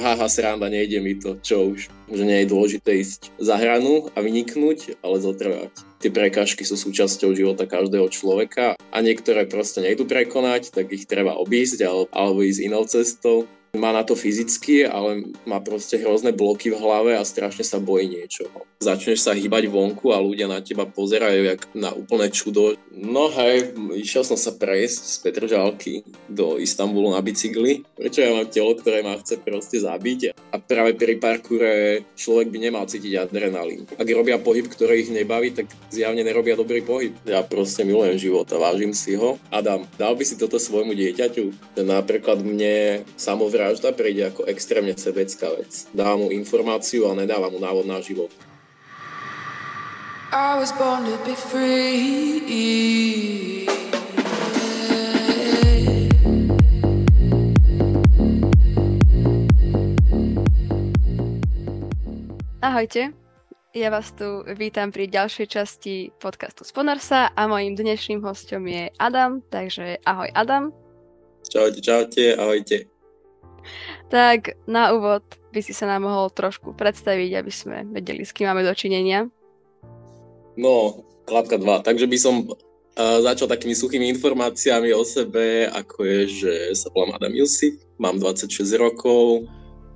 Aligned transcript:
haha, 0.00 0.26
sranda, 0.26 0.72
nejde 0.72 0.98
mi 1.04 1.14
to, 1.14 1.36
čo 1.44 1.76
už. 1.76 1.92
Že 2.08 2.24
nie 2.24 2.38
je 2.42 2.50
dôležité 2.50 2.96
ísť 2.96 3.30
za 3.36 3.60
hranu 3.60 4.08
a 4.16 4.24
vyniknúť, 4.24 4.98
ale 5.04 5.20
zotrvať. 5.20 5.70
Tie 6.00 6.08
prekážky 6.08 6.64
sú 6.64 6.80
súčasťou 6.80 7.36
života 7.36 7.68
každého 7.68 8.08
človeka 8.08 8.80
a 8.80 8.96
niektoré 9.04 9.44
proste 9.44 9.84
nejdu 9.84 10.08
prekonať, 10.08 10.72
tak 10.72 10.88
ich 10.96 11.04
treba 11.04 11.36
obísť 11.36 11.84
alebo 12.08 12.40
ísť 12.40 12.60
inou 12.64 12.88
cestou 12.88 13.44
má 13.76 13.94
na 13.94 14.02
to 14.02 14.18
fyzicky, 14.18 14.82
ale 14.86 15.30
má 15.46 15.62
proste 15.62 15.94
hrozné 16.00 16.34
bloky 16.34 16.74
v 16.74 16.80
hlave 16.80 17.12
a 17.14 17.22
strašne 17.22 17.62
sa 17.62 17.78
bojí 17.78 18.10
niečoho. 18.10 18.66
Začneš 18.80 19.20
sa 19.20 19.36
hýbať 19.36 19.68
vonku 19.68 20.08
a 20.08 20.24
ľudia 20.24 20.48
na 20.48 20.64
teba 20.64 20.88
pozerajú 20.88 21.44
jak 21.44 21.60
na 21.76 21.92
úplné 21.92 22.32
čudo. 22.32 22.80
No 22.96 23.28
hej, 23.28 23.76
išiel 23.92 24.24
som 24.24 24.40
sa 24.40 24.56
prejsť 24.56 25.00
z 25.04 25.16
Petržalky 25.20 25.94
do 26.32 26.56
Istanbulu 26.56 27.12
na 27.12 27.20
bicykli, 27.20 27.84
prečo 27.92 28.24
ja 28.24 28.32
mám 28.32 28.48
telo, 28.48 28.72
ktoré 28.72 29.04
ma 29.04 29.20
chce 29.20 29.36
proste 29.36 29.84
zabiť. 29.84 30.32
A 30.50 30.56
práve 30.56 30.96
pri 30.96 31.20
parkoure 31.20 32.02
človek 32.16 32.48
by 32.48 32.58
nemal 32.58 32.88
cítiť 32.88 33.20
adrenalín. 33.20 33.84
Ak 34.00 34.08
robia 34.08 34.40
pohyb, 34.40 34.64
ktorý 34.64 35.04
ich 35.04 35.12
nebaví, 35.12 35.52
tak 35.52 35.68
zjavne 35.92 36.24
nerobia 36.24 36.56
dobrý 36.56 36.80
pohyb. 36.80 37.12
Ja 37.28 37.44
proste 37.44 37.84
milujem 37.84 38.16
život 38.16 38.48
a 38.48 38.56
vážim 38.56 38.96
si 38.96 39.12
ho. 39.12 39.36
Adam, 39.52 39.84
dal 40.00 40.16
by 40.16 40.24
si 40.24 40.40
toto 40.40 40.56
svojmu 40.56 40.96
dieťaťu? 40.96 41.76
Napríklad 41.84 42.40
mne 42.40 43.04
samovra 43.20 43.59
vražda 43.60 43.92
príde 43.92 44.24
ako 44.24 44.48
extrémne 44.48 44.96
sebecká 44.96 45.52
vec. 45.52 45.84
Dáva 45.92 46.16
mu 46.16 46.32
informáciu 46.32 47.12
a 47.12 47.12
nedáva 47.12 47.52
mu 47.52 47.60
návod 47.60 47.84
na 47.84 48.00
život. 48.00 48.32
I 50.32 50.56
was 50.56 50.72
born 50.72 51.04
to 51.04 51.20
be 51.28 51.36
free. 51.36 52.40
Ahojte, 62.64 63.12
ja 63.74 63.88
vás 63.90 64.14
tu 64.14 64.46
vítam 64.56 64.94
pri 64.94 65.10
ďalšej 65.10 65.46
časti 65.50 66.14
podcastu 66.16 66.62
Sponarsa 66.64 67.28
a 67.34 67.42
mojím 67.50 67.76
dnešným 67.76 68.22
hostom 68.24 68.64
je 68.70 68.88
Adam, 68.96 69.42
takže 69.52 70.00
ahoj 70.06 70.30
Adam. 70.32 70.70
Čaute, 71.50 71.82
čaute, 71.82 72.38
ahojte. 72.38 72.99
Tak 74.10 74.58
na 74.66 74.94
úvod 74.94 75.22
by 75.50 75.60
si 75.62 75.74
sa 75.74 75.86
nám 75.90 76.06
mohol 76.06 76.30
trošku 76.30 76.74
predstaviť, 76.74 77.30
aby 77.42 77.52
sme 77.52 77.86
vedeli, 77.90 78.22
s 78.22 78.34
kým 78.34 78.50
máme 78.50 78.62
dočinenia. 78.62 79.26
No, 80.58 81.04
klapka 81.26 81.58
2. 81.58 81.86
Takže 81.86 82.06
by 82.06 82.18
som 82.18 82.34
uh, 82.46 83.18
začal 83.22 83.46
takými 83.46 83.74
suchými 83.74 84.10
informáciami 84.18 84.90
o 84.94 85.02
sebe, 85.06 85.66
ako 85.70 85.98
je, 86.06 86.20
že 86.26 86.52
sa 86.74 86.90
volám 86.90 87.18
Adam 87.18 87.34
Jusif, 87.34 87.78
mám 87.98 88.18
26 88.18 88.50
rokov, 88.78 89.46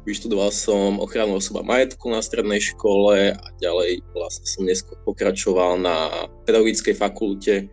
vyštudoval 0.05 0.53
som 0.53 1.01
ochranu 1.01 1.41
osoba 1.41 1.65
majetku 1.65 2.13
na 2.13 2.21
strednej 2.21 2.61
škole 2.61 3.33
a 3.33 3.47
ďalej 3.59 4.05
vlastne 4.13 4.47
som 4.47 4.63
neskôr 4.69 5.01
pokračoval 5.03 5.81
na 5.81 6.29
pedagogickej 6.45 6.95
fakulte 6.95 7.73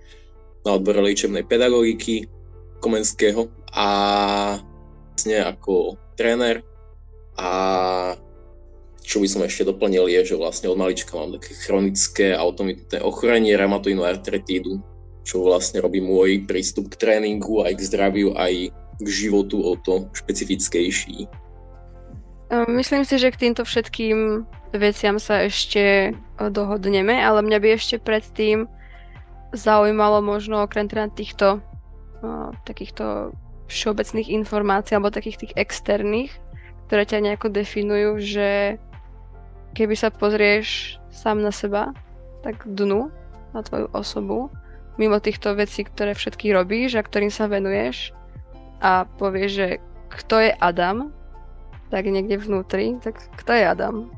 na 0.63 0.79
odbore 0.79 1.03
liečebnej 1.03 1.43
pedagogiky 1.43 2.31
Komenského 2.81 3.51
a 3.75 3.87
vlastne 5.11 5.37
ako 5.43 5.99
tréner 6.15 6.63
a 7.35 7.49
čo 9.01 9.19
by 9.19 9.27
som 9.27 9.43
ešte 9.43 9.67
doplnil 9.67 10.07
je, 10.07 10.33
že 10.33 10.39
vlastne 10.39 10.71
od 10.71 10.77
malička 10.79 11.17
mám 11.19 11.35
také 11.35 11.57
chronické 11.57 12.25
autoimunitné 12.31 13.01
ochorenie, 13.03 13.57
reumatoidnú 13.59 14.07
artritídu, 14.07 14.79
čo 15.27 15.43
vlastne 15.43 15.83
robí 15.83 15.99
môj 15.99 16.47
prístup 16.47 16.87
k 16.93 16.99
tréningu 17.01 17.65
aj 17.65 17.75
k 17.75 17.85
zdraviu, 17.91 18.37
aj 18.37 18.71
k 19.01 19.07
životu 19.09 19.57
o 19.57 19.73
to 19.75 20.07
špecifickejší. 20.13 21.25
Myslím 22.69 23.07
si, 23.07 23.15
že 23.17 23.31
k 23.31 23.47
týmto 23.47 23.63
všetkým 23.65 24.45
veciam 24.75 25.17
sa 25.17 25.47
ešte 25.47 26.13
dohodneme, 26.37 27.15
ale 27.15 27.41
mňa 27.41 27.57
by 27.57 27.67
ešte 27.73 27.95
predtým 27.97 28.69
zaujímalo 29.51 30.23
možno 30.23 30.63
okrem 30.63 30.87
teda 30.87 31.09
týchto 31.11 31.59
takýchto 32.69 33.33
všeobecných 33.71 34.27
informácií 34.27 34.99
alebo 34.99 35.15
takých 35.15 35.47
tých 35.47 35.53
externých, 35.55 36.35
ktoré 36.91 37.07
ťa 37.07 37.23
nejako 37.23 37.47
definujú, 37.55 38.19
že 38.19 38.75
keby 39.71 39.95
sa 39.95 40.11
pozrieš 40.11 40.99
sám 41.09 41.39
na 41.39 41.55
seba, 41.55 41.95
tak 42.43 42.67
dnu, 42.67 43.07
na 43.55 43.61
tvoju 43.63 43.87
osobu, 43.95 44.51
mimo 44.99 45.23
týchto 45.23 45.55
vecí, 45.55 45.87
ktoré 45.87 46.11
všetky 46.11 46.51
robíš 46.51 46.99
a 46.99 47.05
ktorým 47.05 47.31
sa 47.31 47.47
venuješ 47.47 48.11
a 48.83 49.07
povieš, 49.17 49.51
že 49.51 49.67
kto 50.11 50.35
je 50.43 50.51
Adam, 50.59 51.15
tak 51.87 52.07
niekde 52.07 52.39
vnútri, 52.39 52.99
tak 52.99 53.19
kto 53.39 53.51
je 53.55 53.63
Adam? 53.63 54.11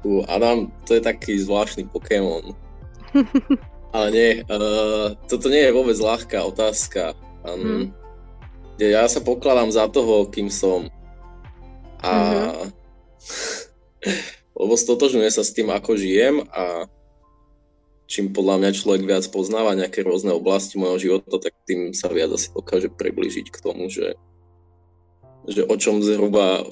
U 0.00 0.24
Adam, 0.24 0.72
to 0.88 0.96
je 0.96 1.02
taký 1.04 1.36
zvláštny 1.36 1.84
Pokémon. 1.92 2.56
Ale 3.96 4.08
nie, 4.14 4.30
uh, 4.46 5.12
toto 5.26 5.50
nie 5.50 5.66
je 5.66 5.76
vôbec 5.76 5.98
ľahká 5.98 6.40
otázka. 6.46 7.12
Um, 7.44 7.60
hmm. 7.60 7.84
Ja 8.80 9.04
sa 9.08 9.20
pokladám 9.20 9.68
za 9.68 9.88
toho, 9.92 10.24
kým 10.32 10.48
som. 10.48 10.88
A 12.00 12.12
mm-hmm. 12.12 12.68
lebo 14.60 14.76
stotožňuje 14.76 15.30
sa 15.32 15.44
s 15.44 15.52
tým, 15.56 15.72
ako 15.72 15.96
žijem 15.96 16.44
a 16.52 16.84
čím 18.10 18.32
podľa 18.34 18.60
mňa 18.60 18.76
človek 18.76 19.02
viac 19.06 19.24
poznáva 19.32 19.76
nejaké 19.76 20.04
rôzne 20.04 20.34
oblasti 20.34 20.76
môjho 20.76 20.98
života, 20.98 21.38
tak 21.40 21.54
tým 21.64 21.96
sa 21.96 22.10
viac 22.12 22.32
asi 22.34 22.52
dokáže 22.52 22.90
približiť 22.92 23.46
k 23.52 23.62
tomu, 23.62 23.88
že, 23.88 24.18
že 25.46 25.62
o 25.64 25.74
čom 25.78 26.04
zhruba 26.04 26.64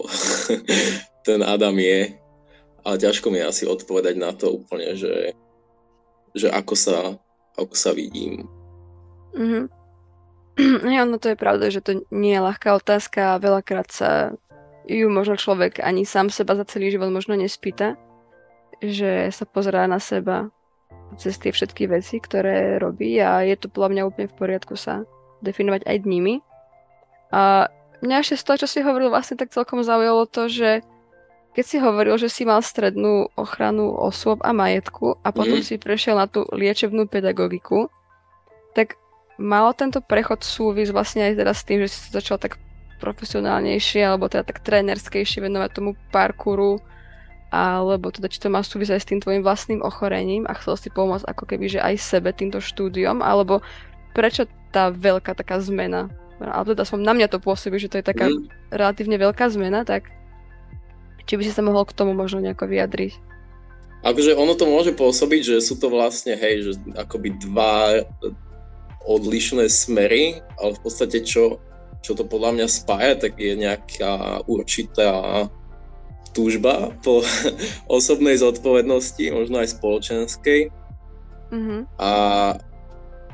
ten 1.28 1.40
Adam 1.44 1.76
je. 1.76 2.16
A 2.88 2.96
ťažko 2.96 3.28
mi 3.28 3.40
je 3.40 3.50
asi 3.52 3.64
odpovedať 3.68 4.16
na 4.16 4.32
to 4.32 4.48
úplne, 4.48 4.96
že, 4.96 5.36
že 6.32 6.48
ako, 6.48 6.72
sa, 6.72 7.20
ako 7.60 7.74
sa 7.76 7.92
vidím. 7.92 8.48
Mm-hmm. 9.36 9.77
Ja, 10.58 11.06
no 11.10 11.22
to 11.22 11.32
je 11.32 11.38
pravda, 11.38 11.70
že 11.70 11.80
to 11.80 12.02
nie 12.10 12.34
je 12.34 12.44
ľahká 12.44 12.74
otázka 12.74 13.34
a 13.34 13.42
veľakrát 13.42 13.88
sa 13.88 14.34
ju 14.88 15.06
možno 15.12 15.36
človek 15.36 15.84
ani 15.84 16.02
sám 16.02 16.32
seba 16.32 16.56
za 16.56 16.64
celý 16.64 16.90
život 16.90 17.12
možno 17.12 17.36
nespýta, 17.36 17.94
že 18.80 19.28
sa 19.30 19.44
pozerá 19.44 19.84
na 19.84 20.00
seba 20.00 20.48
cez 21.16 21.36
tie 21.40 21.52
všetky 21.52 21.88
veci, 21.88 22.20
ktoré 22.20 22.76
robí 22.80 23.16
a 23.20 23.44
je 23.44 23.56
to 23.56 23.72
podľa 23.72 23.90
mňa 23.92 24.02
úplne 24.08 24.28
v 24.28 24.38
poriadku 24.38 24.74
sa 24.76 25.04
definovať 25.40 25.84
aj 25.88 25.96
nimi. 26.04 26.40
A 27.32 27.68
mňa 28.00 28.16
ešte 28.24 28.40
z 28.40 28.44
toho, 28.44 28.56
čo 28.64 28.68
si 28.68 28.80
hovoril, 28.84 29.12
vlastne 29.12 29.36
tak 29.36 29.52
celkom 29.52 29.84
zaujalo 29.84 30.28
to, 30.28 30.48
že 30.48 30.84
keď 31.56 31.64
si 31.64 31.76
hovoril, 31.80 32.14
že 32.20 32.28
si 32.28 32.44
mal 32.44 32.60
strednú 32.60 33.32
ochranu 33.34 33.90
osôb 33.92 34.40
a 34.44 34.52
majetku 34.52 35.16
a 35.24 35.32
potom 35.32 35.58
mm. 35.58 35.66
si 35.66 35.74
prešiel 35.80 36.14
na 36.14 36.28
tú 36.28 36.44
liečebnú 36.54 37.08
pedagogiku, 37.08 37.88
tak 38.76 39.00
malo 39.38 39.70
tento 39.72 40.02
prechod 40.02 40.42
súvis 40.42 40.90
vlastne 40.90 41.30
aj 41.30 41.34
teraz 41.38 41.56
s 41.62 41.66
tým, 41.66 41.78
že 41.86 41.88
si 41.94 41.98
sa 41.98 42.18
začal 42.18 42.36
tak 42.42 42.58
profesionálnejšie 42.98 44.02
alebo 44.02 44.26
teda 44.26 44.42
tak 44.42 44.60
trénerskejšie 44.66 45.38
venovať 45.46 45.70
tomu 45.70 45.94
parkouru 46.10 46.82
alebo 47.48 48.12
teda 48.12 48.28
či 48.28 48.42
to 48.42 48.52
má 48.52 48.60
súvisť 48.60 48.92
aj 48.98 49.00
s 49.00 49.08
tým 49.08 49.20
tvojim 49.22 49.40
vlastným 49.46 49.80
ochorením 49.80 50.44
a 50.50 50.58
chcel 50.58 50.76
si 50.76 50.90
pomôcť 50.90 51.24
ako 51.24 51.44
keby 51.48 51.78
že 51.78 51.80
aj 51.80 51.94
sebe 51.96 52.34
týmto 52.34 52.58
štúdiom 52.58 53.22
alebo 53.22 53.62
prečo 54.12 54.44
tá 54.74 54.90
veľká 54.92 55.32
taká 55.32 55.62
zmena 55.62 56.10
ale 56.38 56.74
teda 56.74 56.86
som 56.86 57.02
na 57.02 57.10
mňa 57.10 57.26
to 57.34 57.42
pôsobí, 57.42 57.82
že 57.82 57.90
to 57.90 57.98
je 57.98 58.06
taká 58.06 58.30
mm. 58.30 58.70
relatívne 58.70 59.18
veľká 59.18 59.50
zmena, 59.50 59.82
tak 59.82 60.06
či 61.26 61.34
by 61.34 61.42
si 61.42 61.52
sa 61.52 61.66
mohol 61.66 61.82
k 61.82 61.96
tomu 61.98 62.14
možno 62.14 62.38
nejako 62.38 62.70
vyjadriť? 62.70 63.12
Akože 64.06 64.38
ono 64.38 64.54
to 64.54 64.70
môže 64.70 64.94
pôsobiť, 64.94 65.40
že 65.42 65.56
sú 65.58 65.74
to 65.74 65.90
vlastne, 65.90 66.38
hej, 66.38 66.62
že 66.62 66.72
akoby 66.94 67.34
dva 67.42 68.06
odlišné 69.08 69.72
smery, 69.72 70.44
ale 70.60 70.76
v 70.76 70.80
podstate 70.84 71.24
čo, 71.24 71.64
čo 72.04 72.12
to 72.12 72.28
podľa 72.28 72.60
mňa 72.60 72.66
spája, 72.68 73.16
tak 73.16 73.40
je 73.40 73.56
nejaká 73.56 74.44
určitá 74.44 75.48
túžba 76.36 76.92
po 77.00 77.24
osobnej 77.98 78.36
zodpovednosti, 78.36 79.24
možno 79.32 79.64
aj 79.64 79.72
spoločenskej. 79.72 80.68
Mm-hmm. 81.48 81.80
A 81.96 82.12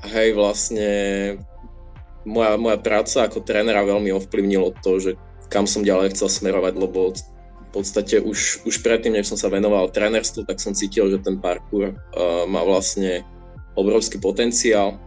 hej, 0.07 0.39
vlastne 0.39 0.91
moja, 2.23 2.55
moja 2.55 2.79
práca 2.79 3.27
ako 3.27 3.43
trénera 3.43 3.83
veľmi 3.83 4.15
ovplyvnilo 4.15 4.79
to, 4.81 5.03
že 5.03 5.11
kam 5.51 5.67
som 5.67 5.83
ďalej 5.83 6.15
chcel 6.15 6.31
smerovať, 6.31 6.75
lebo 6.79 7.13
v 7.15 7.69
podstate 7.75 8.23
už, 8.23 8.63
už 8.63 8.87
predtým, 8.87 9.19
než 9.19 9.35
som 9.35 9.39
sa 9.39 9.51
venoval 9.51 9.91
trénerstvu, 9.91 10.47
tak 10.47 10.63
som 10.63 10.79
cítil, 10.79 11.11
že 11.11 11.19
ten 11.19 11.43
parkour 11.43 11.91
uh, 11.91 12.47
má 12.47 12.63
vlastne 12.63 13.27
obrovský 13.75 14.23
potenciál 14.23 15.03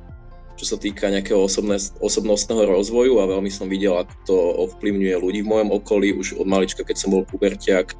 čo 0.58 0.66
sa 0.66 0.78
týka 0.82 1.14
nejakého 1.14 1.38
osobné, 1.38 1.78
osobnostného 2.02 2.66
rozvoju 2.66 3.22
a 3.22 3.30
veľmi 3.30 3.54
som 3.54 3.70
videl, 3.70 3.94
ako 3.94 4.14
to 4.26 4.36
ovplyvňuje 4.68 5.16
ľudí 5.16 5.40
v 5.46 5.52
mojom 5.54 5.70
okolí 5.78 6.18
už 6.18 6.42
od 6.42 6.50
malička, 6.50 6.82
keď 6.82 6.98
som 6.98 7.14
bol 7.14 7.22
pubertiak 7.24 7.94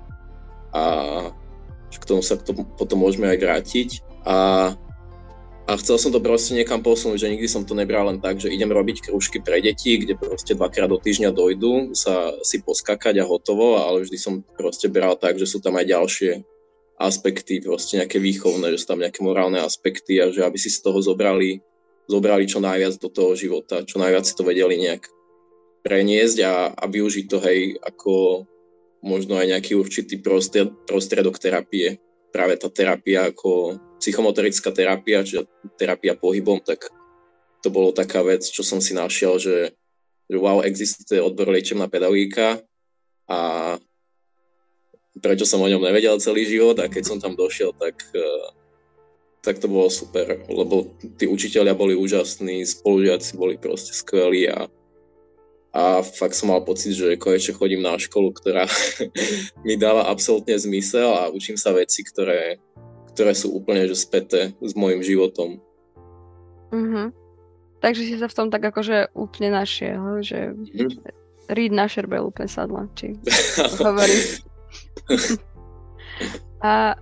a 0.74 0.84
k 1.94 2.04
tomu 2.04 2.26
sa 2.26 2.36
k 2.36 2.44
tomu 2.44 2.66
potom 2.78 3.02
môžeme 3.02 3.30
aj 3.30 3.38
vrátiť. 3.40 3.90
A 4.28 4.36
a 5.68 5.76
chcel 5.76 6.00
som 6.00 6.16
to 6.16 6.24
proste 6.24 6.56
niekam 6.56 6.80
posunúť, 6.80 7.28
že 7.28 7.32
nikdy 7.36 7.44
som 7.52 7.68
to 7.68 7.76
nebral 7.76 8.08
len 8.08 8.24
tak, 8.24 8.40
že 8.40 8.48
idem 8.48 8.72
robiť 8.72 9.12
krúžky 9.12 9.44
pre 9.44 9.60
deti, 9.60 10.00
kde 10.00 10.16
proste 10.16 10.56
dvakrát 10.56 10.88
do 10.88 10.96
týždňa 10.96 11.36
dojdu 11.36 11.92
sa 11.92 12.32
si 12.40 12.64
poskakať 12.64 13.20
a 13.20 13.28
hotovo, 13.28 13.76
ale 13.76 14.08
vždy 14.08 14.16
som 14.16 14.40
proste 14.56 14.88
bral 14.88 15.20
tak, 15.20 15.36
že 15.36 15.44
sú 15.44 15.60
tam 15.60 15.76
aj 15.76 15.92
ďalšie 15.92 16.32
aspekty, 16.96 17.60
proste 17.60 18.00
nejaké 18.00 18.16
výchovné, 18.16 18.72
že 18.72 18.80
sú 18.80 18.96
tam 18.96 19.04
nejaké 19.04 19.20
morálne 19.20 19.60
aspekty 19.60 20.24
a 20.24 20.32
že 20.32 20.48
aby 20.48 20.56
si 20.56 20.72
z 20.72 20.80
toho 20.80 21.04
zobrali, 21.04 21.60
zobrali 22.08 22.48
čo 22.48 22.64
najviac 22.64 22.96
do 22.98 23.12
toho 23.12 23.36
života, 23.36 23.84
čo 23.84 24.00
najviac 24.00 24.24
si 24.24 24.34
to 24.34 24.48
vedeli 24.48 24.80
nejak 24.80 25.12
preniesť 25.84 26.38
a, 26.44 26.54
a 26.72 26.84
využiť 26.88 27.26
to 27.28 27.38
hej 27.44 27.76
ako 27.80 28.44
možno 29.04 29.38
aj 29.38 29.56
nejaký 29.56 29.78
určitý 29.78 30.20
prostred, 30.20 30.68
prostredok 30.88 31.38
terapie. 31.38 32.02
Práve 32.34 32.60
tá 32.60 32.68
terapia 32.68 33.32
ako 33.32 33.80
psychomotorická 34.02 34.70
terapia, 34.74 35.24
čiže 35.24 35.48
terapia 35.80 36.18
pohybom, 36.18 36.60
tak 36.60 36.92
to 37.64 37.70
bolo 37.72 37.96
taká 37.96 38.22
vec, 38.22 38.44
čo 38.46 38.62
som 38.62 38.84
si 38.84 38.94
našiel, 38.94 39.40
že, 39.40 39.58
že 40.28 40.38
wow, 40.38 40.62
existuje 40.62 41.24
odbor 41.24 41.50
liečebná 41.50 41.88
pedagogika 41.88 42.62
a 43.28 43.40
prečo 45.18 45.50
som 45.50 45.64
o 45.64 45.72
ňom 45.72 45.82
nevedel 45.82 46.22
celý 46.22 46.46
život 46.46 46.78
a 46.78 46.92
keď 46.92 47.04
som 47.04 47.18
tam 47.18 47.34
došiel, 47.34 47.74
tak, 47.74 47.98
eh, 48.14 48.48
tak 49.42 49.60
to 49.64 49.68
bolo 49.72 49.88
super, 49.88 50.44
lebo 50.50 50.92
tí 51.16 51.30
učiteľia 51.30 51.78
boli 51.78 51.96
úžasní, 51.96 52.66
spolužiaci 52.68 53.38
boli 53.38 53.56
proste 53.56 53.96
skvelí 53.96 54.50
a, 54.52 54.68
a 55.72 56.04
fakt 56.04 56.36
som 56.36 56.52
mal 56.52 56.66
pocit, 56.66 56.98
že 56.98 57.22
konečne 57.22 57.56
chodím 57.56 57.86
na 57.86 57.96
školu, 57.96 58.34
ktorá 58.36 58.68
mi 59.66 59.80
dáva 59.80 60.10
absolútne 60.10 60.58
zmysel 60.58 61.08
a 61.08 61.32
učím 61.32 61.56
sa 61.56 61.72
veci, 61.72 62.04
ktoré, 62.04 62.60
ktoré 63.14 63.32
sú 63.32 63.56
úplne 63.56 63.88
že 63.88 63.96
späté 63.96 64.52
s 64.60 64.74
môjim 64.76 65.00
životom. 65.00 65.62
Mhm. 66.74 67.28
Takže 67.78 68.02
si 68.10 68.16
sa 68.18 68.26
v 68.26 68.38
tom 68.38 68.48
tak 68.50 68.66
akože 68.74 69.14
úplne 69.14 69.54
našiel, 69.54 70.26
že 70.26 70.50
mm-hmm. 70.50 71.54
read 71.54 71.70
na 71.70 71.86
šerbel 71.86 72.26
úplne 72.26 72.50
sadla, 72.50 72.90
či 72.98 73.14
hovorí. 73.86 74.18
A 76.66 76.98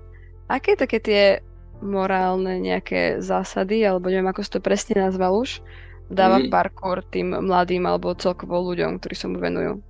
aké 0.51 0.75
také 0.75 0.99
tie 0.99 1.39
morálne 1.85 2.57
nejaké 2.59 3.21
zásady, 3.21 3.85
alebo 3.85 4.09
neviem, 4.09 4.27
ako 4.27 4.41
si 4.41 4.51
to 4.51 4.59
presne 4.59 4.97
nazval 4.97 5.39
už, 5.39 5.61
dáva 6.09 6.41
mm. 6.41 6.49
parkour 6.49 7.05
tým 7.07 7.33
mladým 7.33 7.85
alebo 7.85 8.17
celkovo 8.17 8.61
ľuďom, 8.73 8.97
ktorí 8.97 9.15
sa 9.15 9.29
mu 9.29 9.37
venujú? 9.37 9.81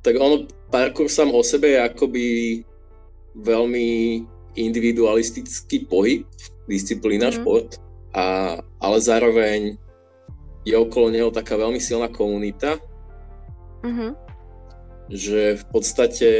Tak 0.00 0.16
ono, 0.16 0.48
parkour 0.72 1.12
sám 1.12 1.32
o 1.36 1.44
sebe 1.44 1.76
je 1.76 1.80
akoby 1.84 2.26
veľmi 3.36 3.88
individualistický 4.56 5.86
pohyb, 5.86 6.24
disciplína, 6.66 7.30
mm. 7.30 7.34
šport, 7.40 7.78
a, 8.16 8.58
ale 8.58 8.98
zároveň 8.98 9.78
je 10.66 10.76
okolo 10.76 11.08
neho 11.08 11.30
taká 11.32 11.56
veľmi 11.56 11.80
silná 11.80 12.12
komunita, 12.12 12.76
mm-hmm. 13.80 14.10
že 15.08 15.56
v 15.56 15.64
podstate 15.72 16.30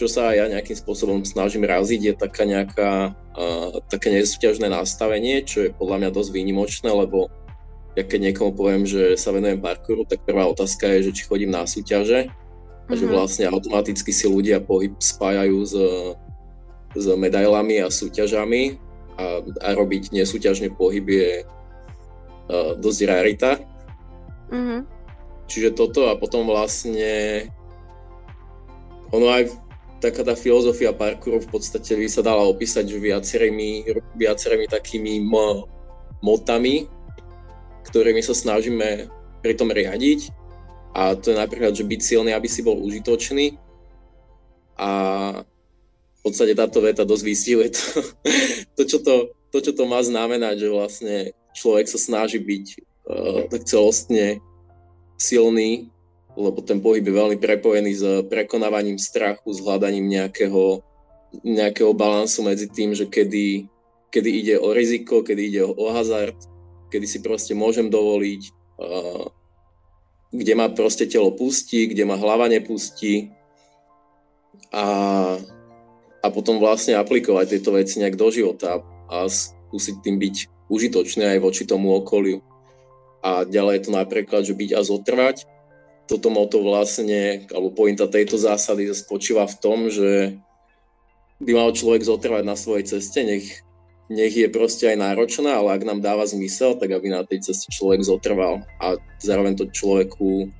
čo 0.00 0.08
sa 0.08 0.32
ja 0.32 0.48
nejakým 0.48 0.80
spôsobom 0.80 1.20
snažím 1.28 1.68
raziť, 1.68 2.00
je 2.00 2.14
taká 2.16 2.48
nejaká, 2.48 3.12
uh, 3.12 3.84
také 3.92 4.08
nesúťažné 4.16 4.72
nastavenie, 4.72 5.44
čo 5.44 5.68
je 5.68 5.76
podľa 5.76 6.00
mňa 6.00 6.10
dosť 6.16 6.30
výnimočné, 6.32 6.88
lebo 6.88 7.28
ja 7.98 8.06
keď 8.08 8.32
niekomu 8.32 8.56
poviem, 8.56 8.88
že 8.88 9.20
sa 9.20 9.28
venujem 9.36 9.60
parkouru, 9.60 10.08
tak 10.08 10.24
prvá 10.24 10.48
otázka 10.48 10.88
je, 10.96 11.10
že 11.10 11.20
či 11.20 11.22
chodím 11.28 11.52
na 11.52 11.68
súťaže 11.68 12.32
a 12.88 12.92
že 12.96 13.04
mhm. 13.04 13.12
vlastne 13.12 13.44
automaticky 13.52 14.08
si 14.08 14.24
ľudia 14.24 14.64
pohyb 14.64 14.96
spájajú 14.96 15.58
s 15.68 15.74
s 16.94 17.06
medailami 17.14 17.86
a 17.86 17.88
súťažami 17.88 18.78
a, 19.14 19.42
a 19.42 19.68
robiť 19.78 20.10
nesúťažný 20.10 20.74
pohyb 20.74 21.06
je 21.06 21.30
uh, 21.46 22.74
dosť 22.74 23.00
rarita. 23.06 23.50
Mm-hmm. 24.50 24.80
Čiže 25.46 25.78
toto 25.78 26.10
a 26.10 26.18
potom 26.18 26.46
vlastne 26.46 27.46
ono 29.10 29.26
aj 29.30 29.50
taká 30.00 30.24
tá 30.24 30.32
filozofia 30.32 30.96
parkouru 30.96 31.44
v 31.44 31.50
podstate 31.52 31.92
by 31.92 32.08
sa 32.08 32.24
dala 32.24 32.42
opísať 32.48 32.88
viacerými, 32.88 33.84
viacerými 34.16 34.66
takými 34.66 35.20
m- 35.20 35.68
motami, 36.24 36.88
ktorými 37.92 38.24
sa 38.24 38.32
snažíme 38.32 39.12
pri 39.44 39.52
tom 39.56 39.68
riadiť. 39.68 40.32
A 40.96 41.14
to 41.14 41.30
je 41.30 41.36
napríklad, 41.38 41.76
že 41.76 41.86
byť 41.86 42.00
silný, 42.02 42.30
aby 42.34 42.48
si 42.48 42.64
bol 42.64 42.80
užitočný. 42.80 43.60
A 44.80 44.90
v 46.20 46.20
podstate 46.24 46.56
táto 46.56 46.80
veta 46.80 47.04
dosť 47.04 47.24
vystihuje 47.24 47.68
to, 47.72 47.84
to, 48.76 48.82
čo 48.88 48.98
to, 49.04 49.14
to, 49.52 49.58
čo 49.60 49.72
to 49.76 49.84
má 49.84 50.00
znamenať, 50.00 50.64
že 50.64 50.68
vlastne 50.72 51.16
človek 51.52 51.86
sa 51.88 52.00
snaží 52.00 52.40
byť 52.40 52.66
uh, 52.76 53.40
tak 53.52 53.68
celostne 53.68 54.40
silný, 55.20 55.92
lebo 56.48 56.64
ten 56.64 56.80
pohyb 56.80 57.04
je 57.04 57.14
veľmi 57.14 57.36
prepojený 57.36 57.92
s 57.92 58.04
prekonávaním 58.32 58.96
strachu, 58.96 59.52
s 59.52 59.60
hľadaním 59.60 60.08
nejakého, 60.08 60.80
nejakého 61.44 61.92
balansu 61.92 62.40
medzi 62.46 62.70
tým, 62.70 62.96
že 62.96 63.04
kedy, 63.04 63.68
kedy 64.08 64.30
ide 64.30 64.54
o 64.56 64.72
riziko, 64.72 65.20
kedy 65.20 65.42
ide 65.52 65.62
o, 65.66 65.86
hazard, 65.92 66.36
kedy 66.88 67.06
si 67.06 67.18
proste 67.22 67.52
môžem 67.54 67.92
dovoliť, 67.92 68.42
kde 70.30 70.52
ma 70.56 70.72
proste 70.72 71.06
telo 71.06 71.30
pustí, 71.34 71.86
kde 71.90 72.06
ma 72.06 72.16
hlava 72.16 72.48
nepustí. 72.50 73.30
A 74.70 75.38
a 76.20 76.26
potom 76.28 76.60
vlastne 76.60 76.96
aplikovať 77.00 77.56
tieto 77.56 77.72
veci 77.72 78.00
nejak 78.00 78.16
do 78.16 78.28
života 78.28 78.84
a 79.08 79.24
skúsiť 79.26 79.96
tým 80.04 80.20
byť 80.20 80.36
užitočný 80.68 81.24
aj 81.36 81.38
voči 81.40 81.64
tomu 81.64 81.96
okoliu. 81.96 82.44
A 83.20 83.44
ďalej 83.44 83.80
je 83.80 83.82
to 83.88 83.92
napríklad, 83.92 84.42
že 84.44 84.56
byť 84.56 84.70
a 84.76 84.80
zotrvať. 84.84 85.36
Toto 86.10 86.26
moto 86.26 86.58
vlastne, 86.58 87.46
alebo 87.54 87.70
pointa 87.70 88.10
tejto 88.10 88.34
zásady 88.34 88.90
spočíva 88.90 89.46
v 89.46 89.58
tom, 89.62 89.86
že 89.86 90.34
by 91.38 91.54
mal 91.54 91.70
človek 91.70 92.02
zotrvať 92.02 92.42
na 92.42 92.58
svojej 92.58 92.98
ceste, 92.98 93.22
nech, 93.22 93.62
nech 94.10 94.34
je 94.34 94.50
proste 94.50 94.90
aj 94.90 94.98
náročná, 94.98 95.54
ale 95.62 95.78
ak 95.78 95.86
nám 95.86 96.02
dáva 96.02 96.26
zmysel, 96.26 96.74
tak 96.74 96.90
aby 96.90 97.14
na 97.14 97.22
tej 97.22 97.46
ceste 97.46 97.70
človek 97.70 98.02
zotrval. 98.02 98.66
A 98.82 98.98
zároveň 99.22 99.54
to 99.54 99.70
človeku 99.70 100.50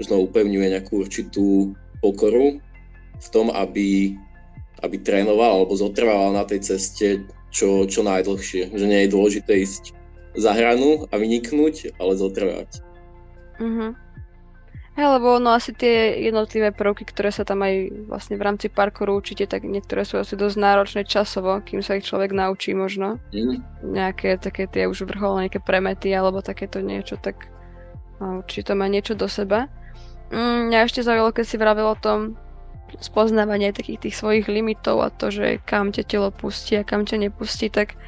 možno 0.00 0.24
upevňuje 0.24 0.72
nejakú 0.72 1.04
určitú 1.04 1.76
pokoru 2.00 2.56
v 3.20 3.26
tom, 3.28 3.52
aby 3.52 4.16
aby 4.84 5.00
trénoval 5.00 5.64
alebo 5.64 5.72
zotrval 5.76 6.36
na 6.36 6.44
tej 6.44 6.60
ceste 6.60 7.24
čo, 7.48 7.88
čo 7.88 8.04
najdlhšie. 8.04 8.76
Že 8.76 8.86
nie 8.86 9.00
je 9.06 9.12
dôležité 9.12 9.52
ísť 9.64 9.96
za 10.36 10.52
hranu 10.52 11.08
a 11.08 11.14
vyniknúť, 11.16 11.96
ale 11.96 12.12
zotrvať. 12.12 12.84
Mhm. 13.56 14.05
Lebo 14.96 15.36
no 15.36 15.52
asi 15.52 15.76
tie 15.76 16.24
jednotlivé 16.24 16.72
prvky, 16.72 17.04
ktoré 17.04 17.28
sa 17.28 17.44
tam 17.44 17.60
aj 17.60 18.08
vlastne 18.08 18.40
v 18.40 18.44
rámci 18.48 18.72
parkouru 18.72 19.20
určite, 19.20 19.44
tak 19.44 19.68
niektoré 19.68 20.08
sú 20.08 20.16
asi 20.16 20.40
dosť 20.40 20.56
náročné 20.56 21.02
časovo, 21.04 21.60
kým 21.60 21.84
sa 21.84 22.00
ich 22.00 22.08
človek 22.08 22.32
naučí 22.32 22.72
možno. 22.72 23.20
Mm. 23.28 23.60
Nejaké 23.84 24.40
také 24.40 24.64
tie 24.64 24.88
už 24.88 25.04
vrcholné 25.04 25.52
nejaké 25.52 25.60
premety 25.60 26.16
alebo 26.16 26.40
takéto 26.40 26.80
niečo, 26.80 27.20
tak 27.20 27.44
no, 28.24 28.40
určite 28.40 28.72
to 28.72 28.80
má 28.80 28.88
niečo 28.88 29.12
do 29.12 29.28
seba. 29.28 29.68
Mm, 30.32 30.72
mňa 30.72 30.88
ešte 30.88 31.04
zaujalo, 31.04 31.36
keď 31.36 31.44
si 31.44 31.56
vravel 31.60 31.92
o 31.92 32.00
tom, 32.00 32.40
spoznávanie 32.96 33.76
takých 33.76 34.08
tých 34.08 34.16
svojich 34.16 34.46
limitov 34.48 35.04
a 35.04 35.12
to, 35.12 35.28
že 35.28 35.60
kam 35.68 35.92
ťa 35.92 36.08
telo 36.08 36.30
pustí 36.32 36.78
a 36.80 36.86
kam 36.86 37.04
ťa 37.04 37.28
nepustí, 37.28 37.68
tak 37.68 38.00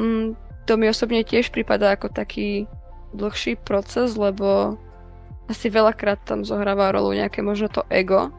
mm, 0.00 0.32
to 0.64 0.72
mi 0.80 0.88
osobne 0.88 1.26
tiež 1.26 1.52
prípada 1.52 1.92
ako 1.92 2.08
taký 2.08 2.64
dlhší 3.12 3.60
proces, 3.60 4.16
lebo 4.16 4.80
asi 5.52 5.68
veľakrát 5.68 6.24
tam 6.24 6.48
zohráva 6.48 6.96
rolu 6.96 7.12
nejaké 7.12 7.44
možno 7.44 7.68
to 7.68 7.84
ego, 7.92 8.32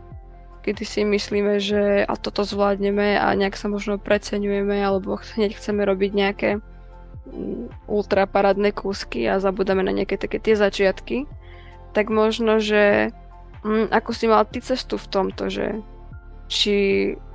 kedy 0.66 0.82
si 0.82 1.06
myslíme, 1.06 1.62
že 1.62 2.02
a 2.02 2.14
toto 2.18 2.42
zvládneme 2.42 3.22
a 3.22 3.30
nejak 3.38 3.54
sa 3.54 3.70
možno 3.70 4.02
preceňujeme 4.02 4.82
alebo 4.82 5.22
hneď 5.38 5.54
chceme 5.54 5.86
robiť 5.86 6.12
nejaké 6.18 6.50
mm, 7.30 7.86
ultraparádne 7.86 8.74
kúsky 8.74 9.30
a 9.30 9.38
zabudáme 9.38 9.86
na 9.86 9.94
nejaké 9.94 10.18
také 10.18 10.42
tie 10.42 10.58
začiatky, 10.58 11.30
tak 11.94 12.10
možno, 12.10 12.58
že 12.58 13.14
Mm, 13.64 13.88
ako 13.96 14.12
si 14.12 14.28
mal 14.28 14.44
ty 14.44 14.60
cestu 14.60 15.00
v 15.00 15.08
tomto, 15.08 15.48
že 15.48 15.80
či 16.48 16.76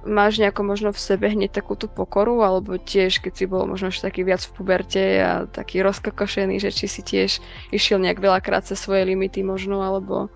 máš 0.08 0.40
nejako 0.40 0.62
možno 0.64 0.88
v 0.94 1.00
sebe 1.00 1.28
hneď 1.28 1.52
takú 1.52 1.74
tú 1.74 1.90
pokoru, 1.90 2.40
alebo 2.40 2.80
tiež, 2.80 3.20
keď 3.20 3.32
si 3.34 3.44
bol 3.44 3.68
možno 3.68 3.92
ešte 3.92 4.08
taký 4.08 4.22
viac 4.24 4.40
v 4.44 4.54
puberte 4.54 5.04
a 5.20 5.44
taký 5.48 5.84
rozkokošený, 5.84 6.60
že 6.62 6.70
či 6.72 6.86
si 6.86 7.00
tiež 7.04 7.42
išiel 7.74 7.98
nejak 8.00 8.22
veľakrát 8.22 8.64
cez 8.64 8.80
svoje 8.80 9.04
limity 9.08 9.44
možno, 9.44 9.84
alebo 9.84 10.32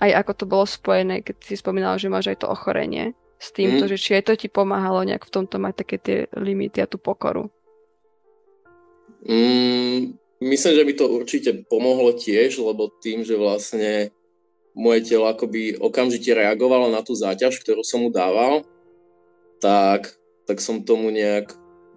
aj 0.00 0.10
ako 0.12 0.32
to 0.36 0.44
bolo 0.44 0.64
spojené, 0.68 1.24
keď 1.24 1.36
si 1.40 1.54
spomínal, 1.56 1.96
že 1.96 2.12
máš 2.12 2.28
aj 2.32 2.44
to 2.44 2.52
ochorenie 2.52 3.16
s 3.36 3.52
týmto, 3.52 3.84
mm. 3.84 3.90
že 3.92 3.96
či 4.00 4.10
aj 4.20 4.22
to 4.28 4.32
ti 4.36 4.48
pomáhalo 4.48 5.04
nejak 5.04 5.24
v 5.24 5.32
tomto 5.32 5.56
mať 5.60 5.74
také 5.84 5.96
tie 6.00 6.18
limity 6.36 6.80
a 6.80 6.88
tú 6.88 6.96
pokoru. 7.00 7.48
Mm, 9.26 10.16
myslím, 10.40 10.72
že 10.76 10.86
by 10.86 10.92
to 10.96 11.04
určite 11.08 11.50
pomohlo 11.66 12.14
tiež, 12.16 12.60
lebo 12.60 12.92
tým, 13.00 13.24
že 13.24 13.36
vlastne 13.36 14.12
moje 14.76 15.08
telo 15.08 15.24
akoby 15.32 15.80
okamžite 15.80 16.36
reagovalo 16.36 16.92
na 16.92 17.00
tú 17.00 17.16
záťaž, 17.16 17.56
ktorú 17.64 17.80
som 17.80 18.04
mu 18.04 18.12
dával, 18.12 18.60
tak, 19.56 20.12
tak 20.44 20.60
som 20.60 20.84
tomu 20.84 21.08
nejak 21.08 21.56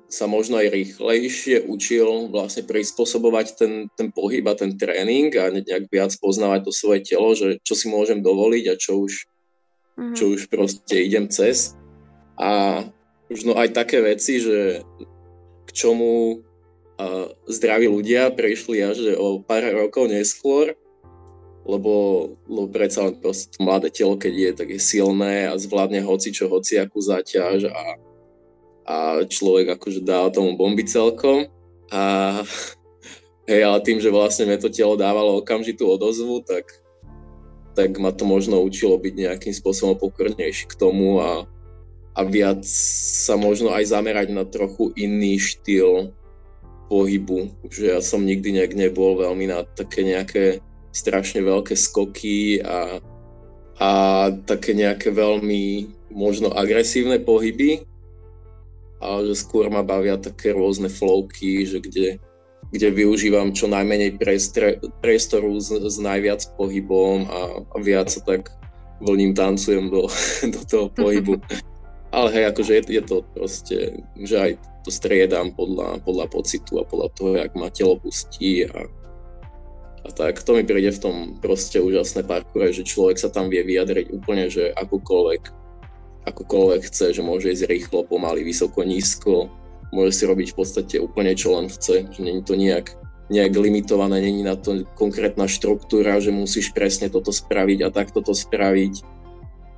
sa 0.10 0.26
možno 0.26 0.58
aj 0.58 0.74
rýchlejšie 0.74 1.70
učil 1.70 2.34
vlastne 2.34 2.66
prispôsobovať 2.66 3.48
ten, 3.54 3.74
ten 3.94 4.10
pohyb 4.10 4.42
a 4.50 4.58
ten 4.58 4.74
tréning 4.74 5.30
a 5.38 5.54
nejak 5.54 5.86
viac 5.86 6.10
poznávať 6.18 6.66
to 6.66 6.72
svoje 6.74 7.06
telo, 7.06 7.38
že 7.38 7.62
čo 7.62 7.78
si 7.78 7.92
môžem 7.92 8.26
dovoliť 8.26 8.66
a 8.74 8.76
čo 8.80 9.06
už, 9.06 9.30
mm-hmm. 10.00 10.16
čo 10.18 10.34
už 10.34 10.50
proste 10.50 10.98
idem 11.06 11.30
cez. 11.30 11.78
A 12.42 12.82
možno 13.30 13.54
aj 13.54 13.76
také 13.76 14.02
veci, 14.02 14.42
že 14.42 14.82
k 15.68 15.70
čomu 15.78 16.42
uh, 16.42 17.30
zdraví 17.46 17.86
ľudia 17.86 18.34
prišli 18.34 18.82
až 18.82 19.14
o 19.14 19.46
pár 19.46 19.62
rokov 19.78 20.10
neskôr, 20.10 20.74
lebo, 21.70 21.94
lebo 22.50 22.68
predsa 22.74 23.06
len 23.06 23.16
proste 23.22 23.54
to 23.54 23.62
mladé 23.62 23.94
telo, 23.94 24.18
keď 24.18 24.34
je, 24.34 24.50
tak 24.58 24.68
je 24.74 24.82
silné 24.82 25.46
a 25.46 25.54
zvládne 25.54 26.02
hoci 26.02 26.34
čo, 26.34 26.50
hoci 26.50 26.82
akú 26.82 26.98
záťaž 26.98 27.70
a, 27.70 27.84
a 28.90 28.96
človek 29.30 29.78
akože 29.78 30.02
dá 30.02 30.26
tomu 30.34 30.58
bomby 30.58 30.82
celkom. 30.90 31.46
A 31.94 32.02
hej, 33.46 33.62
ale 33.62 33.80
tým, 33.86 34.02
že 34.02 34.10
vlastne 34.10 34.50
mi 34.50 34.58
to 34.58 34.74
telo 34.74 34.98
dávalo 34.98 35.38
okamžitú 35.42 35.86
odozvu, 35.86 36.42
tak, 36.42 36.74
tak 37.78 37.94
ma 38.02 38.10
to 38.10 38.26
možno 38.26 38.58
učilo 38.66 38.98
byť 38.98 39.14
nejakým 39.14 39.54
spôsobom 39.54 39.94
pokornejší 40.02 40.74
k 40.74 40.78
tomu 40.78 41.22
a, 41.22 41.46
a 42.18 42.22
viac 42.26 42.66
sa 42.66 43.38
možno 43.38 43.70
aj 43.78 43.94
zamerať 43.94 44.34
na 44.34 44.46
trochu 44.46 44.90
iný 44.98 45.38
štýl 45.38 46.18
pohybu, 46.90 47.54
že 47.70 47.94
ja 47.94 48.02
som 48.02 48.26
nikdy 48.26 48.58
nejak 48.58 48.74
nebol 48.74 49.22
veľmi 49.22 49.46
na 49.46 49.62
také 49.62 50.02
nejaké 50.02 50.66
strašne 50.90 51.46
veľké 51.46 51.78
skoky 51.78 52.62
a, 52.62 52.98
a 53.78 53.90
také 54.46 54.74
nejaké 54.74 55.14
veľmi 55.14 55.88
možno 56.10 56.50
agresívne 56.50 57.22
pohyby, 57.22 57.86
ale 59.00 59.20
že 59.32 59.36
skôr 59.40 59.70
ma 59.72 59.86
bavia 59.86 60.20
také 60.20 60.52
rôzne 60.52 60.92
flowky, 60.92 61.64
že 61.64 61.80
kde, 61.80 62.08
kde 62.74 62.88
využívam 62.92 63.56
čo 63.56 63.72
najmenej 63.72 64.20
priestre, 64.20 64.82
priestoru 65.00 65.56
s, 65.62 65.72
s 65.72 65.98
najviac 66.02 66.44
pohybom 66.60 67.30
a, 67.30 67.40
a 67.64 67.78
viac 67.80 68.12
sa 68.12 68.20
tak 68.26 68.52
vlním 69.00 69.32
tancujem 69.32 69.88
do, 69.88 70.12
do 70.56 70.62
toho 70.68 70.88
pohybu. 70.92 71.40
Ale 72.10 72.34
hej, 72.34 72.46
akože 72.50 72.72
je, 72.74 72.84
je 72.90 73.04
to 73.06 73.22
proste, 73.38 73.78
že 74.18 74.36
aj 74.36 74.52
to 74.82 74.90
striedam 74.90 75.54
podľa, 75.54 76.02
podľa 76.02 76.26
pocitu 76.34 76.82
a 76.82 76.84
podľa 76.84 77.10
toho, 77.14 77.32
jak 77.38 77.54
ma 77.54 77.70
telo 77.70 78.02
pustí 78.02 78.66
a, 78.66 78.90
a 80.06 80.10
tak 80.16 80.40
to 80.44 80.56
mi 80.56 80.64
príde 80.64 80.96
v 80.96 81.04
tom 81.04 81.16
proste 81.44 81.84
úžasné 81.84 82.24
parkoure, 82.24 82.72
že 82.72 82.88
človek 82.88 83.20
sa 83.20 83.28
tam 83.28 83.52
vie 83.52 83.60
vyjadriť 83.66 84.16
úplne, 84.16 84.48
že 84.48 84.72
akúkoľvek, 84.72 85.44
akúkoľvek 86.24 86.82
chce, 86.88 87.20
že 87.20 87.22
môže 87.26 87.52
ísť 87.52 87.68
rýchlo, 87.68 88.08
pomaly, 88.08 88.48
vysoko, 88.48 88.88
nízko, 88.88 89.52
môže 89.92 90.16
si 90.16 90.24
robiť 90.24 90.54
v 90.54 90.58
podstate 90.58 90.96
úplne 91.02 91.36
čo 91.36 91.60
len 91.60 91.68
chce, 91.68 92.08
že 92.08 92.20
není 92.24 92.40
to 92.46 92.56
nejak, 92.56 92.96
nejak 93.28 93.54
limitované, 93.54 94.24
není 94.24 94.46
na 94.46 94.56
to 94.56 94.88
konkrétna 94.96 95.52
štruktúra, 95.52 96.24
že 96.24 96.32
musíš 96.32 96.72
presne 96.72 97.12
toto 97.12 97.36
spraviť 97.36 97.84
a 97.84 97.94
takto 97.94 98.24
to 98.24 98.32
spraviť, 98.32 99.04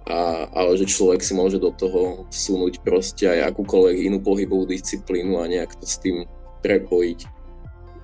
a, 0.06 0.50
ale 0.54 0.78
že 0.78 0.90
človek 0.90 1.26
si 1.26 1.34
môže 1.34 1.58
do 1.58 1.74
toho 1.74 2.30
vsunúť 2.30 2.86
proste 2.86 3.26
aj 3.26 3.56
akúkoľvek 3.56 3.98
inú 4.06 4.22
pohybovú 4.22 4.70
disciplínu 4.70 5.42
a 5.42 5.50
nejak 5.50 5.78
to 5.82 5.86
s 5.90 5.98
tým 5.98 6.30
prepojiť. 6.62 7.41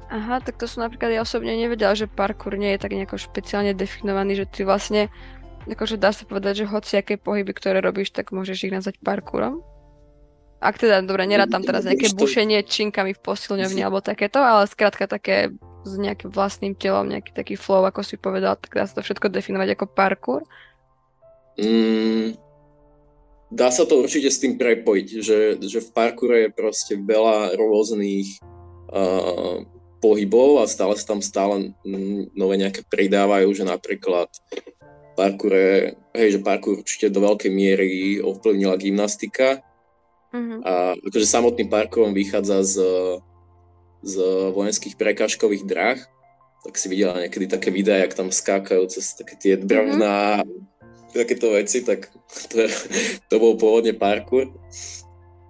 Aha, 0.08 0.40
tak 0.40 0.56
to 0.56 0.72
som 0.72 0.88
napríklad 0.88 1.12
ja 1.12 1.22
osobne 1.28 1.52
nevedela, 1.52 1.92
že 1.92 2.08
parkour 2.08 2.56
nie 2.56 2.72
je 2.76 2.80
tak 2.80 2.96
nejako 2.96 3.20
špeciálne 3.20 3.76
definovaný, 3.76 4.40
že 4.40 4.46
ty 4.48 4.64
vlastne, 4.64 5.12
akože 5.68 6.00
dá 6.00 6.16
sa 6.16 6.24
povedať, 6.24 6.64
že 6.64 6.72
hoci 6.72 6.96
aké 6.96 7.20
pohyby, 7.20 7.52
ktoré 7.52 7.84
robíš, 7.84 8.16
tak 8.16 8.32
môžeš 8.32 8.72
ich 8.72 8.76
nazvať 8.76 9.04
parkourom. 9.04 9.60
Ak 10.64 10.80
teda, 10.80 11.04
dobre, 11.04 11.28
nerad 11.28 11.52
tam 11.52 11.62
teraz 11.62 11.86
nejaké 11.86 12.16
bušenie 12.18 12.66
činkami 12.66 13.14
v 13.14 13.22
posilňovni 13.22 13.84
alebo 13.84 14.02
takéto, 14.02 14.42
ale 14.42 14.66
skrátka 14.66 15.06
také 15.06 15.54
s 15.86 15.94
nejakým 16.00 16.34
vlastným 16.34 16.74
telom, 16.74 17.06
nejaký 17.06 17.36
taký 17.36 17.56
flow, 17.60 17.86
ako 17.86 18.02
si 18.02 18.16
povedal, 18.18 18.58
tak 18.58 18.74
dá 18.74 18.88
sa 18.88 18.98
to 18.98 19.06
všetko 19.06 19.30
definovať 19.30 19.78
ako 19.78 19.86
parkour. 19.92 20.42
Mm, 21.62 22.34
dá 23.54 23.70
sa 23.70 23.86
to 23.86 24.02
určite 24.02 24.34
s 24.34 24.42
tým 24.42 24.58
prepojiť, 24.58 25.08
že, 25.22 25.40
že 25.62 25.80
v 25.84 25.90
parkoure 25.94 26.48
je 26.48 26.58
proste 26.58 26.94
veľa 26.98 27.54
rôznych 27.54 28.42
uh, 28.90 29.62
pohybov 29.98 30.62
a 30.62 30.70
stále 30.70 30.94
sa 30.96 31.16
tam 31.16 31.22
stále 31.26 31.74
nové 32.34 32.56
nejaké 32.62 32.86
pridávajú, 32.86 33.50
že 33.54 33.66
napríklad 33.66 34.30
parkour, 35.18 35.52
hej, 36.14 36.30
že 36.38 36.40
parkour 36.46 36.86
určite 36.86 37.10
do 37.10 37.26
veľkej 37.26 37.50
miery 37.50 38.22
ovplyvnila 38.22 38.78
gymnastika 38.78 39.66
mm-hmm. 40.30 40.60
a 40.62 40.94
akože 41.02 41.26
samotným 41.26 41.74
parkourom 41.74 42.14
vychádza 42.14 42.62
z, 42.62 42.76
z 44.06 44.14
vojenských 44.54 44.94
prekážkových 44.94 45.66
drah, 45.66 45.98
tak 46.62 46.74
si 46.78 46.86
videla 46.94 47.18
niekedy 47.18 47.50
také 47.50 47.74
videá, 47.74 48.06
jak 48.06 48.14
tam 48.14 48.30
skákajú 48.30 48.86
cez 48.94 49.18
také 49.18 49.34
tie 49.42 49.54
brvná, 49.58 50.46
mm-hmm. 50.46 51.18
takéto 51.18 51.58
veci, 51.58 51.82
tak 51.82 52.14
to, 52.54 52.70
to 53.26 53.36
bol 53.42 53.58
pôvodne 53.58 53.98
parkour. 53.98 54.54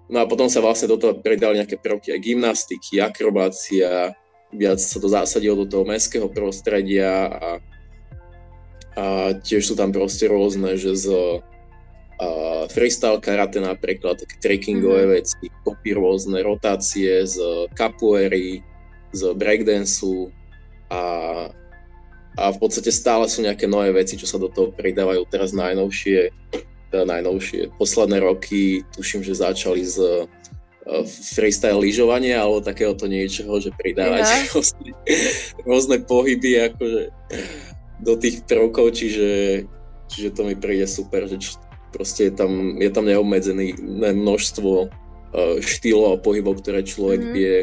No 0.08 0.24
a 0.24 0.24
potom 0.24 0.48
sa 0.48 0.64
vlastne 0.64 0.88
do 0.88 0.96
toho 0.96 1.20
pridali 1.20 1.60
nejaké 1.60 1.76
prvky 1.76 2.16
aj 2.16 2.24
gymnastiky, 2.24 3.04
akrobácia, 3.04 4.16
viac 4.52 4.80
sa 4.80 4.98
to 5.00 5.08
zásadilo 5.08 5.64
do 5.64 5.66
toho 5.68 5.84
mestského 5.84 6.28
prostredia 6.32 7.28
a, 7.28 7.48
a 8.96 9.04
tiež 9.36 9.72
sú 9.72 9.74
tam 9.76 9.92
proste 9.92 10.28
rôzne, 10.28 10.76
že 10.80 10.96
z 10.96 11.06
a 12.18 12.66
freestyle 12.66 13.22
karate 13.22 13.62
napríklad, 13.62 14.18
také 14.18 14.42
trekkingové 14.42 15.06
mm-hmm. 15.06 15.16
veci, 15.22 15.44
kopy 15.62 15.94
rôzne, 15.94 16.42
rotácie 16.42 17.22
z 17.22 17.38
capoeiry, 17.78 18.66
z 19.14 19.22
breakdanceu 19.38 20.34
a, 20.90 21.02
a 22.34 22.44
v 22.50 22.58
podstate 22.58 22.90
stále 22.90 23.30
sú 23.30 23.46
nejaké 23.46 23.70
nové 23.70 23.94
veci, 23.94 24.18
čo 24.18 24.26
sa 24.26 24.34
do 24.34 24.50
toho 24.50 24.74
pridávajú 24.74 25.30
teraz 25.30 25.54
najnovšie, 25.54 26.34
teda 26.90 27.06
najnovšie. 27.06 27.78
Posledné 27.78 28.18
roky 28.18 28.82
tuším, 28.98 29.22
že 29.22 29.38
začali 29.38 29.86
z 29.86 30.26
freestyle 31.04 31.76
lyžovanie 31.76 32.32
alebo 32.32 32.64
takéhoto 32.64 33.04
niečoho, 33.04 33.60
že 33.60 33.70
pridávať 33.76 34.24
ja. 34.24 34.38
rôzne, 34.52 34.88
rôzne 35.68 35.96
pohyby 36.00 36.72
akože 36.72 37.02
do 37.98 38.14
tých 38.16 38.46
prvkov, 38.46 38.94
čiže, 38.94 39.62
čiže 40.08 40.28
to 40.32 40.46
mi 40.46 40.54
príde 40.56 40.86
super, 40.88 41.26
že 41.28 41.36
čo, 41.42 41.60
proste 41.92 42.30
je 42.30 42.32
tam, 42.32 42.78
je 42.78 42.90
tam 42.94 43.04
neobmedzené 43.04 43.74
množstvo 44.14 44.70
uh, 44.88 45.56
štýlov 45.60 46.16
a 46.16 46.22
pohybov, 46.22 46.62
ktoré 46.62 46.86
človek 46.86 47.20
mm. 47.20 47.32
vie 47.34 47.54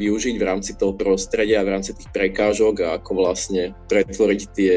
využiť 0.00 0.34
v 0.40 0.46
rámci 0.48 0.74
toho 0.74 0.96
prostredia, 0.96 1.62
v 1.62 1.78
rámci 1.78 1.94
tých 1.94 2.10
prekážok 2.10 2.74
a 2.82 2.88
ako 2.98 3.10
vlastne 3.22 3.76
pretvoriť 3.86 4.40
tie 4.50 4.74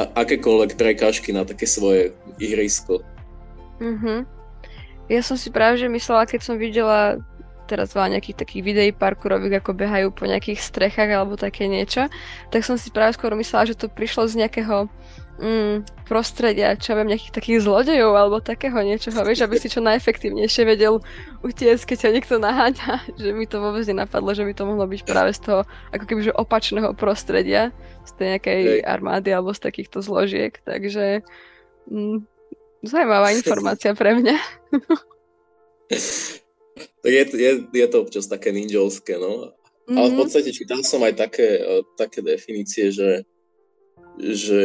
a, 0.00 0.04
akékoľvek 0.24 0.74
prekážky 0.74 1.30
na 1.30 1.46
také 1.46 1.68
svoje 1.68 2.16
ihrisko. 2.40 3.04
Mhm. 3.78 4.33
Ja 5.08 5.20
som 5.20 5.36
si 5.36 5.52
práve 5.52 5.76
že 5.76 5.88
myslela, 5.90 6.24
keď 6.24 6.40
som 6.40 6.56
videla 6.56 7.20
teraz 7.64 7.96
veľa 7.96 8.16
nejakých 8.16 8.38
takých 8.44 8.62
videí 8.62 8.90
parkourových, 8.92 9.64
ako 9.64 9.72
behajú 9.72 10.08
po 10.12 10.28
nejakých 10.28 10.60
strechách 10.60 11.10
alebo 11.10 11.34
také 11.40 11.64
niečo, 11.66 12.12
tak 12.52 12.60
som 12.62 12.76
si 12.76 12.92
práve 12.92 13.16
skôr 13.16 13.32
myslela, 13.32 13.68
že 13.68 13.76
to 13.80 13.88
prišlo 13.88 14.28
z 14.28 14.44
nejakého 14.44 14.86
mm, 15.40 16.04
prostredia, 16.04 16.76
čo 16.76 16.94
viem, 16.94 17.08
nejakých 17.08 17.34
takých 17.34 17.64
zlodejov 17.64 18.12
alebo 18.12 18.44
takého 18.44 18.76
niečoho, 18.84 19.16
vieš, 19.24 19.48
aby 19.48 19.56
si 19.56 19.72
čo 19.72 19.80
najefektívnejšie 19.80 20.62
vedel 20.68 21.00
utiecť, 21.40 21.84
keď 21.88 21.96
ťa 21.96 22.14
niekto 22.14 22.34
naháňa, 22.38 22.92
že 23.22 23.30
mi 23.32 23.48
to 23.48 23.58
vôbec 23.58 23.82
nenapadlo, 23.88 24.36
že 24.36 24.44
by 24.44 24.52
to 24.52 24.68
mohlo 24.68 24.84
byť 24.84 25.00
práve 25.08 25.32
z 25.32 25.40
toho 25.42 25.60
ako 25.90 26.04
keby 26.04 26.20
že 26.30 26.32
opačného 26.36 26.92
prostredia, 26.94 27.72
z 28.04 28.10
tej 28.20 28.26
nejakej 28.36 28.62
armády 28.84 29.32
alebo 29.32 29.56
z 29.56 29.64
takýchto 29.64 30.04
zložiek, 30.04 30.60
takže 30.62 31.24
mm, 31.88 32.33
Zajímavá 32.84 33.32
informácia 33.36 33.96
pre 33.96 34.20
mňa. 34.20 34.36
tak 37.02 37.12
je, 37.12 37.24
je, 37.36 37.52
je 37.68 37.86
to 37.88 37.96
občas 38.00 38.28
také 38.28 38.52
ninjovské, 38.52 39.20
no. 39.20 39.52
Mm-hmm. 39.84 39.96
Ale 40.00 40.08
v 40.08 40.16
mhm. 40.16 40.20
podstate 40.24 40.50
čítal 40.56 40.80
som 40.80 41.04
aj 41.04 41.14
také, 41.16 41.60
e, 41.60 41.84
také 42.00 42.24
definície, 42.24 42.88
že, 42.88 43.28
že, 44.16 44.64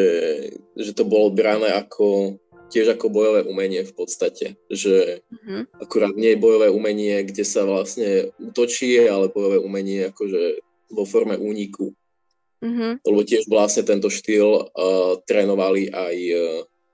že 0.80 0.92
to 0.96 1.04
bolo 1.04 1.36
brané 1.36 1.76
ako 1.76 2.40
tiež 2.70 2.96
ako 2.96 3.10
bojové 3.10 3.42
umenie 3.50 3.82
v 3.84 3.94
podstate. 3.98 4.56
Že 4.70 5.26
mm-hmm. 5.26 5.62
akurát 5.82 6.14
nie 6.16 6.38
je 6.38 6.44
bojové 6.44 6.70
umenie, 6.70 7.26
kde 7.26 7.44
sa 7.44 7.66
vlastne 7.66 8.30
útočí, 8.38 8.96
ale 9.10 9.34
bojové 9.34 9.58
umenie 9.60 10.14
akože 10.14 10.64
vo 10.94 11.04
forme 11.04 11.36
úniku. 11.36 11.92
Mm-hmm. 12.62 13.04
Lebo 13.04 13.20
tiež 13.26 13.50
vlastne 13.50 13.84
tento 13.84 14.08
štýl 14.08 14.46
uh, 14.46 15.18
trénovali 15.26 15.90
aj 15.90 16.16
uh, 16.16 16.40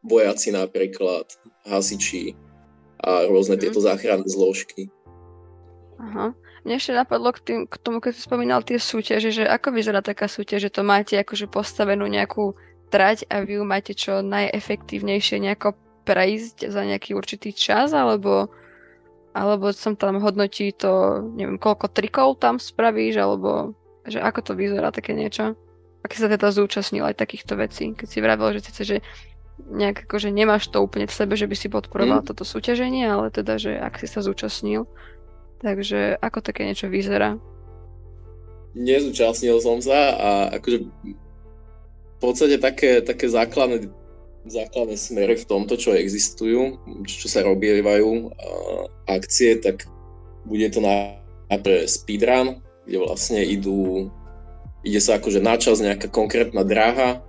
vojaci 0.05 0.53
napríklad, 0.53 1.25
hasiči 1.65 2.37
a 3.01 3.25
rôzne 3.25 3.57
mm. 3.57 3.61
tieto 3.61 3.79
záchranné 3.81 4.29
zložky. 4.29 4.87
Aha. 5.99 6.37
Mne 6.65 6.81
ešte 6.81 6.97
napadlo 6.97 7.29
k, 7.29 7.39
tým, 7.45 7.59
k 7.69 7.75
tomu, 7.77 8.01
keď 8.01 8.11
si 8.17 8.25
spomínal 8.25 8.65
tie 8.65 8.81
súťaže, 8.81 9.29
že 9.29 9.43
ako 9.45 9.69
vyzerá 9.69 10.01
taká 10.01 10.25
súťaž, 10.25 10.69
že 10.69 10.73
to 10.73 10.81
máte 10.81 11.13
akože 11.13 11.45
postavenú 11.45 12.09
nejakú 12.09 12.57
trať 12.89 13.29
a 13.29 13.45
vy 13.45 13.61
ju 13.61 13.63
máte 13.65 13.93
čo 13.93 14.25
najefektívnejšie 14.25 15.37
nejako 15.41 15.77
prejsť 16.05 16.69
za 16.69 16.81
nejaký 16.85 17.13
určitý 17.17 17.53
čas, 17.53 17.93
alebo 17.93 18.49
alebo 19.35 19.75
som 19.75 19.99
tam 19.99 20.23
hodnotí 20.23 20.71
to, 20.71 21.19
neviem, 21.35 21.59
koľko 21.59 21.91
trikov 21.91 22.39
tam 22.39 22.55
spravíš, 22.55 23.19
alebo 23.19 23.75
že 24.07 24.23
ako 24.23 24.39
to 24.41 24.51
vyzerá 24.55 24.95
také 24.95 25.11
niečo. 25.11 25.59
Aký 26.07 26.21
sa 26.21 26.31
teda 26.31 26.55
zúčastnil 26.55 27.03
aj 27.03 27.19
takýchto 27.19 27.59
vecí, 27.59 27.91
keď 27.91 28.07
si 28.07 28.23
vravel, 28.23 28.55
že 28.55 28.61
síce, 28.63 28.81
že 28.87 28.97
nejak 29.59 30.05
akože 30.05 30.29
nemáš 30.29 30.67
to 30.67 30.83
úplne 30.83 31.07
v 31.07 31.15
sebe, 31.15 31.33
že 31.39 31.47
by 31.47 31.55
si 31.55 31.67
podporoval 31.71 32.21
mm. 32.23 32.27
toto 32.27 32.43
súťaženie, 32.43 33.07
ale 33.07 33.31
teda, 33.31 33.55
že 33.55 33.75
ak 33.75 33.99
si 33.99 34.07
sa 34.07 34.19
zúčastnil. 34.19 34.87
Takže 35.63 36.19
ako 36.19 36.43
také 36.43 36.67
niečo 36.67 36.91
vyzerá? 36.91 37.39
Nezúčastnil 38.75 39.57
som 39.63 39.79
sa 39.79 39.99
a 40.15 40.29
akože 40.59 40.77
v 40.83 42.19
podstate 42.19 42.59
také, 42.59 42.99
také 42.99 43.31
základné 43.31 43.87
základné 44.45 44.93
smery 44.93 45.35
v 45.41 45.49
tomto, 45.49 45.73
čo 45.73 45.97
existujú, 45.97 46.77
čo 47.09 47.27
sa 47.27 47.41
robievajú 47.41 48.29
akcie, 49.09 49.57
tak 49.57 49.89
bude 50.45 50.69
to 50.69 50.85
najprv 50.85 51.89
speedrun, 51.89 52.61
kde 52.85 52.97
vlastne 53.01 53.41
idú, 53.41 54.13
ide 54.85 55.01
sa 55.01 55.17
akože 55.17 55.41
na 55.41 55.57
čas 55.57 55.81
nejaká 55.81 56.13
konkrétna 56.13 56.61
dráha, 56.61 57.25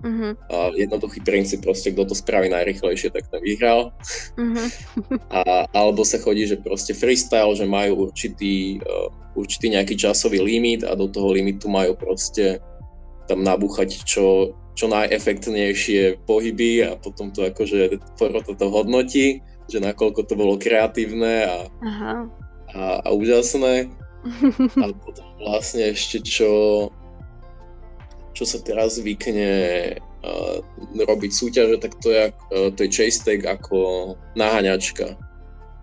Uh-huh. 0.00 0.32
A 0.48 0.72
jednoduchý 0.72 1.20
princíp 1.20 1.60
proste, 1.60 1.92
kto 1.92 2.08
to 2.08 2.14
spraví 2.16 2.48
najrychlejšie, 2.48 3.12
tak 3.12 3.28
ten 3.28 3.40
vyhral. 3.44 3.92
Uh-huh. 4.40 4.68
A, 5.40 5.68
alebo 5.76 6.02
sa 6.08 6.16
chodí, 6.16 6.48
že 6.48 6.56
proste 6.56 6.96
freestyle, 6.96 7.52
že 7.52 7.68
majú 7.68 8.08
určitý, 8.08 8.80
uh, 8.80 9.12
určitý 9.36 9.76
nejaký 9.76 9.94
časový 10.00 10.40
limit 10.40 10.82
a 10.88 10.96
do 10.96 11.06
toho 11.06 11.30
limitu 11.36 11.68
majú 11.68 11.94
proste 11.94 12.64
tam 13.28 13.46
nabúchať 13.46 14.02
čo, 14.02 14.58
čo 14.74 14.90
najefektnejšie 14.90 16.26
pohyby 16.26 16.82
a 16.82 16.98
potom 16.98 17.30
to 17.30 17.46
akože 17.46 18.00
porota 18.18 18.58
to 18.58 18.66
hodnotí, 18.66 19.44
že 19.70 19.78
nakoľko 19.78 20.26
to 20.26 20.34
bolo 20.34 20.58
kreatívne 20.58 21.46
a, 21.46 21.56
Aha. 21.84 22.14
a, 22.74 22.82
a 23.06 23.08
úžasné. 23.14 23.86
a 24.84 24.86
potom 24.92 25.26
vlastne 25.40 25.94
ešte 25.94 26.20
čo, 26.20 26.50
čo 28.36 28.44
sa 28.46 28.58
teraz 28.62 28.98
zvykne 28.98 29.50
uh, 29.98 30.56
robiť 30.96 31.30
súťaže, 31.34 31.76
tak 31.82 31.98
to 31.98 32.08
je, 32.10 32.24
uh, 32.30 32.68
to 32.74 32.86
je 32.86 32.90
chase 32.90 33.22
tag 33.22 33.42
ako 33.42 34.14
naháňačka. 34.38 35.18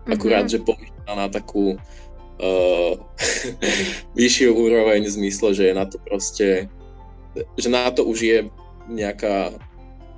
Akurát, 0.08 0.48
mm-hmm. 0.48 0.64
že 0.64 0.66
pohyba 0.66 1.12
na 1.12 1.28
takú 1.28 1.76
uh, 1.76 2.92
vyššiu 4.18 4.50
úroveň 4.56 5.04
v 5.04 5.14
zmysle, 5.20 5.52
že 5.52 5.64
je 5.68 5.74
na 5.76 5.84
to 5.84 6.00
proste 6.00 6.72
že 7.58 7.68
na 7.68 7.90
to 7.90 8.02
už 8.06 8.18
je 8.18 8.38
nejaká, 8.88 9.52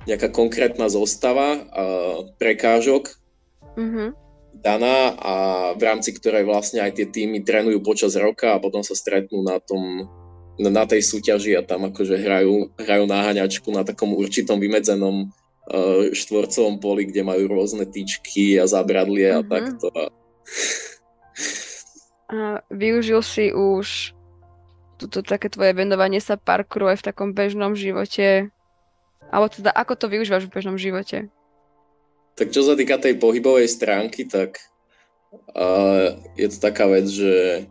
nejaká 0.07 0.31
konkrétna 0.31 0.87
zostava 0.87 1.59
uh, 1.59 2.17
prekážok 2.39 3.19
mm-hmm. 3.75 4.09
daná 4.63 5.13
a 5.19 5.33
v 5.75 5.81
rámci 5.83 6.15
ktorej 6.15 6.47
vlastne 6.47 6.81
aj 6.81 6.97
tie 6.97 7.07
týmy 7.09 7.43
trénujú 7.43 7.83
počas 7.83 8.15
roka 8.15 8.55
a 8.55 8.61
potom 8.63 8.81
sa 8.81 8.95
stretnú 8.95 9.43
na 9.43 9.59
tom 9.59 10.07
na 10.69 10.85
tej 10.85 11.01
súťaži 11.01 11.57
a 11.57 11.65
tam 11.65 11.89
akože 11.89 12.19
hrajú, 12.21 12.75
hrajú 12.77 13.03
náhaňačku 13.09 13.73
na 13.73 13.81
takom 13.81 14.13
určitom 14.13 14.61
vymedzenom 14.61 15.31
uh, 15.31 16.11
štvorcovom 16.13 16.77
poli, 16.77 17.09
kde 17.09 17.25
majú 17.25 17.49
rôzne 17.49 17.89
tyčky 17.89 18.61
a 18.61 18.69
zabradlie 18.69 19.33
mm-hmm. 19.33 19.41
a 19.41 19.49
takto. 19.49 19.87
A 22.31 22.37
využil 22.69 23.21
si 23.25 23.49
už 23.49 24.13
toto 25.01 25.25
také 25.25 25.49
tvoje 25.49 25.73
venovanie 25.73 26.21
sa 26.21 26.37
parkouru 26.37 26.93
aj 26.93 27.01
v 27.01 27.07
takom 27.09 27.29
bežnom 27.33 27.73
živote? 27.73 28.53
Alebo 29.33 29.49
teda 29.49 29.73
ako 29.73 29.97
to 29.97 30.05
využívaš 30.05 30.45
v 30.45 30.53
bežnom 30.53 30.77
živote? 30.77 31.33
Tak 32.37 32.53
čo 32.53 32.61
sa 32.61 32.77
týka 32.77 33.01
tej 33.01 33.17
pohybovej 33.17 33.65
stránky, 33.65 34.29
tak 34.29 34.61
uh, 35.57 36.15
je 36.37 36.47
to 36.53 36.57
taká 36.61 36.85
vec, 36.85 37.09
že 37.09 37.65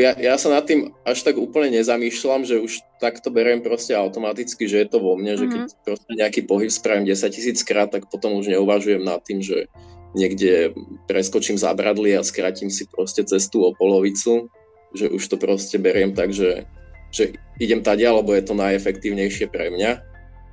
ja, 0.00 0.16
ja 0.18 0.34
sa 0.40 0.50
nad 0.50 0.66
tým 0.66 0.90
až 1.06 1.22
tak 1.22 1.38
úplne 1.38 1.70
nezamýšľam, 1.78 2.42
že 2.42 2.58
už 2.58 2.82
takto 2.98 3.30
beriem 3.30 3.62
proste 3.62 3.94
automaticky, 3.94 4.66
že 4.66 4.82
je 4.82 4.88
to 4.90 4.98
vo 4.98 5.14
mne, 5.14 5.38
mm-hmm. 5.38 5.40
že 5.40 5.52
keď 5.52 5.60
mhm. 5.60 5.76
proste 5.86 6.12
nejaký 6.14 6.40
pohyb 6.46 6.70
spravím 6.70 7.06
10 7.06 7.30
tisíc 7.30 7.58
krát, 7.62 7.90
tak 7.92 8.10
potom 8.10 8.38
už 8.38 8.50
neuvažujem 8.50 9.02
nad 9.02 9.22
tým, 9.22 9.44
že 9.44 9.70
niekde 10.14 10.74
preskočím 11.10 11.58
zábradlie 11.58 12.14
a 12.14 12.22
skratím 12.22 12.70
si 12.70 12.86
proste 12.86 13.26
cestu 13.26 13.66
o 13.66 13.74
polovicu 13.74 14.46
že 14.94 15.10
už 15.10 15.22
to 15.26 15.36
proste 15.36 15.76
beriem 15.82 16.14
tak, 16.14 16.30
že, 16.30 16.64
že 17.10 17.34
idem 17.58 17.82
tady, 17.82 18.06
lebo 18.06 18.30
je 18.32 18.42
to 18.46 18.54
najefektívnejšie 18.54 19.50
pre 19.50 19.74
mňa. 19.74 19.92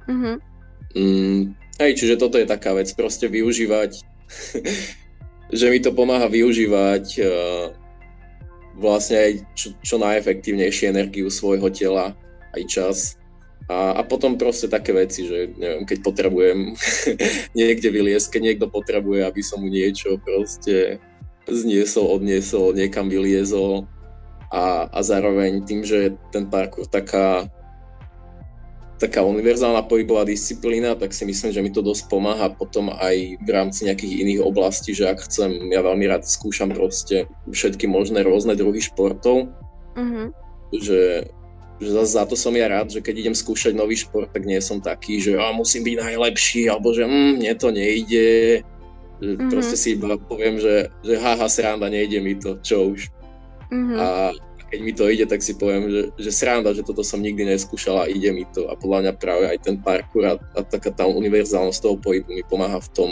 Mm-hmm. 0.09 0.35
Mm, 0.97 1.41
hej, 1.79 1.91
čiže 1.95 2.19
toto 2.19 2.41
je 2.41 2.49
taká 2.49 2.73
vec, 2.73 2.89
proste 2.97 3.29
využívať, 3.29 4.01
že 5.61 5.65
mi 5.69 5.79
to 5.79 5.93
pomáha 5.93 6.25
využívať 6.25 7.05
uh, 7.21 7.31
vlastne 8.75 9.17
aj 9.19 9.31
čo, 9.55 9.67
čo 9.81 9.95
najefektívnejšie 9.99 10.91
energiu 10.91 11.27
svojho 11.27 11.67
tela, 11.71 12.15
aj 12.55 12.63
čas. 12.67 12.97
A, 13.71 13.99
a 13.99 14.01
potom 14.03 14.35
proste 14.35 14.67
také 14.67 14.91
veci, 14.91 15.23
že 15.23 15.55
neviem, 15.55 15.87
keď 15.87 15.97
potrebujem 16.03 16.75
niekde 17.59 17.89
vyliesť, 17.91 18.37
keď 18.37 18.41
niekto 18.41 18.67
potrebuje, 18.67 19.23
aby 19.23 19.41
som 19.43 19.63
mu 19.63 19.71
niečo 19.71 20.19
proste 20.19 20.99
zniesol, 21.47 22.19
odniesol, 22.19 22.75
niekam 22.75 23.07
vyliezol, 23.07 23.87
a, 24.51 24.91
a 24.91 24.99
zároveň 24.99 25.63
tým, 25.63 25.87
že 25.87 26.19
ten 26.35 26.51
parkour 26.51 26.83
taká 26.83 27.47
taká 29.01 29.25
univerzálna 29.25 29.89
pohybová 29.89 30.21
disciplína, 30.29 30.93
tak 30.93 31.09
si 31.09 31.25
myslím, 31.25 31.49
že 31.49 31.63
mi 31.65 31.73
to 31.73 31.81
dosť 31.81 32.05
pomáha 32.05 32.53
potom 32.53 32.93
aj 32.93 33.41
v 33.41 33.49
rámci 33.49 33.89
nejakých 33.89 34.21
iných 34.21 34.41
oblastí, 34.45 34.93
že 34.93 35.09
ak 35.09 35.25
chcem, 35.25 35.73
ja 35.73 35.81
veľmi 35.81 36.05
rád 36.05 36.29
skúšam 36.29 36.69
proste 36.69 37.25
všetky 37.49 37.89
možné 37.89 38.21
rôzne 38.21 38.53
druhy 38.53 38.77
športov, 38.77 39.49
mm-hmm. 39.97 40.27
že, 40.77 41.25
že 41.81 41.89
zase 41.89 42.13
za 42.13 42.29
to 42.29 42.37
som 42.37 42.53
ja 42.53 42.69
rád, 42.69 42.93
že 42.93 43.01
keď 43.01 43.25
idem 43.25 43.35
skúšať 43.35 43.73
nový 43.73 43.97
šport, 43.97 44.29
tak 44.29 44.45
nie 44.45 44.61
som 44.61 44.77
taký, 44.77 45.17
že 45.17 45.33
ja 45.33 45.49
musím 45.49 45.81
byť 45.81 45.95
najlepší, 45.97 46.69
alebo 46.69 46.93
že 46.93 47.09
mm, 47.09 47.41
mne 47.41 47.53
to 47.57 47.67
nejde, 47.73 48.29
že 49.17 49.29
mm-hmm. 49.33 49.49
proste 49.49 49.77
si 49.81 49.97
iba 49.97 50.13
poviem, 50.21 50.61
že, 50.61 50.93
že 51.01 51.17
haha, 51.17 51.49
sranda, 51.49 51.89
nejde 51.89 52.21
mi 52.21 52.37
to, 52.37 52.61
čo 52.61 52.93
už. 52.93 53.09
Mm-hmm. 53.73 53.97
A 53.97 54.07
keď 54.71 54.79
mi 54.79 54.95
to 54.95 55.11
ide, 55.11 55.27
tak 55.27 55.43
si 55.43 55.59
poviem, 55.59 55.91
že, 55.91 56.01
že 56.15 56.31
sranda, 56.31 56.71
že 56.71 56.87
toto 56.87 57.03
som 57.03 57.19
nikdy 57.19 57.43
neskúšal 57.43 58.07
a 58.07 58.09
ide 58.09 58.31
mi 58.31 58.47
to. 58.55 58.71
A 58.71 58.79
podľa 58.79 59.03
mňa 59.03 59.13
práve 59.19 59.45
aj 59.51 59.59
ten 59.67 59.75
parkour 59.75 60.23
a, 60.23 60.33
a 60.55 60.63
taká 60.63 60.95
tá 60.95 61.03
univerzálnosť 61.03 61.79
toho 61.83 61.99
pohybu 61.99 62.31
mi 62.31 62.43
pomáha 62.47 62.79
v 62.79 62.89
tom 62.95 63.11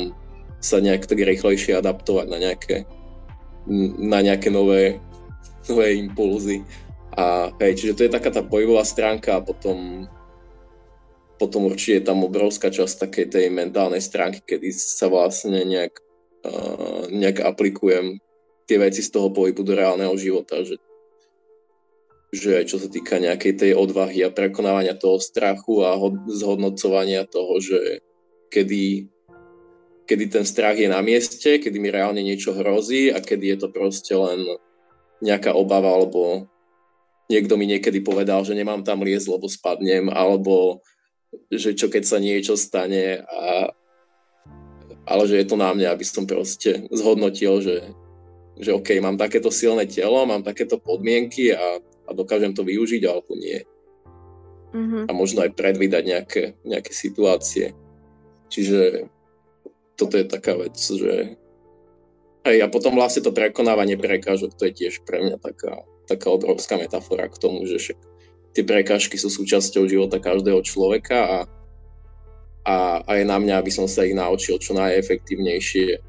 sa 0.63 0.79
nejak 0.79 1.03
tak 1.03 1.19
rýchlejšie 1.19 1.75
adaptovať 1.75 2.31
na 2.31 2.39
nejaké, 2.39 2.87
na 3.99 4.23
nejaké 4.23 4.47
nové, 4.47 5.03
nové 5.67 5.99
impulzy. 5.99 6.63
A 7.19 7.51
hej, 7.59 7.75
čiže 7.75 7.95
to 7.99 8.03
je 8.07 8.15
taká 8.15 8.31
tá 8.31 8.39
pohybová 8.39 8.87
stránka 8.87 9.35
a 9.35 9.43
potom 9.43 10.07
potom 11.39 11.71
určite 11.71 12.03
je 12.03 12.07
tam 12.11 12.27
obrovská 12.27 12.67
časť 12.67 13.07
takej 13.07 13.25
tej 13.31 13.45
mentálnej 13.47 14.03
stránky, 14.03 14.43
kedy 14.43 14.75
sa 14.75 15.07
vlastne 15.07 15.63
nejak, 15.63 15.95
uh, 16.43 17.07
nejak 17.07 17.39
aplikujem 17.47 18.19
tie 18.67 18.75
veci 18.75 18.99
z 18.99 19.09
toho 19.15 19.31
pohybu 19.31 19.63
do 19.63 19.71
reálneho 19.71 20.11
života, 20.19 20.59
že, 20.67 20.75
že 22.29 22.61
čo 22.69 22.77
sa 22.77 22.85
týka 22.85 23.17
nejakej 23.17 23.53
tej 23.57 23.71
odvahy 23.73 24.21
a 24.21 24.33
prekonávania 24.33 24.93
toho 24.93 25.17
strachu 25.17 25.81
a 25.81 25.97
zhodnocovania 26.29 27.25
toho, 27.25 27.57
že 27.57 28.05
kedy, 28.53 29.09
kedy 30.05 30.25
ten 30.29 30.45
strach 30.45 30.77
je 30.77 30.85
na 30.85 31.01
mieste, 31.01 31.57
kedy 31.57 31.77
mi 31.81 31.89
reálne 31.89 32.21
niečo 32.21 32.53
hrozí 32.53 33.09
a 33.09 33.17
kedy 33.17 33.55
je 33.55 33.57
to 33.65 33.67
proste 33.73 34.13
len 34.13 34.45
nejaká 35.25 35.57
obava, 35.57 35.89
alebo 35.89 36.45
niekto 37.33 37.57
mi 37.57 37.65
niekedy 37.65 38.01
povedal, 38.05 38.45
že 38.45 38.53
nemám 38.53 38.85
tam 38.85 39.01
liesť, 39.01 39.27
lebo 39.29 39.49
spadnem, 39.49 40.13
alebo 40.13 40.85
že 41.49 41.73
čo 41.73 41.89
keď 41.89 42.03
sa 42.05 42.17
niečo 42.21 42.53
stane 42.57 43.25
a 43.25 43.73
ale 45.09 45.25
že 45.25 45.41
je 45.41 45.45
to 45.49 45.57
na 45.57 45.73
mňa, 45.73 45.89
aby 45.89 46.05
som 46.05 46.29
proste 46.29 46.85
zhodnotil, 46.93 47.65
že 47.65 47.75
že 48.59 48.75
OK, 48.75 48.99
mám 48.99 49.15
takéto 49.15 49.47
silné 49.47 49.87
telo, 49.87 50.19
mám 50.27 50.43
takéto 50.43 50.75
podmienky 50.75 51.55
a, 51.55 51.79
a 52.09 52.17
dokážem 52.17 52.57
to 52.57 52.65
využiť 52.65 53.05
alebo 53.05 53.37
nie. 53.37 53.61
Mm-hmm. 54.73 55.05
A 55.05 55.11
možno 55.13 55.45
aj 55.45 55.53
predvídať 55.53 56.03
nejaké, 56.05 56.43
nejaké 56.65 56.91
situácie. 56.93 57.77
Čiže 58.49 59.05
toto 59.93 60.17
je 60.17 60.25
taká 60.25 60.57
vec, 60.57 60.73
že 60.73 61.37
a 62.45 62.67
potom 62.71 62.97
vlastne 62.97 63.21
to 63.21 63.35
prekonávanie 63.35 63.99
prekážok, 63.99 64.55
to 64.57 64.65
je 64.71 64.73
tiež 64.73 65.05
pre 65.05 65.21
mňa 65.21 65.37
taká, 65.37 65.85
taká 66.09 66.33
obrovská 66.33 66.79
metafora 66.79 67.29
k 67.29 67.37
tomu, 67.37 67.67
že 67.67 67.77
však 67.77 67.97
tie 68.55 68.63
prekážky 68.65 69.19
sú 69.19 69.29
súčasťou 69.29 69.85
života 69.85 70.17
každého 70.17 70.63
človeka 70.65 71.19
a, 71.19 71.39
a, 72.65 72.75
a 73.05 73.11
je 73.21 73.25
na 73.27 73.37
mňa, 73.37 73.59
aby 73.59 73.69
som 73.69 73.85
sa 73.85 74.07
ich 74.07 74.15
naučil 74.15 74.57
čo 74.57 74.73
najefektívnejšie 74.73 76.01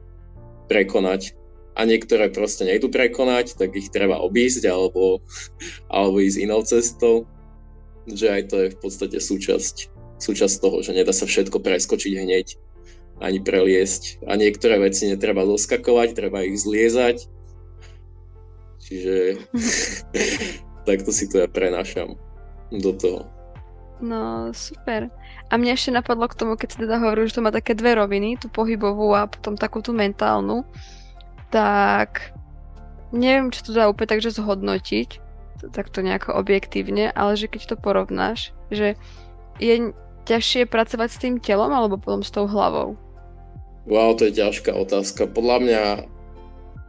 prekonať 0.70 1.34
a 1.74 1.80
niektoré 1.87 2.28
proste 2.30 2.66
nejdu 2.66 2.90
prekonať, 2.90 3.56
tak 3.56 3.74
ich 3.78 3.88
treba 3.88 4.18
obísť 4.20 4.66
alebo, 4.66 5.22
alebo 5.92 6.18
ísť 6.18 6.38
inou 6.42 6.62
cestou. 6.66 7.26
Že 8.11 8.26
aj 8.26 8.42
to 8.50 8.56
je 8.59 8.68
v 8.74 8.78
podstate 8.80 9.18
súčasť, 9.22 9.76
súčasť 10.18 10.54
toho, 10.59 10.83
že 10.83 10.96
nedá 10.96 11.14
sa 11.14 11.28
všetko 11.28 11.62
preskočiť 11.62 12.12
hneď. 12.16 12.46
ani 13.20 13.38
preliesť. 13.44 14.24
A 14.24 14.40
niektoré 14.40 14.80
veci 14.80 15.04
netreba 15.04 15.44
doskakovať, 15.44 16.16
treba 16.16 16.40
ich 16.40 16.56
zliezať. 16.56 17.28
Čiže 18.80 19.44
takto 20.88 21.12
si 21.12 21.28
to 21.28 21.44
ja 21.44 21.48
prenášam 21.48 22.16
do 22.72 22.90
toho. 22.96 23.28
No, 24.00 24.48
super. 24.56 25.12
A 25.52 25.61
mne 25.61 25.76
ešte 25.76 25.92
napadlo 25.92 26.24
k 26.24 26.38
tomu, 26.38 26.56
keď 26.56 26.68
si 26.72 26.78
teda 26.80 26.96
hovoril, 26.96 27.28
že 27.28 27.37
to 27.37 27.44
má 27.44 27.52
také 27.52 27.76
dve 27.76 28.00
roviny, 28.00 28.40
tú 28.40 28.48
pohybovú 28.48 29.12
a 29.12 29.28
potom 29.28 29.61
takú 29.61 29.85
tú 29.85 29.92
mentálnu, 29.92 30.64
tak 31.50 32.34
neviem, 33.10 33.50
či 33.50 33.66
to 33.66 33.74
dá 33.74 33.90
úplne 33.90 34.16
takže 34.16 34.38
zhodnotiť, 34.38 35.18
takto 35.68 36.00
nejako 36.00 36.38
objektívne, 36.40 37.12
ale 37.12 37.36
že 37.36 37.50
keď 37.50 37.74
to 37.74 37.76
porovnáš, 37.76 38.54
že 38.72 38.96
je 39.60 39.92
ťažšie 40.24 40.64
pracovať 40.70 41.08
s 41.10 41.20
tým 41.20 41.34
telom 41.36 41.68
alebo 41.74 42.00
potom 42.00 42.24
s 42.24 42.32
tou 42.32 42.48
hlavou? 42.48 42.96
Wow, 43.84 44.16
to 44.16 44.30
je 44.30 44.38
ťažká 44.40 44.72
otázka. 44.72 45.26
Podľa 45.28 45.56
mňa, 45.60 45.84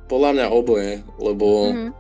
podľa 0.07 0.31
mňa 0.37 0.45
oboje, 0.53 1.01
lebo 1.17 1.47
mm-hmm. 1.73 1.91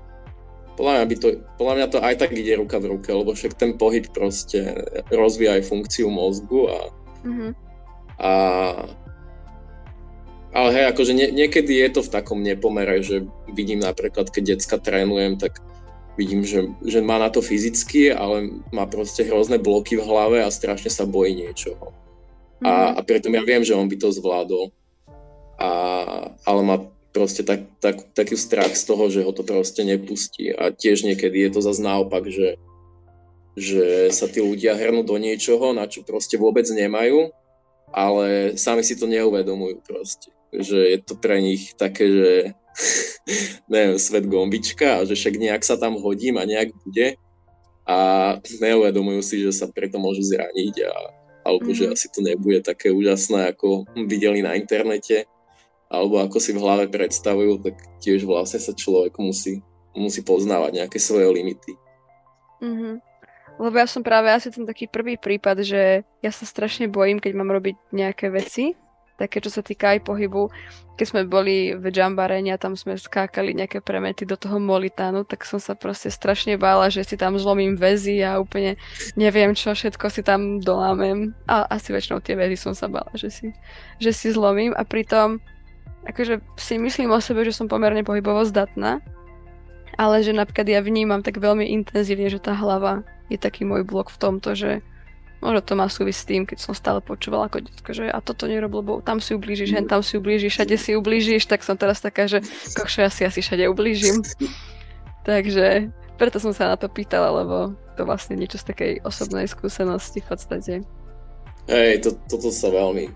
podľa, 0.77 0.91
mňa 0.95 1.05
by 1.09 1.15
to, 1.17 1.27
podľa 1.57 1.73
mňa 1.75 1.87
to 1.89 1.99
aj 1.99 2.15
tak 2.21 2.31
ide 2.37 2.53
ruka 2.55 2.77
v 2.77 2.89
ruke, 2.95 3.09
lebo 3.09 3.33
však 3.33 3.57
ten 3.57 3.75
pohyb 3.75 4.05
proste 4.13 4.85
rozvíja 5.09 5.59
aj 5.59 5.67
funkciu 5.67 6.07
mozgu 6.13 6.69
a, 6.69 6.79
mm-hmm. 7.25 7.51
a 8.21 8.31
ale 10.51 10.69
hej, 10.75 10.85
akože 10.91 11.13
nie, 11.15 11.27
niekedy 11.31 11.79
je 11.79 11.89
to 11.95 12.01
v 12.03 12.11
takom 12.11 12.43
nepomere, 12.43 12.99
že 12.99 13.23
vidím 13.55 13.79
napríklad, 13.79 14.27
keď 14.27 14.59
decka 14.59 14.75
trénujem, 14.75 15.39
tak 15.39 15.63
vidím, 16.19 16.43
že, 16.43 16.67
že 16.83 16.99
má 16.99 17.15
na 17.15 17.31
to 17.31 17.39
fyzicky, 17.39 18.11
ale 18.11 18.61
má 18.75 18.83
proste 18.83 19.23
hrozné 19.23 19.57
bloky 19.63 19.95
v 19.95 20.03
hlave 20.03 20.37
a 20.43 20.51
strašne 20.51 20.91
sa 20.91 21.07
bojí 21.07 21.31
niečoho. 21.33 21.95
A, 22.61 22.71
mhm. 22.71 22.91
a 22.95 22.99
preto 23.01 23.27
ja 23.31 23.41
viem, 23.47 23.63
že 23.63 23.73
on 23.73 23.87
by 23.87 23.95
to 23.95 24.11
zvládol. 24.11 24.75
A, 25.55 25.69
ale 26.43 26.61
má 26.67 26.77
proste 27.11 27.43
tak, 27.43 27.67
tak, 27.79 28.11
taký 28.15 28.35
strach 28.35 28.71
z 28.75 28.83
toho, 28.87 29.07
že 29.11 29.23
ho 29.23 29.31
to 29.31 29.43
proste 29.43 29.83
nepustí. 29.83 30.51
A 30.51 30.71
tiež 30.71 31.07
niekedy 31.07 31.47
je 31.47 31.49
to 31.51 31.59
zase 31.63 31.83
naopak, 31.83 32.27
že, 32.27 32.59
že 33.55 34.11
sa 34.11 34.27
tí 34.27 34.39
ľudia 34.39 34.75
hrnú 34.75 35.03
do 35.03 35.15
niečoho, 35.15 35.75
na 35.75 35.87
čo 35.87 36.07
proste 36.07 36.39
vôbec 36.39 36.63
nemajú, 36.67 37.31
ale 37.91 38.55
sami 38.55 38.83
si 38.83 38.95
to 38.95 39.07
neuvedomujú 39.07 39.83
proste. 39.83 40.31
Že 40.51 40.77
je 40.77 40.97
to 40.99 41.13
pre 41.15 41.39
nich 41.39 41.71
také, 41.79 42.05
že 42.07 42.31
neviem, 43.71 43.97
svet 43.99 44.27
gombička 44.27 45.01
a 45.01 45.05
že 45.07 45.15
však 45.15 45.39
nejak 45.39 45.63
sa 45.63 45.79
tam 45.79 45.99
hodím 45.99 46.39
a 46.39 46.47
nejak 46.47 46.75
bude 46.83 47.15
a 47.87 47.97
neuvedomujú 48.61 49.21
si, 49.25 49.35
že 49.41 49.51
sa 49.51 49.65
preto 49.67 49.97
môžu 49.97 50.21
zraniť 50.23 50.75
a, 50.85 50.93
alebo 51.47 51.73
že 51.73 51.89
mhm. 51.89 51.93
asi 51.95 52.07
to 52.11 52.19
nebude 52.21 52.61
také 52.61 52.93
úžasné, 52.93 53.51
ako 53.51 53.89
videli 54.07 54.45
na 54.45 54.53
internete 54.55 55.25
alebo 55.91 56.23
ako 56.23 56.39
si 56.39 56.55
v 56.55 56.63
hlave 56.63 56.87
predstavujú, 56.87 57.59
tak 57.67 57.75
tiež 57.99 58.23
vlastne 58.23 58.63
sa 58.63 58.71
človek 58.71 59.11
musí, 59.19 59.59
musí 59.91 60.23
poznávať 60.23 60.79
nejaké 60.79 60.97
svoje 61.03 61.27
limity. 61.27 61.75
Mm-hmm. 62.63 62.95
Lebo 63.59 63.75
ja 63.75 63.85
som 63.91 63.99
práve 63.99 64.31
asi 64.31 64.47
ten 64.47 64.63
taký 64.63 64.87
prvý 64.87 65.19
prípad, 65.19 65.67
že 65.67 66.07
ja 66.23 66.31
sa 66.31 66.47
strašne 66.47 66.87
bojím, 66.87 67.19
keď 67.19 67.35
mám 67.35 67.51
robiť 67.51 67.75
nejaké 67.91 68.31
veci 68.31 68.79
také, 69.17 69.43
čo 69.43 69.49
sa 69.49 69.63
týka 69.65 69.95
aj 69.95 70.05
pohybu. 70.05 70.51
Keď 70.99 71.05
sme 71.07 71.21
boli 71.25 71.73
v 71.73 71.89
Jambarene 71.89 72.53
a 72.53 72.61
tam 72.61 72.77
sme 72.77 72.93
skákali 72.93 73.57
nejaké 73.57 73.81
premety 73.81 74.27
do 74.27 74.37
toho 74.37 74.61
Molitánu, 74.61 75.25
tak 75.25 75.47
som 75.47 75.57
sa 75.57 75.73
proste 75.73 76.13
strašne 76.13 76.61
bála, 76.61 76.93
že 76.93 77.01
si 77.01 77.17
tam 77.17 77.39
zlomím 77.41 77.73
väzy 77.73 78.21
a 78.21 78.37
úplne 78.37 78.77
neviem, 79.17 79.57
čo 79.57 79.73
všetko 79.73 80.05
si 80.13 80.21
tam 80.21 80.61
dolámem. 80.61 81.33
A 81.49 81.65
asi 81.71 81.89
väčšinou 81.89 82.21
tie 82.21 82.37
väzy 82.37 82.55
som 82.59 82.77
sa 82.77 82.85
bála, 82.85 83.09
že 83.17 83.33
si, 83.33 83.47
že 83.97 84.13
si 84.13 84.29
zlomím 84.29 84.77
a 84.77 84.85
pritom 84.85 85.41
akože 86.05 86.41
si 86.57 86.81
myslím 86.81 87.13
o 87.13 87.21
sebe, 87.21 87.45
že 87.45 87.53
som 87.53 87.69
pomerne 87.69 88.01
pohybovo 88.01 88.41
zdatná, 88.45 89.01
ale 89.97 90.25
že 90.25 90.33
napríklad 90.33 90.65
ja 90.65 90.81
vnímam 90.81 91.21
tak 91.21 91.37
veľmi 91.37 91.69
intenzívne, 91.69 92.31
že 92.31 92.41
tá 92.41 92.57
hlava 92.57 93.05
je 93.29 93.37
taký 93.37 93.63
môj 93.63 93.85
blok 93.85 94.09
v 94.09 94.17
tomto, 94.17 94.57
že 94.57 94.81
Možno 95.41 95.61
to 95.65 95.73
má 95.73 95.89
súvisť 95.89 96.19
s 96.21 96.29
tým, 96.29 96.41
keď 96.45 96.57
som 96.61 96.77
stále 96.77 97.01
počúvala 97.01 97.49
ako 97.49 97.65
detko, 97.65 97.91
že 97.97 98.05
a 98.05 98.21
toto 98.21 98.45
nerob, 98.45 98.77
lebo 98.77 99.01
tam 99.01 99.17
si 99.17 99.33
ublížiš, 99.33 99.73
hen 99.73 99.89
tam 99.89 100.05
si 100.05 100.21
ublížiš, 100.21 100.53
všade 100.53 100.77
si 100.77 100.93
ublížiš, 100.93 101.49
tak 101.49 101.65
som 101.65 101.73
teraz 101.73 101.97
taká, 101.97 102.29
že 102.29 102.45
košo 102.77 103.01
ja 103.01 103.09
si 103.09 103.25
asi 103.25 103.41
všade 103.41 103.65
ublížim. 103.65 104.21
Takže 105.25 105.89
preto 106.21 106.37
som 106.37 106.53
sa 106.53 106.69
na 106.69 106.77
to 106.77 106.85
pýtala, 106.85 107.41
lebo 107.41 107.73
to 107.97 108.05
vlastne 108.05 108.37
niečo 108.37 108.61
z 108.61 108.69
takej 108.69 108.91
osobnej 109.01 109.49
skúsenosti 109.49 110.21
v 110.21 110.27
podstate. 110.29 110.73
Hej, 111.65 112.05
to, 112.05 112.09
toto 112.29 112.53
sa 112.53 112.69
veľmi, 112.69 113.09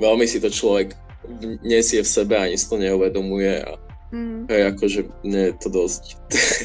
veľmi 0.00 0.24
si 0.24 0.40
to 0.40 0.48
človek 0.48 0.96
nesie 1.60 2.00
v 2.00 2.08
sebe, 2.08 2.40
ani 2.40 2.56
si 2.56 2.66
to 2.68 2.80
neuvedomuje 2.80 3.60
a 3.60 3.76
Mm. 4.14 4.46
Hej, 4.46 4.62
akože 4.78 5.00
mne 5.26 5.50
je 5.50 5.54
to 5.58 5.68
dosť 5.74 6.02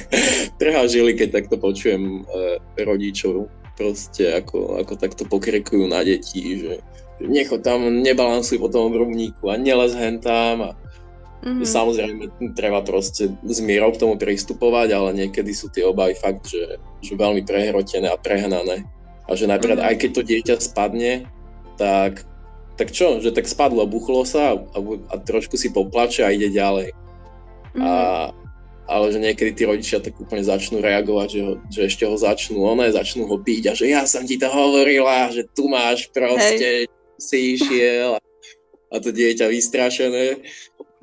trhá 0.61 0.85
žili, 0.85 1.17
keď 1.17 1.41
takto 1.41 1.57
počujem 1.57 2.21
e, 2.21 2.61
rodičov 2.77 3.49
proste 3.79 4.27
ako, 4.35 4.83
ako 4.83 4.93
takto 4.99 5.23
pokrikujú 5.23 5.87
na 5.87 6.03
deti, 6.03 6.59
že 6.59 6.83
necho 7.23 7.55
tam, 7.63 7.87
nebalansuj 8.03 8.59
po 8.59 8.67
tom 8.67 8.91
obrubníku 8.91 9.47
a 9.47 9.55
nelez 9.55 9.95
hen 9.95 10.19
tam 10.19 10.67
a 10.67 10.71
mm-hmm. 11.43 11.63
samozrejme 11.63 12.23
treba 12.55 12.83
proste 12.83 13.31
s 13.31 13.59
mierou 13.63 13.95
k 13.95 14.03
tomu 14.03 14.19
pristupovať, 14.19 14.91
ale 14.91 15.09
niekedy 15.15 15.55
sú 15.55 15.71
tie 15.71 15.87
obavy 15.87 16.19
fakt, 16.19 16.51
že, 16.51 16.79
že 16.99 17.15
veľmi 17.15 17.47
prehrotené 17.47 18.11
a 18.11 18.19
prehnané. 18.19 18.83
A 19.29 19.39
že 19.39 19.47
napríklad 19.47 19.79
mm-hmm. 19.79 19.95
aj 19.95 20.01
keď 20.03 20.09
to 20.11 20.21
dieťa 20.27 20.55
spadne, 20.59 21.13
tak, 21.79 22.27
tak 22.75 22.91
čo, 22.91 23.23
že 23.23 23.31
tak 23.31 23.47
spadlo, 23.47 23.87
buchlo 23.87 24.27
sa 24.27 24.59
a, 24.59 24.79
a 25.11 25.15
trošku 25.19 25.55
si 25.55 25.71
poplače 25.71 26.27
a 26.27 26.35
ide 26.35 26.51
ďalej. 26.51 26.91
Mm-hmm. 27.75 27.83
A, 27.83 27.91
ale 28.89 29.13
že 29.13 29.21
niekedy 29.21 29.53
tí 29.53 29.63
rodičia 29.69 30.01
tak 30.01 30.17
úplne 30.17 30.41
začnú 30.41 30.81
reagovať, 30.81 31.27
že, 31.29 31.41
ho, 31.45 31.53
že 31.69 31.81
ešte 31.85 32.03
ho 32.09 32.17
začnú, 32.17 32.65
one 32.65 32.89
začnú 32.89 33.29
ho 33.29 33.37
byť 33.37 33.63
a 33.69 33.73
že 33.77 33.85
ja 33.93 34.01
som 34.09 34.25
ti 34.25 34.41
to 34.41 34.49
hovorila, 34.49 35.29
že 35.29 35.45
tu 35.53 35.69
máš 35.69 36.09
proste, 36.09 36.89
Hej. 36.89 36.91
si 37.21 37.53
išiel 37.53 38.17
a, 38.17 38.21
a 38.89 38.95
to 38.97 39.13
dieťa 39.13 39.45
vystrašené. 39.45 40.41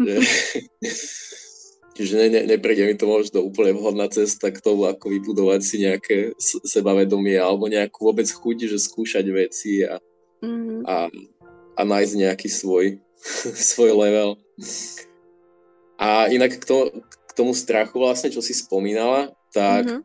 Že, 0.03 0.15
Čiže 1.97 2.15
ne, 2.21 2.29
ne, 2.29 2.41
nepríde 2.45 2.85
mi 2.85 2.93
to 2.93 3.09
možno 3.09 3.41
úplne 3.41 3.73
vhodná 3.73 4.05
cesta 4.13 4.53
k 4.53 4.61
tomu, 4.61 4.85
ako 4.85 5.17
vybudovať 5.17 5.61
si 5.65 5.77
nejaké 5.81 6.37
sebavedomie 6.69 7.41
alebo 7.41 7.73
nejakú 7.73 8.13
vôbec 8.13 8.29
chuť, 8.29 8.69
že 8.69 8.77
skúšať 8.77 9.25
veci 9.33 9.81
a, 9.81 9.97
mm-hmm. 10.45 10.85
a, 10.85 11.09
a 11.73 11.81
nájsť 11.81 12.15
nejaký 12.21 12.49
svoj, 12.53 13.01
svoj 13.73 13.97
level. 13.97 14.37
A 15.97 16.29
inak 16.29 16.61
k, 16.61 16.69
to, 16.69 16.93
tomu 17.37 17.53
strachu 17.53 18.01
vlastne, 18.01 18.33
čo 18.33 18.41
si 18.41 18.57
spomínala, 18.57 19.31
tak 19.53 19.85
mm-hmm. 19.85 20.03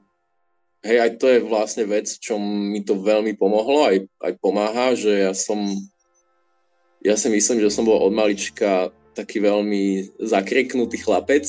hej, 0.83 0.97
aj 0.99 1.11
to 1.15 1.25
je 1.31 1.39
vlastne 1.39 1.83
vec, 1.87 2.11
čo 2.19 2.35
mi 2.37 2.83
to 2.83 2.99
veľmi 2.99 3.39
pomohlo, 3.39 3.87
aj, 3.87 4.03
aj 4.19 4.33
pomáha, 4.43 4.93
že 4.93 5.31
ja 5.31 5.31
som, 5.31 5.63
ja 6.99 7.15
si 7.15 7.31
myslím, 7.31 7.63
že 7.63 7.71
som 7.71 7.87
bol 7.87 8.03
od 8.03 8.11
malička 8.11 8.91
taký 9.15 9.39
veľmi 9.39 10.11
zakriknutý 10.19 10.99
chlapec, 10.99 11.47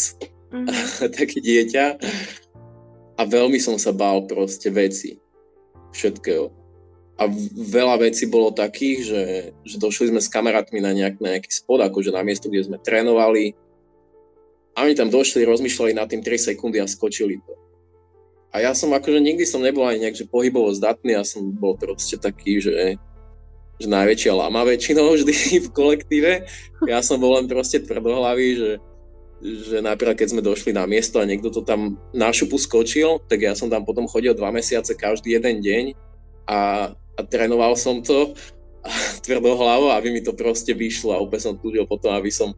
mm-hmm. 0.54 1.10
taký 1.18 1.42
dieťa 1.42 1.86
a 3.18 3.22
veľmi 3.26 3.58
som 3.58 3.74
sa 3.76 3.90
bál 3.90 4.24
proste 4.30 4.70
veci, 4.70 5.18
všetkého. 5.92 6.50
A 7.20 7.28
veľa 7.54 8.02
vecí 8.02 8.26
bolo 8.26 8.50
takých, 8.50 8.98
že, 9.04 9.22
že 9.62 9.76
došli 9.78 10.10
sme 10.10 10.18
s 10.18 10.32
kamarátmi 10.32 10.80
na, 10.80 10.90
nejak, 10.96 11.20
na 11.22 11.36
nejaký 11.36 11.52
spod, 11.54 11.84
akože 11.84 12.10
na 12.10 12.24
miesto, 12.24 12.48
kde 12.48 12.66
sme 12.66 12.82
trénovali 12.82 13.54
a 14.72 14.88
oni 14.88 14.96
tam 14.96 15.12
došli, 15.12 15.44
rozmýšľali 15.44 15.92
nad 15.92 16.08
tým 16.08 16.24
3 16.24 16.52
sekundy 16.52 16.80
a 16.80 16.88
skočili 16.88 17.36
to. 17.44 17.52
A 18.52 18.60
ja 18.60 18.72
som 18.76 18.92
akože 18.92 19.16
nikdy 19.16 19.48
som 19.48 19.64
nebol 19.64 19.84
ani 19.88 20.04
nejak 20.04 20.24
že 20.24 20.28
pohybovo 20.28 20.68
zdatný, 20.76 21.16
ja 21.16 21.24
som 21.24 21.48
bol 21.52 21.76
proste 21.76 22.20
taký, 22.20 22.60
že, 22.60 23.00
že 23.80 23.88
najväčšia 23.88 24.32
lama 24.36 24.64
väčšinou 24.68 25.16
vždy 25.16 25.34
v 25.64 25.68
kolektíve. 25.72 26.32
Ja 26.84 27.00
som 27.00 27.16
bol 27.16 27.40
len 27.40 27.48
proste 27.48 27.80
tvrdohlavý, 27.80 28.48
že, 28.56 28.70
že 29.40 29.76
napríklad 29.80 30.20
keď 30.20 30.28
sme 30.36 30.44
došli 30.44 30.76
na 30.76 30.84
miesto 30.84 31.16
a 31.16 31.28
niekto 31.28 31.48
to 31.48 31.64
tam 31.64 31.96
na 32.12 32.28
šupu 32.28 32.60
skočil, 32.60 33.24
tak 33.24 33.40
ja 33.40 33.56
som 33.56 33.72
tam 33.72 33.88
potom 33.88 34.04
chodil 34.04 34.36
dva 34.36 34.52
mesiace 34.52 34.92
každý 34.92 35.40
jeden 35.40 35.64
deň 35.64 35.84
a, 36.44 36.92
a 36.92 37.20
trénoval 37.24 37.72
som 37.72 38.04
to 38.04 38.36
tvrdou 39.24 39.54
hlavou, 39.54 39.90
aby 39.94 40.10
mi 40.10 40.20
to 40.20 40.34
proste 40.34 40.74
vyšlo 40.74 41.14
a 41.14 41.22
úplne 41.22 41.42
som 41.42 41.54
túžil 41.58 41.86
potom, 41.86 42.12
aby 42.14 42.30
som, 42.30 42.54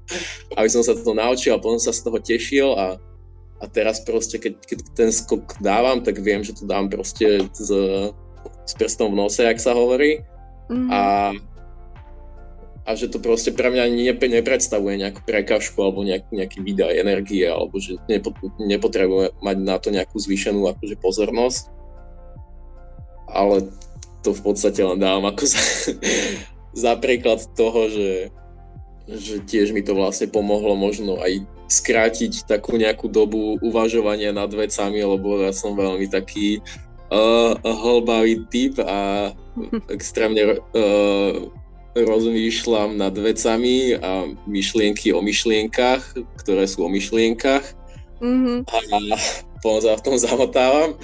aby 0.57 0.69
som 0.69 0.81
sa 0.81 0.97
to 0.97 1.13
naučil 1.13 1.55
a 1.55 1.63
potom 1.63 1.81
sa 1.81 1.93
z 1.93 2.01
toho 2.05 2.19
tešil 2.21 2.69
a, 2.75 2.97
a 3.61 3.65
teraz 3.69 4.01
proste, 4.03 4.41
keď, 4.41 4.55
keď 4.65 4.79
ten 4.97 5.11
skok 5.13 5.61
dávam, 5.61 6.01
tak 6.01 6.21
viem, 6.21 6.41
že 6.41 6.57
to 6.57 6.65
dám 6.65 6.89
proste 6.89 7.45
s, 7.53 7.69
s 8.65 8.73
prstom 8.77 9.13
v 9.13 9.19
nose, 9.21 9.41
jak 9.41 9.61
sa 9.61 9.77
hovorí 9.77 10.25
mm-hmm. 10.69 10.91
a 10.91 11.03
a 12.85 12.93
že 12.93 13.09
to 13.09 13.17
proste 13.17 13.57
pre 13.57 13.73
mňa 13.73 13.89
ne, 13.89 14.13
nepredstavuje 14.13 15.01
nejakú 15.01 15.25
prekažku 15.25 15.81
alebo 15.81 16.05
nejak, 16.05 16.29
nejaký 16.29 16.61
výdaj 16.61 17.01
energie 17.01 17.49
alebo 17.49 17.81
že 17.81 17.97
nepo, 18.13 18.37
nepotrebujem 18.61 19.33
mať 19.41 19.57
na 19.65 19.81
to 19.81 19.89
nejakú 19.89 20.21
zvýšenú 20.21 20.69
akože 20.69 21.01
pozornosť 21.01 21.73
ale 23.35 23.73
to 24.25 24.33
v 24.33 24.43
podstate 24.43 24.81
len 24.81 24.97
dávam 24.97 25.29
ako 25.29 25.45
za, 25.45 25.63
za 26.89 26.93
príklad 26.97 27.45
toho, 27.53 27.93
že, 27.93 28.11
že 29.07 29.45
tiež 29.45 29.77
mi 29.77 29.85
to 29.85 29.93
vlastne 29.93 30.33
pomohlo 30.33 30.73
možno 30.75 31.21
aj 31.21 31.45
skrátiť 31.69 32.49
takú 32.49 32.77
nejakú 32.81 33.09
dobu 33.09 33.61
uvažovania 33.61 34.33
nad 34.33 34.49
vecami, 34.49 35.01
lebo 35.05 35.45
ja 35.45 35.53
som 35.53 35.77
veľmi 35.77 36.09
taký 36.09 36.65
uh, 37.13 37.57
hlbavý 37.61 38.49
typ 38.49 38.81
a 38.81 39.33
extrémne 39.97 40.61
uh, 40.61 41.33
rozmýšľam 41.95 42.99
nad 42.99 43.15
vecami 43.15 43.95
a 43.95 44.27
myšlienky 44.51 45.15
o 45.15 45.23
myšlienkach, 45.23 46.03
ktoré 46.43 46.67
sú 46.67 46.83
o 46.85 46.91
myšlienkach. 46.91 47.63
Mm-hmm. 48.19 48.59
A 48.67 48.99
potom 49.63 49.81
sa 49.81 49.97
v 49.97 50.05
tom 50.05 50.17
zamotávam. 50.19 50.99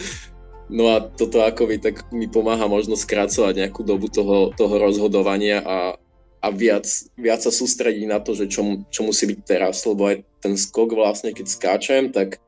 No 0.70 0.86
a 0.94 1.02
toto 1.02 1.42
akoby 1.42 1.82
tak 1.82 2.06
mi 2.14 2.30
pomáha 2.30 2.70
možno 2.70 2.94
skracovať 2.94 3.66
nejakú 3.66 3.82
dobu 3.82 4.06
toho, 4.06 4.54
toho 4.54 4.74
rozhodovania 4.78 5.58
a, 5.66 5.98
a 6.38 6.48
viac, 6.54 6.86
viac 7.18 7.42
sa 7.42 7.50
sústrediť 7.50 8.06
na 8.06 8.22
to, 8.22 8.38
že 8.38 8.46
čo, 8.46 8.86
čo 8.86 9.02
musí 9.02 9.26
byť 9.26 9.40
teraz, 9.42 9.82
lebo 9.82 10.06
aj 10.06 10.22
ten 10.38 10.54
skok 10.54 10.94
vlastne, 10.94 11.34
keď 11.34 11.46
skáčem, 11.50 12.14
tak 12.14 12.38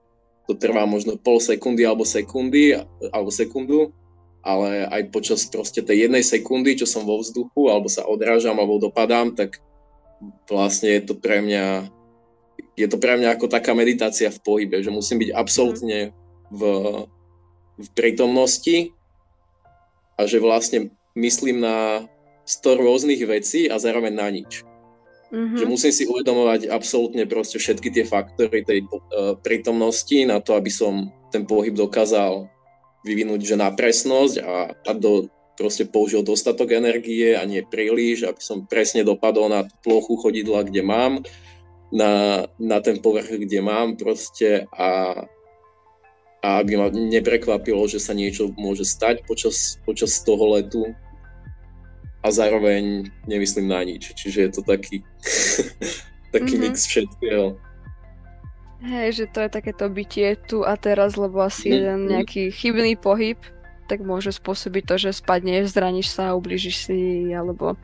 to 0.46 0.54
trvá 0.54 0.86
možno 0.86 1.18
pol 1.18 1.42
sekundy 1.42 1.82
alebo 1.82 2.06
sekundy, 2.06 2.78
alebo 3.10 3.30
sekundu, 3.34 3.90
ale 4.42 4.86
aj 4.86 5.02
počas 5.10 5.42
proste 5.50 5.82
tej 5.82 6.06
jednej 6.06 6.22
sekundy, 6.22 6.78
čo 6.78 6.86
som 6.86 7.02
vo 7.02 7.18
vzduchu, 7.18 7.70
alebo 7.70 7.90
sa 7.90 8.06
odrážam, 8.06 8.54
alebo 8.54 8.78
dopadám, 8.78 9.34
tak 9.34 9.58
vlastne 10.46 10.94
je 10.98 11.02
to 11.10 11.14
pre 11.18 11.42
mňa 11.42 11.90
je 12.72 12.86
to 12.88 12.96
pre 12.96 13.20
mňa 13.20 13.36
ako 13.36 13.50
taká 13.52 13.76
meditácia 13.76 14.32
v 14.32 14.42
pohybe, 14.42 14.80
že 14.80 14.88
musím 14.88 15.20
byť 15.20 15.30
absolútne 15.36 16.16
v, 16.48 16.62
v 17.82 17.90
prítomnosti 17.92 18.94
a 20.16 20.24
že 20.24 20.38
vlastne 20.38 20.94
myslím 21.18 21.60
na 21.60 22.06
100 22.46 22.82
rôznych 22.82 23.22
vecí 23.26 23.66
a 23.66 23.78
zároveň 23.78 24.12
na 24.14 24.28
nič. 24.30 24.62
Mm-hmm. 25.32 25.58
Že 25.58 25.64
musím 25.64 25.92
si 25.92 26.04
uvedomovať 26.04 26.68
absolútne 26.68 27.24
proste 27.24 27.56
všetky 27.56 27.88
tie 27.88 28.04
faktory 28.04 28.68
tej 28.68 28.84
uh, 28.84 29.32
prítomnosti 29.40 30.18
na 30.28 30.44
to, 30.44 30.52
aby 30.52 30.68
som 30.68 31.08
ten 31.32 31.48
pohyb 31.48 31.72
dokázal 31.72 32.52
vyvinúť 33.02 33.40
že 33.40 33.56
na 33.56 33.72
presnosť 33.72 34.34
a, 34.44 34.76
a 34.76 34.90
do, 34.92 35.32
proste 35.56 35.88
použil 35.88 36.20
dostatok 36.20 36.76
energie 36.76 37.32
a 37.32 37.42
nie 37.48 37.64
príliš, 37.64 38.28
aby 38.28 38.40
som 38.44 38.68
presne 38.68 39.02
dopadol 39.02 39.48
na 39.48 39.64
plochu 39.80 40.20
chodidla, 40.20 40.68
kde 40.68 40.84
mám, 40.84 41.24
na, 41.92 42.44
na 42.56 42.78
ten 42.84 43.00
povrch, 43.00 43.32
kde 43.32 43.60
mám 43.64 43.96
proste 43.96 44.68
a, 44.72 45.24
a 46.42 46.58
aby 46.58 46.74
ma 46.74 46.90
neprekvapilo, 46.90 47.86
že 47.86 48.02
sa 48.02 48.12
niečo 48.12 48.50
môže 48.58 48.82
stať 48.82 49.22
počas, 49.22 49.78
počas 49.86 50.18
toho 50.26 50.58
letu 50.58 50.90
a 52.22 52.28
zároveň 52.34 53.06
nemyslím 53.30 53.70
na 53.70 53.86
nič. 53.86 54.10
Čiže 54.18 54.38
je 54.42 54.50
to 54.50 54.62
taký, 54.66 55.06
taký 56.34 56.58
mm-hmm. 56.58 56.62
mix 56.66 56.86
všetkého. 56.90 57.54
Hej, 58.82 59.08
že 59.14 59.24
to 59.30 59.46
je 59.46 59.50
takéto 59.54 59.86
bytie 59.86 60.34
tu 60.50 60.66
a 60.66 60.74
teraz, 60.74 61.14
lebo 61.14 61.46
asi 61.46 61.70
mm-hmm. 61.70 61.78
jeden 61.78 62.00
nejaký 62.10 62.42
chybný 62.50 62.98
pohyb 62.98 63.38
tak 63.86 64.02
môže 64.02 64.32
spôsobiť 64.32 64.82
to, 64.88 64.94
že 64.96 65.20
spadneš, 65.20 65.76
zraníš 65.76 66.16
sa, 66.16 66.32
ubližíš 66.32 66.88
si, 66.88 67.28
alebo 67.34 67.76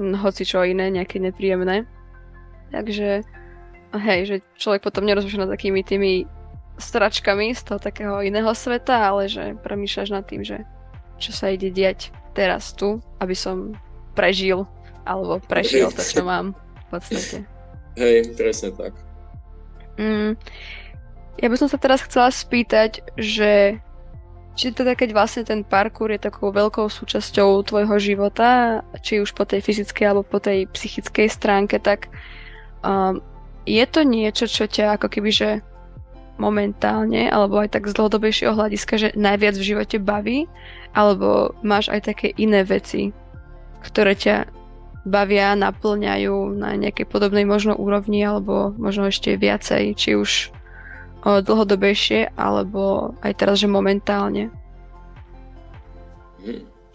hoci 0.00 0.42
čo 0.42 0.66
iné, 0.66 0.90
nejaké 0.90 1.22
nepríjemné. 1.22 1.86
Takže 2.72 3.22
hej, 3.94 4.20
že 4.26 4.36
človek 4.58 4.82
potom 4.82 5.04
nerozmýšľa 5.04 5.46
nad 5.46 5.52
takými 5.54 5.84
tými 5.84 6.26
stračkami 6.82 7.54
z 7.54 7.62
toho 7.62 7.78
takého 7.78 8.18
iného 8.20 8.50
sveta, 8.50 9.14
ale 9.14 9.30
že 9.30 9.54
premýšľaš 9.62 10.08
nad 10.10 10.26
tým, 10.26 10.42
že 10.42 10.66
čo 11.22 11.30
sa 11.30 11.54
ide 11.54 11.70
diať 11.70 12.10
teraz 12.34 12.74
tu, 12.74 12.98
aby 13.22 13.32
som 13.38 13.78
prežil 14.18 14.66
alebo 15.06 15.38
prešiel 15.46 15.94
to, 15.94 16.02
čo 16.02 16.26
mám 16.26 16.52
v 16.52 16.86
podstate. 16.90 17.36
Hej, 17.94 18.34
presne 18.34 18.74
tak. 18.74 18.92
Mm, 20.00 20.34
ja 21.38 21.46
by 21.48 21.56
som 21.56 21.68
sa 21.68 21.78
teraz 21.78 22.02
chcela 22.02 22.32
spýtať, 22.32 23.04
že 23.16 23.78
či 24.52 24.68
teda 24.68 24.92
keď 24.92 25.16
vlastne 25.16 25.44
ten 25.48 25.64
parkour 25.64 26.12
je 26.12 26.20
takou 26.20 26.52
veľkou 26.52 26.84
súčasťou 26.92 27.64
tvojho 27.64 27.96
života, 27.96 28.82
či 29.00 29.24
už 29.24 29.32
po 29.32 29.48
tej 29.48 29.64
fyzickej 29.64 30.04
alebo 30.04 30.28
po 30.28 30.44
tej 30.44 30.68
psychickej 30.68 31.28
stránke, 31.32 31.80
tak 31.80 32.12
um, 32.84 33.24
je 33.64 33.84
to 33.88 34.04
niečo, 34.04 34.44
čo 34.44 34.68
ťa 34.68 35.00
ako 35.00 35.08
keby, 35.08 35.30
že 35.32 35.50
momentálne, 36.40 37.28
alebo 37.28 37.60
aj 37.60 37.76
tak 37.76 37.88
z 37.88 37.96
dlhodobejšieho 37.96 38.56
hľadiska, 38.56 38.94
že 38.98 39.08
najviac 39.14 39.54
v 39.56 39.68
živote 39.74 39.96
baví, 40.00 40.48
alebo 40.96 41.52
máš 41.60 41.92
aj 41.92 42.08
také 42.12 42.32
iné 42.36 42.64
veci, 42.64 43.12
ktoré 43.84 44.16
ťa 44.16 44.48
bavia, 45.02 45.58
naplňajú 45.58 46.56
na 46.56 46.78
nejakej 46.78 47.06
podobnej 47.10 47.42
možno 47.42 47.74
úrovni, 47.74 48.22
alebo 48.22 48.70
možno 48.78 49.10
ešte 49.10 49.34
viacej, 49.34 49.98
či 49.98 50.14
už 50.14 50.54
dlhodobejšie, 51.22 52.34
alebo 52.34 53.14
aj 53.22 53.32
teraz, 53.38 53.62
že 53.62 53.70
momentálne. 53.70 54.50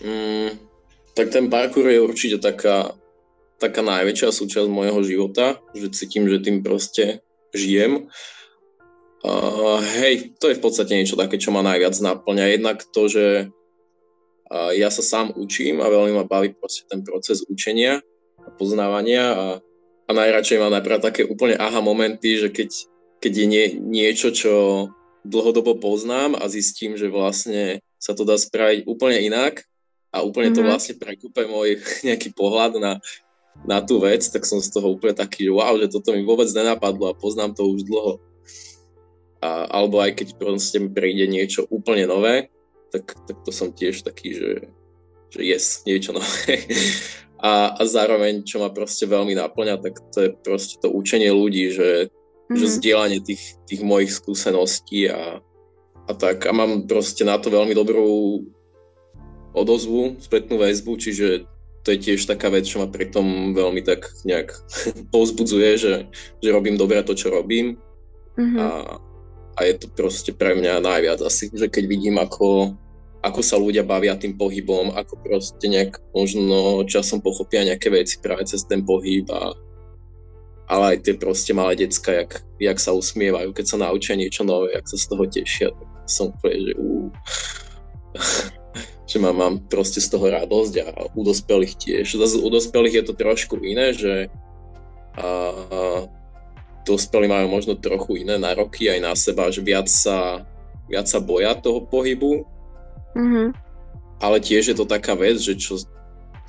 Mm, 0.04 0.52
tak 1.15 1.32
ten 1.32 1.47
parkour 1.47 1.88
je 1.88 2.04
určite 2.04 2.38
taká, 2.43 2.91
taká 3.58 3.82
najväčšia 3.82 4.36
súčasť 4.36 4.67
môjho 4.67 5.00
života, 5.08 5.63
že 5.71 5.89
cítim, 5.95 6.28
že 6.28 6.43
tým 6.43 6.60
proste 6.60 7.23
žijem 7.56 8.12
Uh, 9.28 9.84
hej, 10.00 10.40
to 10.40 10.48
je 10.48 10.56
v 10.56 10.63
podstate 10.63 10.96
niečo 10.96 11.20
také, 11.20 11.36
čo 11.36 11.52
ma 11.52 11.60
najviac 11.60 12.00
naplňa. 12.00 12.56
Jednak 12.56 12.80
to, 12.96 13.12
že 13.12 13.26
uh, 14.48 14.72
ja 14.72 14.88
sa 14.88 15.04
sám 15.04 15.36
učím 15.36 15.84
a 15.84 15.92
veľmi 15.92 16.16
ma 16.16 16.24
baví 16.24 16.56
proste 16.56 16.88
ten 16.88 17.04
proces 17.04 17.44
učenia 17.44 18.00
a 18.40 18.50
poznávania 18.56 19.36
a, 19.36 19.46
a 20.08 20.12
najradšej 20.16 20.63
mám 20.63 20.72
najprv 20.72 21.04
také 21.04 21.22
úplne 21.28 21.60
aha 21.60 21.84
momenty, 21.84 22.40
že 22.40 22.48
keď, 22.56 22.72
keď 23.20 23.34
je 23.36 23.46
nie, 23.52 23.66
niečo, 23.76 24.32
čo 24.32 24.54
dlhodobo 25.28 25.76
poznám 25.76 26.40
a 26.40 26.48
zistím, 26.48 26.96
že 26.96 27.12
vlastne 27.12 27.84
sa 28.00 28.16
to 28.16 28.24
dá 28.24 28.40
spraviť 28.40 28.88
úplne 28.88 29.20
inak 29.28 29.68
a 30.16 30.24
úplne 30.24 30.56
mm-hmm. 30.56 30.63
to 30.63 30.63
mhm. 30.63 30.70
vlastne 30.72 30.96
prekúpe 30.96 31.44
môj 31.52 31.84
nejaký 32.08 32.32
pohľad 32.32 32.80
na, 32.80 33.04
na 33.68 33.84
tú 33.84 34.00
vec, 34.00 34.24
tak 34.24 34.48
som 34.48 34.63
z 34.63 34.72
toho 34.72 34.96
úplne 34.96 35.20
taký, 35.20 35.44
že 35.44 35.52
wow, 35.52 35.76
že 35.76 35.92
toto 35.92 36.16
mi 36.16 36.24
vôbec 36.24 36.48
nenapadlo 36.48 37.12
a 37.12 37.18
poznám 37.18 37.52
to 37.52 37.68
už 37.68 37.84
dlho 37.84 38.24
a, 39.41 39.69
alebo 39.69 40.02
aj 40.02 40.17
keď 40.17 40.28
proste 40.38 40.78
mi 40.82 40.89
príde 40.89 41.30
niečo 41.30 41.69
úplne 41.69 42.10
nové, 42.10 42.50
tak, 42.89 43.13
tak 43.28 43.38
to 43.43 43.52
som 43.54 43.69
tiež 43.69 44.02
taký, 44.02 44.34
že, 44.34 44.52
že 45.30 45.41
yes, 45.43 45.86
niečo 45.86 46.15
nové. 46.15 46.63
A, 47.38 47.69
a 47.78 47.86
zároveň, 47.86 48.41
čo 48.41 48.58
ma 48.58 48.73
proste 48.73 49.06
veľmi 49.06 49.38
naplňa, 49.38 49.78
tak 49.78 50.02
to 50.10 50.26
je 50.26 50.30
proste 50.41 50.82
to 50.82 50.89
učenie 50.89 51.30
ľudí, 51.30 51.69
že, 51.69 52.10
mm-hmm. 52.10 52.58
že 52.58 52.65
mhm. 52.65 52.73
zdieľanie 52.82 53.19
tých, 53.21 53.62
tých 53.69 53.82
mojich 53.86 54.10
skúseností 54.10 55.06
a, 55.13 55.45
a 56.10 56.12
tak. 56.17 56.50
A 56.50 56.52
mám 56.52 56.89
proste 56.89 57.21
na 57.21 57.38
to 57.38 57.54
veľmi 57.54 57.78
dobrú 57.78 58.41
odozvu, 59.54 60.17
spätnú 60.17 60.58
väzbu, 60.58 60.97
čiže 60.97 61.45
to 61.86 61.93
je 61.93 62.02
tiež 62.10 62.26
taká 62.26 62.50
vec, 62.50 62.65
čo 62.65 62.82
ma 62.82 62.89
pri 62.89 63.13
tom 63.13 63.54
veľmi 63.54 63.86
tak 63.86 64.10
nejak 64.26 64.58
povzbudzuje, 65.13 65.69
že, 65.78 65.93
že 66.41 66.50
robím 66.50 66.73
dobre 66.73 67.06
to, 67.06 67.13
čo 67.13 67.30
robím. 67.30 67.78
Mm-hmm. 68.34 68.58
A, 68.58 68.97
a 69.58 69.65
je 69.65 69.74
to 69.74 69.88
proste 69.89 70.32
pre 70.38 70.54
mňa 70.54 70.86
najviac 70.86 71.20
asi, 71.26 71.50
že 71.50 71.65
keď 71.65 71.84
vidím, 71.89 72.22
ako, 72.22 72.78
ako 73.26 73.41
sa 73.41 73.58
ľudia 73.58 73.82
bavia 73.82 74.13
tým 74.13 74.38
pohybom, 74.38 74.93
ako 74.93 75.17
proste 75.26 75.65
nejak 75.65 75.98
možno 76.13 76.86
časom 76.86 77.20
pochopia 77.26 77.65
nejaké 77.65 77.89
veci 77.89 78.22
práve 78.22 78.46
cez 78.46 78.62
ten 78.70 78.86
pohyb 78.86 79.26
a 79.34 79.58
ale 80.67 80.84
aj 80.93 80.98
tie 81.00 81.15
proste 81.15 81.56
malé 81.56 81.80
decka, 81.80 82.12
jak, 82.12 82.43
jak 82.60 82.76
sa 82.76 82.91
usmievajú, 82.91 83.56
keď 83.56 83.65
sa 83.72 83.78
naučia 83.80 84.20
niečo 84.20 84.43
nové, 84.43 84.76
jak 84.76 84.84
sa 84.84 85.00
z 85.00 85.06
toho 85.08 85.24
tešia, 85.24 85.72
tak 85.72 85.89
som 86.12 86.36
úplne, 86.36 86.58
že 86.60 86.74
že 89.08 89.17
mám, 89.24 89.39
mám 89.39 89.56
proste 89.72 90.04
z 90.04 90.12
toho 90.12 90.28
radosť 90.28 90.74
a 90.84 90.88
u 91.15 91.24
dospelých 91.24 91.74
tiež. 91.80 92.20
Zase 92.20 92.43
u 92.43 92.50
dospelých 92.52 93.02
je 93.02 93.04
to 93.08 93.13
trošku 93.15 93.56
iné, 93.63 93.96
že 93.96 94.28
a, 95.15 96.04
dospelí 96.88 97.28
majú 97.28 97.52
možno 97.52 97.76
trochu 97.76 98.23
iné 98.23 98.39
nároky 98.39 98.88
aj 98.88 99.00
na 99.04 99.13
seba, 99.13 99.52
že 99.52 99.60
viac 99.60 99.91
sa, 99.91 100.47
viac 100.88 101.12
sa 101.12 101.19
boja 101.19 101.52
toho 101.60 101.84
pohybu. 101.84 102.47
Mm-hmm. 103.12 103.47
Ale 104.23 104.38
tiež 104.39 104.71
je 104.71 104.76
to 104.80 104.88
taká 104.88 105.13
vec, 105.13 105.38
že 105.38 105.60
čo, 105.60 105.78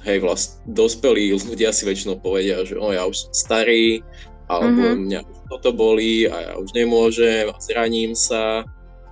hej, 0.06 0.22
vlast, 0.22 0.62
dospelí 0.64 1.34
ľudia 1.34 1.74
si 1.74 1.82
väčšinou 1.84 2.22
povedia, 2.22 2.62
že 2.62 2.78
o, 2.78 2.94
ja 2.94 3.04
už 3.04 3.28
som 3.28 3.32
starý, 3.34 4.00
alebo 4.48 4.80
mm-hmm. 4.80 5.04
mňa 5.04 5.20
toto 5.52 5.70
bolí 5.76 6.24
a 6.24 6.36
ja 6.40 6.52
už 6.56 6.72
nemôžem 6.72 7.50
a 7.52 7.56
zraním 7.60 8.16
sa. 8.16 8.64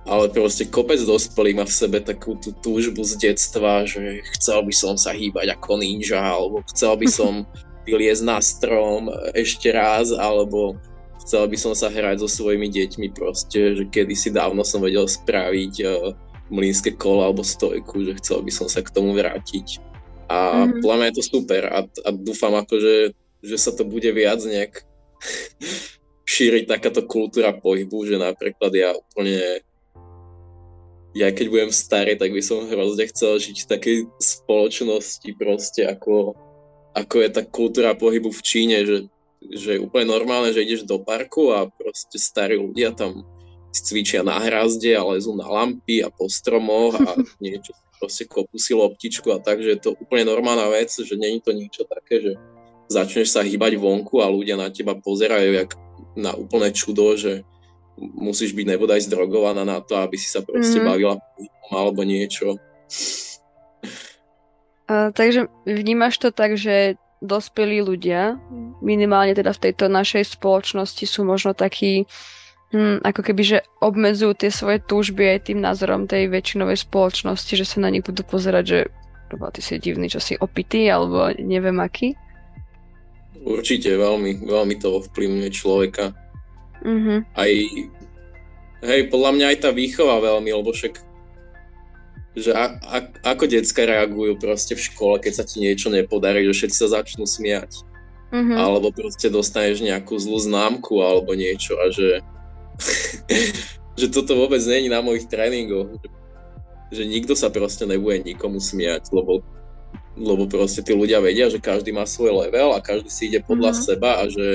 Ale 0.07 0.31
proste 0.31 0.63
kopec 0.63 1.03
dospelých 1.03 1.57
má 1.59 1.65
v 1.67 1.77
sebe 1.83 1.99
takú 1.99 2.39
tú 2.39 2.55
túžbu 2.55 3.03
z 3.03 3.27
detstva, 3.27 3.83
že 3.83 4.23
chcel 4.39 4.63
by 4.63 4.71
som 4.71 4.95
sa 4.95 5.11
hýbať 5.11 5.51
ako 5.51 5.83
ninja, 5.83 6.23
alebo 6.23 6.63
chcel 6.71 6.95
by 6.95 7.07
som 7.19 7.43
vyliezť 7.83 8.23
na 8.23 8.39
strom 8.39 9.11
ešte 9.35 9.69
raz, 9.71 10.15
alebo 10.15 10.79
chcel 11.27 11.43
by 11.43 11.57
som 11.59 11.75
sa 11.75 11.91
hrať 11.91 12.23
so 12.23 12.31
svojimi 12.31 12.71
deťmi 12.71 13.11
proste, 13.11 13.75
že 13.75 13.83
kedysi 13.91 14.31
dávno 14.31 14.63
som 14.63 14.79
vedel 14.79 15.03
spraviť 15.03 15.73
uh, 15.83 16.15
mlínske 16.47 16.95
kolo 16.95 17.27
alebo 17.27 17.43
stojku, 17.43 18.07
že 18.07 18.15
chcel 18.23 18.39
by 18.39 18.51
som 18.55 18.71
sa 18.71 18.79
k 18.79 18.95
tomu 18.95 19.11
vrátiť. 19.11 19.83
A 20.31 20.63
mm-hmm. 20.63 20.79
podľa 20.79 20.95
mňa 20.95 21.07
je 21.11 21.17
to 21.19 21.23
super 21.27 21.63
a, 21.67 21.83
a 21.83 22.09
dúfam 22.15 22.55
akože 22.55 23.11
že 23.37 23.57
sa 23.59 23.71
to 23.75 23.85
bude 23.85 24.07
viac 24.15 24.41
nejak 24.41 24.81
šíriť 26.33 26.63
takáto 26.67 27.03
kultúra 27.03 27.51
pohybu, 27.55 28.07
že 28.07 28.15
napríklad 28.15 28.71
ja 28.71 28.89
úplne 28.95 29.61
ja 31.17 31.33
keď 31.33 31.45
budem 31.49 31.71
starý, 31.73 32.13
tak 32.13 32.29
by 32.29 32.41
som 32.45 32.69
hrozne 32.69 33.09
chcel 33.09 33.41
žiť 33.41 33.57
v 33.65 33.69
takej 33.73 33.97
spoločnosti 34.21 35.29
proste 35.33 35.81
ako, 35.89 36.37
ako 36.93 37.15
je 37.25 37.29
tá 37.33 37.41
kultúra 37.41 37.97
pohybu 37.97 38.29
v 38.29 38.45
Číne, 38.45 38.77
že, 38.85 39.09
že 39.41 39.77
je 39.77 39.83
úplne 39.83 40.09
normálne, 40.09 40.51
že 40.51 40.65
ideš 40.65 40.83
do 40.83 40.97
parku 41.01 41.53
a 41.53 41.69
proste 41.69 42.17
starí 42.17 42.57
ľudia 42.57 42.93
tam 42.93 43.25
cvičia 43.71 44.25
na 44.25 44.41
hrazde 44.41 44.97
a 44.97 45.05
lezú 45.05 45.37
na 45.37 45.45
lampy 45.45 46.01
a 46.01 46.09
po 46.09 46.25
stromoch 46.25 46.97
a 46.97 47.13
niečo 47.43 47.75
proste 47.97 48.29
kopú 48.29 48.61
si 48.61 48.77
loptičku 48.77 49.27
a 49.33 49.41
tak, 49.41 49.61
že 49.61 49.77
je 49.77 49.79
to 49.89 49.91
úplne 49.97 50.29
normálna 50.29 50.69
vec, 50.69 50.93
že 50.93 51.17
není 51.17 51.41
to 51.41 51.49
niečo 51.49 51.83
také, 51.89 52.21
že 52.21 52.31
začneš 52.87 53.33
sa 53.33 53.41
hýbať 53.41 53.75
vonku 53.81 54.21
a 54.21 54.29
ľudia 54.29 54.55
na 54.55 54.69
teba 54.69 54.93
pozerajú 54.95 55.51
jak 55.51 55.71
na 56.13 56.33
úplné 56.37 56.69
čudo, 56.71 57.17
že 57.17 57.41
musíš 57.97 58.53
byť 58.53 58.65
nebodaj 58.69 59.01
zdrogovaná 59.09 59.65
na 59.65 59.81
to, 59.81 59.97
aby 59.97 60.15
si 60.15 60.29
sa 60.29 60.45
proste 60.45 60.77
mm. 60.77 60.85
bavila 60.85 61.15
alebo 61.73 62.05
niečo. 62.05 62.61
A, 64.87 65.11
takže 65.11 65.51
vnímaš 65.67 66.15
to 66.21 66.29
tak, 66.31 66.55
že 66.55 66.95
dospelí 67.21 67.81
ľudia, 67.81 68.37
minimálne 68.81 69.33
teda 69.33 69.53
v 69.53 69.69
tejto 69.69 69.89
našej 69.89 70.37
spoločnosti 70.37 71.05
sú 71.09 71.25
možno 71.25 71.57
takí, 71.57 72.05
hm, 72.73 73.01
ako 73.01 73.21
keby, 73.25 73.41
že 73.41 73.57
obmedzujú 73.81 74.33
tie 74.37 74.51
svoje 74.53 74.77
túžby 74.85 75.37
aj 75.37 75.49
tým 75.49 75.59
názorom 75.61 76.05
tej 76.05 76.29
väčšinovej 76.29 76.77
spoločnosti, 76.85 77.53
že 77.57 77.65
sa 77.65 77.81
na 77.81 77.89
nich 77.89 78.05
budú 78.05 78.21
pozerať, 78.21 78.63
že 78.65 78.79
ty 79.27 79.61
si 79.61 79.81
divný, 79.81 80.07
čo 80.07 80.21
si 80.21 80.37
opitý, 80.37 80.87
alebo 80.87 81.33
neviem 81.41 81.77
aký. 81.81 82.13
Určite, 83.47 83.95
veľmi, 83.95 84.43
veľmi 84.43 84.75
to 84.77 84.99
ovplyvňuje 85.03 85.49
človeka. 85.51 86.11
Mm-hmm. 86.83 87.19
Aj, 87.33 87.51
hej, 88.85 89.01
podľa 89.09 89.31
mňa 89.33 89.45
aj 89.55 89.57
tá 89.63 89.69
výchova 89.71 90.19
veľmi, 90.19 90.51
lebo 90.51 90.69
však 90.75 91.06
že 92.37 92.53
a, 92.53 92.77
a, 92.85 92.97
ako 93.33 93.49
decka 93.49 93.81
reagujú 93.81 94.37
proste 94.37 94.77
v 94.77 94.85
škole, 94.85 95.17
keď 95.17 95.41
sa 95.41 95.43
ti 95.43 95.57
niečo 95.57 95.89
nepodarí, 95.89 96.45
že 96.45 96.53
všetci 96.53 96.77
sa 96.77 97.01
začnú 97.01 97.25
smiať. 97.25 97.81
Mm-hmm. 98.29 98.57
Alebo 98.59 98.93
proste 98.93 99.33
dostaneš 99.33 99.81
nejakú 99.81 100.13
zlú 100.21 100.37
známku 100.37 101.01
alebo 101.01 101.33
niečo 101.33 101.73
a 101.81 101.89
že 101.89 102.21
že 103.99 104.07
toto 104.13 104.37
vôbec 104.37 104.61
není 104.69 104.85
na 104.85 105.01
mojich 105.01 105.25
tréningoch. 105.25 105.97
Že 106.93 107.03
nikto 107.09 107.33
sa 107.33 107.49
proste 107.49 107.89
nebude 107.89 108.21
nikomu 108.21 108.61
smiať, 108.61 109.09
lebo 109.09 109.41
lebo 110.17 110.49
proste 110.49 110.81
tí 110.81 110.97
ľudia 110.97 111.21
vedia, 111.21 111.49
že 111.49 111.61
každý 111.61 111.93
má 111.93 112.05
svoj 112.05 112.45
level 112.45 112.73
a 112.73 112.81
každý 112.81 113.09
si 113.09 113.29
ide 113.29 113.41
podľa 113.41 113.73
mm-hmm. 113.73 113.85
seba 113.85 114.11
a 114.21 114.23
že 114.25 114.47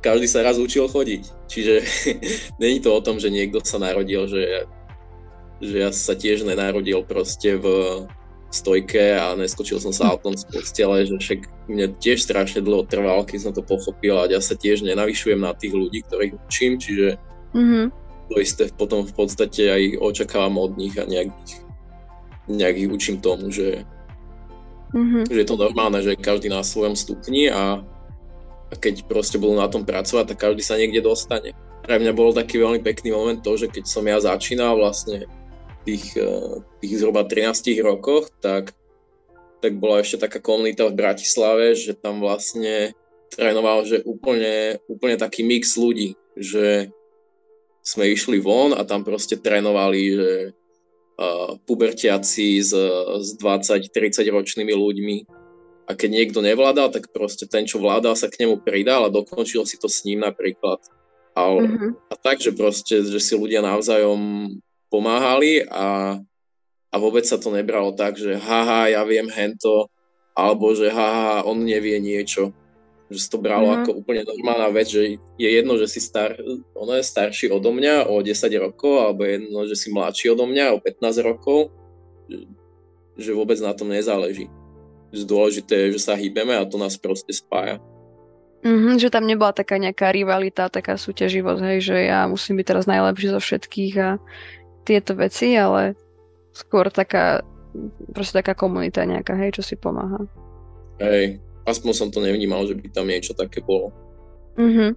každý 0.00 0.26
sa 0.28 0.44
raz 0.44 0.56
učil 0.56 0.88
chodiť. 0.88 1.22
Čiže 1.48 1.74
není 2.62 2.80
to 2.80 2.92
o 2.92 3.00
tom, 3.04 3.20
že 3.20 3.32
niekto 3.32 3.60
sa 3.64 3.80
narodil, 3.80 4.28
že, 4.28 4.64
že 5.62 5.76
ja 5.78 5.90
sa 5.94 6.18
tiež 6.18 6.42
nenarodil 6.42 7.06
proste 7.06 7.54
v 7.54 7.66
stojke 8.52 9.16
a 9.16 9.32
neskočil 9.32 9.80
som 9.80 9.96
sa 9.96 10.12
autom 10.12 10.36
z 10.36 10.44
postele, 10.44 11.08
že 11.08 11.16
však 11.16 11.40
mne 11.72 11.96
tiež 11.96 12.20
strašne 12.20 12.60
dlho 12.60 12.84
trvalo, 12.84 13.24
keď 13.24 13.48
som 13.48 13.52
to 13.56 13.64
pochopil 13.64 14.20
a 14.20 14.28
ja 14.28 14.44
sa 14.44 14.52
tiež 14.52 14.84
nenavyšujem 14.84 15.40
na 15.40 15.56
tých 15.56 15.72
ľudí, 15.72 16.04
ktorých 16.04 16.36
učím, 16.36 16.76
čiže 16.76 17.16
mm-hmm. 17.56 17.84
to 18.28 18.34
isté 18.36 18.68
potom 18.76 19.08
v 19.08 19.14
podstate 19.16 19.62
aj 19.72 19.82
očakávam 20.04 20.60
od 20.60 20.76
nich 20.76 20.92
a 21.00 21.08
nejak 21.08 21.32
nejak 22.50 22.76
ich 22.76 22.90
učím 22.90 23.22
tomu, 23.22 23.48
že, 23.48 23.86
mm-hmm. 24.92 25.30
že 25.30 25.38
je 25.40 25.46
to 25.48 25.56
normálne, 25.56 26.02
že 26.04 26.18
každý 26.18 26.52
na 26.52 26.60
svojom 26.60 26.92
stupni 26.92 27.48
a 27.48 27.80
a 28.72 28.74
keď 28.74 29.04
proste 29.04 29.36
budú 29.36 29.60
na 29.60 29.68
tom 29.68 29.84
pracovať, 29.84 30.32
tak 30.32 30.48
každý 30.48 30.64
sa 30.64 30.80
niekde 30.80 31.04
dostane. 31.04 31.52
Pre 31.84 31.92
mňa 32.00 32.12
bol 32.16 32.32
taký 32.32 32.56
veľmi 32.56 32.80
pekný 32.80 33.12
moment 33.12 33.36
to, 33.44 33.52
že 33.60 33.68
keď 33.68 33.84
som 33.84 34.00
ja 34.08 34.16
začínal 34.16 34.80
vlastne 34.80 35.28
tých, 35.84 36.16
eh, 36.16 36.62
tých 36.82 36.94
zhruba 36.98 37.26
13 37.26 37.80
rokoch, 37.82 38.30
tak, 38.40 38.74
tak 39.62 39.78
bola 39.78 40.02
ešte 40.02 40.22
taká 40.22 40.38
komunita 40.42 40.88
v 40.88 40.98
Bratislave, 40.98 41.74
že 41.78 41.94
tam 41.94 42.18
vlastne 42.22 42.94
trénoval, 43.32 43.88
že 43.88 44.04
úplne, 44.04 44.82
úplne 44.86 45.16
taký 45.16 45.46
mix 45.46 45.78
ľudí, 45.78 46.18
že 46.36 46.92
sme 47.82 48.12
išli 48.12 48.38
von 48.38 48.76
a 48.76 48.84
tam 48.84 49.02
proste 49.02 49.40
trénovali, 49.40 50.00
že 50.14 50.30
uh, 51.18 51.56
pubertiaci 51.66 52.62
s, 52.62 52.76
s 53.18 53.28
20-30 53.40 54.28
ročnými 54.30 54.70
ľuďmi, 54.70 55.16
a 55.82 55.98
keď 55.98 56.10
niekto 56.10 56.40
nevládal, 56.40 56.94
tak 56.94 57.10
proste 57.10 57.44
ten, 57.50 57.66
čo 57.66 57.82
vládal, 57.82 58.14
sa 58.14 58.30
k 58.30 58.46
nemu 58.46 58.62
pridal 58.62 59.06
a 59.06 59.14
dokončil 59.14 59.66
si 59.66 59.76
to 59.76 59.90
s 59.90 60.06
ním 60.06 60.22
napríklad. 60.22 60.78
A, 61.34 61.52
mm-hmm. 61.52 61.92
a 62.08 62.14
tak, 62.16 62.38
že 62.38 62.54
proste, 62.54 63.02
že 63.02 63.18
si 63.18 63.34
ľudia 63.34 63.64
navzájom 63.64 64.20
pomáhali 64.92 65.64
a, 65.64 66.20
a 66.92 66.94
vôbec 67.00 67.24
sa 67.24 67.40
to 67.40 67.48
nebralo 67.48 67.96
tak, 67.96 68.20
že 68.20 68.36
haha, 68.36 68.92
ja 68.92 69.00
viem 69.08 69.32
hento, 69.32 69.88
alebo 70.36 70.76
že 70.76 70.92
haha, 70.92 71.48
on 71.48 71.64
nevie 71.64 71.96
niečo. 71.96 72.52
Že 73.08 73.18
sa 73.18 73.28
to 73.32 73.38
bralo 73.40 73.72
mm-hmm. 73.72 73.82
ako 73.88 73.90
úplne 74.04 74.22
normálna 74.28 74.68
vec, 74.68 74.92
že 74.92 75.16
je 75.40 75.48
jedno, 75.48 75.80
že 75.80 75.88
si 75.88 76.04
star, 76.04 76.36
ono 76.76 76.92
je 77.00 77.04
starší 77.04 77.48
odo 77.48 77.72
mňa 77.72 78.12
o 78.12 78.20
10 78.20 78.36
rokov, 78.60 78.92
alebo 79.00 79.24
je 79.24 79.32
jedno, 79.40 79.60
že 79.64 79.76
si 79.80 79.88
mladší 79.88 80.36
odo 80.36 80.44
mňa 80.44 80.76
o 80.76 80.78
15 80.80 81.24
rokov, 81.24 81.72
že, 82.28 82.44
že 83.16 83.30
vôbec 83.32 83.56
na 83.64 83.72
tom 83.72 83.88
nezáleží 83.88 84.52
že 85.12 85.28
dôležité 85.28 85.74
je, 85.86 86.00
že 86.00 86.08
sa 86.08 86.16
hýbeme 86.16 86.56
a 86.56 86.64
to 86.64 86.80
nás 86.80 86.96
proste 86.96 87.30
spája. 87.36 87.78
Mm-hmm, 88.64 88.96
že 88.96 89.12
tam 89.12 89.28
nebola 89.28 89.52
taká 89.52 89.76
nejaká 89.76 90.08
rivalita, 90.14 90.72
taká 90.72 90.96
súťaživosť, 90.96 91.62
hej, 91.68 91.78
že 91.82 91.96
ja 92.08 92.24
musím 92.24 92.62
byť 92.62 92.66
teraz 92.66 92.84
najlepší 92.88 93.28
zo 93.36 93.40
všetkých 93.42 93.94
a 94.00 94.10
tieto 94.82 95.14
veci, 95.14 95.54
ale 95.54 95.94
skôr 96.52 96.92
taká, 96.92 97.40
proste 98.12 98.42
taká 98.42 98.52
komunita 98.52 99.06
nejaká, 99.06 99.34
hej, 99.38 99.56
čo 99.58 99.62
si 99.64 99.74
pomáha. 99.78 100.26
Hej, 101.00 101.40
aspoň 101.64 101.92
som 101.96 102.08
to 102.12 102.20
nevnímal, 102.20 102.66
že 102.68 102.76
by 102.76 102.86
tam 102.92 103.08
niečo 103.08 103.32
také 103.32 103.64
bolo. 103.64 103.90
Mhm. 104.60 104.94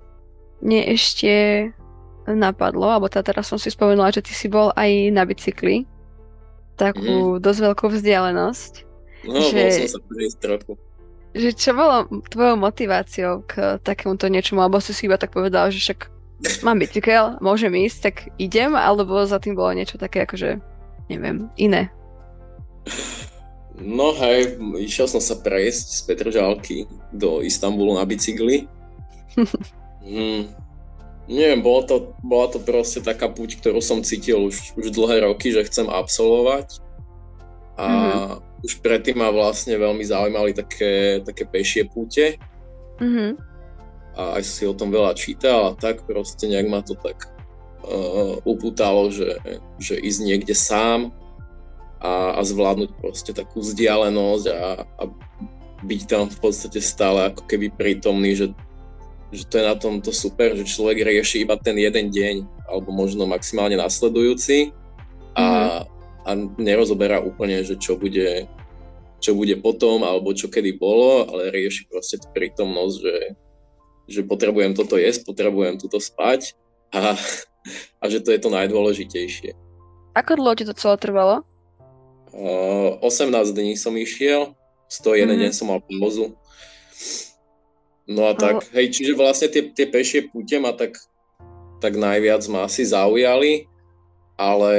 Mne 0.65 0.81
ešte 0.91 1.33
napadlo, 2.25 2.89
alebo 2.89 3.05
tá 3.05 3.21
teraz 3.21 3.45
som 3.45 3.61
si 3.61 3.69
spomenula, 3.69 4.09
že 4.09 4.25
ty 4.25 4.33
si 4.33 4.49
bol 4.49 4.73
aj 4.73 5.13
na 5.13 5.21
bicykli, 5.29 5.85
takú 6.73 7.37
mm. 7.37 7.41
dosť 7.43 7.59
veľkú 7.69 7.85
vzdialenosť. 7.93 8.73
No, 9.29 9.39
že, 9.45 9.61
bol 9.61 9.69
som 9.69 9.91
sa 9.93 10.01
prejsť 10.01 10.37
trochu. 10.41 10.71
Že 11.35 11.49
čo 11.53 11.71
bolo 11.75 11.95
tvojou 12.31 12.55
motiváciou 12.57 13.45
k 13.45 13.77
takémuto 13.83 14.25
niečomu, 14.31 14.65
alebo 14.65 14.81
si 14.81 14.95
si 14.95 15.05
iba 15.05 15.19
tak 15.21 15.35
povedal, 15.35 15.69
že 15.69 15.83
však 15.83 16.14
mám 16.63 16.79
bicykel, 16.79 17.39
môžem 17.39 17.73
ísť, 17.75 17.97
tak 18.01 18.15
idem, 18.37 18.75
alebo 18.75 19.23
za 19.23 19.39
tým 19.39 19.55
bolo 19.55 19.75
niečo 19.75 19.95
také 19.95 20.23
akože, 20.27 20.59
neviem, 21.11 21.47
iné? 21.55 21.91
No 23.75 24.15
hej, 24.15 24.55
išiel 24.79 25.11
som 25.11 25.19
sa 25.19 25.35
prejsť 25.35 25.87
z 25.91 26.01
Petržalky 26.07 26.77
do 27.11 27.43
Istanbulu 27.43 27.99
na 27.99 28.07
bicykli. 28.07 28.67
hmm. 30.05 30.47
Neviem, 31.25 31.61
bolo 31.65 31.81
to, 31.83 31.95
bola 32.21 32.47
to 32.53 32.61
proste 32.61 33.01
taká 33.01 33.25
púť, 33.25 33.57
ktorú 33.57 33.81
som 33.81 34.05
cítil 34.05 34.45
už, 34.45 34.77
už 34.77 34.93
dlhé 34.93 35.25
roky, 35.25 35.49
že 35.49 35.65
chcem 35.65 35.89
absolvovať. 35.89 36.79
A 37.75 37.85
mm-hmm 37.85 38.55
už 38.65 38.81
predtým 38.81 39.21
ma 39.21 39.29
vlastne 39.29 39.77
veľmi 39.77 40.01
zaujímali 40.01 40.57
také, 40.57 41.21
také 41.21 41.45
pešie 41.45 41.85
púte. 41.85 42.41
Mm-hmm. 42.97 43.29
A 44.15 44.39
aj 44.39 44.43
si 44.47 44.63
o 44.63 44.75
tom 44.75 44.89
veľa 44.91 45.11
čítal 45.15 45.71
a 45.71 45.75
tak 45.75 46.07
proste 46.07 46.47
nejak 46.47 46.67
ma 46.71 46.79
to 46.79 46.95
tak 46.95 47.27
uh, 47.83 48.39
upútalo, 48.47 49.11
že, 49.11 49.39
že 49.77 49.99
ísť 49.99 50.19
niekde 50.23 50.55
sám 50.55 51.11
a, 51.99 52.39
a 52.39 52.41
zvládnuť 52.43 52.95
proste 52.99 53.31
takú 53.35 53.59
vzdialenosť 53.59 54.45
a, 54.51 54.87
a 54.87 55.03
byť 55.83 56.01
tam 56.07 56.31
v 56.31 56.37
podstate 56.39 56.79
stále 56.79 57.29
ako 57.29 57.43
keby 57.43 57.75
prítomný, 57.75 58.39
že, 58.39 58.55
že 59.35 59.43
to 59.51 59.59
je 59.59 59.65
na 59.67 59.75
tomto 59.75 60.15
super, 60.15 60.55
že 60.55 60.63
človek 60.63 61.03
rieši 61.03 61.43
iba 61.43 61.59
ten 61.59 61.75
jeden 61.75 62.07
deň 62.07 62.35
alebo 62.71 62.95
možno 62.95 63.27
maximálne 63.27 63.75
nasledujúci 63.75 64.71
a, 65.35 65.43
mm-hmm 65.43 65.95
a 66.25 66.33
nerozoberá 66.57 67.21
úplne, 67.21 67.61
že 67.61 67.77
čo 67.77 67.93
bude, 67.95 68.49
čo 69.21 69.37
bude 69.37 69.53
potom 69.61 70.01
alebo 70.01 70.33
čo 70.33 70.49
kedy 70.49 70.81
bolo, 70.81 71.29
ale 71.29 71.53
rieši 71.53 71.85
proste 71.85 72.17
tú 72.17 72.27
prítomnosť, 72.33 72.95
že, 72.97 73.15
že 74.05 74.21
potrebujem 74.25 74.77
toto 74.77 74.95
jesť, 74.97 75.25
potrebujem 75.25 75.77
túto 75.81 75.97
spať 75.97 76.53
a, 76.93 77.17
a 78.01 78.03
že 78.09 78.21
to 78.21 78.33
je 78.33 78.39
to 78.39 78.49
najdôležitejšie. 78.49 79.53
Ako 80.15 80.39
dlho 80.39 80.55
ti 80.55 80.63
to 80.63 80.73
celé 80.77 80.95
trvalo? 80.95 81.43
Uh, 82.31 82.99
18 83.03 83.31
dní 83.51 83.75
som 83.75 83.95
išiel, 83.95 84.55
101 84.87 85.27
mm-hmm. 85.27 85.39
deň 85.39 85.51
som 85.51 85.67
mal 85.71 85.79
pauzu. 85.83 86.35
No 88.05 88.29
a 88.29 88.37
tak, 88.37 88.61
oh. 88.61 88.65
hej, 88.77 88.93
čiže 88.93 89.17
vlastne 89.17 89.49
tie, 89.49 89.73
tie 89.73 89.89
pešie 89.89 90.29
púte 90.29 90.55
ma 90.61 90.71
tak, 90.77 90.95
tak 91.81 91.97
najviac 91.97 92.45
ma 92.53 92.69
asi 92.69 92.85
zaujali, 92.85 93.65
ale 94.37 94.75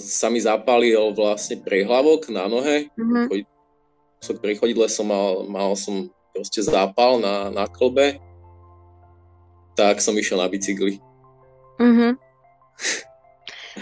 sa 0.00 0.32
mi 0.32 0.40
zapálil 0.40 1.12
vlastne 1.12 1.60
prehlavok 1.60 2.32
na 2.32 2.48
nohe. 2.48 2.88
Mm-hmm. 2.96 4.40
pri 4.40 4.56
chodidle 4.56 4.88
som 4.88 5.12
mal, 5.12 5.44
mal 5.44 5.76
som 5.76 6.08
proste 6.38 6.62
zápal 6.62 7.18
na, 7.18 7.50
na 7.50 7.66
klbe, 7.66 8.22
tak 9.74 9.98
som 9.98 10.14
išiel 10.14 10.38
na 10.38 10.46
bicykli. 10.46 11.02
Uh-huh. 11.82 12.14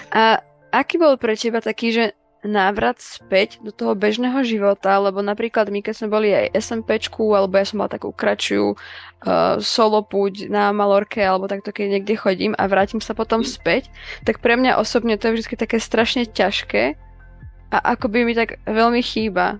A 0.08 0.40
aký 0.72 0.96
bol 0.96 1.20
pre 1.20 1.36
teba 1.36 1.60
taký, 1.60 1.92
že 1.92 2.04
návrat 2.46 3.02
späť 3.02 3.58
do 3.60 3.74
toho 3.74 3.92
bežného 3.92 4.40
života, 4.46 4.96
lebo 5.02 5.20
napríklad 5.20 5.68
my, 5.68 5.82
keď 5.82 5.94
sme 5.98 6.08
boli 6.08 6.30
aj 6.30 6.54
SMPčku, 6.54 7.34
alebo 7.34 7.58
ja 7.58 7.66
som 7.66 7.82
mala 7.82 7.90
takú 7.90 8.14
kratšiu 8.14 8.72
uh, 8.72 9.58
solo 9.58 10.00
púť 10.06 10.46
na 10.46 10.70
Malorke, 10.70 11.20
alebo 11.20 11.50
takto, 11.50 11.74
keď 11.74 11.98
niekde 12.00 12.14
chodím 12.14 12.52
a 12.54 12.70
vrátim 12.70 13.02
sa 13.02 13.12
potom 13.12 13.42
späť, 13.42 13.90
tak 14.22 14.38
pre 14.38 14.54
mňa 14.54 14.78
osobne 14.78 15.18
to 15.18 15.28
je 15.28 15.42
vždy 15.42 15.58
také 15.58 15.82
strašne 15.82 16.24
ťažké 16.24 16.94
a 17.74 17.76
ako 17.98 18.06
by 18.14 18.18
mi 18.22 18.32
tak 18.38 18.62
veľmi 18.62 19.02
chýba 19.02 19.58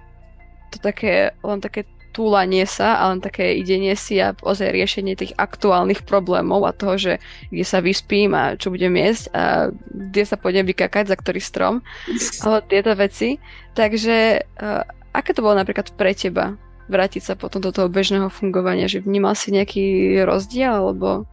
to 0.70 0.78
také, 0.78 1.34
len 1.42 1.59
také 1.59 1.82
túlanie 2.17 2.64
sa 2.64 2.97
a 2.97 3.12
len 3.12 3.21
také 3.21 3.61
idenie 3.61 3.93
si 3.93 4.17
a 4.17 4.33
ozaj 4.33 4.73
riešenie 4.73 5.21
tých 5.21 5.37
aktuálnych 5.37 6.09
problémov 6.09 6.64
a 6.64 6.73
toho, 6.73 6.97
že 6.97 7.12
kde 7.53 7.64
sa 7.69 7.85
vyspím 7.85 8.33
a 8.33 8.57
čo 8.57 8.73
budem 8.73 8.97
jesť 8.97 9.25
a 9.37 9.69
kde 9.93 10.23
sa 10.25 10.41
pôjdem 10.41 10.64
vykakať, 10.64 11.12
za 11.12 11.17
ktorý 11.21 11.41
strom 11.45 11.85
a 12.17 12.64
tieto 12.64 12.97
veci. 12.97 13.37
Takže 13.77 14.41
uh, 14.41 14.83
aké 15.12 15.37
to 15.37 15.45
bolo 15.45 15.61
napríklad 15.61 15.93
pre 15.93 16.17
teba 16.17 16.57
vrátiť 16.89 17.23
sa 17.23 17.35
potom 17.37 17.61
do 17.61 17.69
toho 17.69 17.93
bežného 17.93 18.33
fungovania, 18.33 18.89
že 18.89 19.05
vnímal 19.05 19.37
si 19.37 19.53
nejaký 19.53 20.17
rozdiel 20.25 20.73
alebo... 20.73 21.29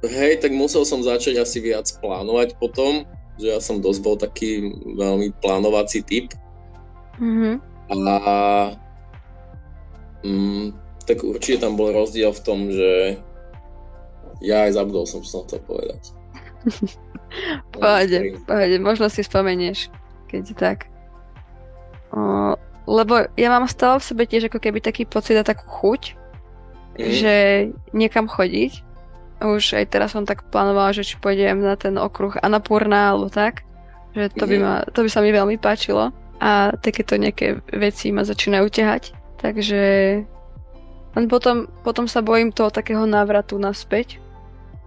Hej, 0.00 0.40
tak 0.40 0.56
musel 0.56 0.88
som 0.88 1.04
začať 1.04 1.36
asi 1.36 1.60
viac 1.60 1.86
plánovať 2.00 2.56
potom, 2.56 3.04
že 3.36 3.52
ja 3.52 3.60
som 3.60 3.84
dosť 3.84 4.00
bol 4.00 4.16
taký 4.16 4.72
veľmi 4.96 5.36
plánovací 5.44 6.00
typ. 6.00 6.32
Mm-hmm. 7.20 7.54
A 7.92 7.96
Mm, 10.20 10.76
tak 11.08 11.24
určite 11.24 11.64
tam 11.64 11.74
bol 11.74 11.90
rozdiel 11.90 12.30
v 12.30 12.44
tom, 12.44 12.68
že 12.68 13.16
ja 14.40 14.68
aj 14.68 14.76
zabudol 14.76 15.04
som, 15.04 15.20
čo 15.20 15.40
som 15.40 15.42
chcel 15.48 15.60
povedať. 15.64 16.02
pohode, 17.76 18.18
pohode, 18.44 18.76
možno 18.80 19.06
si 19.08 19.24
spomenieš, 19.24 19.88
keď 20.28 20.44
tak. 20.56 20.78
O, 22.10 22.54
lebo 22.90 23.28
ja 23.38 23.48
mám 23.52 23.70
stále 23.70 24.00
v 24.00 24.08
sebe 24.08 24.22
tiež 24.26 24.50
ako 24.50 24.58
keby 24.58 24.82
taký 24.82 25.06
pocit 25.06 25.38
a 25.38 25.46
takú 25.46 25.64
chuť, 25.68 26.02
mm. 26.98 27.12
že 27.16 27.34
niekam 27.94 28.26
chodiť. 28.26 28.72
Už 29.40 29.80
aj 29.80 29.88
teraz 29.88 30.12
som 30.12 30.28
tak 30.28 30.44
plánovala, 30.52 30.92
že 30.92 31.06
či 31.06 31.16
pôjdem 31.16 31.64
na 31.64 31.72
ten 31.72 31.96
okruh 31.96 32.36
Anapurna 32.44 33.16
alebo 33.16 33.32
tak. 33.32 33.64
Že 34.12 34.36
to, 34.36 34.44
mm. 34.44 34.50
by, 34.50 34.56
mhm. 34.56 34.64
ma, 34.64 34.74
to 34.90 35.00
by 35.06 35.10
sa 35.12 35.20
mi 35.24 35.30
veľmi 35.32 35.56
páčilo. 35.56 36.12
A 36.40 36.72
takéto 36.80 37.20
nejaké 37.20 37.60
veci 37.68 38.08
ma 38.12 38.24
začínajú 38.24 38.66
ťahať. 38.72 39.19
Takže 39.40 39.82
len 41.16 41.24
potom, 41.26 41.66
potom 41.82 42.06
sa 42.06 42.22
bojím 42.22 42.54
toho 42.54 42.70
takého 42.70 43.02
návratu 43.08 43.58
naspäť 43.58 44.20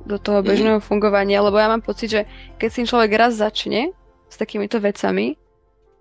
do 0.05 0.19
toho 0.19 0.39
mhm. 0.43 0.45
bežného 0.47 0.79
mm. 0.79 0.85
fungovania, 0.85 1.43
lebo 1.43 1.57
ja 1.59 1.71
mám 1.71 1.83
pocit, 1.83 2.11
že 2.11 2.21
keď 2.59 2.69
si 2.69 2.87
človek 2.87 3.11
raz 3.15 3.35
začne 3.35 3.91
s 4.27 4.35
takýmito 4.35 4.79
vecami, 4.79 5.35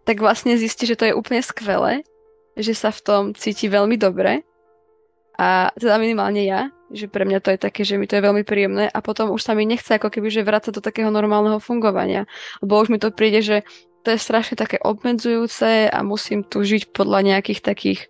tak 0.03 0.19
vlastne 0.19 0.59
zistí, 0.59 0.87
že 0.87 0.99
to 0.99 1.07
je 1.07 1.15
úplne 1.15 1.39
skvelé, 1.39 2.03
že 2.59 2.75
sa 2.75 2.91
v 2.91 3.01
tom 3.01 3.23
cíti 3.39 3.71
veľmi 3.71 3.95
dobre 3.95 4.43
a 5.39 5.71
teda 5.79 5.97
minimálne 5.97 6.43
ja, 6.43 6.69
že 6.91 7.09
pre 7.09 7.25
mňa 7.25 7.39
to 7.41 7.55
je 7.55 7.59
také, 7.59 7.87
že 7.87 7.97
mi 7.97 8.11
to 8.11 8.19
je 8.19 8.27
veľmi 8.27 8.43
príjemné 8.45 8.91
a 8.91 8.99
potom 9.01 9.31
už 9.33 9.41
sa 9.41 9.57
mi 9.57 9.65
nechce 9.65 9.95
ako 9.95 10.11
keby, 10.11 10.29
že 10.29 10.45
vrácať 10.45 10.77
do 10.77 10.83
takého 10.85 11.09
normálneho 11.09 11.63
fungovania, 11.63 12.29
lebo 12.61 12.83
už 12.83 12.91
mi 12.93 12.99
to 12.99 13.15
príde, 13.15 13.41
že 13.41 13.57
to 14.03 14.11
je 14.13 14.19
strašne 14.19 14.59
také 14.59 14.83
obmedzujúce 14.83 15.89
a 15.89 15.99
musím 16.03 16.43
tu 16.43 16.67
žiť 16.67 16.91
podľa 16.91 17.23
nejakých 17.23 17.61
takých 17.63 18.01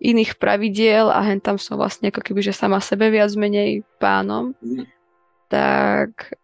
iných 0.00 0.36
pravidiel 0.36 1.08
a 1.08 1.24
hen 1.24 1.40
tam 1.40 1.56
som 1.56 1.80
vlastne 1.80 2.12
ako 2.12 2.20
keby, 2.20 2.44
že 2.44 2.52
sama 2.56 2.80
sebe 2.84 3.08
viac 3.08 3.32
menej 3.32 3.84
pánom. 3.96 4.52
Mm. 4.60 4.84
Tak 5.48 6.36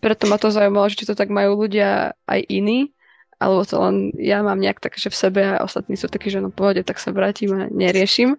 preto 0.00 0.28
ma 0.28 0.36
to 0.36 0.52
zaujímalo, 0.52 0.92
že 0.92 1.04
či 1.04 1.08
to 1.08 1.16
tak 1.16 1.32
majú 1.32 1.56
ľudia 1.56 2.12
aj 2.28 2.40
iní, 2.52 2.92
alebo 3.40 3.64
to 3.64 3.80
len 3.80 4.12
ja 4.20 4.44
mám 4.44 4.60
nejak 4.60 4.84
tak, 4.84 5.00
že 5.00 5.08
v 5.08 5.16
sebe 5.16 5.40
a 5.40 5.64
ostatní 5.64 5.96
sú 5.96 6.12
takí, 6.12 6.28
že 6.28 6.44
no 6.44 6.52
pohode, 6.52 6.84
tak 6.84 7.00
sa 7.00 7.08
vrátim 7.08 7.56
a 7.56 7.72
neriešim. 7.72 8.36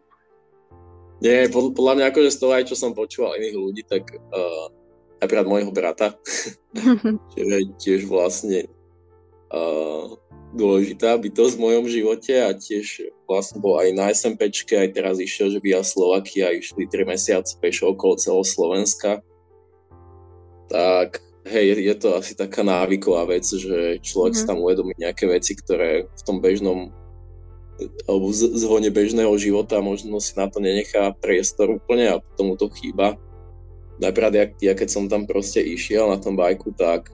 Nie, 1.22 1.50
pod, 1.50 1.74
podľa 1.74 1.98
mňa 1.98 2.06
akože 2.14 2.30
z 2.34 2.40
toho 2.42 2.54
aj, 2.54 2.66
čo 2.70 2.78
som 2.78 2.98
počúval 2.98 3.38
iných 3.38 3.58
ľudí, 3.58 3.82
tak 3.86 4.10
uh, 4.14 4.70
napríklad 5.22 5.46
môjho 5.50 5.72
brata, 5.74 6.18
že 7.34 7.46
tiež 7.82 8.06
vlastne 8.10 8.70
uh, 9.50 10.21
dôležitá 10.52 11.16
bytosť 11.16 11.54
v 11.56 11.64
mojom 11.64 11.86
živote 11.88 12.34
a 12.36 12.52
tiež 12.52 13.08
vlastne 13.24 13.64
bol 13.64 13.80
aj 13.80 13.90
na 13.96 14.12
SMPčke, 14.12 14.76
aj 14.76 14.90
teraz 14.96 15.16
išiel, 15.18 15.52
že 15.52 15.64
via 15.64 15.80
Slovakia 15.82 16.52
išli 16.52 16.88
3 16.88 17.08
mesiace 17.08 17.56
pešo 17.58 17.96
okolo 17.96 18.20
celého 18.20 18.44
Slovenska. 18.44 19.24
Tak 20.68 21.24
hej, 21.48 21.80
je 21.80 21.96
to 21.96 22.20
asi 22.20 22.36
taká 22.36 22.62
návyková 22.62 23.28
vec, 23.32 23.48
že 23.48 24.00
človek 24.04 24.36
mm-hmm. 24.36 24.48
si 24.48 24.50
tam 24.50 24.60
uvedomí 24.60 24.94
nejaké 25.00 25.26
veci, 25.28 25.56
ktoré 25.56 26.08
v 26.08 26.22
tom 26.28 26.44
bežnom 26.44 26.92
alebo 28.06 28.30
v 28.30 28.36
zhone 28.62 28.90
bežného 28.94 29.34
života 29.42 29.82
možno 29.82 30.22
si 30.22 30.38
na 30.38 30.46
to 30.46 30.62
nenechá 30.62 31.18
priestor 31.18 31.82
úplne 31.82 32.14
a 32.14 32.22
tomu 32.38 32.54
to 32.54 32.70
chýba. 32.70 33.18
Najprv, 33.98 34.34
ja, 34.38 34.46
ja 34.62 34.74
keď 34.78 34.90
som 34.90 35.10
tam 35.10 35.26
proste 35.26 35.66
išiel 35.66 36.10
na 36.10 36.22
tom 36.22 36.38
bajku, 36.38 36.74
tak 36.78 37.10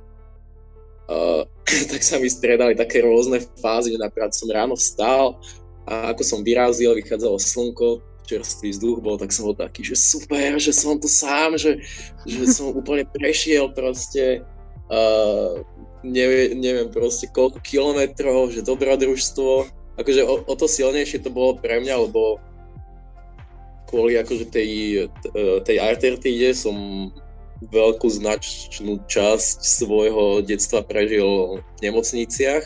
uh, 1.07 1.43
tak 1.91 2.01
sa 2.03 2.21
mi 2.21 2.31
striedali 2.31 2.75
také 2.77 3.03
rôzne 3.03 3.43
fázy, 3.59 3.95
že 3.95 3.99
napríklad 3.99 4.31
som 4.31 4.47
ráno 4.51 4.75
vstal 4.75 5.39
a 5.87 6.11
ako 6.11 6.23
som 6.23 6.39
vyrazil, 6.43 6.95
vychádzalo 6.95 7.39
slnko, 7.39 8.03
čerstvý 8.27 8.75
vzduch 8.75 8.99
bol, 8.99 9.15
tak 9.15 9.31
som 9.31 9.47
bol 9.47 9.55
taký, 9.55 9.87
že 9.87 9.95
super, 9.95 10.59
že 10.59 10.75
som 10.75 10.99
tu 10.99 11.07
sám, 11.07 11.55
že, 11.55 11.79
že 12.27 12.43
som 12.55 12.75
úplne 12.75 13.07
prešiel 13.07 13.71
proste 13.71 14.43
uh, 14.91 15.63
nevie, 16.03 16.55
neviem 16.55 16.91
proste 16.91 17.31
koľko 17.31 17.63
kilometrov, 17.63 18.51
že 18.51 18.67
dobrodružstvo, 18.67 19.67
akože 19.97 20.21
o, 20.27 20.35
o 20.43 20.53
to 20.53 20.67
silnejšie 20.67 21.23
to 21.23 21.31
bolo 21.31 21.57
pre 21.57 21.79
mňa, 21.79 21.95
lebo 22.07 22.37
kvôli 23.87 24.19
akože 24.19 24.51
tej, 24.51 24.71
tej 25.63 25.77
Artertíde 25.79 26.51
som 26.51 27.09
veľkú 27.61 28.07
značnú 28.07 29.01
časť 29.09 29.57
svojho 29.65 30.45
detstva 30.45 30.85
prežil 30.85 31.61
v 31.61 31.79
nemocniciach 31.81 32.63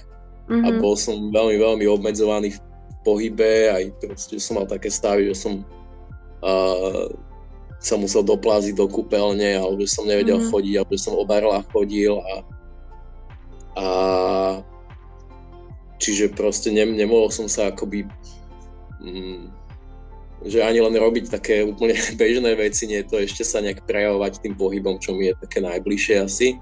mm-hmm. 0.51 0.63
a 0.65 0.69
mhm. 0.71 0.79
bol 0.83 0.95
som 0.99 1.15
veľmi, 1.31 1.57
veľmi 1.57 1.85
obmedzovaný 1.87 2.55
v 2.55 2.59
pohybe, 3.01 3.71
aj 3.71 3.83
proste 3.97 4.37
som 4.37 4.61
mal 4.61 4.67
také 4.69 4.91
stavy, 4.91 5.31
že 5.33 5.47
som 5.47 5.65
uh, 6.43 7.09
sa 7.81 7.97
musel 7.97 8.21
dopláziť 8.21 8.77
do 8.77 8.85
kúpeľne, 8.85 9.57
alebo 9.57 9.81
že 9.81 9.89
som 9.89 10.05
nevedel 10.05 10.37
mm-hmm. 10.37 10.53
chodiť, 10.53 10.73
alebo 10.77 10.91
že 10.93 11.01
som 11.01 11.17
o 11.17 11.25
barlách 11.25 11.65
chodil 11.73 12.13
a, 12.21 12.33
a 13.73 13.85
čiže 15.97 16.29
proste 16.33 16.69
ne, 16.69 16.85
nemohol 16.85 17.33
som 17.33 17.49
sa 17.49 17.73
akoby 17.73 18.05
mm, 19.01 19.60
že 20.45 20.65
ani 20.65 20.81
len 20.81 20.95
robiť 20.97 21.29
také 21.29 21.61
úplne 21.65 21.93
bežné 22.21 22.51
veci, 22.57 22.89
nie 22.89 23.01
to 23.05 23.21
ešte 23.21 23.45
sa 23.45 23.61
nejak 23.61 23.85
prejavovať 23.85 24.41
tým 24.41 24.55
pohybom, 24.57 24.97
čo 24.97 25.13
mi 25.13 25.29
je 25.29 25.37
také 25.37 25.61
najbližšie 25.61 26.15
asi. 26.21 26.57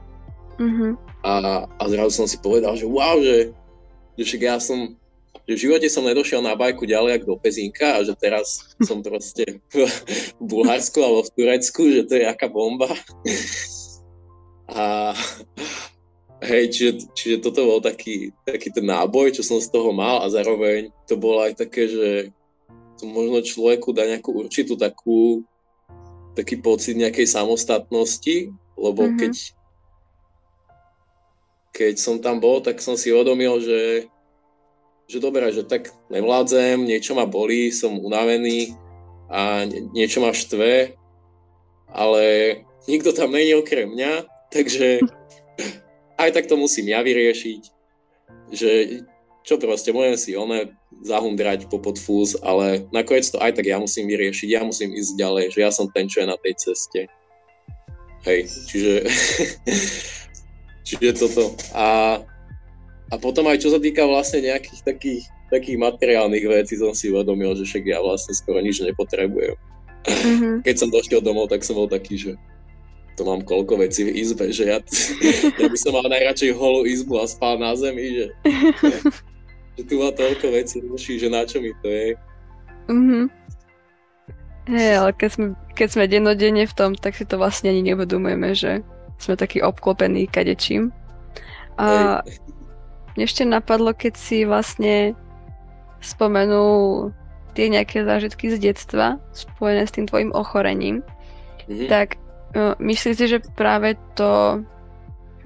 Mm-hmm. 0.59 0.91
A, 1.23 1.63
a 1.67 1.83
zrazu 1.87 2.11
som 2.23 2.27
si 2.27 2.35
povedal, 2.39 2.75
že 2.75 2.83
wow, 2.83 3.19
že, 3.23 3.55
že 4.19 4.23
však 4.27 4.41
ja 4.43 4.57
som 4.59 4.99
že 5.49 5.57
v 5.57 5.63
živote 5.65 5.89
som 5.89 6.05
nedošiel 6.05 6.45
na 6.45 6.53
bajku 6.53 6.85
ďalej 6.85 7.17
ako 7.17 7.25
do 7.33 7.35
Pezinka 7.41 7.97
a 7.97 8.05
že 8.05 8.13
teraz 8.13 8.69
som 8.87 9.01
proste 9.01 9.57
v, 9.73 9.89
v 10.37 10.43
Bulharsku 10.45 11.01
alebo 11.01 11.25
v 11.25 11.33
Turecku, 11.33 11.81
že 11.89 12.05
to 12.05 12.13
je 12.21 12.25
aká 12.29 12.45
bomba. 12.45 12.89
A 14.69 15.17
hej, 16.45 16.69
čiže, 16.69 16.91
čiže 17.17 17.35
toto 17.41 17.65
bol 17.65 17.81
taký, 17.81 18.29
taký 18.45 18.69
ten 18.69 18.85
náboj, 18.85 19.33
čo 19.33 19.41
som 19.41 19.57
z 19.57 19.65
toho 19.65 19.89
mal 19.89 20.21
a 20.21 20.29
zároveň 20.29 20.93
to 21.09 21.17
bolo 21.17 21.41
aj 21.41 21.57
také, 21.57 21.89
že 21.89 22.29
to 22.99 23.07
možno 23.07 23.39
človeku 23.39 23.95
dá 23.95 24.03
nejakú 24.03 24.35
určitú 24.45 24.75
takú 24.75 25.47
taký 26.35 26.59
pocit 26.59 26.99
nejakej 26.99 27.25
samostatnosti, 27.25 28.51
lebo 28.75 29.01
mm-hmm. 29.07 29.19
keď 29.19 29.33
keď 31.69 31.95
som 31.95 32.19
tam 32.19 32.43
bol, 32.43 32.59
tak 32.59 32.83
som 32.83 32.99
si 32.99 33.07
uvedomil, 33.15 33.63
že 33.63 34.11
že 35.09 35.17
dobre, 35.17 35.49
že 35.49 35.65
tak 35.65 35.89
nevládzem, 36.13 36.85
niečo 36.85 37.17
ma 37.17 37.25
bolí, 37.25 37.73
som 37.73 37.97
unavený 37.97 38.77
a 39.25 39.65
niečo 39.95 40.21
ma 40.21 40.29
štve, 40.29 40.93
ale 41.89 42.25
nikto 42.85 43.09
tam 43.09 43.33
není 43.33 43.57
okrem 43.57 43.89
mňa, 43.89 44.29
takže 44.53 45.01
aj 46.21 46.29
tak 46.29 46.45
to 46.45 46.53
musím 46.61 46.93
ja 46.93 47.01
vyriešiť, 47.01 47.61
že 48.53 49.01
čo 49.41 49.57
proste, 49.57 49.89
môžem 49.89 50.17
si 50.17 50.37
one 50.37 50.77
zahundrať 50.99 51.69
po 51.71 51.79
podfúz, 51.79 52.35
ale 52.43 52.89
nakoniec 52.91 53.29
to 53.29 53.39
aj 53.39 53.55
tak 53.55 53.65
ja 53.69 53.79
musím 53.79 54.09
vyriešiť, 54.09 54.47
ja 54.51 54.61
musím 54.65 54.91
ísť 54.91 55.15
ďalej, 55.15 55.45
že 55.55 55.59
ja 55.63 55.71
som 55.71 55.87
ten, 55.87 56.09
čo 56.09 56.21
je 56.23 56.27
na 56.27 56.37
tej 56.41 56.53
ceste. 56.59 57.07
Hej, 58.27 58.51
čiže, 58.67 58.95
čiže 60.87 61.11
toto. 61.15 61.55
A 61.71 62.19
a 63.09 63.15
potom 63.17 63.49
aj 63.49 63.57
čo 63.57 63.73
sa 63.73 63.81
týka 63.81 64.05
vlastne 64.05 64.45
nejakých 64.45 64.85
takých, 64.85 65.23
takých 65.49 65.77
materiálnych 65.81 66.45
vecí, 66.45 66.77
som 66.77 66.93
si 66.93 67.09
uvedomil, 67.09 67.57
že 67.57 67.65
však 67.65 67.83
ja 67.89 67.97
vlastne 68.05 68.37
skoro 68.37 68.61
nič 68.61 68.85
nepotrebujem. 68.85 69.57
Mm-hmm. 70.05 70.55
Keď 70.65 70.75
som 70.77 70.93
došiel 70.93 71.21
domov, 71.25 71.49
tak 71.49 71.65
som 71.65 71.73
bol 71.73 71.89
taký, 71.89 72.21
že 72.21 72.31
to 73.17 73.25
mám 73.27 73.43
koľko 73.43 73.81
vecí 73.81 74.07
v 74.07 74.15
izbe, 74.15 74.53
že 74.53 74.69
ja, 74.69 74.77
ja 75.59 75.67
by 75.67 75.77
som 75.77 75.91
mal 75.91 76.05
najradšej 76.05 76.53
holú 76.53 76.85
izbu 76.85 77.19
a 77.19 77.25
spal 77.25 77.57
na 77.57 77.73
zemi, 77.73 78.13
že, 78.13 78.25
že 79.79 79.87
tu 79.87 79.95
má 80.03 80.11
toľko 80.11 80.51
vecí 80.51 80.83
ruší, 80.83 81.15
že 81.15 81.31
na 81.31 81.47
čo 81.47 81.63
mi 81.63 81.71
to 81.79 81.87
je. 81.87 82.11
Mm-hmm. 82.91 83.23
Hej, 84.75 84.91
ale 84.99 85.11
keď 85.15 85.29
sme, 85.31 85.47
keď 85.71 85.87
sme 85.87 86.11
dennodenne 86.11 86.65
v 86.67 86.75
tom, 86.75 86.91
tak 86.99 87.15
si 87.15 87.23
to 87.23 87.39
vlastne 87.39 87.71
ani 87.71 87.79
nevedomujeme, 87.87 88.51
že 88.51 88.83
sme 89.15 89.39
takí 89.39 89.63
obklopení 89.63 90.27
kadečím. 90.27 90.91
A 91.79 92.19
mne 93.15 93.23
ešte 93.23 93.47
napadlo, 93.47 93.95
keď 93.95 94.19
si 94.19 94.43
vlastne 94.43 95.15
spomenul 96.03 97.09
tie 97.55 97.71
nejaké 97.71 98.03
zážitky 98.03 98.51
z 98.51 98.59
detstva 98.59 99.15
spojené 99.31 99.87
s 99.87 99.95
tým 99.95 100.11
tvojim 100.11 100.35
ochorením, 100.35 100.99
mm-hmm. 100.99 101.87
tak 101.87 102.19
uh, 102.51 102.75
myslíš 102.83 103.15
si, 103.15 103.25
že 103.31 103.39
práve 103.55 103.95
to 104.19 104.59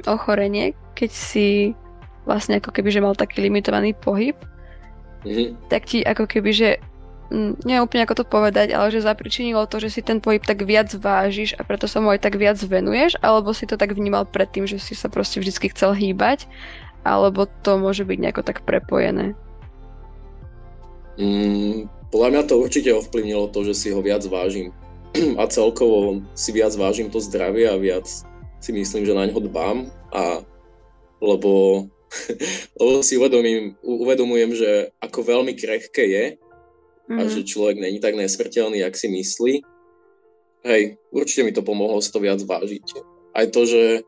ochorenie, 0.09 0.73
keď 0.97 1.11
si 1.13 1.77
vlastne 2.23 2.59
ako 2.59 2.71
keby, 2.71 2.89
že 2.91 3.03
mal 3.03 3.15
taký 3.15 3.43
limitovaný 3.43 3.95
pohyb, 3.95 4.35
mm-hmm. 5.23 5.69
tak 5.71 5.87
ti 5.87 6.03
ako 6.03 6.27
keby, 6.27 6.51
že 6.55 6.69
mm, 7.31 7.67
neviem 7.67 7.83
úplne 7.83 8.03
ako 8.07 8.23
to 8.23 8.25
povedať, 8.25 8.71
ale 8.71 8.91
že 8.91 9.03
zapričinilo 9.03 9.67
to, 9.67 9.79
že 9.83 9.99
si 9.99 10.01
ten 10.01 10.23
pohyb 10.23 10.43
tak 10.43 10.63
viac 10.63 10.91
vážiš 10.95 11.55
a 11.59 11.67
preto 11.67 11.87
sa 11.87 11.99
mu 11.99 12.11
aj 12.11 12.23
tak 12.23 12.39
viac 12.39 12.59
venuješ, 12.59 13.19
alebo 13.19 13.51
si 13.51 13.67
to 13.67 13.75
tak 13.75 13.91
vnímal 13.91 14.23
predtým, 14.23 14.63
že 14.63 14.79
si 14.79 14.95
sa 14.95 15.11
proste 15.11 15.43
vždy 15.43 15.71
chcel 15.75 15.91
hýbať, 15.95 16.47
alebo 17.03 17.47
to 17.63 17.75
môže 17.75 18.07
byť 18.07 18.17
nejako 18.19 18.41
tak 18.47 18.63
prepojené? 18.63 19.35
Mm, 21.19 21.91
podľa 22.09 22.29
mňa 22.29 22.41
to 22.47 22.61
určite 22.61 22.89
ovplyvnilo 22.93 23.51
to, 23.51 23.67
že 23.67 23.73
si 23.73 23.87
ho 23.91 23.99
viac 24.01 24.23
vážim. 24.25 24.73
A 25.41 25.45
celkovo 25.45 26.25
si 26.33 26.49
viac 26.55 26.73
vážim 26.73 27.11
to 27.11 27.21
zdravie 27.21 27.69
a 27.69 27.77
viac 27.77 28.09
si 28.57 28.71
myslím, 28.73 29.05
že 29.05 29.13
na 29.13 29.29
ňo 29.29 29.45
dbám. 29.45 29.93
A 30.09 30.41
lebo, 31.23 31.85
lebo 32.79 33.01
si 33.01 33.17
uvedomím, 33.17 33.75
uvedomujem, 33.81 34.51
že 34.55 34.71
ako 35.01 35.19
veľmi 35.23 35.53
krehké 35.57 36.03
je 36.05 36.25
mm-hmm. 36.37 37.19
a 37.19 37.23
mhm. 37.25 37.31
že 37.31 37.47
človek 37.47 37.77
není 37.79 37.99
tak 37.99 38.15
nesmrteľný, 38.15 38.81
jak 38.81 38.95
si 38.95 39.07
myslí. 39.09 39.55
Hej, 40.63 40.95
určite 41.11 41.43
mi 41.43 41.51
to 41.51 41.59
pomohlo 41.59 41.99
si 41.99 42.07
to 42.07 42.23
viac 42.23 42.39
vážiť. 42.39 42.87
Aj 43.35 43.45
to, 43.51 43.67
že 43.67 44.07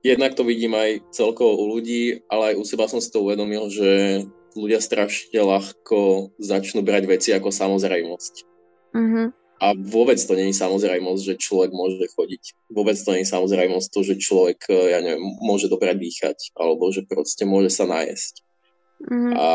jednak 0.00 0.32
to 0.32 0.48
vidím 0.48 0.72
aj 0.72 1.04
celkovo 1.12 1.60
u 1.60 1.76
ľudí, 1.76 2.24
ale 2.32 2.54
aj 2.54 2.56
u 2.56 2.64
seba 2.64 2.88
som 2.88 3.04
si 3.04 3.12
to 3.12 3.20
uvedomil, 3.20 3.68
že 3.68 4.22
ľudia 4.56 4.80
strašne 4.80 5.36
ľahko 5.36 6.32
začnú 6.40 6.80
brať 6.80 7.04
veci 7.04 7.30
ako 7.36 7.52
samozrejmosť. 7.52 8.34
Mm-hmm. 8.96 9.26
A 9.56 9.72
vôbec 9.72 10.20
to 10.20 10.36
je 10.36 10.52
samozrejmosť, 10.52 11.22
že 11.24 11.40
človek 11.40 11.72
môže 11.72 12.04
chodiť. 12.12 12.68
Vôbec 12.68 12.96
to 13.00 13.16
je 13.16 13.24
samozrejmosť 13.24 13.88
to, 13.88 14.00
že 14.04 14.20
človek, 14.20 14.68
e, 14.68 14.92
ja 14.92 15.00
neviem, 15.00 15.24
môže 15.40 15.72
dobre 15.72 15.96
dýchať, 15.96 16.52
alebo 16.52 16.92
že 16.92 17.08
proste 17.08 17.48
môže 17.48 17.72
sa 17.72 17.88
najesť. 17.88 18.44
Mm-hmm. 19.00 19.32
A 19.32 19.46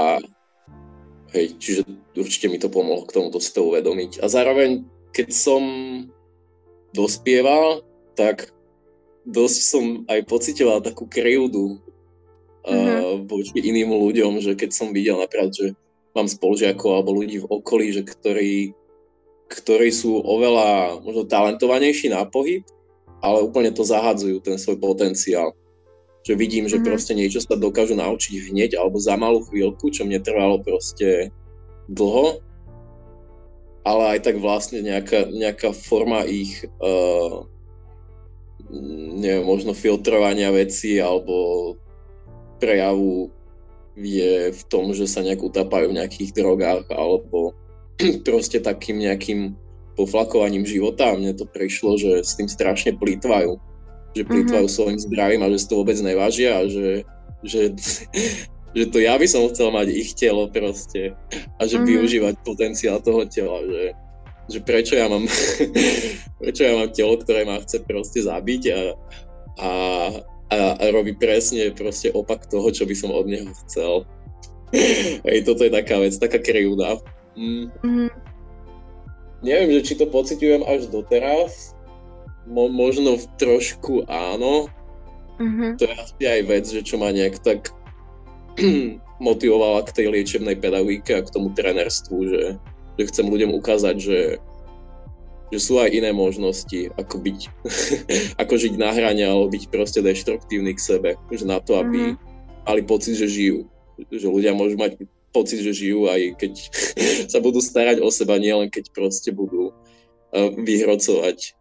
hej, 1.38 1.54
čiže 1.62 1.82
určite 2.18 2.50
mi 2.50 2.58
to 2.58 2.74
pomohlo 2.74 3.06
k 3.06 3.14
tomuto 3.14 3.38
si 3.38 3.54
to 3.54 3.62
uvedomiť. 3.70 4.20
A 4.22 4.28
zároveň, 4.28 4.82
keď 5.14 5.30
som 5.32 5.64
dospieval, 6.98 7.86
tak 8.18 8.52
dosť 9.24 9.60
som 9.62 9.86
aj 10.10 10.26
pocitoval 10.28 10.82
takú 10.82 11.06
krivdu 11.06 11.78
uh-huh. 12.66 13.22
voči 13.26 13.54
iným 13.62 13.94
ľuďom, 13.94 14.42
že 14.42 14.58
keď 14.58 14.70
som 14.74 14.90
videl 14.92 15.18
napríklad, 15.18 15.54
že 15.54 15.68
mám 16.12 16.28
spolužiakov 16.28 16.90
alebo 16.92 17.16
ľudí 17.16 17.40
v 17.40 17.48
okolí, 17.48 17.96
že 17.96 18.04
ktorí, 18.04 18.76
ktorí 19.52 19.92
sú 19.92 20.16
oveľa 20.24 21.04
možno 21.04 21.28
talentovanejší 21.28 22.08
na 22.08 22.24
pohyb, 22.24 22.64
ale 23.20 23.44
úplne 23.44 23.76
to 23.76 23.84
zahadzujú, 23.84 24.40
ten 24.40 24.56
svoj 24.56 24.80
potenciál. 24.80 25.52
Že 26.24 26.34
vidím, 26.40 26.66
že 26.72 26.80
mm-hmm. 26.80 26.88
proste 26.88 27.14
niečo 27.14 27.44
sa 27.44 27.60
dokážu 27.60 28.00
naučiť 28.00 28.50
hneď 28.50 28.80
alebo 28.80 28.98
za 28.98 29.20
malú 29.20 29.44
chvíľku, 29.44 29.92
čo 29.92 30.08
mne 30.08 30.24
trvalo 30.24 30.64
proste 30.64 31.30
dlho, 31.92 32.40
ale 33.84 34.18
aj 34.18 34.20
tak 34.30 34.36
vlastne 34.38 34.86
nejaká, 34.86 35.28
nejaká 35.34 35.74
forma 35.74 36.22
ich 36.24 36.64
uh, 36.80 37.44
neviem, 39.18 39.44
možno 39.44 39.76
filtrovania 39.76 40.54
vecí 40.54 41.02
alebo 41.02 41.76
prejavu 42.62 43.34
je 43.98 44.54
v 44.54 44.62
tom, 44.72 44.96
že 44.96 45.10
sa 45.10 45.20
nejak 45.26 45.42
utápajú 45.44 45.92
v 45.92 45.98
nejakých 46.00 46.32
drogách 46.32 46.88
alebo 46.94 47.58
proste 48.28 48.60
takým 48.60 49.00
nejakým 49.00 49.56
poflakovaním 49.96 50.64
života 50.64 51.12
a 51.12 51.18
mne 51.18 51.36
to 51.36 51.46
prišlo, 51.46 52.00
že 52.00 52.24
s 52.24 52.40
tým 52.40 52.48
strašne 52.48 52.96
plýtvajú. 52.96 53.60
Že 54.12 54.24
plýtvajú 54.28 54.66
mm-hmm. 54.68 54.78
svojim 54.82 55.00
zdravím 55.00 55.42
a 55.44 55.52
že 55.52 55.60
si 55.62 55.68
to 55.72 55.80
vôbec 55.80 55.96
nevážia 56.00 56.60
a 56.60 56.68
že, 56.68 57.08
že, 57.44 57.76
že 58.78 58.84
to 58.90 58.98
ja 59.00 59.16
by 59.16 59.28
som 59.28 59.48
chcel 59.52 59.72
mať 59.72 59.88
ich 59.92 60.12
telo 60.16 60.48
proste 60.48 61.16
a 61.60 61.62
že 61.68 61.80
mm-hmm. 61.80 61.92
využívať 61.96 62.34
potenciál 62.44 62.98
toho 63.04 63.24
tela, 63.28 63.64
že, 63.64 63.84
že 64.52 64.60
prečo 64.64 64.96
ja 64.96 65.08
mám 65.08 65.28
prečo 66.42 66.62
ja 66.66 66.74
mám 66.76 66.90
telo, 66.92 67.16
ktoré 67.20 67.46
ma 67.48 67.62
chce 67.64 67.84
proste 67.84 68.24
zabiť 68.24 68.64
a, 68.72 68.82
a, 69.62 69.72
a, 70.52 70.58
a 70.76 70.84
robí 70.92 71.16
presne 71.16 71.72
proste 71.72 72.12
opak 72.12 72.48
toho, 72.52 72.68
čo 72.72 72.84
by 72.84 72.96
som 72.96 73.12
od 73.12 73.28
neho 73.28 73.52
chcel. 73.64 74.04
Hej, 75.28 75.44
toto 75.44 75.68
je 75.68 75.72
taká 75.72 76.00
vec, 76.00 76.16
taká 76.16 76.40
krivda. 76.40 77.00
Mm. 77.36 77.72
Mm-hmm. 77.84 78.10
Neviem, 79.42 79.70
že 79.80 79.82
či 79.88 79.94
to 79.98 80.06
pociťujem 80.06 80.62
až 80.68 80.92
doteraz. 80.92 81.74
Mo, 82.46 82.70
možno 82.70 83.18
trošku 83.38 84.06
áno. 84.10 84.70
Mm-hmm. 85.42 85.72
To 85.78 85.84
je 85.86 85.94
asi 85.98 86.24
aj 86.26 86.42
vec, 86.46 86.66
že 86.70 86.82
čo 86.86 87.02
ma 87.02 87.10
nejak 87.10 87.42
tak 87.42 87.74
motivovala 89.26 89.86
k 89.86 89.96
tej 89.96 90.08
liečebnej 90.14 90.58
pedagogike 90.58 91.18
a 91.18 91.26
k 91.26 91.34
tomu 91.34 91.54
trenerstvu, 91.54 92.18
že, 92.30 92.44
že 92.98 93.04
chcem 93.10 93.26
ľuďom 93.26 93.58
ukázať, 93.58 93.96
že 93.98 94.20
že 95.52 95.60
sú 95.60 95.84
aj 95.84 95.92
iné 95.92 96.16
možnosti, 96.16 96.96
ako 96.96 97.20
byť, 97.28 97.40
ako 98.42 98.54
žiť 98.56 98.74
na 98.80 98.96
hrane, 98.96 99.20
alebo 99.28 99.52
byť 99.52 99.68
proste 99.68 100.00
deštruktívny 100.00 100.80
k 100.80 100.80
sebe, 100.80 101.10
že 101.28 101.44
na 101.44 101.60
to, 101.60 101.76
aby 101.76 102.16
mm-hmm. 102.16 102.64
mali 102.64 102.82
pocit, 102.88 103.20
že 103.20 103.28
žijú. 103.28 103.68
Že 104.08 104.32
ľudia 104.32 104.56
môžu 104.56 104.80
mať 104.80 105.04
pocit, 105.32 105.64
že 105.64 105.72
žijú 105.72 106.12
aj 106.12 106.36
keď 106.38 106.54
sa 107.34 107.40
budú 107.40 107.64
starať 107.64 108.04
o 108.04 108.12
seba, 108.12 108.38
nielen 108.38 108.68
keď 108.68 108.92
proste 108.92 109.32
budú 109.32 109.72
uh, 109.72 110.50
vyhrocovať 110.56 111.56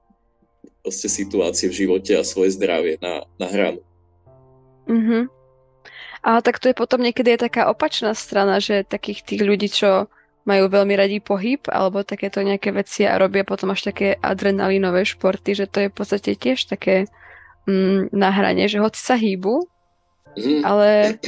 proste 0.80 1.08
situácie 1.08 1.68
v 1.68 1.86
živote 1.86 2.12
a 2.16 2.26
svoje 2.26 2.56
zdravie 2.56 2.98
na, 2.98 3.24
na 3.36 3.46
hranu. 3.46 3.80
Mm-hmm. 4.88 5.22
Ale 6.20 6.38
tak 6.44 6.60
to 6.60 6.68
je 6.68 6.76
potom 6.76 7.00
niekedy 7.00 7.32
je 7.32 7.48
taká 7.48 7.68
opačná 7.72 8.12
strana, 8.12 8.60
že 8.60 8.84
takých 8.84 9.24
tých 9.24 9.40
ľudí, 9.40 9.68
čo 9.72 10.08
majú 10.44 10.72
veľmi 10.72 10.94
radi 10.96 11.20
pohyb 11.20 11.60
alebo 11.68 12.04
takéto 12.04 12.40
nejaké 12.40 12.72
veci 12.72 13.04
a 13.04 13.20
robia 13.20 13.44
potom 13.44 13.72
až 13.72 13.92
také 13.92 14.16
adrenalinové 14.20 15.04
športy, 15.04 15.52
že 15.52 15.68
to 15.68 15.86
je 15.86 15.88
v 15.92 15.96
podstate 15.96 16.36
tiež 16.36 16.64
také 16.68 17.08
mm, 17.68 18.12
na 18.12 18.28
hrane, 18.32 18.64
že 18.68 18.80
hoci 18.80 19.00
sa 19.00 19.16
hýbu, 19.20 19.68
mm. 20.36 20.60
ale 20.64 21.20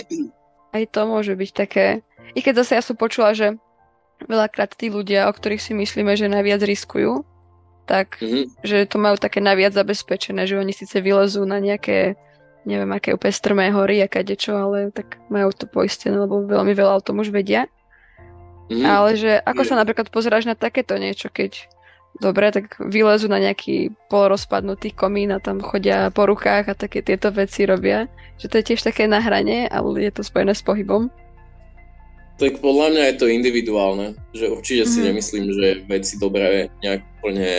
aj 0.73 0.83
to 0.89 1.01
môže 1.05 1.33
byť 1.37 1.51
také... 1.53 1.87
I 2.33 2.41
keď 2.41 2.65
zase 2.65 2.79
ja 2.79 2.83
som 2.83 2.97
počula, 2.97 3.37
že 3.37 3.57
veľakrát 4.25 4.73
tí 4.75 4.89
ľudia, 4.89 5.27
o 5.29 5.33
ktorých 5.35 5.63
si 5.63 5.73
myslíme, 5.75 6.15
že 6.15 6.31
najviac 6.31 6.63
riskujú, 6.63 7.27
tak 7.85 8.23
mm. 8.23 8.63
že 8.63 8.87
to 8.87 8.97
majú 9.03 9.19
také 9.19 9.43
najviac 9.43 9.75
zabezpečené, 9.75 10.47
že 10.47 10.57
oni 10.57 10.71
síce 10.71 11.03
vylezú 11.03 11.43
na 11.43 11.59
nejaké 11.59 12.15
neviem, 12.63 12.91
aké 12.95 13.11
úplne 13.11 13.35
strmé 13.35 13.65
hory 13.75 14.03
a 14.03 14.09
kadečo, 14.09 14.55
ale 14.55 14.95
tak 14.95 15.19
majú 15.27 15.51
to 15.51 15.67
poistené, 15.67 16.15
lebo 16.15 16.47
veľmi 16.47 16.73
veľa 16.79 17.03
o 17.03 17.05
tom 17.05 17.19
už 17.19 17.35
vedia. 17.35 17.67
Mm. 18.71 18.87
Ale 18.87 19.19
že 19.19 19.43
ako 19.43 19.63
sa 19.67 19.75
napríklad 19.75 20.09
pozeráš 20.09 20.47
na 20.47 20.55
takéto 20.55 20.95
niečo, 20.95 21.27
keď 21.27 21.67
dobre, 22.23 22.55
tak 22.55 22.79
vylezú 22.79 23.27
na 23.27 23.43
nejaký 23.43 23.91
polorozpadnutý 24.07 24.95
komín 24.95 25.35
a 25.35 25.43
tam 25.43 25.59
chodia 25.59 26.15
po 26.15 26.31
rukách 26.31 26.71
a 26.71 26.79
také 26.79 27.03
tieto 27.03 27.35
veci 27.35 27.67
robia. 27.67 28.07
Že 28.39 28.47
to 28.47 28.55
je 28.59 28.67
tiež 28.73 28.81
také 28.87 29.11
na 29.11 29.19
hrane, 29.19 29.67
ale 29.67 30.07
je 30.07 30.13
to 30.15 30.23
spojené 30.23 30.55
s 30.55 30.63
pohybom. 30.63 31.11
Tak 32.41 32.65
podľa 32.65 32.87
mňa 32.97 33.05
je 33.13 33.17
to 33.19 33.27
individuálne, 33.29 34.07
že 34.33 34.49
určite 34.51 34.89
si 34.89 34.99
mhm. 35.01 35.07
nemyslím, 35.13 35.47
že 35.53 35.67
veci 35.87 36.15
dobré 36.17 36.73
nejak 36.81 37.03
úplne 37.21 37.53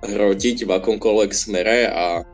hrotiť 0.00 0.64
v 0.64 0.70
akomkoľvek 0.80 1.30
smere 1.36 1.90
a 1.92 2.24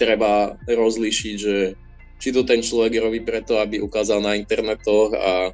treba 0.00 0.56
rozlíšiť, 0.64 1.34
že 1.36 1.76
či 2.18 2.28
to 2.32 2.46
ten 2.46 2.64
človek 2.64 2.96
robí 3.04 3.20
preto, 3.20 3.60
aby 3.60 3.84
ukázal 3.84 4.24
na 4.24 4.32
internetoch 4.32 5.12
a 5.12 5.52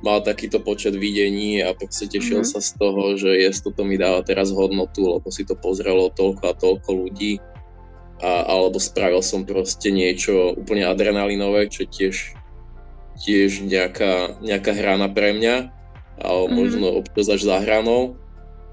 mal 0.00 0.24
takýto 0.24 0.60
počet 0.60 0.96
videní 0.96 1.60
a 1.60 1.76
proste 1.76 2.08
tešil 2.08 2.44
mm-hmm. 2.44 2.52
sa 2.56 2.60
z 2.60 2.70
toho, 2.76 3.16
že 3.16 3.30
jest 3.36 3.64
to 3.64 3.82
mi 3.84 4.00
dáva 4.00 4.24
teraz 4.24 4.52
hodnotu, 4.52 5.04
lebo 5.04 5.28
si 5.28 5.44
to 5.44 5.56
pozrelo 5.56 6.08
toľko 6.12 6.44
a 6.44 6.54
toľko 6.56 6.90
ľudí. 6.92 7.40
A, 8.20 8.44
alebo 8.52 8.76
spravil 8.76 9.24
som 9.24 9.48
proste 9.48 9.88
niečo 9.88 10.52
úplne 10.52 10.84
adrenalinové, 10.84 11.72
čo 11.72 11.88
tiež 11.88 12.36
tiež 13.20 13.68
nejaká, 13.68 14.40
nejaká 14.40 14.72
hrana 14.72 15.12
pre 15.12 15.36
mňa, 15.36 15.68
alebo 16.20 16.48
mm-hmm. 16.48 16.56
možno 16.56 16.86
občas 17.04 17.28
až 17.28 17.40
za 17.44 17.56
hranou. 17.60 18.16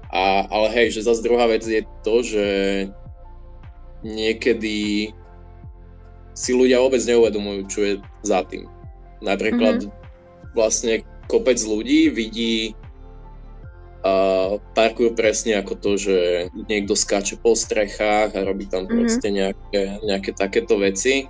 A, 0.08 0.48
ale 0.48 0.72
hej, 0.72 0.96
že 0.96 1.04
zase 1.04 1.20
druhá 1.20 1.44
vec 1.44 1.60
je 1.68 1.84
to, 2.00 2.24
že 2.24 2.46
niekedy 4.00 5.12
si 6.32 6.50
ľudia 6.56 6.80
vôbec 6.80 7.02
neuvedomujú, 7.04 7.60
čo 7.68 7.80
je 7.84 7.92
za 8.24 8.40
tým. 8.48 8.64
Napríklad 9.20 9.84
mm-hmm. 9.84 10.52
vlastne 10.56 11.04
kopec 11.28 11.60
ľudí 11.60 12.08
vidí 12.08 12.72
uh, 14.00 14.56
parkour 14.72 15.12
presne 15.12 15.60
ako 15.60 15.74
to, 15.76 15.90
že 16.00 16.16
niekto 16.70 16.96
skáče 16.96 17.36
po 17.36 17.52
strechách 17.52 18.32
a 18.32 18.46
robí 18.46 18.64
tam 18.64 18.88
mm-hmm. 18.88 18.96
proste 18.96 19.28
nejaké, 19.28 19.82
nejaké 20.00 20.30
takéto 20.32 20.80
veci. 20.80 21.28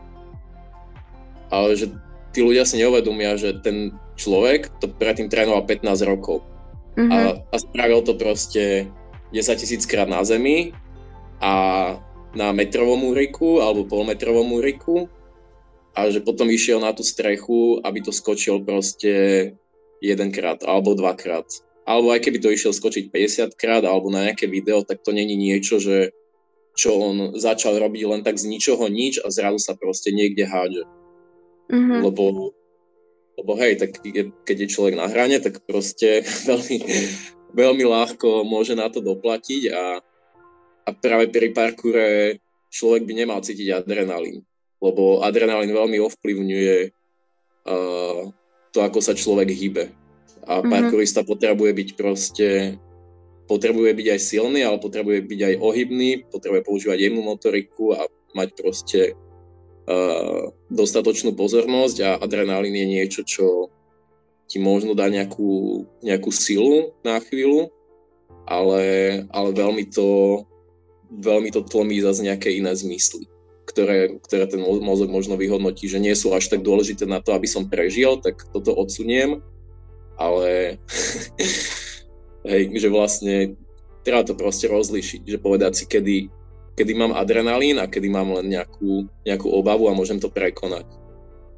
Ale 1.48 1.74
že 1.74 1.88
tí 2.32 2.44
ľudia 2.44 2.64
si 2.68 2.80
neuvedomia, 2.80 3.36
že 3.38 3.56
ten 3.60 3.96
človek 4.18 4.80
to 4.82 4.90
predtým 4.90 5.30
trénoval 5.30 5.64
15 5.64 5.84
rokov. 6.04 6.44
Mm-hmm. 6.98 7.10
A, 7.14 7.18
a 7.40 7.56
spravil 7.56 8.02
to 8.02 8.18
proste 8.18 8.90
10 9.30 9.60
tisíc 9.60 9.86
krát 9.86 10.10
na 10.10 10.24
zemi 10.26 10.74
a 11.38 11.94
na 12.34 12.52
metrovom 12.52 13.08
úriku 13.08 13.62
alebo 13.62 13.88
polmetrovom 13.88 14.58
úriku 14.58 15.08
a 15.96 16.10
že 16.12 16.22
potom 16.22 16.50
išiel 16.50 16.78
na 16.78 16.92
tú 16.92 17.02
strechu, 17.02 17.82
aby 17.82 17.98
to 18.04 18.12
skočil 18.14 18.62
proste 18.62 19.54
jedenkrát 19.98 20.62
alebo 20.62 20.94
dvakrát. 20.94 21.46
Alebo 21.88 22.12
aj 22.12 22.20
keby 22.20 22.38
to 22.38 22.52
išiel 22.52 22.76
skočiť 22.76 23.08
50 23.08 23.56
krát 23.56 23.82
alebo 23.82 24.12
na 24.12 24.28
nejaké 24.28 24.44
video, 24.44 24.84
tak 24.84 25.00
to 25.00 25.10
není 25.10 25.34
niečo, 25.34 25.80
že 25.80 26.12
čo 26.78 26.94
on 26.94 27.34
začal 27.34 27.74
robiť 27.74 28.02
len 28.06 28.20
tak 28.22 28.38
z 28.38 28.46
ničoho 28.46 28.86
nič 28.86 29.18
a 29.18 29.32
zrazu 29.34 29.58
sa 29.58 29.74
proste 29.74 30.14
niekde 30.14 30.46
hádže. 30.46 30.86
Mm-hmm. 31.68 32.00
Lebo, 32.00 32.52
lebo 33.36 33.52
hej, 33.60 33.76
tak 33.76 34.00
je, 34.00 34.32
keď 34.44 34.56
je 34.64 34.72
človek 34.72 34.94
na 34.96 35.06
hrane, 35.06 35.36
tak 35.38 35.60
proste 35.68 36.24
veľmi, 36.48 36.78
veľmi 37.52 37.84
ľahko 37.84 38.44
môže 38.48 38.72
na 38.72 38.88
to 38.88 39.04
doplatiť 39.04 39.72
a, 39.72 40.00
a 40.84 40.90
práve 40.96 41.28
pri 41.28 41.52
parkoure 41.52 42.38
človek 42.68 43.04
by 43.04 43.12
nemal 43.16 43.40
cítiť 43.40 43.84
adrenalín, 43.84 44.44
lebo 44.80 45.24
adrenalín 45.24 45.72
veľmi 45.72 46.00
ovplyvňuje 46.04 46.76
uh, 47.68 48.20
to, 48.72 48.78
ako 48.80 49.00
sa 49.00 49.16
človek 49.16 49.48
hýbe. 49.52 49.92
A 50.48 50.60
mm-hmm. 50.60 50.72
parkourista 50.72 51.24
potrebuje 51.24 51.72
byť 51.76 51.88
proste, 51.96 52.48
potrebuje 53.44 53.92
byť 53.92 54.06
aj 54.16 54.20
silný, 54.20 54.64
ale 54.64 54.80
potrebuje 54.80 55.24
byť 55.24 55.40
aj 55.44 55.54
ohybný, 55.60 56.10
potrebuje 56.32 56.64
používať 56.64 56.98
jemnú 57.08 57.20
motoriku 57.24 57.96
a 57.96 58.08
mať 58.32 58.48
proste 58.56 59.00
dostatočnú 60.68 61.32
pozornosť 61.32 61.96
a 62.04 62.10
adrenalín 62.20 62.76
je 62.76 62.86
niečo, 62.86 63.20
čo 63.24 63.46
ti 64.48 64.60
možno 64.60 64.92
dá 64.92 65.08
nejakú, 65.08 65.84
nejakú 66.00 66.32
silu 66.32 66.96
na 67.04 67.20
chvíľu, 67.20 67.72
ale, 68.48 68.82
ale 69.28 69.50
veľmi 69.52 69.88
to 69.92 70.40
veľmi 71.08 71.48
to 71.48 71.64
tlmí 71.64 72.04
zase 72.04 72.20
nejaké 72.20 72.52
iné 72.52 72.76
zmysly, 72.76 73.24
ktoré, 73.64 74.20
ktoré 74.28 74.44
ten 74.44 74.60
mozog 74.60 75.08
možno 75.08 75.40
vyhodnotí, 75.40 75.88
že 75.88 75.96
nie 75.96 76.12
sú 76.12 76.36
až 76.36 76.52
tak 76.52 76.60
dôležité 76.60 77.08
na 77.08 77.24
to, 77.24 77.32
aby 77.32 77.48
som 77.48 77.64
prežil, 77.64 78.20
tak 78.20 78.44
toto 78.52 78.76
odsuniem 78.76 79.40
ale 80.18 80.76
hej, 82.50 82.62
že 82.74 82.88
vlastne 82.90 83.54
treba 84.02 84.26
to 84.26 84.34
proste 84.34 84.66
rozlišiť, 84.66 85.22
že 85.22 85.38
povedať 85.38 85.72
si, 85.78 85.84
kedy, 85.86 86.16
kedy 86.78 86.94
mám 86.94 87.12
adrenalín 87.18 87.82
a 87.82 87.90
kedy 87.90 88.06
mám 88.06 88.30
len 88.38 88.54
nejakú, 88.54 89.10
nejakú 89.26 89.50
obavu 89.50 89.90
a 89.90 89.98
môžem 89.98 90.22
to 90.22 90.30
prekonať. 90.30 90.86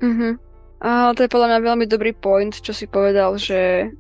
Uh-huh. 0.01 0.41
A 0.81 1.13
to 1.13 1.29
je 1.29 1.33
podľa 1.33 1.53
mňa 1.53 1.61
veľmi 1.61 1.85
dobrý 1.85 2.17
point, 2.17 2.57
čo 2.57 2.73
si 2.73 2.89
povedal, 2.89 3.37
že 3.37 3.93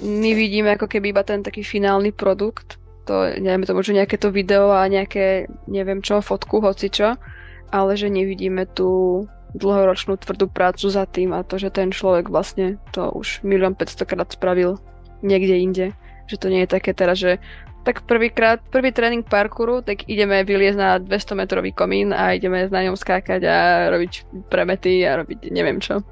my 0.00 0.30
vidíme 0.32 0.72
ako 0.72 0.88
keby 0.88 1.12
iba 1.12 1.20
ten 1.20 1.44
taký 1.44 1.60
finálny 1.60 2.16
produkt, 2.16 2.80
to, 3.04 3.36
neviem, 3.36 3.68
to 3.68 3.76
možno 3.76 4.00
nejaké 4.00 4.16
to 4.16 4.32
video 4.32 4.72
a 4.72 4.88
nejaké, 4.88 5.46
neviem 5.68 6.00
čo, 6.00 6.24
fotku, 6.24 6.64
hoci 6.64 6.88
čo, 6.88 7.20
ale 7.68 7.92
že 8.00 8.08
nevidíme 8.08 8.64
tú 8.72 9.24
dlhoročnú 9.56 10.20
tvrdú 10.20 10.52
prácu 10.52 10.88
za 10.92 11.08
tým 11.08 11.32
a 11.32 11.46
to, 11.46 11.56
že 11.56 11.72
ten 11.72 11.88
človek 11.88 12.28
vlastne 12.28 12.76
to 12.92 13.08
už 13.12 13.40
milión 13.40 13.72
500 13.72 14.04
krát 14.04 14.28
spravil 14.28 14.76
niekde 15.24 15.54
inde. 15.56 15.86
Že 16.26 16.36
to 16.38 16.46
nie 16.50 16.60
je 16.66 16.74
také 16.74 16.90
teraz, 16.94 17.18
že 17.18 17.38
tak 17.86 18.02
prvýkrát, 18.02 18.58
prvý 18.66 18.90
tréning 18.90 19.22
parkouru, 19.22 19.78
tak 19.78 20.10
ideme 20.10 20.42
vyliezť 20.42 20.78
na 20.78 20.98
200 20.98 21.38
metrový 21.38 21.70
komín 21.70 22.10
a 22.10 22.34
ideme 22.34 22.66
na 22.66 22.82
ňom 22.82 22.98
skákať 22.98 23.46
a 23.46 23.86
robiť 23.94 24.26
premety 24.50 25.06
a 25.06 25.22
robiť 25.22 25.54
neviem 25.54 25.78
čo. 25.78 26.02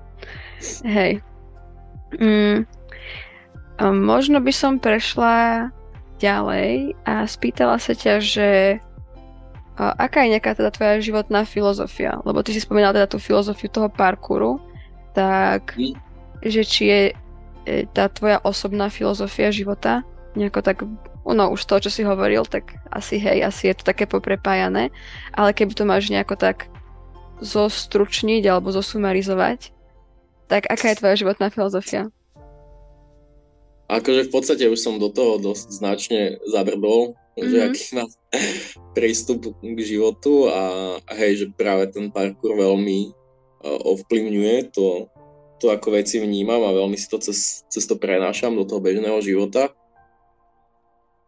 Hej. 0.86 1.18
Mm. 2.14 2.62
A 3.82 3.84
možno 3.90 4.38
by 4.38 4.54
som 4.54 4.78
prešla 4.78 5.66
ďalej 6.22 6.94
a 7.10 7.26
spýtala 7.26 7.82
sa 7.82 7.90
ťa, 7.90 8.14
že 8.22 8.78
a 9.74 9.90
aká 10.06 10.22
je 10.22 10.38
nejaká 10.38 10.54
teda 10.54 10.70
tvoja 10.70 11.02
životná 11.02 11.42
filozofia? 11.42 12.22
Lebo 12.22 12.46
ty 12.46 12.54
si 12.54 12.62
spomínal 12.62 12.94
teda 12.94 13.10
tú 13.10 13.18
filozofiu 13.18 13.66
toho 13.66 13.90
parkouru, 13.90 14.62
tak 15.10 15.74
mm. 15.74 15.98
že 16.46 16.62
či 16.62 16.82
je 16.86 17.00
tá 17.92 18.08
tvoja 18.12 18.38
osobná 18.44 18.92
filozofia 18.92 19.48
života 19.48 20.04
nejako 20.34 20.60
tak, 20.60 20.82
no 21.24 21.44
už 21.54 21.62
to, 21.64 21.78
čo 21.78 21.90
si 21.90 22.02
hovoril, 22.02 22.42
tak 22.44 22.74
asi 22.90 23.16
hej, 23.16 23.46
asi 23.46 23.70
je 23.70 23.74
to 23.78 23.84
také 23.86 24.04
poprepájané, 24.04 24.90
ale 25.32 25.54
keby 25.54 25.72
to 25.72 25.86
máš 25.86 26.10
nejako 26.10 26.34
tak 26.34 26.68
zostručniť 27.42 28.42
alebo 28.46 28.74
zosumarizovať, 28.74 29.70
tak 30.50 30.68
aká 30.68 30.92
je 30.92 30.98
tvoja 31.00 31.14
životná 31.18 31.48
filozofia? 31.50 32.10
Akože 33.88 34.28
v 34.28 34.32
podstate 34.32 34.64
už 34.66 34.80
som 34.80 34.96
do 34.96 35.12
toho 35.12 35.36
dosť 35.38 35.66
značne 35.70 36.20
zabrdol, 36.48 37.14
mm-hmm. 37.36 37.48
že 37.50 37.56
aký 37.60 37.84
má 37.94 38.04
prístup 38.96 39.54
k 39.60 39.78
životu 39.84 40.48
a, 40.48 40.62
hej, 41.14 41.44
že 41.44 41.46
práve 41.54 41.92
ten 41.92 42.08
parkour 42.08 42.56
veľmi 42.56 43.12
uh, 43.12 43.80
ovplyvňuje 43.94 44.72
to, 44.72 45.08
to, 45.62 45.70
ako 45.70 45.94
veci 45.94 46.18
vnímam 46.18 46.60
a 46.66 46.76
veľmi 46.76 46.98
si 46.98 47.06
to 47.06 47.18
cez, 47.22 47.62
cez 47.70 47.84
to 47.86 47.94
prenášam 47.94 48.54
do 48.54 48.66
toho 48.66 48.82
bežného 48.82 49.18
života. 49.22 49.70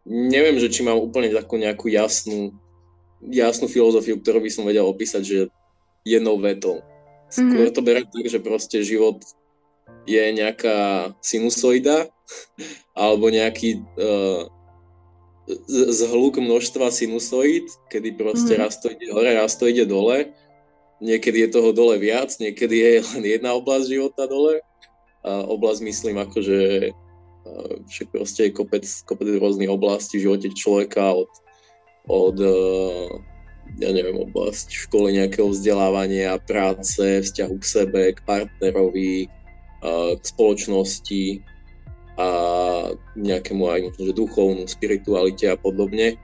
Neviem, 0.06 0.58
že 0.62 0.70
či 0.70 0.86
mám 0.86 0.98
úplne 0.98 1.34
takú 1.34 1.58
nejakú 1.58 1.90
jasnú, 1.90 2.54
jasnú 3.26 3.66
filozofiu, 3.66 4.18
ktorú 4.18 4.38
by 4.42 4.50
som 4.50 4.66
vedel 4.66 4.86
opísať, 4.86 5.22
že 5.22 5.38
jednou 6.06 6.38
vetou. 6.38 6.82
Skôr 7.26 7.70
mm-hmm. 7.70 7.74
to 7.74 7.82
beriem 7.82 8.06
tak, 8.06 8.26
že 8.30 8.38
proste 8.38 8.78
život 8.86 9.18
je 10.06 10.22
nejaká 10.30 11.10
sinusoida 11.18 12.06
alebo 12.94 13.26
nejaký 13.30 13.82
uh, 13.98 14.46
zhluk 15.70 16.42
množstva 16.42 16.90
sinusoid, 16.90 17.70
kedy 17.90 18.18
proste 18.18 18.58
mm. 18.58 18.60
raz 18.62 18.82
to 18.82 18.90
ide 18.90 19.10
hore, 19.14 19.30
raz 19.30 19.54
to 19.54 19.70
ide 19.70 19.86
dole. 19.86 20.34
Niekedy 20.96 21.44
je 21.44 21.54
toho 21.60 21.70
dole 21.76 22.00
viac, 22.00 22.32
niekedy 22.40 22.76
je 22.80 22.92
len 23.14 23.24
jedna 23.24 23.52
oblasť 23.52 23.86
života 23.92 24.24
dole. 24.24 24.64
A 25.26 25.44
oblasť 25.44 25.80
myslím 25.84 26.16
ako, 26.22 26.38
že 26.40 26.60
uh, 26.90 27.72
však 27.84 28.08
proste 28.14 28.48
je 28.48 28.56
kopec, 28.56 28.84
kopec 29.04 29.28
rôznych 29.36 29.68
oblastí 29.68 30.16
v 30.16 30.30
živote 30.30 30.48
človeka 30.56 31.12
od, 31.12 31.30
od 32.08 32.36
uh, 32.40 33.10
ja 33.76 33.90
neviem, 33.92 34.16
oblasť 34.16 34.72
v 34.72 34.82
škole 34.88 35.08
nejakého 35.12 35.50
vzdelávania, 35.50 36.38
práce, 36.38 37.02
vzťahu 37.02 37.54
k 37.58 37.66
sebe, 37.66 38.02
k 38.14 38.22
partnerovi, 38.22 39.28
k 40.16 40.22
spoločnosti 40.24 41.44
a 42.16 42.28
nejakému 43.14 43.64
aj 43.68 43.80
možno, 43.92 44.02
že 44.08 44.16
duchovnú 44.16 44.64
spiritualite 44.64 45.52
a 45.52 45.56
podobne. 45.60 46.16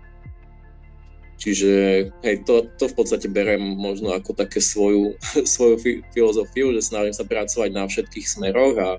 Čiže 1.43 1.71
hej, 2.23 2.37
to, 2.47 2.71
to 2.79 2.87
v 2.87 2.95
podstate 2.95 3.27
berem 3.27 3.75
možno 3.75 4.15
ako 4.15 4.31
také 4.31 4.63
svoju, 4.63 5.19
svoju 5.59 5.77
fi- 5.83 6.03
filozofiu, 6.15 6.71
že 6.71 6.87
snažím 6.87 7.11
sa 7.11 7.27
pracovať 7.27 7.71
na 7.75 7.91
všetkých 7.91 8.27
smeroch 8.31 8.79
a 8.79 8.91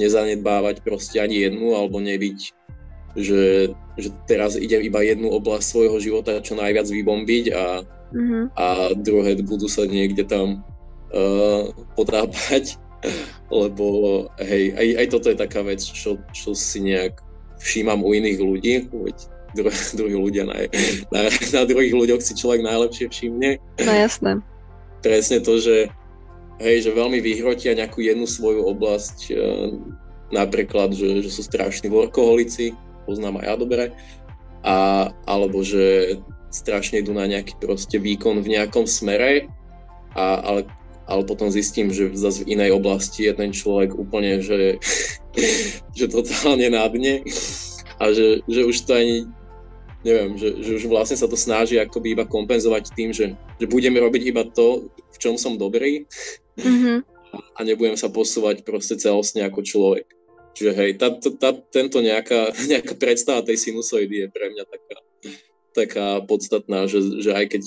nezanedbávať 0.00 0.80
proste 0.80 1.20
ani 1.20 1.44
jednu 1.44 1.76
alebo 1.76 2.00
nebyť, 2.00 2.38
že, 3.18 3.74
že 4.00 4.08
teraz 4.24 4.56
idem 4.56 4.80
iba 4.80 5.04
jednu 5.04 5.28
oblasť 5.28 5.66
svojho 5.68 5.98
života 6.00 6.40
čo 6.40 6.56
najviac 6.56 6.88
vybombiť 6.88 7.44
a, 7.52 7.82
mm-hmm. 8.16 8.42
a 8.56 8.66
druhé 8.96 9.36
budú 9.44 9.68
sa 9.68 9.84
niekde 9.84 10.24
tam 10.24 10.64
uh, 11.12 11.68
potápať 11.98 12.80
lebo 13.60 13.86
hej, 14.40 14.72
aj, 14.72 14.88
aj 15.04 15.06
toto 15.12 15.26
je 15.28 15.36
taká 15.36 15.60
vec, 15.66 15.82
čo, 15.82 16.16
čo 16.32 16.56
si 16.56 16.80
nejak 16.80 17.20
všímam 17.58 18.00
u 18.06 18.14
iných 18.14 18.38
ľudí, 18.38 18.74
veď 18.88 19.18
dru, 19.54 19.70
druhí 19.98 20.16
ľudia, 20.16 20.44
na, 20.48 20.68
na, 21.12 21.20
na 21.28 21.62
druhých 21.64 21.94
ľuďoch 21.94 22.22
si 22.24 22.32
človek 22.36 22.64
najlepšie 22.64 23.06
všimne. 23.08 23.50
No 23.84 23.92
jasné. 23.92 24.42
Presne 25.04 25.38
to, 25.40 25.62
že 25.62 25.92
hej, 26.58 26.76
že 26.82 26.90
veľmi 26.90 27.22
vyhrotia 27.22 27.78
nejakú 27.78 28.02
jednu 28.02 28.26
svoju 28.26 28.66
oblasť, 28.66 29.18
e, 29.30 29.34
napríklad, 30.34 30.90
že, 30.92 31.22
že 31.22 31.30
sú 31.30 31.46
strašní 31.46 31.86
workoholici, 31.88 32.74
poznám 33.06 33.40
aj 33.40 33.46
ja 33.46 33.54
dobre, 33.54 33.84
a, 34.66 34.76
alebo 35.24 35.62
že 35.62 36.18
strašne 36.50 37.00
idú 37.00 37.14
na 37.14 37.30
nejaký 37.30 37.56
proste 37.62 38.02
výkon 38.02 38.42
v 38.42 38.58
nejakom 38.58 38.90
smere, 38.90 39.46
a, 40.18 40.42
ale 40.42 40.60
ale 41.08 41.24
potom 41.24 41.48
zistím, 41.48 41.88
že 41.88 42.12
zase 42.12 42.44
v 42.44 42.52
inej 42.60 42.76
oblasti 42.76 43.24
je 43.24 43.32
ten 43.32 43.48
človek 43.48 43.96
úplne, 43.96 44.44
že, 44.44 44.76
že 45.98 46.04
totálne 46.12 46.68
na 46.68 46.84
dne 46.84 47.24
a 47.96 48.12
že, 48.12 48.44
že 48.44 48.68
už 48.68 48.76
to 48.84 48.92
ani 48.92 49.16
neviem, 50.08 50.32
že, 50.40 50.48
že 50.64 50.70
už 50.80 50.84
vlastne 50.88 51.20
sa 51.20 51.28
to 51.28 51.36
snaží 51.36 51.76
akoby 51.76 52.16
iba 52.16 52.24
kompenzovať 52.24 52.96
tým, 52.96 53.12
že, 53.12 53.36
že 53.60 53.66
budem 53.68 53.92
robiť 53.92 54.22
iba 54.32 54.42
to, 54.48 54.88
v 54.88 55.18
čom 55.20 55.36
som 55.36 55.60
dobrý 55.60 56.08
mm-hmm. 56.56 56.98
a 57.52 57.58
nebudem 57.60 58.00
sa 58.00 58.08
posúvať 58.08 58.64
proste 58.64 58.96
celostne 58.96 59.44
ako 59.44 59.60
človek. 59.60 60.08
Čiže 60.56 60.72
hej, 60.74 60.90
tá, 60.96 61.12
tá, 61.14 61.52
tento 61.54 62.00
nejaká, 62.00 62.56
nejaká 62.72 62.96
predstava 62.96 63.44
tej 63.44 63.60
sinusoidy 63.60 64.24
je 64.24 64.28
pre 64.32 64.48
mňa 64.48 64.64
taká, 64.64 64.98
taká 65.76 66.06
podstatná, 66.24 66.88
že, 66.88 67.04
že 67.20 67.36
aj, 67.36 67.46
keď, 67.52 67.62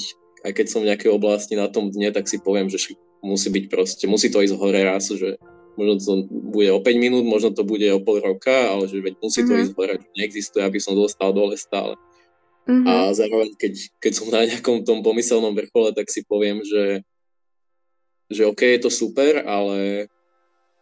aj 0.50 0.52
keď 0.58 0.66
som 0.66 0.82
v 0.82 0.90
nejakej 0.90 1.12
oblasti 1.14 1.54
na 1.54 1.70
tom 1.70 1.94
dne, 1.94 2.10
tak 2.10 2.26
si 2.26 2.42
poviem, 2.42 2.68
že 2.68 2.98
musí 3.22 3.54
byť 3.54 3.66
proste, 3.70 4.06
musí 4.10 4.34
to 4.34 4.42
ísť 4.42 4.58
hore 4.58 4.82
raz, 4.82 5.08
že 5.14 5.38
možno 5.80 5.94
to 6.04 6.12
bude 6.28 6.70
o 6.74 6.84
5 6.84 7.00
minút, 7.00 7.24
možno 7.24 7.56
to 7.56 7.64
bude 7.64 7.86
o 7.96 8.04
pol 8.04 8.20
roka, 8.20 8.52
ale 8.52 8.92
že 8.92 9.00
veď 9.00 9.14
musí 9.24 9.40
mm-hmm. 9.40 9.48
to 9.48 9.54
mhm. 9.54 9.62
ísť 9.64 9.74
hore, 9.78 9.96
neexistuje, 10.18 10.64
aby 10.66 10.80
som 10.82 10.98
dostal 10.98 11.32
dole 11.32 11.56
stále. 11.56 11.96
Mm-hmm. 12.70 12.88
A 12.88 12.94
zároveň, 13.18 13.50
keď, 13.58 13.74
keď 13.98 14.12
som 14.14 14.28
na 14.30 14.46
nejakom 14.46 14.86
tom 14.86 15.02
pomyselnom 15.02 15.54
vrchole, 15.58 15.92
tak 15.98 16.08
si 16.14 16.22
poviem, 16.22 16.62
že, 16.62 17.02
že 18.30 18.46
OK, 18.46 18.62
je 18.62 18.82
to 18.86 18.92
super, 18.94 19.42
ale, 19.44 20.06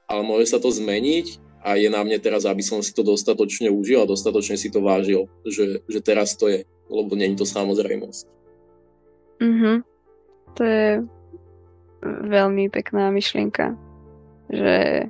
ale 0.06 0.22
môže 0.22 0.52
sa 0.52 0.60
to 0.60 0.68
zmeniť 0.68 1.40
a 1.64 1.80
je 1.80 1.88
na 1.92 2.04
mne 2.04 2.20
teraz, 2.20 2.44
aby 2.44 2.64
som 2.64 2.84
si 2.84 2.92
to 2.92 3.04
dostatočne 3.04 3.72
užil 3.72 4.04
a 4.04 4.10
dostatočne 4.10 4.60
si 4.60 4.72
to 4.72 4.84
vážil, 4.84 5.28
že, 5.48 5.84
že 5.88 6.00
teraz 6.04 6.36
to 6.36 6.52
je, 6.52 6.68
lebo 6.92 7.16
není 7.16 7.36
to 7.36 7.48
samozrejmosť. 7.48 8.28
Mhm. 9.40 9.88
To 10.60 10.62
je 10.66 10.90
veľmi 12.04 12.68
pekná 12.72 13.12
myšlienka. 13.12 13.76
Že... 14.50 15.08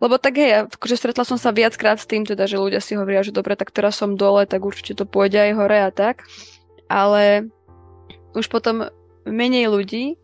Lebo 0.00 0.16
tak 0.16 0.40
hej, 0.40 0.64
akože 0.66 0.96
stretla 0.96 1.28
som 1.28 1.36
sa 1.36 1.52
viackrát 1.52 2.00
s 2.00 2.08
tým, 2.08 2.24
teda, 2.24 2.48
že 2.48 2.56
ľudia 2.56 2.80
si 2.80 2.96
hovoria, 2.96 3.20
že 3.20 3.36
dobre, 3.36 3.52
tak 3.52 3.68
teraz 3.68 4.00
som 4.00 4.16
dole, 4.16 4.48
tak 4.48 4.64
určite 4.64 4.96
to 4.96 5.04
pôjde 5.04 5.36
aj 5.36 5.52
hore 5.60 5.78
a 5.78 5.92
tak. 5.92 6.24
Ale 6.88 7.52
už 8.32 8.48
potom 8.48 8.88
menej 9.28 9.68
ľudí 9.68 10.16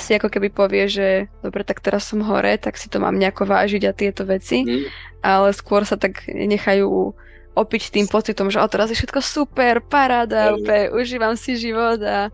si 0.00 0.16
ako 0.16 0.32
keby 0.32 0.48
povie, 0.48 0.88
že 0.88 1.08
dobre, 1.44 1.60
tak 1.60 1.84
teraz 1.84 2.08
som 2.08 2.24
hore, 2.24 2.56
tak 2.56 2.80
si 2.80 2.88
to 2.88 2.96
mám 2.96 3.20
nejako 3.20 3.44
vážiť 3.44 3.82
a 3.84 3.92
tieto 3.92 4.24
veci. 4.24 4.64
Mm. 4.64 4.88
Ale 5.20 5.52
skôr 5.52 5.84
sa 5.84 6.00
tak 6.00 6.24
nechajú 6.24 7.12
opiť 7.54 7.82
tým 7.94 8.06
pocitom, 8.10 8.50
že 8.50 8.58
o, 8.58 8.66
teraz 8.66 8.90
je 8.90 8.98
všetko 8.98 9.20
super, 9.22 9.78
paráda, 9.84 10.56
úplne 10.58 10.90
užívam 10.90 11.38
si 11.38 11.54
život 11.54 12.02
a 12.02 12.32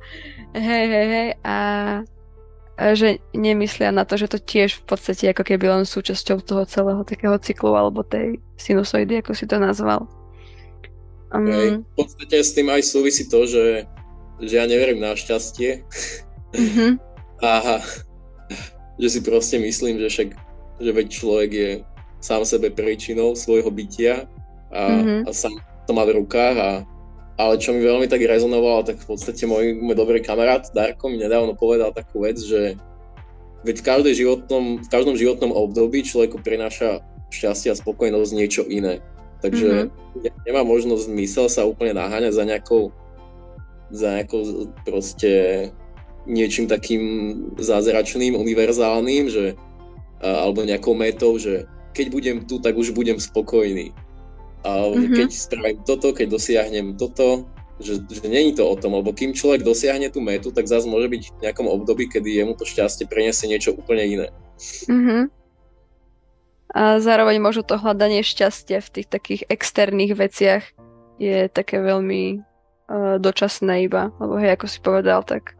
hej, 0.56 0.84
hej, 0.88 1.06
hej. 1.10 1.28
A 1.44 1.56
že 2.80 3.20
nemyslia 3.36 3.92
na 3.92 4.08
to, 4.08 4.16
že 4.16 4.32
to 4.32 4.38
tiež 4.40 4.80
v 4.80 4.84
podstate 4.88 5.28
ako 5.28 5.44
keby 5.44 5.68
len 5.68 5.84
súčasťou 5.84 6.40
toho 6.40 6.64
celého 6.64 7.04
takého 7.04 7.36
cyklu 7.36 7.76
alebo 7.76 8.00
tej 8.00 8.40
sinusoidy, 8.56 9.20
ako 9.20 9.36
si 9.36 9.44
to 9.44 9.60
nazval. 9.60 10.08
Um, 11.30 11.46
Hej, 11.46 11.68
v 11.84 11.94
podstate 11.94 12.36
s 12.40 12.56
tým 12.56 12.72
aj 12.72 12.82
súvisí 12.82 13.28
to, 13.28 13.46
že, 13.46 13.84
že 14.42 14.54
ja 14.56 14.64
neverím 14.64 15.04
na 15.04 15.12
šťastie. 15.12 15.84
Mm-hmm. 16.56 16.90
a 17.50 17.78
že 19.00 19.08
si 19.08 19.20
proste 19.20 19.56
myslím, 19.60 20.00
že 20.00 20.08
však 20.08 20.28
že 20.80 20.90
veď 20.96 21.06
človek 21.12 21.50
je 21.52 21.70
sám 22.24 22.44
sebe 22.48 22.72
príčinou 22.72 23.36
svojho 23.36 23.68
bytia 23.68 24.24
a, 24.72 24.82
mm-hmm. 24.88 25.20
a 25.28 25.30
sám 25.32 25.54
to 25.84 25.92
má 25.92 26.08
v 26.08 26.22
rukách 26.24 26.56
a 26.56 26.70
ale 27.41 27.57
čo 27.57 27.72
mi 27.72 27.80
veľmi 27.80 28.05
tak 28.05 28.20
rezonovalo, 28.20 28.84
tak 28.84 29.01
v 29.01 29.16
podstate 29.16 29.49
môj, 29.49 29.80
môj 29.80 29.97
dobrý 29.97 30.20
kamarát 30.20 30.68
Darko 30.76 31.09
mi 31.09 31.16
nedávno 31.16 31.57
povedal 31.57 31.97
takú 31.97 32.28
vec, 32.28 32.36
že 32.36 32.76
veď 33.64 33.76
v, 33.80 33.86
každej 33.86 34.14
životnom, 34.24 34.64
v 34.84 34.88
každom 34.88 35.16
životnom 35.16 35.53
období 35.57 36.05
človeku 36.05 36.45
prináša 36.45 37.01
šťastie 37.32 37.72
a 37.72 37.78
spokojnosť 37.80 38.30
niečo 38.36 38.62
iné. 38.68 39.01
Takže 39.41 39.88
mm-hmm. 39.88 40.45
nemá 40.45 40.62
možnosť 40.68 41.09
zmysel 41.09 41.47
sa 41.49 41.64
úplne 41.64 41.97
naháňať 41.97 42.36
za 42.36 42.45
nejakou 42.45 42.93
za 43.91 44.22
nejakou 44.22 44.70
proste 44.86 45.66
niečím 46.30 46.70
takým 46.70 47.03
zázračným, 47.59 48.38
univerzálnym, 48.38 49.26
že, 49.26 49.59
alebo 50.22 50.62
nejakou 50.62 50.95
metou, 50.95 51.34
že 51.43 51.66
keď 51.91 52.07
budem 52.07 52.36
tu, 52.47 52.62
tak 52.62 52.78
už 52.78 52.95
budem 52.95 53.18
spokojný. 53.18 53.91
A 54.61 54.70
mm-hmm. 54.92 55.16
keď 55.16 55.28
spravím 55.32 55.80
toto, 55.88 56.12
keď 56.12 56.26
dosiahnem 56.36 56.96
toto, 57.00 57.48
že, 57.80 57.96
že 58.12 58.28
není 58.28 58.52
to 58.52 58.68
o 58.68 58.76
tom, 58.76 58.92
lebo 58.92 59.16
kým 59.16 59.32
človek 59.32 59.64
dosiahne 59.64 60.12
tú 60.12 60.20
metu, 60.20 60.52
tak 60.52 60.68
zase 60.68 60.84
môže 60.84 61.08
byť 61.08 61.22
v 61.32 61.40
nejakom 61.48 61.64
období, 61.64 62.12
kedy 62.12 62.44
jemu 62.44 62.52
to 62.52 62.68
šťastie 62.68 63.08
preniesie 63.08 63.48
niečo 63.48 63.72
úplne 63.72 64.04
iné. 64.04 64.26
Mm-hmm. 64.86 65.22
A 66.70 67.02
zároveň 67.02 67.42
možno 67.42 67.66
to 67.66 67.80
hľadanie 67.80 68.22
šťastia 68.22 68.78
v 68.84 68.92
tých 69.00 69.08
takých 69.11 69.42
externých 69.50 70.14
veciach 70.14 70.62
je 71.18 71.50
také 71.50 71.82
veľmi 71.82 72.38
uh, 72.38 73.16
dočasné 73.18 73.90
iba, 73.90 74.14
lebo 74.22 74.38
hej, 74.38 74.54
ako 74.54 74.66
si 74.70 74.78
povedal, 74.78 75.26
tak 75.26 75.58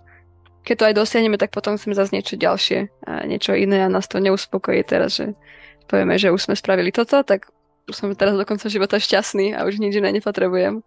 keď 0.63 0.75
to 0.77 0.87
aj 0.93 0.95
dosiahneme, 0.95 1.41
tak 1.41 1.51
potom 1.51 1.75
chceme 1.75 1.97
zase 1.97 2.15
niečo 2.15 2.37
ďalšie 2.37 2.79
a 3.09 3.25
niečo 3.25 3.57
iné 3.57 3.83
a 3.83 3.93
nás 3.93 4.07
to 4.07 4.21
neuspokojí 4.21 4.85
teraz, 4.85 5.19
že 5.19 5.35
povieme, 5.89 6.21
že 6.21 6.31
už 6.31 6.47
sme 6.47 6.55
spravili 6.55 6.93
toto, 6.93 7.25
tak 7.25 7.49
som 7.93 8.13
teraz 8.15 8.35
do 8.35 8.47
konca 8.47 8.67
života 8.71 8.97
šťastný 8.99 9.55
a 9.55 9.67
už 9.67 9.79
nič 9.83 9.99
iné 9.99 10.11
nepotrebujem 10.15 10.83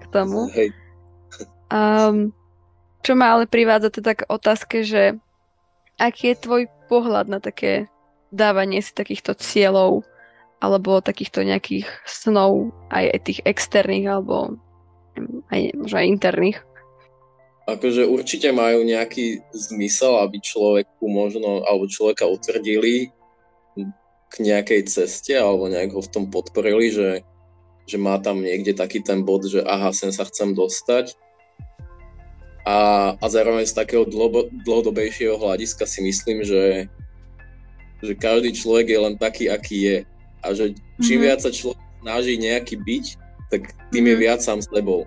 k 0.00 0.04
tomu. 0.12 0.48
Hej. 0.52 0.72
Um, 1.72 2.36
čo 3.02 3.16
ma 3.16 3.34
ale 3.34 3.48
privádza 3.48 3.90
teda 3.90 4.12
k 4.14 4.28
otázke, 4.28 4.84
že 4.84 5.16
aký 5.96 6.32
je 6.32 6.42
tvoj 6.44 6.62
pohľad 6.86 7.26
na 7.32 7.40
také 7.40 7.88
dávanie 8.32 8.80
si 8.84 8.92
takýchto 8.92 9.36
cieľov 9.36 10.04
alebo 10.62 11.02
takýchto 11.02 11.42
nejakých 11.42 11.90
snov, 12.06 12.70
aj 12.92 13.26
tých 13.26 13.40
externých 13.42 14.06
alebo 14.06 14.60
aj, 15.50 15.60
možno 15.74 15.96
aj 15.98 16.06
interných? 16.06 16.58
Akože 17.66 18.06
určite 18.06 18.50
majú 18.50 18.82
nejaký 18.82 19.42
zmysel, 19.54 20.18
aby 20.18 20.42
človeku 20.42 21.02
možno, 21.06 21.62
alebo 21.62 21.86
človeka 21.86 22.26
utvrdili 22.26 23.14
k 24.32 24.34
nejakej 24.40 24.88
ceste 24.88 25.36
alebo 25.36 25.68
nejak 25.68 25.92
ho 25.92 26.00
v 26.00 26.12
tom 26.12 26.24
podporili, 26.32 26.88
že, 26.88 27.20
že 27.84 28.00
má 28.00 28.16
tam 28.16 28.40
niekde 28.40 28.72
taký 28.72 29.04
ten 29.04 29.20
bod, 29.20 29.44
že 29.44 29.60
aha, 29.60 29.92
sem 29.92 30.08
sa 30.08 30.24
chcem 30.24 30.56
dostať. 30.56 31.12
A, 32.64 33.12
a 33.18 33.26
zároveň 33.26 33.68
z 33.68 33.76
takého 33.76 34.06
dlho, 34.06 34.48
dlhodobejšieho 34.64 35.36
hľadiska 35.36 35.84
si 35.84 36.00
myslím, 36.00 36.46
že, 36.46 36.86
že 38.00 38.12
každý 38.14 38.54
človek 38.54 38.86
je 38.88 38.98
len 39.02 39.14
taký, 39.18 39.50
aký 39.50 39.78
je. 39.82 39.98
A 40.40 40.54
že 40.54 40.64
čím 41.02 41.20
mm-hmm. 41.20 41.26
viac 41.26 41.40
sa 41.42 41.50
človek 41.50 41.82
snaží 42.00 42.34
nejaký 42.38 42.74
byť, 42.80 43.04
tak 43.50 43.62
tým 43.92 44.06
mm-hmm. 44.06 44.08
je 44.08 44.14
mhm. 44.16 44.22
viac 44.22 44.40
sám 44.40 44.62
s 44.62 44.70
sebou. 44.70 45.04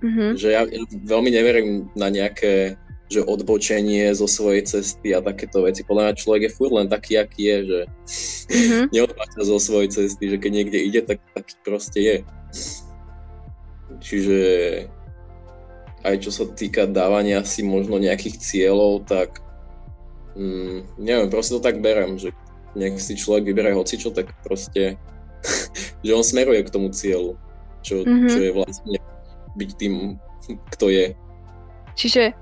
Mm-hmm. 0.00 0.30
Že 0.40 0.48
ja, 0.48 0.62
ja 0.64 0.82
veľmi 1.04 1.30
neverím 1.34 1.68
na 1.92 2.08
nejaké 2.08 2.80
že 3.10 3.26
odbočenie 3.26 4.14
zo 4.14 4.30
svojej 4.30 4.62
cesty 4.62 5.10
a 5.10 5.18
takéto 5.18 5.66
veci. 5.66 5.82
Podľa 5.82 6.02
mňa 6.14 6.20
človek 6.22 6.42
je 6.46 6.54
furt 6.54 6.70
len 6.70 6.86
taký, 6.86 7.18
aký 7.18 7.42
je, 7.42 7.58
že 7.66 7.80
mm-hmm. 8.54 8.84
neodbočia 8.94 9.42
zo 9.42 9.58
svojej 9.58 9.90
cesty, 9.90 10.30
že 10.30 10.38
keď 10.38 10.50
niekde 10.54 10.78
ide, 10.78 11.00
tak 11.02 11.18
taký 11.34 11.54
proste 11.66 11.98
je. 11.98 12.16
Čiže 13.98 14.40
aj 16.06 16.16
čo 16.22 16.30
sa 16.30 16.46
týka 16.48 16.86
dávania 16.86 17.42
si 17.42 17.66
možno 17.66 17.98
nejakých 17.98 18.38
cieľov, 18.38 19.04
tak 19.10 19.42
mm, 20.38 21.02
neviem, 21.02 21.28
proste 21.28 21.58
to 21.58 21.60
tak 21.60 21.82
berem, 21.82 22.14
že 22.14 22.30
nech 22.78 23.02
si 23.02 23.18
človek 23.18 23.50
vyberie 23.50 23.74
hocičo, 23.74 24.14
tak 24.14 24.30
proste, 24.46 24.94
že 26.06 26.12
on 26.14 26.22
smeruje 26.22 26.62
k 26.62 26.72
tomu 26.72 26.94
cieľu, 26.94 27.34
čo, 27.82 28.06
mm-hmm. 28.06 28.30
čo 28.30 28.38
je 28.38 28.50
vlastne 28.54 28.98
byť 29.58 29.70
tým, 29.74 29.94
kto 30.78 30.86
je. 30.94 31.06
Čiže 31.98 32.32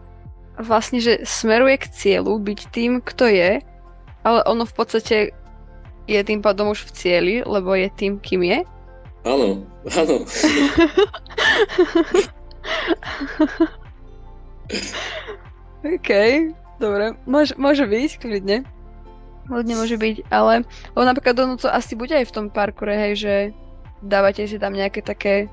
vlastne, 0.59 0.99
že 1.01 1.23
smeruje 1.23 1.79
k 1.79 1.91
cieľu 1.91 2.39
byť 2.39 2.61
tým, 2.75 3.01
kto 3.01 3.31
je, 3.31 3.63
ale 4.27 4.41
ono 4.45 4.67
v 4.67 4.75
podstate 4.75 5.31
je 6.09 6.21
tým 6.25 6.43
pádom 6.43 6.73
už 6.75 6.85
v 6.89 6.95
cieli, 6.95 7.35
lebo 7.45 7.75
je 7.77 7.89
tým, 7.93 8.19
kým 8.19 8.43
je. 8.43 8.65
Áno, 9.29 9.63
áno. 9.93 10.17
OK, 15.85 16.11
dobre. 16.81 17.15
Môže, 17.29 17.55
môže 17.61 17.85
byť, 17.87 18.11
kľudne. 18.19 18.65
Kľudne 19.49 19.75
môže 19.81 19.97
byť, 19.97 20.29
ale 20.29 20.65
lebo 20.93 21.05
napríklad 21.09 21.37
ono 21.41 21.57
to 21.57 21.73
asi 21.73 21.97
bude 21.97 22.13
aj 22.13 22.29
v 22.29 22.35
tom 22.35 22.47
parkure, 22.53 22.93
hej, 22.93 23.13
že 23.17 23.35
dávate 24.05 24.45
si 24.45 24.61
tam 24.61 24.77
nejaké 24.77 25.01
také 25.01 25.49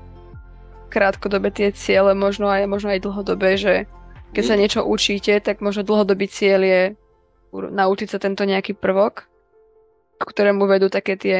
krátkodobé 0.92 1.50
tie 1.50 1.72
ciele, 1.72 2.14
možno 2.14 2.48
aj, 2.48 2.68
možno 2.68 2.92
aj 2.92 3.02
dlhodobé, 3.02 3.56
že 3.56 3.88
keď 4.32 4.44
sa 4.44 4.56
niečo 4.58 4.80
učíte, 4.82 5.38
tak 5.42 5.62
možno 5.62 5.86
dlhodobý 5.86 6.26
cieľ 6.26 6.60
je 6.64 6.82
naučiť 7.54 8.08
sa 8.10 8.18
tento 8.20 8.42
nejaký 8.42 8.76
prvok, 8.76 9.26
k 10.16 10.22
ktorému 10.22 10.64
vedú 10.64 10.88
také 10.88 11.16
tie 11.16 11.36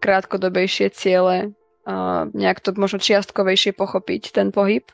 krátkodobejšie 0.00 0.92
ciele, 0.92 1.56
nejak 2.32 2.60
to 2.60 2.72
možno 2.76 3.00
čiastkovejšie 3.00 3.76
pochopiť 3.76 4.32
ten 4.32 4.52
pohyb, 4.52 4.84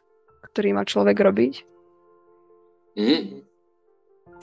ktorý 0.51 0.75
má 0.75 0.83
človek 0.87 1.19
robiť. 1.19 1.55
Mm. 2.99 3.47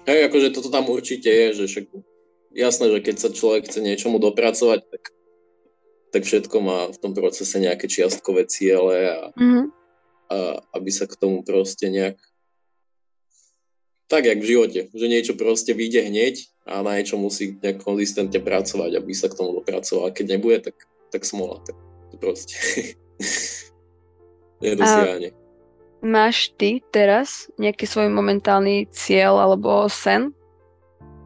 Hej, 0.08 0.20
akože 0.32 0.56
toto 0.56 0.72
tam 0.72 0.88
určite 0.88 1.28
je, 1.28 1.48
že 1.52 1.64
však 1.68 1.86
jasné, 2.56 2.86
že 2.96 3.00
keď 3.04 3.16
sa 3.20 3.30
človek 3.32 3.68
chce 3.68 3.84
niečomu 3.84 4.24
dopracovať, 4.24 4.88
tak, 4.88 5.04
tak 6.16 6.22
všetko 6.24 6.58
má 6.64 6.80
v 6.88 6.98
tom 7.04 7.12
procese 7.12 7.60
nejaké 7.60 7.92
čiastkové 7.92 8.48
ciele 8.48 9.12
a, 9.12 9.20
mm-hmm. 9.36 9.66
a 10.32 10.38
aby 10.80 10.90
sa 10.96 11.12
k 11.12 11.20
tomu 11.20 11.44
proste 11.44 11.92
nejak 11.92 12.16
tak, 14.08 14.24
jak 14.26 14.40
v 14.40 14.50
živote, 14.50 14.82
že 14.92 15.06
niečo 15.12 15.36
proste 15.36 15.76
vyjde 15.76 16.08
hneď 16.08 16.36
a 16.64 16.80
na 16.84 16.96
niečo 16.96 17.20
musí 17.20 17.60
nejak 17.60 17.84
konzistentne 17.84 18.40
pracovať, 18.40 18.96
aby 18.96 19.12
sa 19.12 19.28
k 19.28 19.36
tomu 19.36 19.56
dopracoval. 19.56 20.10
A 20.10 20.16
keď 20.16 20.40
nebude, 20.40 20.64
tak, 20.64 20.80
tak 21.12 21.28
smola. 21.28 21.60
Tak 21.64 21.76
to 22.12 22.16
proste 22.16 22.56
nedosiahne. 24.64 25.36
Máš 26.00 26.56
ty 26.56 26.80
teraz 26.94 27.52
nejaký 27.60 27.84
svoj 27.84 28.08
momentálny 28.14 28.88
cieľ 28.96 29.44
alebo 29.44 29.92
sen? 29.92 30.32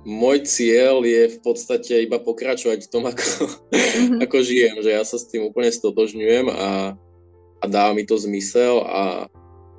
Môj 0.01 0.49
cieľ 0.49 1.05
je 1.05 1.37
v 1.37 1.39
podstate 1.45 1.93
iba 2.01 2.17
pokračovať 2.17 2.89
v 2.89 2.89
tom, 2.89 3.05
ako, 3.05 3.21
mm-hmm. 3.69 4.19
ako 4.25 4.37
žijem, 4.41 4.81
že 4.81 4.97
ja 4.97 5.05
sa 5.05 5.21
s 5.21 5.29
tým 5.29 5.45
úplne 5.45 5.69
stotožňujem 5.69 6.49
a, 6.49 6.97
a 7.61 7.65
dá 7.69 7.93
mi 7.93 8.01
to 8.01 8.17
zmysel 8.17 8.81
a 8.81 9.29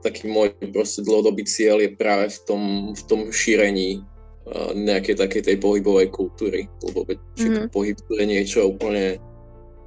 taký 0.02 0.26
môj 0.26 0.52
proste 0.74 1.06
dlhodobý 1.06 1.46
cieľ 1.46 1.78
je 1.78 1.94
práve 1.94 2.26
v 2.34 2.38
tom, 2.42 2.62
v 2.92 3.02
tom 3.06 3.20
šírení 3.30 4.02
uh, 4.02 4.74
nejakej 4.74 5.16
takej 5.16 5.42
tej 5.46 5.56
pohybovej 5.62 6.10
kultúry, 6.10 6.66
lebo 6.82 7.06
mm-hmm. 7.06 7.70
pohyb 7.70 7.96
je 7.96 8.24
niečo 8.26 8.66
úplne, 8.66 9.22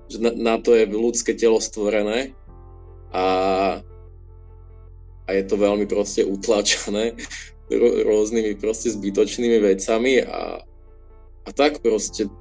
že 0.08 0.18
na, 0.24 0.32
na 0.32 0.56
to 0.56 0.72
je 0.72 0.88
ľudské 0.88 1.36
telo 1.36 1.60
stvorené 1.60 2.32
a, 3.12 3.28
a 5.28 5.30
je 5.36 5.44
to 5.44 5.56
veľmi 5.60 5.86
proste 5.86 6.24
utlačené 6.24 7.20
rôznymi 8.08 8.56
proste 8.56 8.96
zbytočnými 8.96 9.60
vecami 9.60 10.24
a, 10.24 10.64
a 11.46 11.50
tak 11.52 11.84
proste 11.84 12.32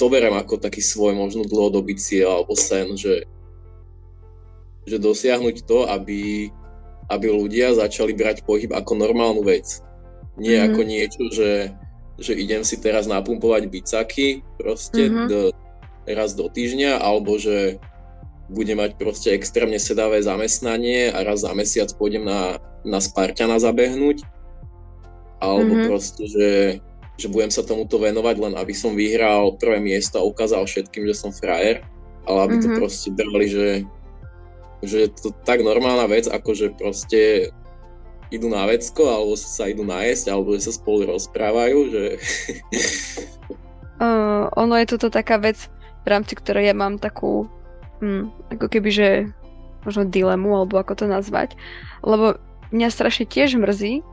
to 0.00 0.08
berem 0.08 0.32
ako 0.32 0.56
taký 0.56 0.80
svoj 0.80 1.12
možno 1.12 1.44
dlhodobý 1.44 1.92
cieľ 2.00 2.40
alebo 2.40 2.56
sen, 2.56 2.96
že, 2.96 3.28
že 4.88 4.96
dosiahnuť 4.96 5.68
to, 5.68 5.84
aby 5.84 6.48
aby 7.10 7.26
ľudia 7.26 7.74
začali 7.74 8.14
brať 8.14 8.46
pohyb 8.46 8.70
ako 8.70 8.94
normálnu 8.94 9.42
vec. 9.42 9.82
Nie 10.38 10.62
mm-hmm. 10.62 10.68
ako 10.70 10.80
niečo, 10.86 11.22
že, 11.34 11.52
že 12.22 12.32
idem 12.38 12.62
si 12.62 12.78
teraz 12.78 13.10
napumpovať 13.10 13.66
bicaky 13.66 14.46
proste 14.54 15.10
mm-hmm. 15.10 15.26
do, 15.26 15.40
raz 16.06 16.38
do 16.38 16.46
týždňa, 16.46 17.02
alebo 17.02 17.34
že 17.36 17.82
budem 18.50 18.78
mať 18.78 18.98
proste 18.98 19.34
extrémne 19.34 19.78
sedavé 19.78 20.22
zamestnanie 20.22 21.10
a 21.10 21.22
raz 21.22 21.42
za 21.42 21.54
mesiac 21.54 21.90
pôjdem 21.98 22.26
na, 22.26 22.62
na 22.86 23.02
Spartana 23.02 23.58
zabehnúť. 23.58 24.22
Alebo 25.42 25.72
mm-hmm. 25.74 25.88
proste, 25.90 26.24
že, 26.30 26.50
že 27.18 27.26
budem 27.26 27.50
sa 27.50 27.66
tomuto 27.66 27.98
venovať 27.98 28.36
len 28.38 28.54
aby 28.54 28.74
som 28.76 28.94
vyhral 28.94 29.58
prvé 29.58 29.82
miesto 29.82 30.22
a 30.22 30.26
ukázal 30.26 30.62
všetkým, 30.66 31.10
že 31.10 31.14
som 31.18 31.34
frajer. 31.34 31.82
Ale 32.28 32.38
aby 32.46 32.54
mm-hmm. 32.58 32.74
to 32.74 32.78
proste 32.78 33.10
brali, 33.16 33.46
že 33.50 33.66
že 34.80 35.06
je 35.06 35.08
to 35.12 35.28
tak 35.44 35.60
normálna 35.60 36.08
vec, 36.08 36.28
ako 36.28 36.50
že 36.56 36.66
proste 36.72 37.52
idú 38.30 38.46
na 38.46 38.64
vecko, 38.64 39.10
alebo 39.10 39.34
sa 39.34 39.66
idú 39.66 39.82
najesť, 39.82 40.30
alebo 40.30 40.54
sa 40.56 40.70
spolu 40.70 41.10
rozprávajú, 41.10 41.78
že... 41.90 42.04
uh, 43.98 44.46
ono 44.62 44.74
je 44.78 44.86
toto 44.86 45.10
taká 45.10 45.36
vec, 45.42 45.66
v 46.06 46.08
rámci 46.08 46.38
ktorej 46.38 46.70
ja 46.70 46.74
mám 46.74 47.02
takú, 47.02 47.50
hm, 48.00 48.30
ako 48.54 48.66
keby, 48.70 48.88
že 48.94 49.08
možno 49.82 50.06
dilemu, 50.06 50.62
alebo 50.62 50.78
ako 50.78 51.04
to 51.04 51.06
nazvať, 51.10 51.58
lebo 52.06 52.38
mňa 52.70 52.88
strašne 52.88 53.26
tiež 53.26 53.58
mrzí, 53.58 54.06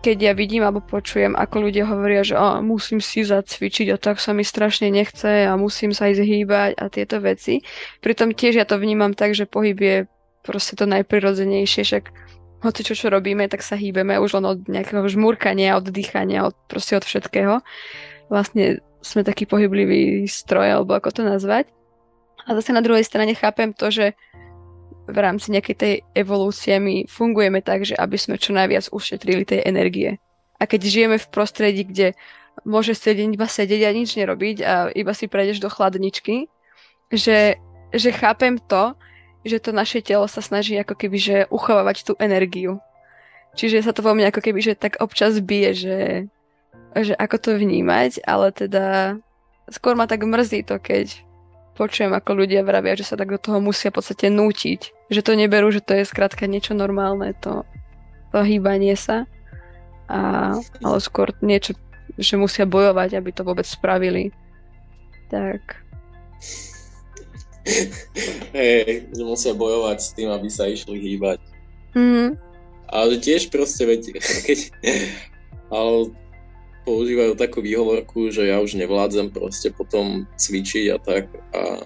keď 0.00 0.16
ja 0.16 0.32
vidím 0.32 0.64
alebo 0.64 0.80
počujem, 0.80 1.36
ako 1.36 1.68
ľudia 1.68 1.84
hovoria, 1.84 2.24
že 2.24 2.32
oh, 2.32 2.64
musím 2.64 3.04
si 3.04 3.20
zacvičiť 3.20 3.92
a 3.92 3.96
tak 4.00 4.16
sa 4.16 4.32
mi 4.32 4.40
strašne 4.40 4.88
nechce 4.88 5.44
a 5.44 5.52
musím 5.60 5.92
sa 5.92 6.08
ísť 6.08 6.24
hýbať 6.24 6.70
a 6.80 6.88
tieto 6.88 7.20
veci. 7.20 7.60
Pritom 8.00 8.32
tiež 8.32 8.56
ja 8.60 8.64
to 8.64 8.80
vnímam 8.80 9.12
tak, 9.12 9.36
že 9.36 9.44
pohyb 9.44 9.76
je 9.76 9.96
proste 10.40 10.72
to 10.80 10.88
najprirodzenejšie, 10.88 11.84
však 11.84 12.04
hoci 12.64 12.80
čo, 12.84 12.96
čo 12.96 13.06
robíme, 13.12 13.48
tak 13.48 13.60
sa 13.60 13.76
hýbeme 13.76 14.16
už 14.20 14.40
len 14.40 14.44
od 14.48 14.58
nejakého 14.68 15.04
žmurkania, 15.08 15.76
od 15.76 15.88
dýchania, 15.88 16.48
od, 16.48 16.56
proste 16.68 16.96
od 16.96 17.04
všetkého. 17.04 17.60
Vlastne 18.32 18.84
sme 19.00 19.24
taký 19.24 19.48
pohyblivý 19.48 20.28
stroj, 20.28 20.80
alebo 20.80 20.96
ako 20.96 21.08
to 21.12 21.22
nazvať. 21.24 21.68
A 22.44 22.56
zase 22.56 22.72
na 22.72 22.84
druhej 22.84 23.04
strane 23.04 23.32
chápem 23.36 23.72
to, 23.72 23.88
že 23.88 24.12
v 25.10 25.18
rámci 25.18 25.50
nejakej 25.52 25.76
tej 25.76 25.94
evolúcie 26.14 26.78
my 26.78 27.04
fungujeme 27.10 27.60
tak, 27.60 27.84
že 27.84 27.98
aby 27.98 28.16
sme 28.16 28.40
čo 28.40 28.54
najviac 28.54 28.88
ušetrili 28.94 29.44
tej 29.44 29.60
energie. 29.66 30.16
A 30.60 30.68
keď 30.68 30.80
žijeme 30.86 31.16
v 31.18 31.30
prostredí, 31.32 31.82
kde 31.88 32.14
môže 32.64 32.92
sedieť 32.92 33.28
iba 33.32 33.48
sedieť 33.48 33.82
a 33.88 33.96
nič 33.96 34.16
nerobiť 34.16 34.56
a 34.62 34.74
iba 34.92 35.12
si 35.16 35.26
prejdeš 35.30 35.64
do 35.64 35.72
chladničky, 35.72 36.46
že, 37.08 37.56
že 37.92 38.10
chápem 38.12 38.60
to, 38.60 38.94
že 39.44 39.58
to 39.58 39.72
naše 39.72 40.04
telo 40.04 40.28
sa 40.28 40.44
snaží 40.44 40.76
ako 40.76 40.94
keby 40.94 41.16
že 41.16 41.36
uchovávať 41.48 42.04
tú 42.04 42.12
energiu. 42.20 42.76
Čiže 43.56 43.82
sa 43.82 43.92
to 43.96 44.04
vo 44.04 44.12
mne 44.12 44.28
ako 44.28 44.44
keby 44.44 44.60
že 44.60 44.74
tak 44.76 45.00
občas 45.00 45.40
bije, 45.40 45.70
že, 45.74 45.98
že 46.94 47.14
ako 47.16 47.36
to 47.40 47.50
vnímať, 47.56 48.22
ale 48.28 48.52
teda 48.52 49.16
skôr 49.72 49.96
ma 49.96 50.04
tak 50.04 50.22
mrzí 50.22 50.68
to, 50.68 50.76
keď 50.76 51.24
počujem, 51.74 52.12
ako 52.14 52.44
ľudia 52.44 52.62
vravia, 52.66 52.98
že 52.98 53.06
sa 53.06 53.18
tak 53.18 53.30
do 53.34 53.40
toho 53.40 53.58
musia 53.58 53.90
v 53.90 53.98
podstate 54.00 54.30
nútiť. 54.30 55.10
Že 55.10 55.20
to 55.24 55.32
neberú, 55.34 55.68
že 55.70 55.82
to 55.82 55.98
je 55.98 56.08
skrátka 56.08 56.46
niečo 56.46 56.74
normálne, 56.74 57.34
to, 57.38 57.66
to 58.30 58.38
hýbanie 58.42 58.94
sa. 58.94 59.26
A, 60.10 60.54
ale 60.58 60.98
skôr 60.98 61.30
niečo, 61.40 61.78
že 62.18 62.34
musia 62.34 62.66
bojovať, 62.66 63.14
aby 63.14 63.30
to 63.30 63.46
vôbec 63.46 63.66
spravili. 63.66 64.34
Tak. 65.30 65.78
Hej, 68.56 69.06
že 69.14 69.22
musia 69.22 69.54
bojovať 69.54 69.98
s 70.02 70.10
tým, 70.16 70.28
aby 70.34 70.48
sa 70.50 70.66
išli 70.66 70.98
hýbať. 70.98 71.38
Mm. 71.94 72.34
Ale 72.90 73.22
tiež 73.22 73.54
proste, 73.54 73.86
veď, 73.86 74.18
keď, 74.46 74.58
ale 75.70 76.10
používajú 76.84 77.36
takú 77.36 77.60
výhovorku, 77.60 78.32
že 78.32 78.48
ja 78.48 78.58
už 78.60 78.76
nevládzem 78.76 79.30
proste 79.30 79.68
potom 79.70 80.24
cvičiť 80.36 80.84
a 80.94 80.96
tak. 80.98 81.28
A, 81.52 81.84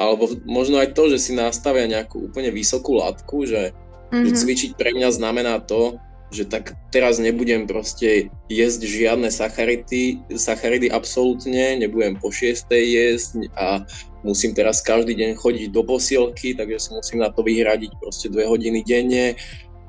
alebo 0.00 0.32
možno 0.48 0.80
aj 0.80 0.96
to, 0.96 1.12
že 1.12 1.20
si 1.20 1.32
nastavia 1.36 1.84
nejakú 1.84 2.32
úplne 2.32 2.48
vysokú 2.48 2.96
latku, 2.96 3.44
že, 3.44 3.76
mm-hmm. 4.10 4.24
že 4.24 4.30
mhm. 4.32 4.38
cvičiť 4.40 4.70
pre 4.76 4.90
mňa 4.96 5.08
znamená 5.12 5.60
to, 5.60 6.00
že 6.30 6.46
tak 6.46 6.78
teraz 6.94 7.18
nebudem 7.18 7.66
proste 7.66 8.30
jesť 8.46 8.86
žiadne 8.86 9.34
sacharidy, 9.34 10.22
sacharidy 10.30 10.86
absolútne, 10.86 11.74
nebudem 11.82 12.14
po 12.22 12.30
šiestej 12.30 12.82
jesť 12.86 13.50
a 13.58 13.82
musím 14.22 14.54
teraz 14.54 14.78
každý 14.78 15.18
deň 15.18 15.34
chodiť 15.34 15.74
do 15.74 15.82
posielky, 15.82 16.54
takže 16.54 16.86
si 16.86 16.90
musím 16.94 17.18
na 17.26 17.34
to 17.34 17.42
vyhradiť 17.42 17.90
proste 17.98 18.30
dve 18.30 18.46
hodiny 18.46 18.86
denne 18.86 19.34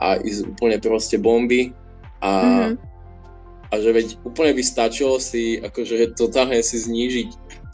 a 0.02 0.18
ísť 0.18 0.58
úplne 0.58 0.82
proste 0.82 1.22
bomby. 1.22 1.78
A 2.26 2.30
mm-hmm 2.74 2.91
a 3.72 3.80
že 3.80 3.89
veď 3.95 4.07
úplne 4.28 4.51
by 4.51 4.63
stačilo 4.67 5.15
si 5.24 5.63
akože 5.63 6.19
totálne 6.19 6.59
si 6.59 6.76
znížiť 6.76 7.30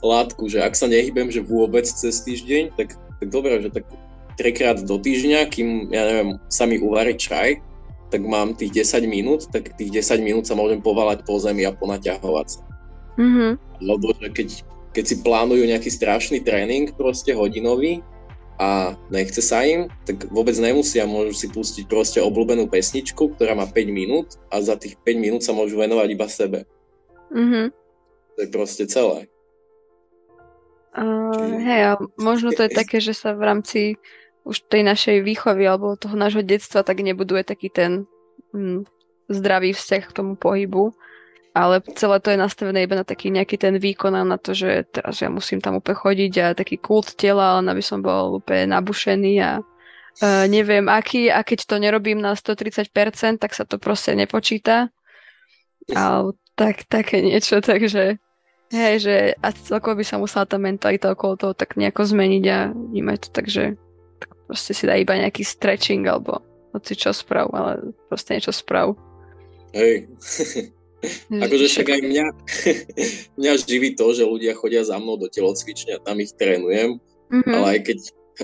látku, 0.05 0.45
že 0.45 0.61
ak 0.61 0.77
sa 0.77 0.85
nehybem, 0.85 1.33
že 1.33 1.41
vôbec 1.41 1.89
cez 1.89 2.21
týždeň, 2.21 2.77
tak, 2.77 2.93
tak 2.93 3.27
dobre, 3.33 3.57
že 3.65 3.73
tak 3.73 3.89
trikrát 4.37 4.77
do 4.85 5.01
týždňa, 5.01 5.49
kým, 5.49 5.89
ja 5.89 6.05
neviem, 6.05 6.29
sa 6.53 6.69
mi 6.69 6.77
uvarí 6.77 7.17
čaj, 7.17 7.57
tak 8.13 8.21
mám 8.23 8.53
tých 8.53 8.85
10 8.85 9.09
minút, 9.09 9.49
tak 9.49 9.73
tých 9.75 9.89
10 9.89 10.21
minút 10.21 10.45
sa 10.45 10.53
môžem 10.53 10.79
povalať 10.79 11.25
po 11.25 11.41
zemi 11.41 11.65
a 11.65 11.73
ponaťahovať 11.73 12.47
sa. 12.47 12.61
Mm-hmm. 13.17 13.51
Lebo 13.81 14.13
že 14.21 14.27
keď, 14.31 14.47
keď 14.93 15.03
si 15.09 15.15
plánujú 15.25 15.65
nejaký 15.65 15.89
strašný 15.89 16.45
tréning, 16.45 16.93
proste 16.93 17.33
hodinový, 17.33 18.05
a 18.57 18.97
nechce 19.13 19.41
sa 19.45 19.61
im, 19.61 19.85
tak 20.01 20.25
vôbec 20.33 20.57
nemusia, 20.57 21.05
môžu 21.05 21.37
si 21.37 21.47
pustiť 21.47 21.85
proste 21.85 22.19
obľúbenú 22.21 22.65
pesničku, 22.65 23.37
ktorá 23.37 23.53
má 23.53 23.69
5 23.69 23.77
minút 23.93 24.41
a 24.49 24.57
za 24.65 24.73
tých 24.73 24.97
5 25.05 25.23
minút 25.23 25.41
sa 25.45 25.53
môžu 25.53 25.77
venovať 25.77 26.07
iba 26.09 26.27
sebe. 26.27 26.59
Mm-hmm. 27.29 27.65
To 28.33 28.39
je 28.41 28.49
proste 28.49 28.83
celé. 28.89 29.29
Uh, 30.97 31.61
hej, 31.61 31.81
a 31.85 31.91
možno 32.17 32.49
to 32.49 32.65
je 32.65 32.73
také, 32.73 32.97
že 32.97 33.13
sa 33.13 33.37
v 33.37 33.45
rámci 33.45 33.81
už 34.41 34.65
tej 34.65 34.81
našej 34.81 35.21
výchovy 35.21 35.69
alebo 35.69 35.99
toho 35.99 36.17
nášho 36.17 36.41
detstva 36.41 36.81
tak 36.81 37.05
nebuduje 37.05 37.45
taký 37.45 37.69
ten 37.69 38.09
mm, 38.55 38.89
zdravý 39.29 39.75
vzťah 39.75 40.03
k 40.07 40.15
tomu 40.15 40.33
pohybu 40.39 40.97
ale 41.57 41.81
celé 41.97 42.21
to 42.21 42.29
je 42.29 42.37
nastavené 42.37 42.85
iba 42.85 42.93
na 42.93 43.01
taký 43.01 43.33
nejaký 43.33 43.57
ten 43.57 43.81
výkon 43.81 44.13
a 44.13 44.21
na 44.21 44.37
to, 44.37 44.53
že 44.53 44.85
teraz 44.93 45.25
ja 45.25 45.33
musím 45.33 45.57
tam 45.57 45.81
úplne 45.81 45.97
chodiť 45.97 46.33
a 46.37 46.53
taký 46.53 46.77
kult 46.77 47.17
tela, 47.17 47.57
len 47.57 47.65
aby 47.65 47.81
som 47.81 48.05
bol 48.05 48.37
úplne 48.37 48.77
nabušený 48.77 49.33
a 49.41 49.51
uh, 49.65 50.45
neviem 50.45 50.85
aký 50.85 51.33
a 51.33 51.41
keď 51.41 51.65
to 51.65 51.81
nerobím 51.81 52.21
na 52.21 52.37
130%, 52.37 53.41
tak 53.41 53.57
sa 53.57 53.65
to 53.65 53.81
proste 53.81 54.13
nepočíta. 54.13 54.93
A 55.97 56.29
tak, 56.53 56.85
také 56.85 57.25
niečo, 57.25 57.57
takže 57.65 58.21
hej, 58.69 58.95
že 59.01 59.15
a 59.41 59.49
celkovo 59.49 59.97
by 59.97 60.05
sa 60.05 60.21
musela 60.21 60.45
tá 60.45 60.61
mentalita 60.61 61.09
okolo 61.09 61.41
toho 61.41 61.53
tak 61.57 61.73
nejako 61.73 62.05
zmeniť 62.05 62.43
a 62.53 62.69
vnímať 62.69 63.17
to, 63.25 63.29
takže 63.33 63.63
tak 64.21 64.29
proste 64.45 64.77
si 64.77 64.85
dá 64.85 64.93
iba 64.93 65.17
nejaký 65.17 65.41
stretching 65.41 66.05
alebo 66.05 66.37
hoci 66.77 66.93
čo 66.93 67.09
sprav, 67.09 67.49
ale 67.49 67.97
proste 68.05 68.37
niečo 68.37 68.53
sprav. 68.53 68.93
Hej, 69.73 70.05
akože 71.31 71.65
však 71.67 71.87
aj 71.87 72.01
mňa, 72.03 72.25
mňa 73.39 73.51
živí 73.63 73.95
to, 73.97 74.13
že 74.13 74.27
ľudia 74.27 74.53
chodia 74.57 74.83
za 74.83 74.97
mnou 74.99 75.17
do 75.17 75.27
telocvične 75.27 75.97
a 75.97 76.03
tam 76.03 76.19
ich 76.19 76.33
trénujem, 76.35 76.99
mm-hmm. 77.31 77.53
ale 77.53 77.67
aj 77.77 77.79
keď, 77.87 77.99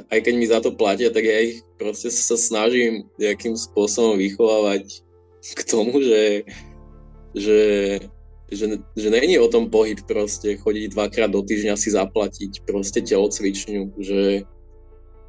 aj 0.09 0.19
keď 0.23 0.33
mi 0.35 0.45
za 0.47 0.59
to 0.59 0.75
platia, 0.75 1.13
tak 1.13 1.23
ja 1.23 1.39
ich 1.43 1.61
proste 1.77 2.09
sa 2.09 2.35
snažím 2.39 3.07
nejakým 3.19 3.57
spôsobom 3.57 4.17
vychovávať 4.17 5.03
k 5.43 5.61
tomu, 5.67 5.99
že, 5.99 6.47
že, 7.35 7.61
že, 8.47 8.65
že 8.95 9.07
není 9.11 9.35
o 9.35 9.51
tom 9.51 9.67
pohyb 9.67 9.99
proste, 10.07 10.55
chodiť 10.55 10.95
dvakrát 10.95 11.29
do 11.29 11.43
týždňa 11.43 11.75
si 11.75 11.91
zaplatiť 11.91 12.63
proste 12.63 13.03
telocvičňu, 13.03 13.99
že 13.99 14.47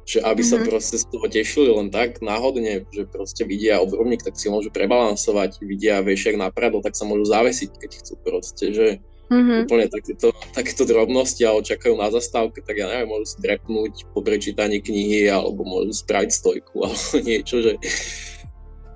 že 0.05 0.21
aby 0.21 0.45
mm-hmm. 0.45 0.61
sa 0.61 0.69
proste 0.69 0.97
z 1.01 1.05
toho 1.09 1.25
tešili 1.25 1.69
len 1.73 1.89
tak 1.89 2.21
náhodne, 2.21 2.85
že 2.93 3.09
proste 3.09 3.41
vidia 3.41 3.81
obrubník, 3.81 4.21
tak 4.21 4.37
si 4.37 4.53
môžu 4.53 4.69
prebalansovať, 4.69 5.65
vidia 5.65 6.05
vešiak 6.05 6.37
na 6.37 6.53
pradlo, 6.53 6.85
tak 6.85 6.93
sa 6.93 7.09
môžu 7.09 7.25
zavesiť, 7.25 7.69
keď 7.73 7.91
chcú 8.05 8.13
proste, 8.21 8.65
že 8.69 8.87
mm-hmm. 9.33 9.65
úplne 9.65 9.89
takéto, 9.89 10.29
takéto 10.53 10.85
drobnosti 10.85 11.41
a 11.41 11.57
očakajú 11.57 11.97
na 11.97 12.13
zastávke, 12.13 12.61
tak 12.61 12.77
ja 12.77 12.85
neviem, 12.85 13.09
môžu 13.09 13.33
si 13.33 13.37
drepnúť 13.41 14.13
po 14.13 14.21
prečítaní 14.21 14.77
knihy 14.77 15.25
alebo 15.25 15.65
môžu 15.65 15.97
spraviť 15.97 16.29
stojku 16.29 16.75
alebo 16.85 17.15
niečo, 17.25 17.65
že, 17.65 17.73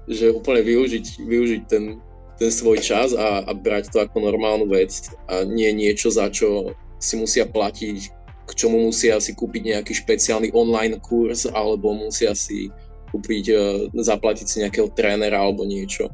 že 0.06 0.30
úplne 0.30 0.62
využiť, 0.62 1.26
využiť 1.26 1.62
ten, 1.66 1.98
ten 2.38 2.50
svoj 2.54 2.78
čas 2.86 3.18
a, 3.18 3.42
a 3.42 3.52
brať 3.58 3.90
to 3.90 3.98
ako 3.98 4.22
normálnu 4.22 4.70
vec 4.70 4.94
a 5.26 5.42
nie 5.42 5.74
niečo, 5.74 6.14
za 6.14 6.30
čo 6.30 6.78
si 7.00 7.16
musia 7.16 7.48
platiť 7.48 8.19
k 8.60 8.68
čomu 8.68 8.92
musia 8.92 9.16
si 9.24 9.32
kúpiť 9.32 9.72
nejaký 9.72 9.96
špeciálny 9.96 10.52
online 10.52 11.00
kurz 11.00 11.48
alebo 11.48 11.96
musia 11.96 12.36
si 12.36 12.68
kúpiť, 13.08 13.46
e, 13.48 13.58
zaplatiť 13.96 14.46
si 14.46 14.60
nejakého 14.60 14.92
trénera 14.92 15.40
alebo 15.40 15.64
niečo. 15.64 16.12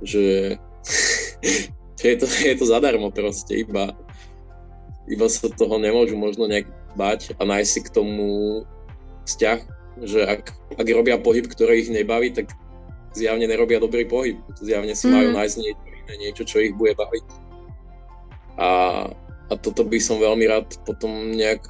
Že 0.00 0.56
je, 2.00 2.16
to, 2.16 2.24
je 2.24 2.54
to 2.56 2.64
zadarmo 2.64 3.12
proste, 3.12 3.60
iba, 3.60 3.92
iba 5.04 5.26
sa 5.28 5.52
toho 5.52 5.76
nemôžu 5.76 6.16
možno 6.16 6.48
nejak 6.48 6.64
bať 6.96 7.36
a 7.36 7.44
nájsť 7.44 7.68
si 7.68 7.80
k 7.84 7.92
tomu 7.92 8.28
vzťah, 9.28 9.60
že 10.00 10.24
ak, 10.24 10.56
ak 10.80 10.88
robia 10.96 11.20
pohyb, 11.20 11.44
ktorý 11.44 11.84
ich 11.84 11.92
nebaví, 11.92 12.32
tak 12.32 12.56
zjavne 13.12 13.44
nerobia 13.44 13.84
dobrý 13.84 14.08
pohyb. 14.08 14.40
Zjavne 14.56 14.96
si 14.96 15.06
mm. 15.06 15.12
majú 15.12 15.28
nájsť 15.36 15.56
niečo 15.60 15.86
iné, 15.92 16.14
niečo, 16.24 16.42
čo 16.48 16.56
ich 16.64 16.72
bude 16.72 16.96
baviť. 16.96 17.26
A 18.56 18.68
a 19.50 19.58
toto 19.58 19.82
by 19.82 19.98
som 19.98 20.22
veľmi 20.22 20.46
rád 20.46 20.78
potom 20.86 21.34
nejak 21.34 21.66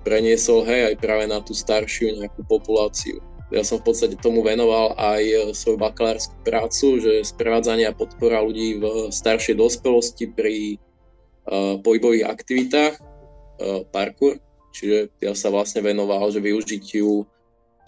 preniesol, 0.00 0.64
hej, 0.64 0.92
aj 0.92 0.96
práve 0.96 1.28
na 1.28 1.44
tú 1.44 1.52
staršiu 1.52 2.16
nejakú 2.16 2.40
populáciu. 2.48 3.20
Ja 3.52 3.66
som 3.66 3.82
v 3.82 3.92
podstate 3.92 4.16
tomu 4.16 4.40
venoval 4.40 4.96
aj 4.96 5.22
e, 5.26 5.36
svoju 5.52 5.76
bakalárskú 5.76 6.38
prácu, 6.46 7.02
že 7.02 7.26
sprevádzanie 7.26 7.84
a 7.90 7.92
podpora 7.92 8.40
ľudí 8.40 8.80
v 8.80 8.84
staršej 9.10 9.58
dospelosti 9.58 10.30
pri 10.30 10.78
uh, 10.78 11.82
pohybových 11.82 12.30
aktivitách, 12.30 12.94
uh, 13.02 13.82
parkour, 13.90 14.38
čiže 14.70 15.10
ja 15.18 15.34
sa 15.34 15.50
vlastne 15.50 15.82
venoval, 15.82 16.30
že 16.30 16.40
využitiu 16.40 17.26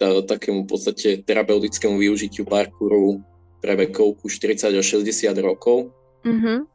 takému 0.03 0.67
v 0.67 0.69
podstate 0.69 1.23
terapeutickému 1.23 1.95
využitiu 1.95 2.43
parkouru 2.43 3.23
pre 3.63 3.79
vekovku 3.79 4.27
40 4.27 4.75
až 4.75 4.83
60 4.99 5.31
rokov. 5.39 5.95
Mm-hmm 6.27 6.72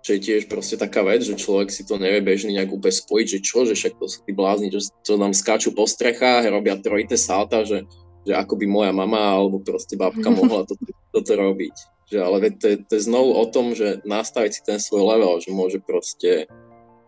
že 0.00 0.16
je 0.16 0.20
tiež 0.20 0.42
proste 0.48 0.80
taká 0.80 1.04
vec, 1.04 1.20
že 1.20 1.36
človek 1.36 1.68
si 1.68 1.84
to 1.84 2.00
nevie 2.00 2.24
bežný 2.24 2.56
nejak 2.56 2.72
úplne 2.72 2.96
spojiť, 2.96 3.26
že 3.28 3.38
čo, 3.44 3.58
že 3.68 3.76
však 3.76 4.00
to 4.00 4.06
sú 4.08 4.18
tí 4.24 4.32
blázni, 4.32 4.72
že 4.72 4.88
to 5.04 5.20
nám 5.20 5.36
skáču 5.36 5.76
po 5.76 5.84
strechách, 5.84 6.48
robia 6.48 6.80
trojité 6.80 7.20
salta, 7.20 7.68
že, 7.68 7.84
že 8.24 8.32
ako 8.32 8.56
by 8.56 8.66
moja 8.66 8.92
mama 8.96 9.20
alebo 9.20 9.60
proste 9.60 10.00
babka 10.00 10.32
mohla 10.38 10.64
to, 10.64 10.74
toto 11.12 11.32
robiť. 11.36 11.76
Že, 12.10 12.18
ale 12.18 12.36
to 12.56 12.66
je, 12.66 12.76
to 12.90 12.92
je 12.96 13.06
znovu 13.06 13.30
o 13.38 13.44
tom, 13.46 13.76
že 13.76 14.02
nastaviť 14.02 14.50
si 14.50 14.60
ten 14.66 14.78
svoj 14.82 15.14
level, 15.14 15.38
že 15.38 15.54
môže 15.54 15.78
proste 15.78 16.50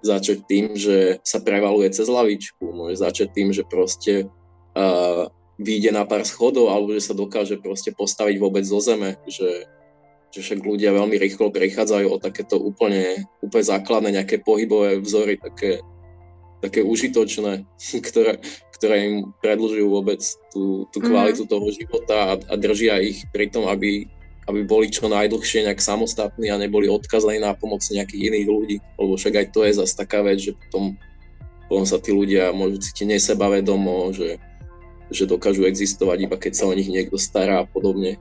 začať 0.02 0.38
tým, 0.46 0.74
že 0.74 1.22
sa 1.22 1.38
prevaluje 1.38 1.90
cez 1.90 2.06
lavičku, 2.06 2.70
môže 2.70 3.00
začať 3.00 3.28
tým, 3.34 3.48
že 3.54 3.62
proste 3.66 4.26
uh, 4.74 5.30
vyjde 5.62 5.94
na 5.94 6.02
pár 6.02 6.26
schodov 6.26 6.70
alebo 6.74 6.90
že 6.92 7.02
sa 7.02 7.14
dokáže 7.14 7.62
proste 7.62 7.94
postaviť 7.94 8.36
vôbec 8.42 8.66
zo 8.66 8.82
zeme, 8.82 9.16
že 9.30 9.66
že 10.32 10.40
však 10.40 10.64
ľudia 10.64 10.96
veľmi 10.96 11.20
rýchlo 11.20 11.52
prechádzajú 11.52 12.06
o 12.08 12.16
takéto 12.16 12.56
úplne, 12.56 13.28
úplne 13.44 13.64
základné 13.68 14.16
nejaké 14.16 14.40
pohybové 14.40 14.96
vzory, 15.04 15.36
také, 15.36 15.84
také 16.64 16.80
užitočné, 16.80 17.68
ktoré, 18.08 18.40
ktoré 18.80 18.96
im 19.12 19.14
predlžujú 19.44 19.86
vôbec 19.92 20.24
tú, 20.48 20.88
tú 20.88 20.98
mhm. 20.98 21.06
kvalitu 21.06 21.44
mm-hmm. 21.44 21.52
toho 21.52 21.66
života 21.68 22.16
a, 22.16 22.32
a 22.48 22.54
držia 22.56 22.96
ich 23.04 23.28
pri 23.28 23.52
tom, 23.52 23.68
aby, 23.68 24.08
aby 24.48 24.60
boli 24.64 24.88
čo 24.88 25.12
najdlhšie 25.12 25.68
nejak 25.68 25.84
samostatní 25.84 26.48
a 26.48 26.56
neboli 26.56 26.88
odkazaní 26.88 27.36
na 27.36 27.52
pomoc 27.52 27.84
nejakých 27.84 28.32
iných 28.32 28.48
ľudí, 28.48 28.76
lebo 28.96 29.20
však 29.20 29.34
aj 29.36 29.46
to 29.52 29.68
je 29.68 29.72
zase 29.84 29.92
taká 29.92 30.24
vec, 30.24 30.40
že 30.40 30.56
potom, 30.56 30.96
potom 31.68 31.84
sa 31.84 32.00
tí 32.00 32.08
ľudia 32.08 32.56
môžu 32.56 32.80
cítiť 32.80 33.20
nesebavedomo, 33.20 34.16
že, 34.16 34.40
že 35.12 35.28
dokážu 35.28 35.68
existovať 35.68 36.24
iba 36.24 36.40
keď 36.40 36.52
sa 36.56 36.64
o 36.64 36.72
nich 36.72 36.88
niekto 36.88 37.20
stará 37.20 37.60
a 37.60 37.68
podobne. 37.68 38.16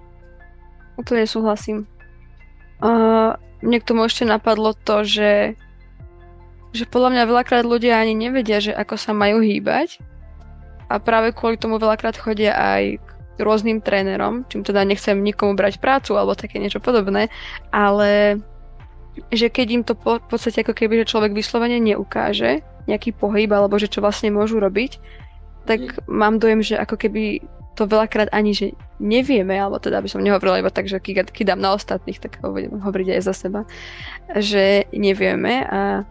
Úplne 1.00 1.24
súhlasím. 1.24 1.88
Uh, 2.82 3.38
mne 3.62 3.78
k 3.78 3.88
tomu 3.88 4.10
ešte 4.10 4.26
napadlo 4.26 4.74
to, 4.74 5.06
že, 5.06 5.54
že 6.74 6.84
podľa 6.90 7.14
mňa 7.14 7.30
veľakrát 7.30 7.64
ľudia 7.66 8.02
ani 8.02 8.18
nevedia, 8.18 8.58
že 8.58 8.74
ako 8.74 8.98
sa 8.98 9.14
majú 9.14 9.40
hýbať 9.42 10.02
a 10.90 10.98
práve 10.98 11.32
kvôli 11.32 11.56
tomu 11.62 11.78
veľakrát 11.78 12.18
chodia 12.18 12.58
aj 12.58 12.98
k 13.00 13.40
rôznym 13.40 13.80
trénerom, 13.80 14.44
čím 14.50 14.66
teda 14.66 14.84
nechcem 14.84 15.16
nikomu 15.16 15.56
brať 15.56 15.80
prácu 15.80 16.18
alebo 16.18 16.36
také 16.36 16.60
niečo 16.60 16.84
podobné, 16.84 17.32
ale 17.72 18.42
že 19.32 19.48
keď 19.48 19.68
im 19.72 19.84
to 19.86 19.94
po, 19.96 20.20
v 20.20 20.28
podstate 20.28 20.64
ako 20.64 20.74
keby, 20.76 21.04
že 21.04 21.12
človek 21.16 21.32
vyslovene 21.32 21.80
neukáže 21.80 22.64
nejaký 22.90 23.14
pohyb 23.16 23.52
alebo 23.52 23.78
že 23.78 23.92
čo 23.92 24.02
vlastne 24.02 24.34
môžu 24.34 24.58
robiť, 24.58 24.98
tak 25.70 25.80
mm. 25.80 26.10
mám 26.10 26.42
dojem, 26.42 26.64
že 26.64 26.76
ako 26.80 26.98
keby 26.98 27.44
to 27.76 27.88
veľakrát 27.88 28.30
ani, 28.36 28.52
že 28.52 28.66
nevieme, 29.00 29.56
alebo 29.56 29.80
teda 29.80 30.04
by 30.04 30.10
som 30.12 30.22
nehovorila 30.22 30.62
iba 30.62 30.72
tak, 30.72 30.92
že 30.92 31.00
kýdam 31.02 31.58
na 31.58 31.74
ostatných, 31.74 32.20
tak 32.20 32.44
hovorím, 32.44 32.84
hovoriť 32.84 33.08
aj 33.18 33.22
za 33.24 33.34
seba, 33.34 33.62
že 34.36 34.86
nevieme 34.92 35.66
a 35.66 36.04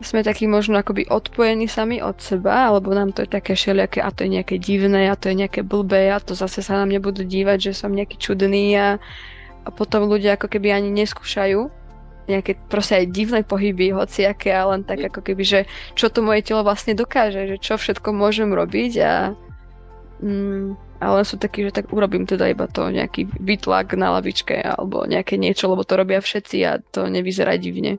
sme 0.00 0.24
takí 0.24 0.48
možno 0.48 0.80
akoby 0.80 1.12
odpojení 1.12 1.68
sami 1.68 2.00
od 2.00 2.16
seba, 2.24 2.72
alebo 2.72 2.96
nám 2.96 3.12
to 3.12 3.28
je 3.28 3.36
také 3.36 3.52
všelijaké, 3.52 4.00
a 4.00 4.08
to 4.08 4.24
je 4.24 4.40
nejaké 4.40 4.56
divné, 4.56 5.12
a 5.12 5.14
to 5.14 5.28
je 5.28 5.44
nejaké 5.44 5.60
blbé, 5.60 6.08
a 6.08 6.18
to 6.18 6.32
zase 6.32 6.64
sa 6.64 6.80
nám 6.80 6.88
nebudú 6.88 7.20
dívať, 7.20 7.70
že 7.70 7.72
som 7.76 7.92
nejaký 7.92 8.16
čudný 8.16 8.72
a, 8.80 8.96
a 9.64 9.68
potom 9.68 10.08
ľudia 10.08 10.40
ako 10.40 10.48
keby 10.48 10.72
ani 10.72 10.88
neskúšajú 10.88 11.68
nejaké 12.30 12.56
proste 12.70 13.04
aj 13.04 13.12
divné 13.12 13.40
pohyby, 13.42 13.90
hociaké 13.90 14.54
a 14.54 14.70
len 14.70 14.86
tak 14.86 15.02
ako 15.10 15.20
keby, 15.20 15.42
že 15.42 15.60
čo 15.98 16.08
to 16.08 16.22
moje 16.22 16.46
telo 16.46 16.62
vlastne 16.62 16.94
dokáže, 16.94 17.50
že 17.50 17.56
čo 17.58 17.74
všetko 17.74 18.14
môžem 18.14 18.54
robiť 18.54 18.92
a 19.02 19.12
Mm, 20.20 20.76
ale 21.00 21.24
sú 21.24 21.40
takí, 21.40 21.64
že 21.64 21.72
tak 21.72 21.88
urobím 21.96 22.28
teda 22.28 22.52
iba 22.52 22.68
to 22.68 22.92
nejaký 22.92 23.24
vytlak 23.40 23.96
na 23.96 24.12
lavičke 24.20 24.52
alebo 24.60 25.08
nejaké 25.08 25.40
niečo, 25.40 25.72
lebo 25.72 25.80
to 25.80 25.96
robia 25.96 26.20
všetci 26.20 26.56
a 26.68 26.76
to 26.92 27.08
nevyzerá 27.08 27.56
divne. 27.56 27.96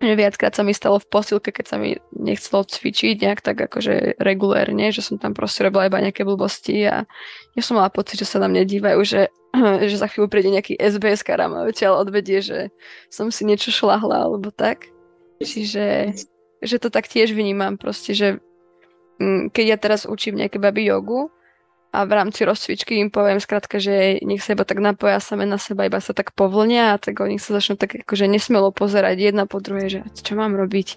Viackrát 0.00 0.56
sa 0.56 0.64
mi 0.64 0.72
stalo 0.72 0.96
v 0.96 1.06
posilke, 1.12 1.52
keď 1.52 1.66
sa 1.68 1.76
mi 1.76 1.92
nechcelo 2.16 2.64
cvičiť 2.64 3.20
nejak 3.20 3.44
tak 3.44 3.60
akože 3.60 4.16
regulérne, 4.16 4.90
že 4.90 5.04
som 5.04 5.20
tam 5.20 5.36
proste 5.36 5.60
robila 5.60 5.92
iba 5.92 6.00
nejaké 6.00 6.24
blbosti 6.24 6.88
a 6.88 7.04
ja 7.52 7.62
som 7.62 7.76
mala 7.76 7.92
pocit, 7.92 8.16
že 8.16 8.26
sa 8.26 8.40
na 8.40 8.48
mňa 8.48 8.64
dívajú, 8.64 9.00
že, 9.04 9.28
že 9.86 10.00
za 10.00 10.08
chvíľu 10.08 10.32
príde 10.32 10.50
nejaký 10.50 10.80
SBS 10.80 11.22
a 11.22 11.46
ma 11.46 11.68
odvedie, 11.94 12.40
že 12.42 12.72
som 13.12 13.28
si 13.28 13.44
niečo 13.44 13.70
šlahla 13.70 14.24
alebo 14.26 14.50
tak. 14.50 14.88
Čiže 15.44 16.16
že 16.60 16.76
to 16.76 16.92
tak 16.92 17.08
tiež 17.08 17.32
vnímam 17.32 17.80
proste, 17.80 18.12
že 18.12 18.40
keď 19.52 19.64
ja 19.64 19.76
teraz 19.76 20.08
učím 20.08 20.40
nejaké 20.40 20.56
baby 20.56 20.88
jogu 20.88 21.28
a 21.90 22.06
v 22.06 22.12
rámci 22.16 22.46
rozcvičky 22.46 23.02
im 23.02 23.10
poviem 23.10 23.42
skrátka, 23.42 23.82
že 23.82 24.22
nech 24.22 24.40
sa 24.40 24.54
iba 24.54 24.62
tak 24.62 24.78
napoja 24.78 25.18
same 25.18 25.44
na 25.44 25.58
seba, 25.58 25.90
iba 25.90 25.98
sa 25.98 26.14
tak 26.14 26.32
povlnia 26.32 26.96
a 26.96 27.00
tak 27.02 27.18
oni 27.20 27.36
sa 27.36 27.58
začnú 27.58 27.76
tak 27.76 28.06
akože 28.06 28.30
nesmelo 28.30 28.70
pozerať 28.70 29.18
jedna 29.18 29.44
po 29.44 29.58
druhej, 29.58 29.88
že 29.90 30.00
čo 30.22 30.38
mám 30.38 30.54
robiť. 30.54 30.88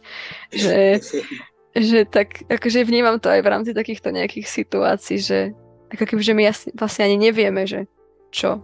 Že, 0.54 1.02
že 1.92 2.00
tak 2.08 2.46
akože 2.48 2.86
vnímam 2.86 3.18
to 3.18 3.34
aj 3.34 3.42
v 3.42 3.52
rámci 3.52 3.72
takýchto 3.74 4.14
nejakých 4.14 4.48
situácií, 4.48 5.18
že 5.20 5.40
ako 5.92 6.04
keby, 6.10 6.22
že 6.22 6.34
my 6.34 6.44
vlastne 6.78 7.04
ani 7.10 7.18
nevieme, 7.18 7.66
že 7.66 7.90
čo. 8.34 8.62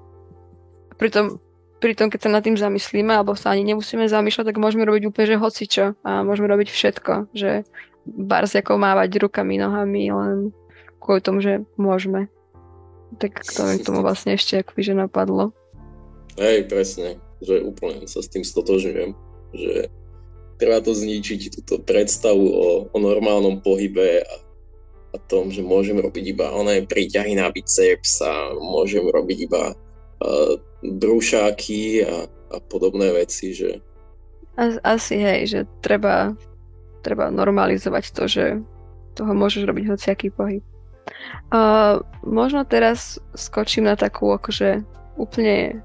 Pritom, 0.98 1.42
pritom, 1.82 2.10
keď 2.10 2.20
sa 2.26 2.30
nad 2.30 2.44
tým 2.46 2.58
zamyslíme, 2.58 3.14
alebo 3.14 3.34
sa 3.34 3.54
ani 3.54 3.66
nemusíme 3.74 4.06
zamýšľať, 4.06 4.54
tak 4.54 4.62
môžeme 4.62 4.86
robiť 4.86 5.10
úplne, 5.10 5.26
že 5.34 5.42
hocičo 5.42 5.86
a 6.02 6.26
môžeme 6.26 6.50
robiť 6.50 6.70
všetko, 6.70 7.14
že 7.34 7.66
bars 8.14 8.56
ako 8.56 8.80
mávať 8.80 9.22
rukami, 9.22 9.60
nohami, 9.62 10.10
len 10.10 10.52
kvôli 10.98 11.22
tomu, 11.22 11.40
že 11.40 11.64
môžeme. 11.78 12.28
Tak 13.18 13.42
to 13.42 13.66
mi 13.66 13.82
tomu 13.82 14.06
vlastne 14.06 14.38
ešte 14.38 14.62
akoby, 14.62 14.82
že 14.86 14.94
napadlo. 14.94 15.54
Hej, 16.38 16.70
presne, 16.70 17.18
že 17.42 17.62
úplne 17.66 18.06
sa 18.06 18.22
s 18.22 18.30
tým 18.30 18.46
stotožňujem, 18.46 19.12
že 19.58 19.90
treba 20.62 20.80
to 20.80 20.94
zničiť, 20.94 21.62
túto 21.62 21.82
predstavu 21.82 22.46
o, 22.46 22.68
o 22.94 22.98
normálnom 23.02 23.60
pohybe 23.66 24.22
a, 24.22 24.36
a 25.14 25.18
tom, 25.26 25.50
že 25.50 25.66
môžem 25.66 25.98
robiť 25.98 26.26
iba 26.38 26.54
oné 26.54 26.86
príťahy 26.86 27.34
na 27.34 27.50
biceps 27.50 28.22
a 28.22 28.54
môžem 28.62 29.04
robiť 29.04 29.38
iba 29.50 29.74
uh, 29.74 30.54
brúšáky 30.86 32.06
a 32.06 32.30
a 32.50 32.58
podobné 32.58 33.14
veci, 33.14 33.54
že... 33.54 33.82
Asi 34.84 35.16
hej, 35.16 35.48
že 35.48 35.60
treba, 35.80 36.36
treba 37.02 37.32
normalizovať 37.32 38.04
to, 38.12 38.24
že 38.28 38.44
toho 39.16 39.32
môžeš 39.36 39.68
robiť 39.68 39.86
hociaký 39.92 40.32
pohyb. 40.32 40.64
Uh, 41.50 42.06
možno 42.22 42.64
teraz 42.64 43.18
skočím 43.34 43.90
na 43.90 43.98
takú 43.98 44.30
akože 44.30 44.86
úplne 45.18 45.82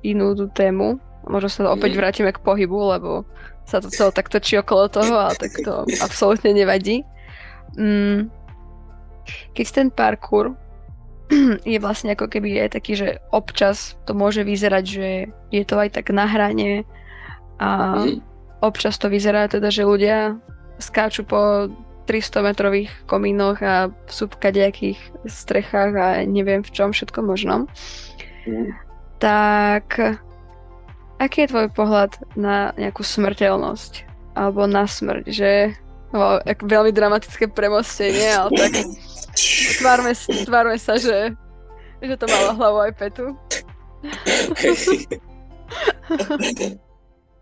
inú 0.00 0.34
tému. 0.52 0.98
Možno 1.24 1.48
sa 1.48 1.72
opäť 1.72 1.96
mhm. 1.96 1.98
vrátime 2.00 2.30
k 2.32 2.42
pohybu, 2.44 2.78
lebo 2.96 3.24
sa 3.64 3.80
to 3.80 3.88
celé 3.88 4.12
tak 4.12 4.28
točí 4.28 4.60
okolo 4.60 4.92
toho, 4.92 5.14
ale 5.16 5.34
tak 5.40 5.56
to 5.56 5.88
absolútne 6.04 6.52
nevadí. 6.52 7.00
Mm, 7.80 8.28
keď 9.56 9.66
ten 9.72 9.88
parkour 9.88 10.52
je 11.64 11.78
vlastne 11.80 12.12
ako 12.12 12.28
keby 12.28 12.60
je 12.60 12.74
taký, 12.76 12.92
že 12.92 13.08
občas 13.32 13.96
to 14.04 14.12
môže 14.12 14.44
vyzerať, 14.44 14.84
že 14.84 15.08
je 15.48 15.62
to 15.64 15.80
aj 15.80 15.96
tak 15.96 16.12
na 16.12 16.28
hrane 16.28 16.84
a 17.56 18.04
mm. 18.04 18.33
Občas 18.64 18.96
to 18.96 19.12
vyzerá 19.12 19.46
teda, 19.46 19.68
že 19.68 19.84
ľudia 19.84 20.40
skáču 20.80 21.22
po 21.22 21.68
300 22.08 22.44
metrových 22.44 22.90
komínoch 23.08 23.60
a 23.64 23.88
v 23.88 24.36
kadejakých 24.40 25.00
strechách 25.24 25.92
a 25.96 26.08
neviem 26.24 26.64
v 26.64 26.72
čom 26.72 26.92
všetko 26.92 27.24
možnom. 27.24 27.68
Mm. 28.44 28.72
Tak 29.20 30.20
aký 31.20 31.44
je 31.44 31.50
tvoj 31.52 31.68
pohľad 31.72 32.16
na 32.36 32.76
nejakú 32.76 33.00
smrteľnosť? 33.00 34.12
Alebo 34.34 34.66
na 34.66 34.84
smrť, 34.84 35.24
že 35.30 35.50
o, 36.10 36.42
veľmi 36.44 36.90
dramatické 36.90 37.46
premostenie, 37.54 38.34
ale 38.34 38.50
tak 38.58 38.82
tvárme, 39.78 40.12
tvárme 40.42 40.76
sa, 40.76 40.98
že, 40.98 41.32
že 42.02 42.14
to 42.18 42.26
malo 42.26 42.58
hlavu 42.58 42.90
aj 42.90 42.92
petu. 42.98 43.38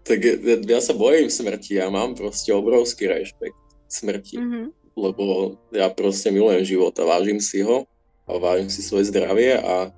tak 0.03 0.19
ja, 0.67 0.81
sa 0.83 0.95
bojím 0.99 1.31
smrti, 1.31 1.79
ja 1.79 1.87
mám 1.87 2.19
proste 2.19 2.51
obrovský 2.51 3.07
rešpekt 3.07 3.59
smrti. 3.87 4.37
Mm-hmm. 4.39 4.67
Lebo 4.99 5.57
ja 5.73 5.89
proste 5.89 6.29
milujem 6.35 6.67
život 6.67 6.93
a 7.01 7.07
vážim 7.07 7.39
si 7.41 7.63
ho 7.63 7.89
a 8.27 8.31
vážim 8.37 8.69
si 8.69 8.83
svoje 8.85 9.09
zdravie 9.09 9.57
a, 9.57 9.95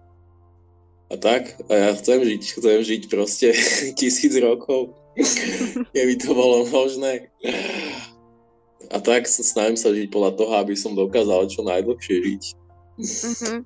a 1.09 1.15
tak. 1.17 1.57
A 1.67 1.73
ja 1.73 1.91
chcem 1.97 2.21
žiť, 2.21 2.43
chcem 2.61 2.79
žiť 2.85 3.03
proste 3.09 3.49
tisíc 3.99 4.35
rokov, 4.37 4.93
keby 5.95 6.15
to 6.21 6.37
bolo 6.37 6.69
možné. 6.69 7.33
A 8.93 9.01
tak 9.01 9.25
sa 9.27 9.41
snažím 9.41 9.81
sa 9.81 9.91
žiť 9.91 10.13
podľa 10.13 10.33
toho, 10.37 10.53
aby 10.61 10.77
som 10.77 10.93
dokázal 10.93 11.49
čo 11.49 11.65
najdlhšie 11.65 12.17
žiť. 12.21 12.43
Mm-hmm. 13.01 13.59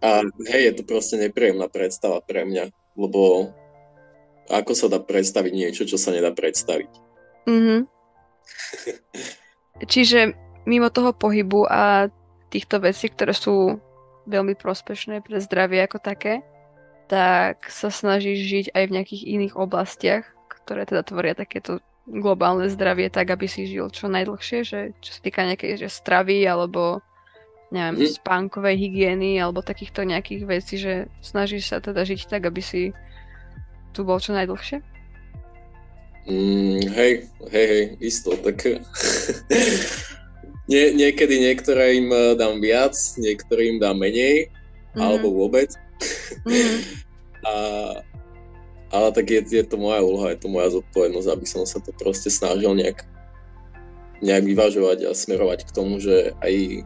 A 0.00 0.24
hej, 0.48 0.62
je 0.70 0.72
to 0.80 0.82
proste 0.88 1.20
nepríjemná 1.20 1.68
predstava 1.68 2.24
pre 2.24 2.48
mňa, 2.48 2.72
lebo 2.96 3.52
ako 4.50 4.72
sa 4.74 4.86
dá 4.90 4.98
predstaviť 4.98 5.52
niečo, 5.54 5.86
čo 5.86 5.96
sa 5.96 6.10
nedá 6.10 6.34
predstaviť? 6.34 6.90
Mm-hmm. 7.46 7.80
Čiže 9.92 10.34
mimo 10.68 10.90
toho 10.92 11.14
pohybu 11.14 11.64
a 11.70 12.10
týchto 12.50 12.82
vecí, 12.82 13.08
ktoré 13.08 13.32
sú 13.32 13.78
veľmi 14.28 14.58
prospešné 14.58 15.24
pre 15.24 15.40
zdravie 15.40 15.80
ako 15.86 16.02
také, 16.02 16.44
tak 17.08 17.66
sa 17.70 17.90
snažíš 17.90 18.38
žiť 18.46 18.66
aj 18.74 18.84
v 18.86 18.94
nejakých 18.94 19.22
iných 19.26 19.54
oblastiach, 19.58 20.24
ktoré 20.46 20.86
teda 20.86 21.02
tvoria 21.02 21.34
takéto 21.34 21.82
globálne 22.06 22.66
zdravie 22.70 23.10
tak, 23.10 23.30
aby 23.30 23.46
si 23.46 23.66
žil 23.70 23.90
čo 23.90 24.10
najdlhšie, 24.10 24.58
že 24.66 24.80
čo 24.98 25.10
sa 25.14 25.20
týka 25.22 25.46
nejakej 25.46 25.78
že 25.78 25.88
stravy 25.90 26.42
alebo 26.46 27.02
neviem, 27.70 28.02
mm. 28.02 28.18
spánkovej 28.22 28.76
hygieny 28.78 29.38
alebo 29.38 29.62
takýchto 29.62 30.02
nejakých 30.02 30.42
vecí, 30.46 30.74
že 30.78 31.06
snažíš 31.22 31.70
sa 31.70 31.78
teda 31.78 32.02
žiť 32.02 32.26
tak, 32.26 32.50
aby 32.50 32.62
si 32.62 32.90
tu 33.90 34.06
bol 34.06 34.18
čo 34.22 34.32
najdlhšie? 34.32 34.82
Mm, 36.30 36.84
hej, 36.94 37.12
hej, 37.50 37.66
hej, 37.66 37.84
isto, 37.98 38.36
tak 38.38 38.60
Nie, 40.70 40.94
niekedy 40.94 41.42
niektorým 41.50 42.06
eh, 42.14 42.22
dám 42.38 42.62
viac, 42.62 42.94
niektorým 43.18 43.82
dám 43.82 43.98
menej, 43.98 44.54
mm. 44.94 45.02
alebo 45.02 45.34
vôbec. 45.34 45.74
Mm. 46.46 46.86
A, 47.40 47.52
ale 48.92 49.08
tak 49.16 49.32
je, 49.32 49.40
je 49.40 49.64
to 49.64 49.80
moja 49.80 50.04
úloha, 50.04 50.28
je 50.36 50.44
to 50.44 50.52
moja 50.52 50.76
zodpovednosť, 50.76 51.28
aby 51.32 51.46
som 51.48 51.64
sa 51.64 51.80
to 51.80 51.88
proste 51.96 52.28
snažil 52.28 52.76
nejak, 52.76 53.00
nejak 54.20 54.44
vyvažovať 54.44 55.08
a 55.08 55.16
smerovať 55.16 55.64
k 55.64 55.72
tomu, 55.72 56.04
že 56.04 56.36
aj 56.44 56.84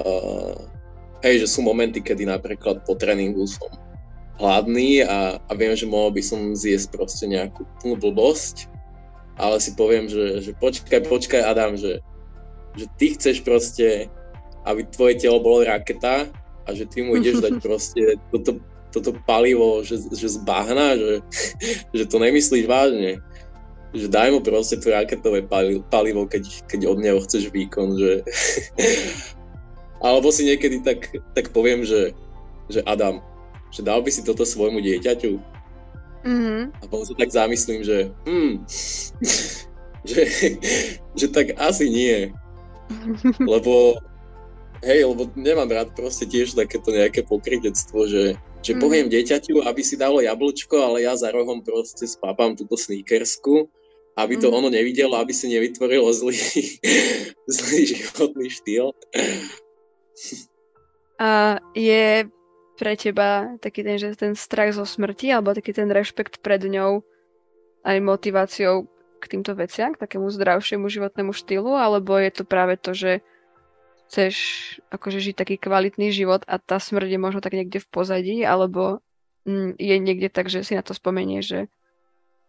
uh, 0.00 0.56
hej, 1.20 1.44
že 1.44 1.52
sú 1.52 1.60
momenty, 1.60 2.00
kedy 2.00 2.24
napríklad 2.24 2.88
po 2.88 2.96
tréningu 2.96 3.44
som 3.44 3.68
hladný 4.40 5.04
a, 5.04 5.36
a 5.36 5.52
viem, 5.52 5.76
že 5.76 5.84
mohol 5.84 6.16
by 6.16 6.22
som 6.24 6.56
zjesť 6.56 6.96
proste 6.96 7.28
nejakú 7.28 7.68
plnú 7.84 8.00
blbosť, 8.00 8.72
ale 9.36 9.60
si 9.60 9.76
poviem, 9.76 10.08
že, 10.08 10.40
že 10.40 10.52
počkaj, 10.56 11.04
počkaj 11.04 11.44
Adam, 11.44 11.76
že, 11.76 12.00
že 12.76 12.88
ty 12.96 13.12
chceš 13.12 13.44
proste, 13.44 14.08
aby 14.64 14.84
tvoje 14.88 15.20
telo 15.20 15.40
bolo 15.40 15.68
raketa 15.68 16.28
a 16.64 16.68
že 16.72 16.88
ty 16.88 17.04
mu 17.04 17.20
ideš 17.20 17.44
dať 17.44 17.54
proste 17.66 18.16
toto, 18.32 18.60
toto 18.92 19.10
palivo, 19.28 19.84
že, 19.84 20.00
že 20.12 20.40
zbahna, 20.40 20.96
že, 20.96 21.12
že 21.96 22.04
to 22.08 22.16
nemyslíš 22.16 22.64
vážne. 22.64 23.20
Že 23.90 24.06
daj 24.06 24.28
mu 24.30 24.38
proste 24.38 24.78
to 24.78 24.94
raketové 24.94 25.42
palivo, 25.90 26.22
keď, 26.22 26.46
keď 26.70 26.80
od 26.86 26.98
neho 27.02 27.18
chceš 27.26 27.50
výkon, 27.50 27.98
že... 27.98 28.12
Alebo 30.06 30.32
si 30.32 30.48
niekedy 30.48 30.80
tak, 30.80 31.12
tak 31.36 31.52
poviem, 31.52 31.84
že, 31.84 32.16
že 32.72 32.80
Adam, 32.88 33.20
že 33.70 33.80
dal 33.82 34.02
by 34.02 34.10
si 34.10 34.22
toto 34.26 34.42
svojmu 34.42 34.82
dieťaťu? 34.82 35.32
Mm-hmm. 36.20 36.62
A 36.76 36.84
potom 36.84 37.06
sa 37.08 37.14
tak 37.16 37.32
zamyslím, 37.32 37.80
že 37.80 38.12
hmm, 38.28 38.60
že, 40.10 40.22
že 41.16 41.26
tak 41.32 41.56
asi 41.56 41.88
nie. 41.88 42.34
Lebo 43.40 44.02
hej, 44.80 45.04
lebo 45.04 45.28
nemám 45.36 45.68
rád 45.68 45.88
proste 45.92 46.24
tiež 46.24 46.56
takéto 46.56 46.90
nejaké 46.90 47.20
pokrytectvo, 47.24 48.08
že, 48.08 48.24
že 48.64 48.72
mm. 48.76 48.80
poviem 48.80 49.06
dieťaťu, 49.12 49.64
aby 49.64 49.82
si 49.84 50.00
dalo 50.00 50.24
jablčko, 50.24 50.76
ale 50.80 51.04
ja 51.04 51.12
za 51.16 51.28
rohom 51.30 51.60
proste 51.60 52.08
spápam 52.08 52.56
túto 52.56 52.80
sneakersku, 52.80 53.68
aby 54.16 54.40
to 54.40 54.48
mm. 54.48 54.56
ono 54.56 54.68
nevidelo, 54.72 55.20
aby 55.20 55.36
si 55.36 55.52
nevytvorilo 55.52 56.08
zlý, 56.16 56.36
zlý 57.60 57.80
životný 57.92 58.48
štýl. 58.48 58.96
A 61.20 61.60
je 61.76 62.24
pre 62.80 62.96
teba 62.96 63.60
taký 63.60 63.84
ten, 63.84 64.00
že 64.00 64.16
ten 64.16 64.32
strach 64.32 64.72
zo 64.72 64.88
smrti 64.88 65.28
alebo 65.28 65.52
taký 65.52 65.76
ten 65.76 65.92
rešpekt 65.92 66.40
pred 66.40 66.64
ňou 66.64 67.04
aj 67.84 67.96
motiváciou 68.00 68.88
k 69.20 69.24
týmto 69.28 69.52
veciam, 69.52 69.92
k 69.92 70.00
takému 70.00 70.32
zdravšiemu 70.32 70.88
životnému 70.88 71.36
štýlu, 71.36 71.76
alebo 71.76 72.16
je 72.16 72.32
to 72.32 72.48
práve 72.48 72.80
to, 72.80 72.96
že 72.96 73.12
chceš 74.08 74.34
akože 74.88 75.20
žiť 75.20 75.34
taký 75.36 75.56
kvalitný 75.60 76.08
život 76.08 76.40
a 76.48 76.56
tá 76.56 76.80
smrť 76.80 77.08
je 77.12 77.20
možno 77.20 77.44
tak 77.44 77.52
niekde 77.52 77.84
v 77.84 77.88
pozadí, 77.92 78.40
alebo 78.48 79.04
mm, 79.44 79.76
je 79.76 79.96
niekde 80.00 80.32
tak, 80.32 80.48
že 80.48 80.64
si 80.64 80.72
na 80.72 80.80
to 80.80 80.96
spomenie, 80.96 81.44
že 81.44 81.68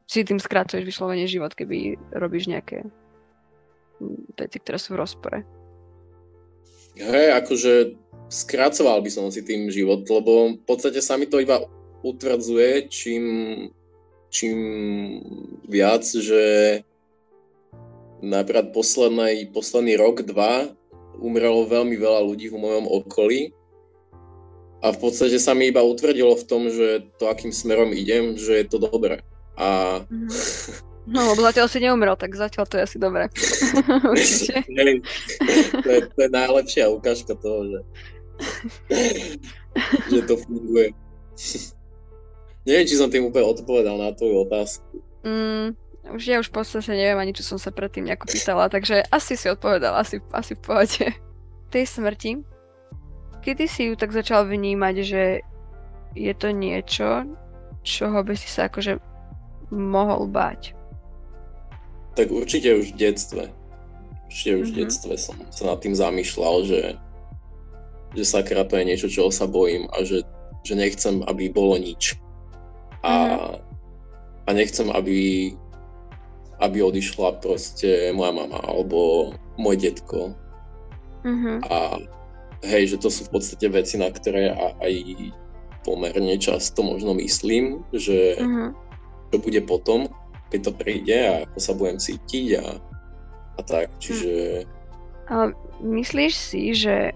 si 0.07 0.23
tým 0.23 0.39
skrácuješ 0.39 0.87
vyslovene 0.87 1.27
život, 1.27 1.51
keby 1.51 1.99
robíš 2.15 2.47
nejaké 2.47 2.87
mm, 3.99 4.39
veci, 4.39 4.57
ktoré 4.63 4.79
sú 4.79 4.95
v 4.95 5.03
rozpore. 5.03 5.60
Hej, 6.95 7.27
akože 7.39 7.73
skracoval 8.31 9.03
by 9.03 9.11
som 9.11 9.27
si 9.31 9.43
tým 9.43 9.67
život, 9.67 10.03
lebo 10.07 10.55
v 10.55 10.63
podstate 10.63 11.03
sa 11.03 11.19
mi 11.19 11.27
to 11.27 11.39
iba 11.39 11.63
utvrdzuje, 12.01 12.87
čím, 12.87 13.23
čím 14.31 14.57
viac, 15.67 16.03
že 16.03 16.43
napríklad 18.23 18.71
posledný, 18.71 19.51
posledný 19.51 19.99
rok, 19.99 20.23
dva 20.23 20.71
umrelo 21.21 21.67
veľmi 21.67 21.95
veľa 21.99 22.21
ľudí 22.25 22.49
v 22.49 22.57
mojom 22.57 22.85
okolí 22.87 23.53
a 24.81 24.89
v 24.89 24.97
podstate 24.97 25.37
sa 25.37 25.53
mi 25.53 25.69
iba 25.69 25.85
utvrdilo 25.85 26.33
v 26.33 26.47
tom, 26.47 26.71
že 26.73 27.05
to, 27.21 27.29
akým 27.29 27.53
smerom 27.53 27.93
idem, 27.93 28.33
že 28.33 28.63
je 28.63 28.65
to 28.65 28.81
dobré. 28.81 29.21
A... 29.53 30.01
Mm-hmm. 30.09 30.87
No, 31.09 31.33
lebo 31.33 31.41
zatiaľ 31.41 31.65
si 31.65 31.81
neumrel, 31.81 32.13
tak 32.13 32.37
zatiaľ 32.37 32.69
to 32.69 32.77
je 32.77 32.85
asi 32.85 32.97
dobré. 33.01 33.25
Určite. 34.13 34.61
to, 35.85 35.89
je, 35.89 35.99
to 36.13 36.19
je 36.21 36.29
najlepšia 36.29 36.93
ukážka 36.93 37.33
toho, 37.37 37.65
že 37.65 37.79
že 40.09 40.19
to 40.25 40.35
funguje. 40.37 40.93
Neviem, 42.67 42.85
či 42.85 42.93
som 42.97 43.09
tým 43.09 43.25
úplne 43.25 43.49
odpovedal 43.49 43.97
na 43.97 44.13
tvoju 44.13 44.45
otázku. 44.45 45.01
Mm, 45.25 45.73
už 46.13 46.21
ja 46.29 46.37
už 46.37 46.53
v 46.53 46.61
podstate 46.61 46.93
neviem 46.93 47.17
ani, 47.17 47.33
čo 47.33 47.41
som 47.41 47.57
sa 47.57 47.73
predtým 47.73 48.05
nejako 48.05 48.29
pýtala, 48.29 48.69
takže 48.69 49.01
asi 49.09 49.33
si 49.33 49.49
odpovedal, 49.49 49.97
asi, 49.97 50.21
asi 50.29 50.53
v 50.53 50.61
pohode. 50.61 51.05
Tej 51.73 51.85
smrti, 51.89 52.45
kedy 53.41 53.65
si 53.65 53.89
ju 53.89 53.97
tak 53.97 54.13
začal 54.13 54.45
vnímať, 54.45 54.95
že 55.01 55.41
je 56.13 56.33
to 56.37 56.53
niečo, 56.53 57.25
čoho 57.81 58.21
by 58.21 58.37
si 58.37 58.45
sa 58.45 58.69
akože 58.69 59.01
mohol 59.73 60.29
báť? 60.29 60.77
Tak 62.15 62.27
určite 62.31 62.75
už 62.75 62.93
v 62.93 62.97
detstve. 62.97 63.43
Určite 64.27 64.51
už 64.51 64.67
mm-hmm. 64.67 64.67
v 64.67 64.71
mhm. 64.71 64.81
detstve 64.83 65.13
som 65.15 65.35
sa 65.51 65.63
nad 65.71 65.79
tým 65.79 65.95
zamýšľal, 65.95 66.55
že 66.67 66.81
že 68.11 68.23
sakra 68.27 68.67
to 68.67 68.75
je 68.75 68.87
niečo, 68.87 69.07
čoho 69.07 69.31
sa 69.31 69.47
bojím 69.47 69.87
a 69.95 70.03
že, 70.03 70.27
že 70.67 70.75
nechcem, 70.75 71.23
aby 71.23 71.47
bolo 71.47 71.79
nič. 71.79 72.19
A, 73.01 73.11
mm-hmm. 73.15 74.51
nechcem, 74.51 74.87
aby, 74.91 75.51
aby 76.59 76.77
odišla 76.83 77.39
proste 77.39 78.11
moja 78.11 78.35
mama 78.35 78.59
alebo 78.67 79.31
môj 79.55 79.79
detko. 79.79 80.35
Mm-hmm. 81.23 81.57
A 81.71 82.03
hej, 82.67 82.95
že 82.95 82.97
to 82.99 83.07
sú 83.07 83.31
v 83.31 83.39
podstate 83.39 83.71
veci, 83.71 83.95
na 83.95 84.11
ktoré 84.11 84.51
aj 84.83 84.93
pomerne 85.87 86.35
často 86.37 86.83
možno 86.83 87.15
myslím, 87.17 87.87
že 87.95 88.37
Mm-hmm. 88.37 88.69
čo 89.31 89.37
bude 89.39 89.61
potom, 89.63 90.11
keď 90.51 90.59
to 90.67 90.71
príde 90.75 91.17
a 91.17 91.47
ako 91.47 91.57
sa 91.63 91.73
budem 91.73 91.97
cítiť 91.97 92.47
a, 92.59 92.65
a 93.55 93.61
tak. 93.63 93.87
Čiže 94.03 94.67
Ale 95.31 95.55
myslíš 95.79 96.33
si, 96.35 96.75
že 96.75 97.15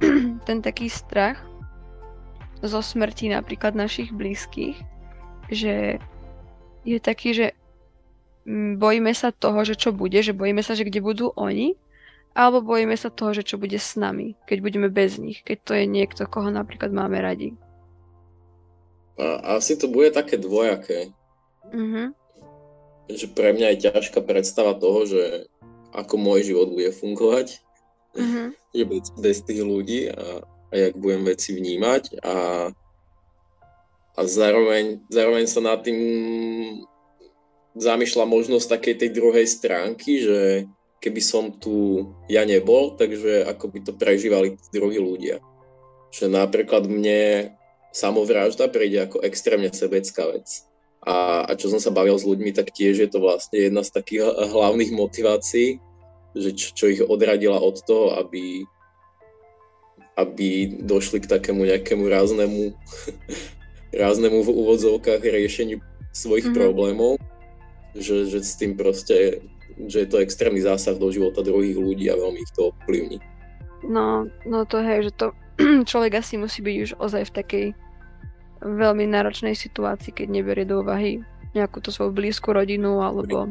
ten 0.48 0.58
taký 0.64 0.88
strach 0.88 1.36
zo 2.64 2.80
smrti 2.80 3.32
napríklad 3.32 3.76
našich 3.76 4.12
blízkych, 4.12 4.76
že 5.52 6.00
je 6.84 6.98
taký, 7.00 7.36
že 7.36 7.46
mm, 8.48 8.80
bojíme 8.80 9.12
sa 9.12 9.32
toho, 9.32 9.60
že 9.64 9.76
čo 9.76 9.92
bude, 9.92 10.20
že 10.20 10.36
bojíme 10.36 10.64
sa, 10.64 10.72
že 10.76 10.88
kde 10.88 11.00
budú 11.04 11.32
oni, 11.36 11.76
alebo 12.36 12.62
bojíme 12.62 12.94
sa 12.94 13.10
toho, 13.10 13.34
že 13.34 13.42
čo 13.42 13.56
bude 13.58 13.76
s 13.76 13.96
nami, 13.96 14.38
keď 14.46 14.58
budeme 14.62 14.88
bez 14.88 15.18
nich, 15.18 15.42
keď 15.42 15.58
to 15.66 15.72
je 15.74 15.84
niekto, 15.88 16.22
koho 16.28 16.48
napríklad 16.52 16.92
máme 16.94 17.18
radi. 17.20 17.56
a, 19.20 19.56
asi 19.60 19.76
to 19.76 19.88
bude 19.88 20.12
také 20.16 20.40
dvojaké. 20.40 21.12
Mhm. 21.72 22.19
Že 23.16 23.26
pre 23.32 23.56
mňa 23.56 23.74
je 23.74 23.82
ťažká 23.90 24.20
predstava 24.22 24.76
toho, 24.78 25.06
že 25.06 25.50
ako 25.90 26.14
môj 26.18 26.54
život 26.54 26.70
bude 26.70 26.94
fungovať, 26.94 27.60
Mhm. 28.16 28.54
že 28.74 28.84
bez, 28.86 29.06
bez 29.18 29.36
tých 29.42 29.62
ľudí 29.62 30.10
a, 30.10 30.42
a 30.42 30.74
jak 30.74 30.94
budem 30.98 31.26
veci 31.26 31.54
vnímať 31.54 32.22
a, 32.22 32.36
a 34.14 34.20
zároveň, 34.26 35.02
zároveň 35.10 35.46
sa 35.46 35.62
nad 35.62 35.82
tým 35.82 35.98
zamýšľa 37.78 38.26
možnosť 38.26 38.66
takej 38.66 38.94
tej 38.98 39.10
druhej 39.14 39.46
stránky, 39.46 40.22
že 40.22 40.66
keby 40.98 41.22
som 41.22 41.54
tu 41.54 42.06
ja 42.26 42.42
nebol, 42.42 42.98
takže 42.98 43.46
ako 43.46 43.64
by 43.70 43.78
to 43.86 43.92
prežívali 43.94 44.58
tí 44.58 44.68
druhí 44.74 44.98
ľudia. 44.98 45.38
Že 46.10 46.34
napríklad 46.34 46.90
mne 46.90 47.54
samovražda 47.94 48.66
príde 48.68 49.06
ako 49.06 49.22
extrémne 49.22 49.70
sebecká 49.70 50.26
vec. 50.28 50.66
A, 51.00 51.48
a 51.48 51.52
čo 51.56 51.72
som 51.72 51.80
sa 51.80 51.88
bavil 51.88 52.12
s 52.20 52.28
ľuďmi, 52.28 52.52
tak 52.52 52.76
tiež 52.76 53.00
je 53.00 53.08
to 53.08 53.24
vlastne 53.24 53.56
jedna 53.56 53.80
z 53.80 53.90
takých 53.96 54.36
hlavných 54.36 54.92
motivácií, 54.92 55.80
že 56.36 56.50
čo, 56.52 56.68
čo 56.76 56.84
ich 56.92 57.00
odradila 57.00 57.56
od 57.56 57.80
toho, 57.80 58.20
aby, 58.20 58.68
aby 60.20 60.76
došli 60.84 61.24
k 61.24 61.30
takému 61.30 61.64
nejakému 61.64 62.04
ráznemu, 62.04 62.76
ráznemu 64.04 64.38
v 64.44 64.50
úvodzovkách 64.52 65.24
riešeniu 65.24 65.80
svojich 66.12 66.52
Mhm. 66.52 66.54
problémov, 66.54 67.16
že, 67.96 68.28
že 68.28 68.44
s 68.44 68.60
tým 68.60 68.76
proste, 68.76 69.40
že 69.88 70.04
je 70.04 70.08
to 70.10 70.20
extrémny 70.20 70.60
zásah 70.60 70.94
do 71.00 71.08
života 71.08 71.40
druhých 71.40 71.80
ľudí 71.80 72.06
a 72.12 72.18
veľmi 72.18 72.44
ich 72.44 72.52
to 72.52 72.70
ovplyvní. 72.76 73.18
No, 73.88 74.28
no 74.44 74.68
to 74.68 74.84
hej, 74.84 75.08
že 75.08 75.12
to 75.16 75.26
človek 75.90 76.20
asi 76.20 76.36
musí 76.36 76.60
byť 76.60 76.76
už 76.84 76.90
ozaj 77.00 77.32
v 77.32 77.34
takej 77.40 77.66
veľmi 78.60 79.04
náročnej 79.08 79.56
situácii, 79.56 80.12
keď 80.12 80.26
neberie 80.28 80.64
do 80.68 80.84
úvahy 80.84 81.24
nejakú 81.52 81.82
tú 81.82 81.90
svoju 81.90 82.14
blízku 82.14 82.52
rodinu 82.54 83.00
alebo... 83.02 83.50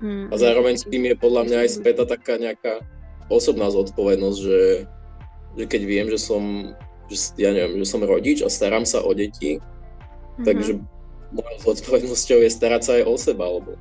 Hm, 0.00 0.32
A 0.32 0.36
zároveň 0.40 0.80
s 0.80 0.86
tým 0.88 1.04
je 1.10 1.16
podľa 1.18 1.42
mňa 1.44 1.56
aj 1.66 1.70
späta 1.80 2.04
taká 2.08 2.40
nejaká 2.40 2.80
osobná 3.28 3.68
zodpovednosť, 3.68 4.38
že, 4.40 4.60
že 5.60 5.64
keď 5.66 5.82
viem, 5.84 6.06
že 6.08 6.18
som, 6.18 6.72
že, 7.10 7.16
ja 7.36 7.52
neviem, 7.52 7.82
že 7.82 7.86
som 7.90 8.00
rodič 8.00 8.40
a 8.40 8.48
starám 8.48 8.84
sa 8.88 9.02
o 9.04 9.12
deti, 9.12 9.60
Mhm, 10.40 10.46
takže 10.48 10.72
mojou 11.36 11.58
zodpovednosťou 11.60 12.38
je 12.40 12.50
starať 12.50 12.80
sa 12.80 12.92
aj 12.96 13.04
o 13.04 13.14
seba, 13.20 13.44
lebo 13.44 13.76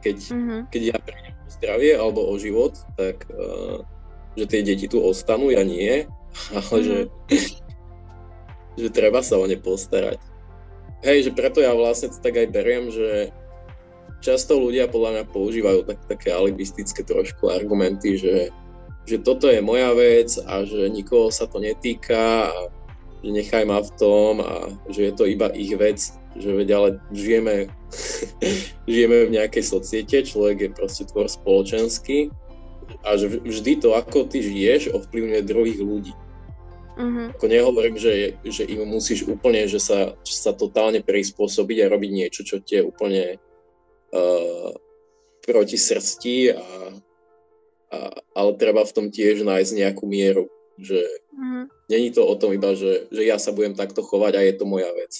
keď, 0.00 0.16
mhm, 0.32 0.56
keď 0.72 0.82
ja 0.94 0.96
prídem 0.96 1.36
o 1.36 1.48
zdravie 1.52 1.92
alebo 2.00 2.20
o 2.24 2.34
život, 2.40 2.80
tak 2.96 3.28
uh, 3.28 3.84
že 4.32 4.48
tie 4.48 4.64
deti 4.64 4.88
tu 4.88 5.04
ostanú, 5.04 5.52
ja 5.52 5.60
nie, 5.68 6.08
ale 6.56 6.78
Mhm. 6.80 6.84
že, 6.86 6.96
že 8.78 8.94
treba 8.94 9.20
sa 9.20 9.36
o 9.36 9.44
ne 9.44 9.58
postarať. 9.58 10.22
Hej, 11.02 11.30
že 11.30 11.32
preto 11.34 11.58
ja 11.62 11.74
vlastne 11.74 12.10
to 12.10 12.18
tak 12.18 12.38
aj 12.38 12.48
beriem, 12.50 12.90
že 12.90 13.30
často 14.18 14.58
ľudia 14.58 14.90
podľa 14.90 15.10
mňa 15.14 15.24
používajú 15.30 15.80
tak, 15.86 15.98
také 16.10 16.34
alibistické 16.34 17.06
trošku 17.06 17.50
argumenty, 17.50 18.18
že, 18.18 18.50
že 19.06 19.22
toto 19.22 19.46
je 19.46 19.62
moja 19.62 19.94
vec 19.94 20.34
a 20.42 20.66
že 20.66 20.90
nikoho 20.90 21.30
sa 21.30 21.46
to 21.46 21.62
netýka 21.62 22.50
a 22.50 22.58
že 23.22 23.30
nechaj 23.30 23.64
ma 23.66 23.78
v 23.82 23.90
tom 23.98 24.42
a 24.42 24.74
že 24.90 25.10
je 25.10 25.12
to 25.14 25.24
iba 25.26 25.50
ich 25.54 25.74
vec, 25.74 25.98
že 26.38 26.50
veď 26.50 26.68
ale 26.74 26.88
žijeme, 27.14 27.70
žijeme 28.90 29.16
v 29.26 29.34
nejakej 29.38 29.64
societe, 29.66 30.26
človek 30.26 30.56
je 30.66 30.70
proste 30.74 31.04
tvor 31.06 31.30
spoločenský 31.30 32.34
a 33.06 33.14
že 33.14 33.38
vždy 33.42 33.72
to, 33.82 33.94
ako 33.94 34.26
ty 34.26 34.42
žiješ, 34.42 34.94
ovplyvňuje 34.94 35.42
druhých 35.46 35.80
ľudí. 35.82 36.14
Mhm, 36.98 37.24
Ako 37.38 37.46
nehovorím, 37.46 37.96
že, 37.96 38.36
že 38.42 38.66
im 38.66 38.84
musíš 38.84 39.24
úplne, 39.30 39.64
že 39.70 39.78
sa, 39.78 40.18
že 40.26 40.34
sa 40.34 40.52
totálne 40.52 40.98
prispôsobiť 41.00 41.86
a 41.86 41.92
robiť 41.94 42.10
niečo, 42.10 42.42
čo 42.42 42.58
ti 42.58 42.76
je 42.78 42.82
úplne 42.82 43.38
uh, 44.12 44.70
proti 45.46 45.78
srsti, 45.80 46.52
a, 46.52 46.66
a, 47.88 47.98
ale 48.36 48.50
treba 48.60 48.84
v 48.84 48.94
tom 48.94 49.06
tiež 49.08 49.46
nájsť 49.46 49.72
nejakú 49.72 50.04
mieru. 50.04 50.50
Že 50.78 51.00
mhm. 51.34 51.62
není 51.90 52.08
to 52.14 52.22
o 52.22 52.34
tom 52.38 52.54
iba, 52.54 52.74
že, 52.74 53.10
že 53.10 53.22
ja 53.26 53.38
sa 53.38 53.50
budem 53.50 53.74
takto 53.74 54.02
chovať 54.04 54.32
a 54.38 54.44
je 54.44 54.54
to 54.54 54.64
moja 54.66 54.90
vec. 54.94 55.10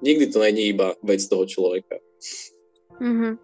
Nikdy 0.00 0.24
to 0.32 0.38
není 0.40 0.72
iba 0.72 0.94
vec 1.02 1.20
toho 1.26 1.44
človeka. 1.44 1.98
Mhm. 3.00 3.40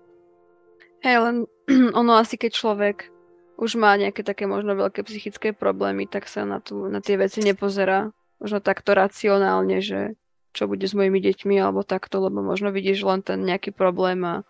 Hej, 1.04 1.16
len 1.22 1.36
ono 2.00 2.12
asi 2.16 2.36
keď 2.36 2.52
človek 2.52 3.15
už 3.56 3.80
má 3.80 3.96
nejaké 3.96 4.20
také 4.20 4.44
možno 4.44 4.76
veľké 4.76 5.00
psychické 5.08 5.56
problémy, 5.56 6.04
tak 6.04 6.28
sa 6.28 6.44
na, 6.44 6.60
tú, 6.60 6.88
na 6.92 7.00
tie 7.00 7.16
veci 7.16 7.40
nepozerá 7.40 8.12
možno 8.36 8.60
takto 8.60 8.92
racionálne, 8.92 9.80
že 9.80 10.14
čo 10.52 10.68
bude 10.68 10.84
s 10.84 10.96
mojimi 10.96 11.20
deťmi 11.20 11.56
alebo 11.60 11.84
takto, 11.84 12.20
lebo 12.20 12.40
možno 12.40 12.72
vidíš 12.72 13.04
len 13.04 13.20
ten 13.20 13.44
nejaký 13.44 13.72
problém 13.72 14.24
a 14.24 14.44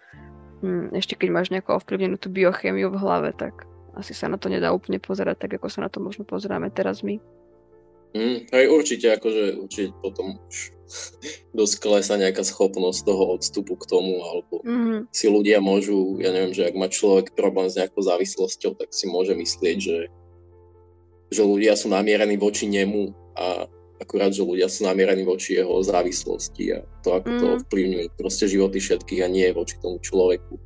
hm, 0.63 0.95
ešte 0.95 1.19
keď 1.19 1.29
máš 1.31 1.49
nejakú 1.51 1.75
ovplyvnenú 1.75 2.19
tú 2.19 2.31
biochémiu 2.31 2.91
v 2.91 3.01
hlave, 3.03 3.31
tak 3.35 3.67
asi 3.95 4.13
sa 4.13 4.31
na 4.31 4.39
to 4.39 4.51
nedá 4.51 4.71
úplne 4.71 5.03
pozerať 5.03 5.47
tak, 5.47 5.59
ako 5.59 5.67
sa 5.71 5.87
na 5.87 5.91
to 5.91 5.99
možno 5.99 6.23
pozeráme 6.23 6.71
teraz 6.71 7.03
my. 7.03 7.19
Mm, 8.17 8.49
aj 8.49 8.65
určite, 8.73 9.07
akože 9.13 9.61
určite 9.61 9.93
potom 10.01 10.41
už 10.49 10.73
dosť 11.59 11.75
klesá 11.83 12.17
nejaká 12.17 12.41
schopnosť 12.41 13.05
toho 13.05 13.37
odstupu 13.37 13.77
k 13.77 13.85
tomu, 13.85 14.25
alebo 14.25 14.65
Mhm. 14.65 15.13
si 15.13 15.27
ľudia 15.29 15.61
môžu, 15.61 16.17
ja 16.17 16.33
neviem, 16.33 16.57
že 16.57 16.65
ak 16.65 16.75
má 16.75 16.89
človek 16.89 17.37
problém 17.37 17.69
s 17.69 17.77
nejakou 17.77 18.01
závislosťou, 18.01 18.73
tak 18.79 18.95
si 18.97 19.05
môže 19.05 19.37
myslieť, 19.37 19.77
že, 19.77 19.99
že 21.29 21.43
ľudia 21.45 21.77
sú 21.77 21.91
namierení 21.91 22.39
voči 22.39 22.65
nemu 22.65 23.13
a 23.37 23.67
akurát, 23.99 24.31
že 24.31 24.47
ľudia 24.47 24.71
sú 24.71 24.87
namierení 24.87 25.25
voči 25.25 25.59
jeho 25.59 25.83
závislosti 25.83 26.65
a 26.73 26.79
to, 27.03 27.19
ako 27.19 27.29
to 27.37 27.45
Mm. 27.45 27.55
ovplyvňuje 27.61 28.07
proste 28.15 28.47
životy 28.47 28.79
všetkých 28.79 29.21
a 29.25 29.29
nie 29.29 29.49
voči 29.51 29.77
tomu 29.83 29.99
človeku. 29.99 30.57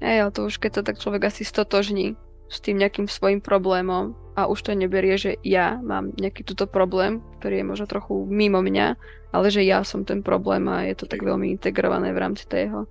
Hej, 0.00 0.16
ale 0.22 0.30
to 0.34 0.46
už 0.46 0.58
keď 0.58 0.72
sa 0.78 0.82
tak 0.82 0.98
človek 0.98 1.26
asi 1.26 1.42
stotožní 1.42 2.14
s 2.48 2.58
tým 2.64 2.78
nejakým 2.80 3.06
svojim 3.06 3.38
problémom 3.38 4.16
a 4.38 4.46
už 4.46 4.70
to 4.70 4.78
neberie, 4.78 5.18
že 5.18 5.34
ja 5.42 5.82
mám 5.82 6.14
nejaký 6.14 6.46
túto 6.46 6.70
problém, 6.70 7.18
ktorý 7.42 7.58
je 7.58 7.66
možno 7.66 7.86
trochu 7.90 8.22
mimo 8.30 8.62
mňa, 8.62 8.94
ale 9.34 9.46
že 9.50 9.66
ja 9.66 9.82
som 9.82 10.06
ten 10.06 10.22
problém 10.22 10.70
a 10.70 10.86
je 10.86 10.94
to 10.94 11.10
tak 11.10 11.26
veľmi 11.26 11.50
integrované 11.58 12.14
v 12.14 12.22
rámci 12.22 12.46
tej 12.46 12.70
jeho 12.70 12.82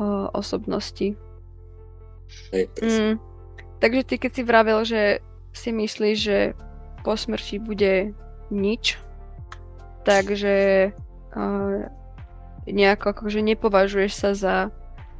o, 0.00 0.32
osobnosti. 0.32 1.12
Hej. 2.56 2.72
Mm. 2.80 3.20
Takže 3.84 4.02
ty 4.08 4.14
keď 4.16 4.30
si 4.32 4.42
vravel, 4.48 4.80
že 4.88 5.20
si 5.52 5.76
myslíš, 5.76 6.16
že 6.16 6.38
po 7.04 7.20
smrti 7.20 7.60
bude 7.60 8.16
nič, 8.48 8.96
takže 10.08 10.88
uh, 11.36 11.84
nejako 12.64 13.12
akože 13.12 13.44
nepovažuješ 13.44 14.12
sa 14.16 14.30
za 14.32 14.56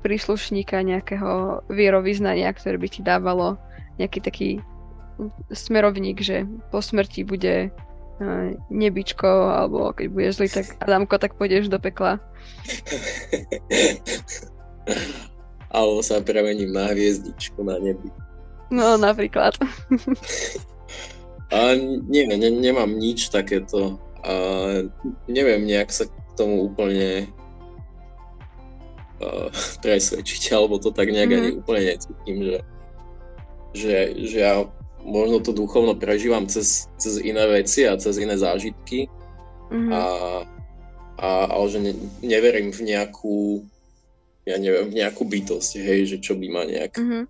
príslušníka 0.01 0.81
nejakého 0.81 1.61
vierovýznania, 1.69 2.49
ktoré 2.57 2.81
by 2.81 2.89
ti 2.89 3.05
dávalo 3.05 3.61
nejaký 4.01 4.21
taký 4.25 4.51
smerovník, 5.51 6.21
že 6.21 6.45
po 6.71 6.83
smrti 6.83 7.25
bude 7.25 7.71
uh, 7.71 8.49
nebičko, 8.69 9.29
alebo 9.53 9.93
keď 9.93 10.07
bude 10.09 10.29
zlý, 10.33 10.49
tak 10.49 10.77
Adamko, 10.81 11.19
tak 11.19 11.35
pôjdeš 11.37 11.69
do 11.69 11.79
pekla. 11.79 12.21
Alebo 15.73 16.05
sa 16.05 16.21
premením 16.21 16.69
na 16.69 16.93
hviezdičku 16.93 17.65
na 17.65 17.81
nebi. 17.81 18.13
No 18.69 19.01
napríklad. 19.01 19.57
A 21.49 21.77
nie, 22.09 22.29
ne, 22.29 22.49
nemám 22.53 22.93
nič 22.93 23.29
takéto. 23.33 23.97
A 24.21 24.33
neviem 25.29 25.65
nejak 25.65 25.89
sa 25.89 26.05
k 26.05 26.13
tomu 26.37 26.69
úplne 26.69 27.29
uh, 29.21 29.49
presvedčiť, 29.81 30.53
alebo 30.53 30.77
to 30.77 30.93
tak 30.93 31.09
nejak 31.09 31.31
Mhm. 31.33 31.37
ani 31.41 31.51
úplne 31.57 31.83
necítim, 31.89 32.37
že, 32.45 32.59
že, 33.73 33.97
že 34.29 34.39
ja 34.41 34.55
možno 35.03 35.43
to 35.43 35.51
duchovno 35.53 35.99
prežívam 35.99 36.47
cez, 36.47 36.87
cez 36.97 37.19
iné 37.23 37.47
veci 37.51 37.87
a 37.87 37.99
cez 37.99 38.19
iné 38.19 38.39
zážitky, 38.39 39.11
Mhm. 39.73 39.93
a, 39.93 40.03
a, 41.17 41.29
ale 41.49 41.67
že 41.73 41.81
ne, 41.81 41.93
neverím 42.21 42.69
v 42.77 42.93
nejakú 42.93 43.65
ja 44.43 44.59
neviem, 44.59 44.91
nejakú 44.91 45.23
bytosť, 45.23 45.79
hej, 45.81 46.01
že 46.05 46.17
čo 46.19 46.35
by 46.35 46.47
ma 46.51 46.67
nejak 46.67 46.99
mm-hmm. 46.99 47.25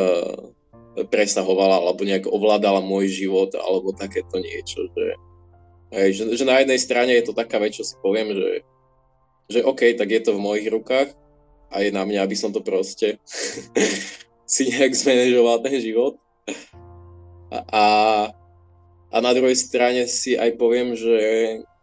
uh, 0.00 1.04
presahovala 1.04 1.84
alebo 1.84 2.00
nejak 2.00 2.24
ovládala 2.32 2.80
môj 2.80 3.12
život 3.12 3.52
alebo 3.60 3.92
takéto 3.92 4.40
niečo, 4.40 4.88
že, 4.96 5.06
hej, 5.92 6.08
že, 6.16 6.22
že 6.32 6.44
na 6.48 6.64
jednej 6.64 6.80
strane 6.80 7.12
je 7.12 7.28
to 7.28 7.36
taká 7.36 7.60
vec, 7.60 7.76
čo 7.76 7.84
si 7.84 7.92
poviem, 8.00 8.32
že, 8.32 8.64
že 9.52 9.60
OK, 9.68 10.00
tak 10.00 10.08
je 10.08 10.20
to 10.24 10.32
v 10.32 10.40
mojich 10.40 10.72
rukách 10.72 11.12
a 11.68 11.84
je 11.84 11.92
na 11.92 12.08
mňa, 12.08 12.24
aby 12.24 12.32
som 12.32 12.48
to 12.56 12.64
proste 12.64 13.20
si 14.48 14.62
nejak 14.72 14.96
zmanéžoval 14.96 15.60
ten 15.60 15.76
život. 15.76 16.16
A, 17.52 17.82
a, 19.12 19.18
na 19.22 19.32
druhej 19.32 19.54
strane 19.54 20.06
si 20.10 20.34
aj 20.34 20.58
poviem, 20.58 20.98
že, 20.98 21.18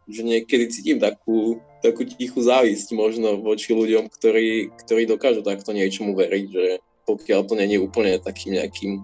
že 0.08 0.22
niekedy 0.22 0.68
cítim 0.70 0.98
takú, 1.00 1.64
takú 1.80 2.04
tichú 2.04 2.44
závisť 2.44 2.92
možno 2.96 3.40
voči 3.40 3.72
ľuďom, 3.72 4.12
ktorí, 4.12 4.76
ktorí 4.84 5.08
dokážu 5.08 5.42
takto 5.44 5.72
niečomu 5.72 6.16
veriť, 6.16 6.46
že 6.52 6.66
pokiaľ 7.08 7.42
to 7.48 7.54
není 7.60 7.80
úplne 7.80 8.20
takým 8.20 8.60
nejakým 8.60 9.04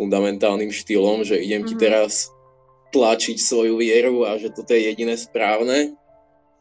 fundamentálnym 0.00 0.72
štýlom, 0.72 1.28
že 1.28 1.40
idem 1.40 1.68
ti 1.68 1.76
mhm. 1.76 1.82
teraz 1.84 2.32
tlačiť 2.90 3.36
svoju 3.38 3.78
vieru 3.78 4.26
a 4.26 4.34
že 4.40 4.50
toto 4.50 4.74
je 4.74 4.90
jediné 4.90 5.14
správne, 5.14 5.94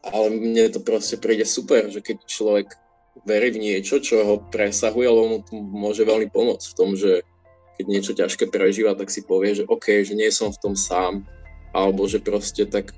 ale 0.05 0.27
mne 0.29 0.69
to 0.69 0.79
proste 0.83 1.17
príde 1.17 1.43
super, 1.43 1.89
že 1.89 2.03
keď 2.05 2.17
človek 2.27 2.67
verí 3.25 3.51
v 3.51 3.59
niečo, 3.59 3.99
čo 3.99 4.23
ho 4.23 4.35
presahuje, 4.47 5.07
alebo 5.09 5.25
mu 5.27 5.37
to 5.43 5.51
môže 5.57 6.03
veľmi 6.05 6.29
pomôcť 6.31 6.65
v 6.71 6.77
tom, 6.77 6.95
že 6.95 7.25
keď 7.79 7.85
niečo 7.87 8.11
ťažké 8.11 8.51
prežíva, 8.51 8.91
tak 8.91 9.07
si 9.07 9.23
povie, 9.23 9.55
že 9.55 9.63
OK, 9.63 10.03
že 10.03 10.11
nie 10.11 10.27
som 10.35 10.51
v 10.51 10.59
tom 10.59 10.75
sám, 10.75 11.23
alebo 11.71 12.03
že 12.11 12.19
proste 12.19 12.67
tak 12.67 12.91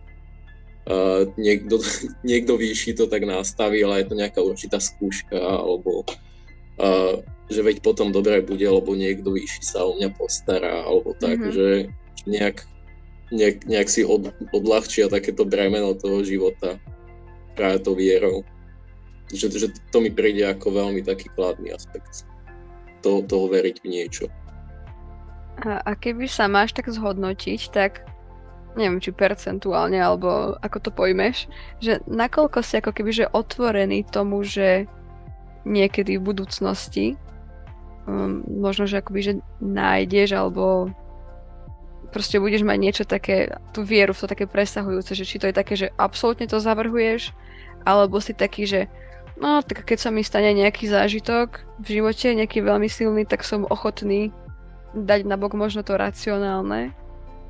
uh, 0.90 1.30
niekto, 1.38 1.78
niekto 2.26 2.58
vyšší 2.58 2.98
to 2.98 3.06
tak 3.06 3.22
nastaví, 3.30 3.86
ale 3.86 4.02
je 4.02 4.10
to 4.10 4.18
nejaká 4.18 4.42
určitá 4.42 4.82
skúška, 4.82 5.38
alebo 5.38 6.02
uh, 6.82 7.22
že 7.46 7.62
veď 7.62 7.86
potom 7.86 8.10
dobre 8.10 8.42
bude, 8.42 8.66
lebo 8.66 8.98
niekto 8.98 9.30
vyšší 9.30 9.62
sa 9.62 9.86
o 9.86 9.94
mňa 9.94 10.10
postará, 10.18 10.82
alebo 10.82 11.14
tak, 11.14 11.38
mm-hmm. 11.38 11.54
že 11.54 11.68
nejak, 12.26 12.66
nejak, 13.30 13.70
nejak 13.70 13.86
si 13.86 14.02
od, 14.02 14.34
odľahčia 14.50 15.14
takéto 15.14 15.46
bremeno 15.46 15.94
toho 15.94 16.26
života 16.26 16.82
práve 17.54 17.86
to 17.86 17.94
vierou. 17.94 18.42
Že, 19.30 19.48
že 19.62 19.68
to 19.94 20.02
mi 20.02 20.10
príde 20.10 20.42
ako 20.42 20.74
veľmi 20.74 21.06
taký 21.06 21.30
kladný 21.38 21.70
aspekt 21.70 22.26
toho, 23.06 23.22
toho 23.24 23.46
veriť 23.46 23.78
v 23.86 23.88
niečo. 23.88 24.26
A, 25.60 25.84
a 25.84 25.92
keby 26.00 26.26
sa 26.32 26.48
máš 26.48 26.72
tak 26.72 26.88
zhodnotiť, 26.88 27.62
tak 27.70 28.08
neviem, 28.80 29.04
či 29.04 29.12
percentuálne, 29.12 30.00
alebo 30.00 30.56
ako 30.64 30.78
to 30.80 30.90
pojmeš, 30.96 31.52
že 31.84 32.00
nakoľko 32.08 32.64
si 32.64 32.80
ako 32.80 32.92
keby 32.96 33.12
že 33.12 33.32
otvorený 33.32 34.08
tomu, 34.08 34.48
že 34.48 34.88
niekedy 35.68 36.18
v 36.18 36.26
budúcnosti 36.26 37.20
um, 38.08 38.42
možno, 38.48 38.88
že 38.88 39.04
akoby, 39.04 39.22
že 39.22 39.34
nájdeš, 39.60 40.34
alebo 40.34 40.90
proste 42.12 42.42
budeš 42.42 42.64
mať 42.68 42.78
niečo 42.80 43.04
také, 43.08 43.56
tú 43.72 43.84
vieru 43.88 44.12
v 44.12 44.22
to 44.26 44.32
také 44.32 44.46
presahujúce, 44.48 45.16
že 45.16 45.28
či 45.28 45.40
to 45.40 45.48
je 45.48 45.56
také, 45.56 45.74
že 45.80 45.94
absolútne 45.96 46.48
to 46.48 46.60
zavrhuješ, 46.60 47.32
alebo 47.88 48.20
si 48.20 48.36
taký, 48.36 48.68
že 48.68 48.82
no, 49.40 49.64
tak 49.64 49.88
keď 49.88 49.98
sa 49.98 50.10
mi 50.12 50.22
stane 50.22 50.52
nejaký 50.52 50.92
zážitok 50.92 51.64
v 51.82 51.88
živote, 52.00 52.36
nejaký 52.36 52.62
veľmi 52.62 52.88
silný, 52.92 53.24
tak 53.24 53.48
som 53.48 53.64
ochotný 53.68 54.30
dať 54.96 55.24
na 55.24 55.40
bok 55.40 55.56
možno 55.56 55.84
to 55.84 55.96
racionálne 55.96 56.92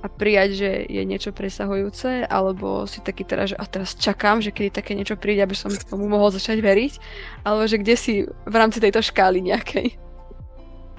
a 0.01 0.07
prijať, 0.09 0.49
že 0.57 0.69
je 0.89 1.03
niečo 1.05 1.29
presahujúce, 1.29 2.25
alebo 2.25 2.89
si 2.89 3.05
taký 3.05 3.21
teraz, 3.21 3.53
že 3.53 3.57
a 3.57 3.65
teraz 3.69 3.93
čakám, 3.93 4.41
že 4.41 4.49
kedy 4.49 4.73
také 4.73 4.97
niečo 4.97 5.13
príde, 5.13 5.45
aby 5.45 5.53
som 5.53 5.69
tomu 5.85 6.09
mohol 6.09 6.33
začať 6.33 6.57
veriť, 6.57 6.93
alebo 7.45 7.69
že 7.69 7.77
kde 7.77 7.95
si 7.95 8.13
v 8.25 8.55
rámci 8.57 8.81
tejto 8.81 9.05
škály 9.05 9.45
nejakej. 9.45 9.93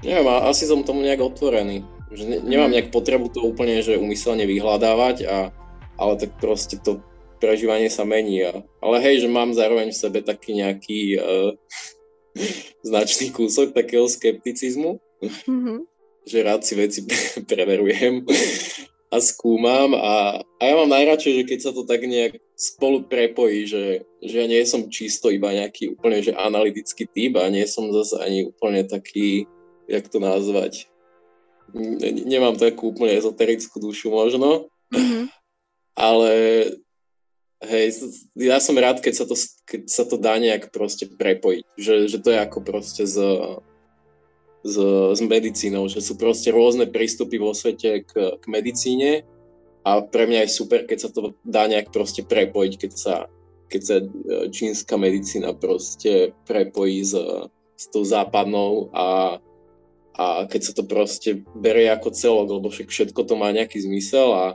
Neviem, 0.07 0.27
asi 0.47 0.63
som 0.63 0.87
tomu 0.87 1.03
nejak 1.03 1.19
otvorený. 1.19 1.83
Že 2.15 2.23
ne, 2.31 2.37
nemám 2.47 2.71
mhm. 2.71 2.75
nejak 2.79 2.89
potrebu 2.95 3.27
to 3.27 3.43
úplne, 3.43 3.83
že 3.83 3.99
umyselne 3.99 4.47
vyhľadávať, 4.47 5.27
a, 5.27 5.51
ale 5.99 6.13
tak 6.15 6.39
proste 6.39 6.79
to 6.79 7.03
prežívanie 7.43 7.91
sa 7.91 8.07
mení. 8.07 8.39
A, 8.47 8.63
ale 8.79 9.03
hej, 9.03 9.27
že 9.27 9.27
mám 9.27 9.51
zároveň 9.51 9.91
v 9.91 9.99
sebe 9.99 10.23
taký 10.23 10.63
nejaký 10.63 11.19
uh, 11.19 11.51
značný 12.87 13.35
kúsok 13.35 13.75
takého 13.75 14.07
skepticizmu. 14.07 14.95
Mm-hmm 15.23 15.91
že 16.23 16.43
rád 16.43 16.63
si 16.63 16.73
veci 16.75 16.99
preverujem 17.51 18.23
a 19.13 19.21
skúmam 19.21 19.93
a, 19.93 20.41
a 20.41 20.61
ja 20.65 20.73
mám 20.73 20.89
najradšej, 20.89 21.33
že 21.37 21.43
keď 21.45 21.59
sa 21.61 21.71
to 21.71 21.85
tak 21.85 22.01
nejak 22.01 22.41
spolu 22.57 23.05
prepojí, 23.05 23.69
že, 23.69 24.09
že 24.23 24.35
ja 24.41 24.45
nie 24.49 24.63
som 24.65 24.89
čisto 24.89 25.29
iba 25.29 25.53
nejaký 25.53 25.93
úplne 25.93 26.23
že 26.25 26.33
analytický 26.33 27.05
typ 27.05 27.37
a 27.37 27.45
nie 27.53 27.67
som 27.69 27.93
zase 27.93 28.17
ani 28.17 28.49
úplne 28.49 28.81
taký, 28.87 29.45
jak 29.85 30.09
to 30.09 30.17
nazvať, 30.17 30.89
nemám 32.25 32.57
takú 32.57 32.89
úplne 32.89 33.13
ezoterickú 33.17 33.77
dušu 33.81 34.09
možno, 34.09 34.69
mm-hmm. 34.93 35.29
ale 35.97 36.31
hej, 37.65 37.85
ja 38.37 38.57
som 38.59 38.77
rád, 38.77 38.99
keď 38.99 39.13
sa 39.13 39.25
to, 39.25 39.35
keď 39.65 39.81
sa 39.89 40.03
to 40.09 40.15
dá 40.17 40.37
nejak 40.37 40.69
proste 40.69 41.09
prepojiť, 41.09 41.65
že, 41.77 41.95
že 42.09 42.17
to 42.19 42.33
je 42.33 42.39
ako 42.39 42.59
proste 42.61 43.03
z 43.05 43.17
s, 44.63 44.75
s 45.13 45.19
medicínou, 45.21 45.91
že 45.91 45.99
sú 45.99 46.15
proste 46.15 46.49
rôzne 46.49 46.87
prístupy 46.87 47.35
vo 47.37 47.51
svete 47.51 48.07
k, 48.07 48.39
k 48.39 48.43
medicíne. 48.47 49.27
A 49.83 49.99
pre 49.99 50.23
mňa 50.23 50.47
je 50.47 50.55
super, 50.55 50.87
keď 50.87 50.97
sa 51.03 51.09
to 51.11 51.35
dá 51.43 51.67
nejak 51.67 51.91
proste 51.91 52.23
prepojiť, 52.23 52.73
keď 52.79 52.91
sa, 52.95 53.15
keď 53.67 53.81
sa 53.83 53.95
e, 53.99 54.05
čínska 54.47 54.95
medicína 54.95 55.51
proste 55.51 56.31
prepojí 56.47 57.03
s, 57.03 57.19
s 57.75 57.85
tou 57.91 58.07
západnou 58.07 58.87
a, 58.95 59.37
a 60.15 60.47
keď 60.47 60.61
sa 60.63 60.73
to 60.79 60.87
proste 60.87 61.43
berie 61.51 61.91
ako 61.91 62.15
celok, 62.15 62.47
lebo 62.47 62.71
však 62.71 62.87
všetko 62.87 63.27
to 63.27 63.35
má 63.35 63.51
nejaký 63.51 63.83
zmysel 63.83 64.31
a, 64.31 64.45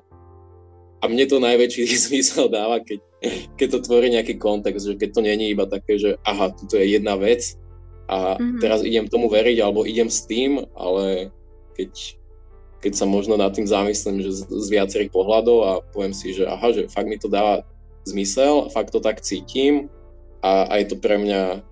a 0.99 1.05
mne 1.05 1.29
to 1.29 1.45
najväčší 1.45 1.85
zmysel 2.09 2.49
dáva, 2.49 2.81
keď, 2.81 3.05
keď 3.61 3.69
to 3.77 3.79
tvorí 3.85 4.09
nejaký 4.09 4.41
kontext, 4.41 4.89
že 4.89 4.97
keď 4.97 5.11
to 5.13 5.21
není 5.21 5.53
iba 5.53 5.69
také, 5.69 6.01
že 6.01 6.17
aha, 6.25 6.57
toto 6.57 6.81
je 6.81 6.97
jedna 6.97 7.21
vec 7.21 7.61
a 8.09 8.41
mm-hmm. 8.41 8.61
teraz 8.65 8.81
idem 8.81 9.05
tomu 9.07 9.29
veriť 9.29 9.61
alebo 9.61 9.85
idem 9.85 10.09
s 10.09 10.25
tým, 10.25 10.65
ale 10.73 11.29
keď, 11.77 12.17
keď 12.81 12.93
sa 12.97 13.05
možno 13.05 13.37
nad 13.37 13.53
tým 13.53 13.69
zamyslím, 13.69 14.25
že 14.25 14.33
z, 14.33 14.41
z 14.49 14.67
viacerých 14.73 15.13
pohľadov 15.13 15.59
a 15.63 15.71
poviem 15.93 16.17
si, 16.17 16.33
že 16.33 16.49
aha, 16.49 16.73
že 16.73 16.89
fakt 16.89 17.07
mi 17.07 17.21
to 17.21 17.29
dáva 17.29 17.69
zmysel, 18.09 18.73
fakt 18.73 18.97
to 18.97 19.05
tak 19.05 19.21
cítim 19.21 19.93
a, 20.41 20.65
a 20.73 20.81
je 20.81 20.87
to 20.89 20.97
pre 20.97 21.21
mňa 21.21 21.63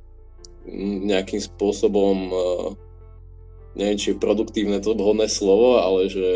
nejakým 1.08 1.40
spôsobom 1.40 2.16
uh, 2.28 2.68
neviem, 3.78 3.96
či 3.96 4.12
je 4.12 4.20
produktívne 4.20 4.82
to 4.82 4.92
vhodné 4.92 5.30
slovo, 5.30 5.80
ale 5.80 6.12
že 6.12 6.28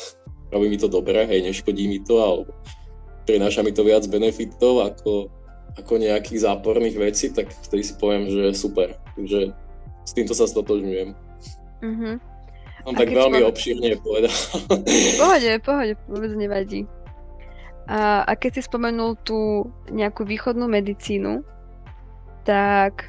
robí 0.52 0.72
mi 0.72 0.80
to 0.80 0.88
dobre, 0.88 1.28
hej, 1.28 1.44
neškodí 1.44 1.84
mi 1.84 2.00
to, 2.00 2.16
alebo 2.18 2.50
prináša 3.28 3.60
mi 3.60 3.76
to 3.76 3.84
viac 3.84 4.08
benefitov 4.08 4.88
ako 4.88 5.28
ako 5.74 5.98
nejakých 5.98 6.46
záporných 6.46 6.96
vecí, 6.98 7.34
tak 7.34 7.50
vtedy 7.50 7.82
si 7.82 7.94
poviem, 7.98 8.30
že 8.30 8.54
super. 8.54 8.94
Že 9.22 9.54
s 10.04 10.12
týmto 10.12 10.34
sa 10.36 10.44
stotožňujem. 10.50 11.14
Mm-hmm. 11.84 12.14
Som 12.84 12.94
tak 13.00 13.08
veľmi 13.08 13.40
spom... 13.40 13.50
obšírne 13.50 13.88
povedal. 14.04 14.34
Pohode, 15.16 15.50
pohode, 15.64 15.92
vôbec 16.04 16.32
nevadí. 16.36 16.84
A, 17.88 18.24
a 18.24 18.32
keď 18.36 18.60
si 18.60 18.62
spomenul 18.68 19.16
tú 19.24 19.68
nejakú 19.88 20.24
východnú 20.24 20.68
medicínu, 20.68 21.44
tak 22.44 23.08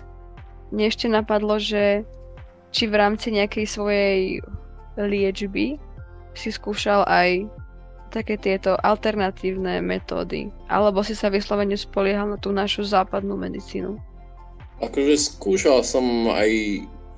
mne 0.72 0.88
ešte 0.88 1.12
napadlo, 1.12 1.60
že 1.60 2.08
či 2.72 2.88
v 2.88 2.96
rámci 2.96 3.32
nejakej 3.36 3.66
svojej 3.68 4.20
liečby 5.00 5.80
si 6.36 6.50
skúšal 6.52 7.08
aj 7.08 7.48
také 8.12 8.40
tieto 8.40 8.80
alternatívne 8.80 9.84
metódy? 9.84 10.52
Alebo 10.72 11.04
si 11.04 11.16
sa 11.16 11.28
vyslovene 11.28 11.76
spoliehal 11.76 12.32
na 12.32 12.40
tú 12.40 12.56
našu 12.56 12.88
západnú 12.88 13.36
medicínu? 13.36 14.00
Akože 14.84 15.16
skúšal 15.16 15.82
som 15.88 16.32
aj 16.32 16.50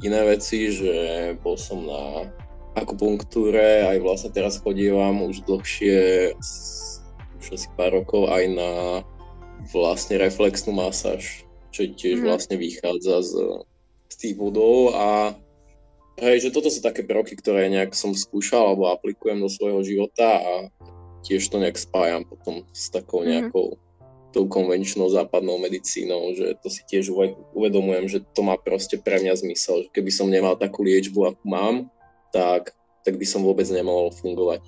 iné 0.05 0.21
veci, 0.29 0.69
že 0.69 0.93
bol 1.41 1.57
som 1.57 1.85
na 1.85 2.29
akupunktúre, 2.77 3.89
aj 3.89 3.97
vlastne 4.01 4.29
teraz 4.29 4.61
chodívam 4.61 5.25
už 5.25 5.41
dlhšie, 5.49 6.33
už 7.41 7.45
asi 7.49 7.67
pár 7.73 7.97
rokov 7.97 8.29
aj 8.29 8.43
na 8.53 8.71
vlastne 9.73 10.21
reflexnú 10.21 10.77
masáž, 10.77 11.41
čo 11.73 11.89
tiež 11.89 12.21
mm. 12.21 12.25
vlastne 12.29 12.55
vychádza 12.61 13.25
z, 13.25 13.33
z 14.13 14.15
tých 14.21 14.35
budov 14.37 14.93
a 14.93 15.33
Hej, 16.17 16.49
že 16.49 16.53
toto 16.53 16.73
sú 16.73 16.81
také 16.81 17.05
prvky, 17.05 17.37
ktoré 17.37 17.69
nejak 17.69 17.93
som 17.93 18.17
skúšal 18.17 18.73
alebo 18.73 18.89
aplikujem 18.89 19.37
do 19.37 19.45
svojho 19.53 19.85
života 19.85 20.25
a 20.25 20.53
tiež 21.21 21.45
to 21.45 21.61
nejak 21.61 21.77
spájam 21.77 22.25
potom 22.25 22.65
s 22.73 22.89
takou 22.89 23.21
mhm. 23.21 23.27
nejakou 23.29 23.77
mm-hmm. 23.77 23.86
Tou 24.35 24.45
konvenčnou 24.45 25.07
západnou 25.07 25.57
medicínou, 25.57 26.35
že 26.35 26.55
to 26.59 26.67
si 26.67 26.83
tiež 26.83 27.11
uvedomujem, 27.55 28.05
že 28.11 28.19
to 28.35 28.43
má 28.43 28.59
proste 28.59 28.99
pre 28.99 29.23
mňa 29.23 29.33
zmysel, 29.39 29.87
že 29.87 29.89
keby 29.95 30.11
som 30.11 30.27
nemal 30.27 30.59
takú 30.59 30.83
liečbu, 30.83 31.33
akú 31.33 31.45
mám, 31.47 31.87
tak, 32.35 32.75
tak 33.07 33.15
by 33.15 33.25
som 33.25 33.41
vôbec 33.41 33.65
nemohol 33.71 34.11
fungovať. 34.11 34.61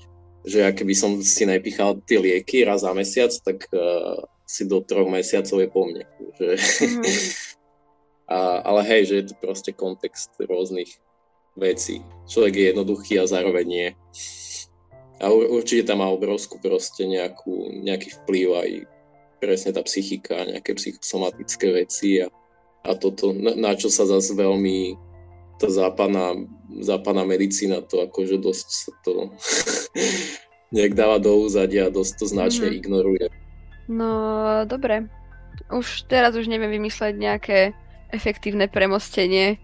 Že 0.47 0.57
ja 0.63 0.71
keby 0.71 0.93
som 0.95 1.19
si 1.19 1.43
nepichal 1.43 1.99
tie 2.07 2.17
lieky 2.17 2.63
raz 2.63 2.87
za 2.87 2.95
mesiac, 2.95 3.29
tak 3.43 3.67
uh, 3.75 4.23
si 4.47 4.63
do 4.63 4.79
troch 4.79 5.11
mesiacov 5.11 5.57
je 5.59 5.69
po 5.69 5.81
mne. 5.85 6.03
Že... 6.39 6.47
Mm-hmm. 6.55 7.47
A, 8.29 8.61
ale 8.61 8.85
hej, 8.85 9.09
že 9.09 9.15
je 9.17 9.25
to 9.33 9.35
proste 9.41 9.73
kontext 9.73 10.29
rôznych 10.37 11.01
vecí. 11.57 12.05
Človek 12.29 12.53
je 12.53 12.65
jednoduchý 12.69 13.17
a 13.17 13.25
zároveň 13.25 13.65
nie. 13.65 13.87
A 15.17 15.33
určite 15.33 15.89
tam 15.89 16.05
má 16.05 16.07
obrovskú 16.13 16.61
proste 16.61 17.09
nejakú, 17.09 17.81
nejaký 17.81 18.21
vplyv 18.21 18.47
aj 18.53 18.69
presne 19.39 19.71
tá 19.73 19.81
psychika, 19.81 20.45
nejaké 20.45 20.75
psychosomatické 20.75 21.67
veci 21.71 22.21
a, 22.21 22.27
a 22.85 22.91
toto, 22.95 23.31
na, 23.31 23.55
na 23.55 23.71
čo 23.73 23.87
sa 23.87 24.03
zase 24.05 24.35
veľmi 24.35 24.99
tá 25.59 25.67
západná, 25.67 26.35
západná 26.79 27.27
medicína 27.27 27.83
to 27.83 27.99
akože 28.03 28.39
dosť 28.39 28.67
sa 28.67 28.91
to 29.03 29.11
nejak 30.75 30.93
dáva 30.95 31.19
do 31.19 31.39
úzadia 31.43 31.87
a 31.87 31.95
dosť 31.95 32.13
to 32.19 32.25
značne 32.27 32.67
mm. 32.71 32.75
ignoruje. 32.79 33.25
No, 33.89 34.11
dobre. 34.69 35.09
Už 35.73 36.07
teraz 36.07 36.37
už 36.37 36.47
neviem 36.47 36.69
vymysleť 36.69 37.13
nejaké 37.17 37.59
efektívne 38.13 38.69
premostenie 38.69 39.59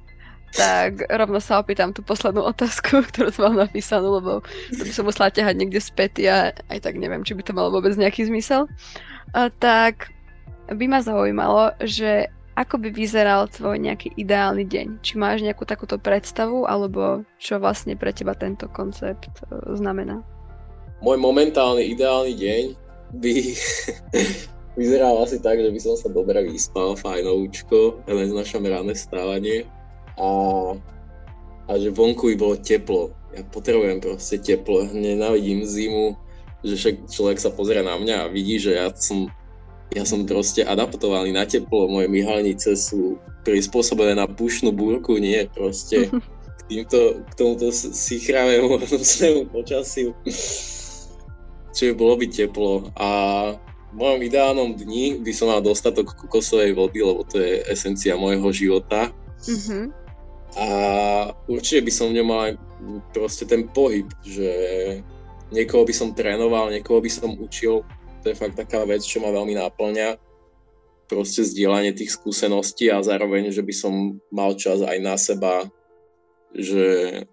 tak 0.55 1.03
rovno 1.11 1.43
sa 1.43 1.59
opýtam 1.59 1.91
tú 1.91 1.99
poslednú 1.99 2.47
otázku, 2.47 3.01
ktorú 3.11 3.29
som 3.29 3.51
mal 3.51 3.67
napísanú, 3.67 4.23
lebo 4.23 4.31
to 4.71 4.81
by 4.81 4.91
som 4.95 5.05
musela 5.05 5.27
ťahať 5.27 5.55
niekde 5.59 5.83
späť 5.83 6.23
a 6.31 6.55
aj 6.71 6.79
tak 6.79 6.95
neviem, 6.95 7.27
či 7.27 7.35
by 7.35 7.43
to 7.43 7.51
malo 7.51 7.69
vôbec 7.69 7.91
nejaký 7.99 8.31
zmysel. 8.31 8.71
Tak 9.35 10.15
by 10.71 10.85
ma 10.87 11.03
zaujímalo, 11.03 11.75
že 11.83 12.31
ako 12.55 12.79
by 12.79 12.89
vyzeral 12.95 13.51
tvoj 13.51 13.75
nejaký 13.83 14.15
ideálny 14.15 14.63
deň? 14.63 15.03
Či 15.03 15.19
máš 15.19 15.43
nejakú 15.43 15.67
takúto 15.67 15.99
predstavu, 15.99 16.63
alebo 16.63 17.27
čo 17.35 17.59
vlastne 17.59 17.99
pre 17.99 18.15
teba 18.15 18.31
tento 18.31 18.71
koncept 18.71 19.43
e, 19.43 19.75
znamená? 19.75 20.23
Môj 21.03 21.19
momentálny 21.19 21.91
ideálny 21.91 22.31
deň 22.31 22.63
by 23.19 23.33
vyzeral 24.79 25.19
asi 25.19 25.43
tak, 25.43 25.59
že 25.59 25.67
by 25.67 25.79
som 25.83 25.99
sa 25.99 26.07
dobre 26.07 26.39
vyspal, 26.47 26.95
fajnovúčko, 26.95 28.07
len 28.07 28.31
znašam 28.31 28.63
ráne 28.63 28.95
stávanie 28.95 29.67
a, 30.15 30.29
a 31.67 31.71
že 31.75 31.91
vonku 31.91 32.31
by 32.31 32.35
bolo 32.39 32.55
teplo. 32.55 33.11
Ja 33.35 33.43
potrebujem 33.51 33.99
proste 33.99 34.39
teplo, 34.39 34.87
nenávidím 34.95 35.67
zimu, 35.67 36.15
že 36.65 36.75
však 36.75 36.95
človek 37.13 37.37
sa 37.37 37.53
pozrie 37.53 37.85
na 37.85 37.95
mňa 37.95 38.25
a 38.25 38.31
vidí, 38.31 38.57
že 38.57 38.73
ja 38.73 38.89
som, 38.89 39.29
ja 39.93 40.01
som 40.03 40.25
proste 40.25 40.65
adaptovaný 40.65 41.29
na 41.29 41.45
teplo, 41.45 41.85
moje 41.85 42.09
myhalnice 42.09 42.73
sú 42.73 43.21
prispôsobené 43.45 44.17
na 44.17 44.25
pušnú 44.25 44.73
búrku, 44.73 45.21
nie 45.21 45.45
proste 45.53 46.09
k, 46.57 46.61
týmto, 46.65 47.21
k 47.29 47.31
tomuto 47.37 47.69
sichravému 47.71 48.75
hnusnému 48.81 49.53
počasiu. 49.53 50.17
Čiže 51.75 51.93
bolo 51.93 52.17
by 52.17 52.25
teplo 52.31 52.89
a 52.97 53.09
v 53.91 53.95
mojom 53.95 54.21
ideálnom 54.27 54.69
dni 54.75 55.23
by 55.23 55.31
som 55.31 55.47
mal 55.53 55.63
dostatok 55.63 56.17
kokosovej 56.17 56.75
vody, 56.75 56.99
lebo 56.99 57.23
to 57.23 57.39
je 57.39 57.63
esencia 57.69 58.19
môjho 58.19 58.51
života. 58.51 59.13
Mm-hmm 59.45 60.05
a 60.55 60.67
určite 61.51 61.83
by 61.83 61.91
som 61.91 62.07
v 62.09 62.23
ňom 62.23 62.27
mal 62.27 62.55
proste 63.11 63.43
ten 63.43 63.67
pohyb, 63.67 64.07
že 64.23 64.49
niekoho 65.55 65.87
by 65.87 65.93
som 65.95 66.11
trénoval, 66.11 66.69
niekoho 66.69 66.99
by 66.99 67.07
som 67.07 67.31
učil, 67.39 67.87
to 68.21 68.29
je 68.29 68.35
fakt 68.35 68.59
taká 68.59 68.83
vec, 68.83 69.01
čo 69.01 69.23
ma 69.23 69.31
veľmi 69.31 69.55
náplňa, 69.55 70.19
proste 71.07 71.45
zdieľanie 71.45 71.95
tých 71.95 72.17
skúseností 72.17 72.91
a 72.91 72.99
zároveň, 72.99 73.53
že 73.53 73.63
by 73.63 73.73
som 73.73 74.19
mal 74.33 74.57
čas 74.59 74.83
aj 74.83 74.97
na 74.99 75.15
seba, 75.15 75.63
že 76.51 77.23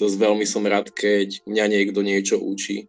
to 0.00 0.08
veľmi 0.08 0.48
som 0.48 0.64
rád, 0.64 0.88
keď 0.88 1.44
mňa 1.44 1.64
niekto 1.68 2.00
niečo 2.00 2.40
učí. 2.40 2.88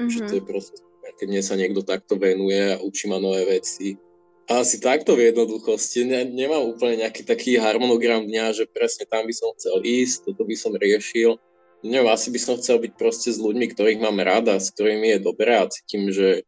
Mm-hmm. 0.00 0.10
Že 0.10 0.18
to 0.26 0.32
je 0.34 0.42
proste, 0.42 0.80
keď 1.20 1.26
mne 1.28 1.42
sa 1.44 1.54
niekto 1.54 1.86
takto 1.86 2.18
venuje 2.18 2.74
a 2.74 2.82
učí 2.82 3.06
ma 3.06 3.22
nové 3.22 3.46
veci, 3.46 3.94
asi 4.50 4.82
takto 4.82 5.14
v 5.14 5.30
jednoduchosti. 5.30 6.02
Ne, 6.02 6.26
nemám 6.26 6.66
úplne 6.66 7.06
nejaký 7.06 7.22
taký 7.22 7.56
harmonogram 7.56 8.26
dňa, 8.26 8.52
že 8.56 8.64
presne 8.66 9.06
tam 9.06 9.24
by 9.28 9.34
som 9.34 9.54
chcel 9.54 9.78
ísť, 9.80 10.32
toto 10.32 10.42
by 10.42 10.56
som 10.58 10.74
riešil. 10.74 11.38
Neviem, 11.82 12.14
asi 12.14 12.30
by 12.30 12.38
som 12.38 12.54
chcel 12.62 12.78
byť 12.78 12.92
proste 12.94 13.34
s 13.34 13.42
ľuďmi, 13.42 13.74
ktorých 13.74 13.98
mám 13.98 14.22
rada, 14.22 14.54
s 14.54 14.70
ktorými 14.70 15.18
je 15.18 15.26
dobré 15.26 15.58
a 15.58 15.66
cítim, 15.66 16.14
že, 16.14 16.46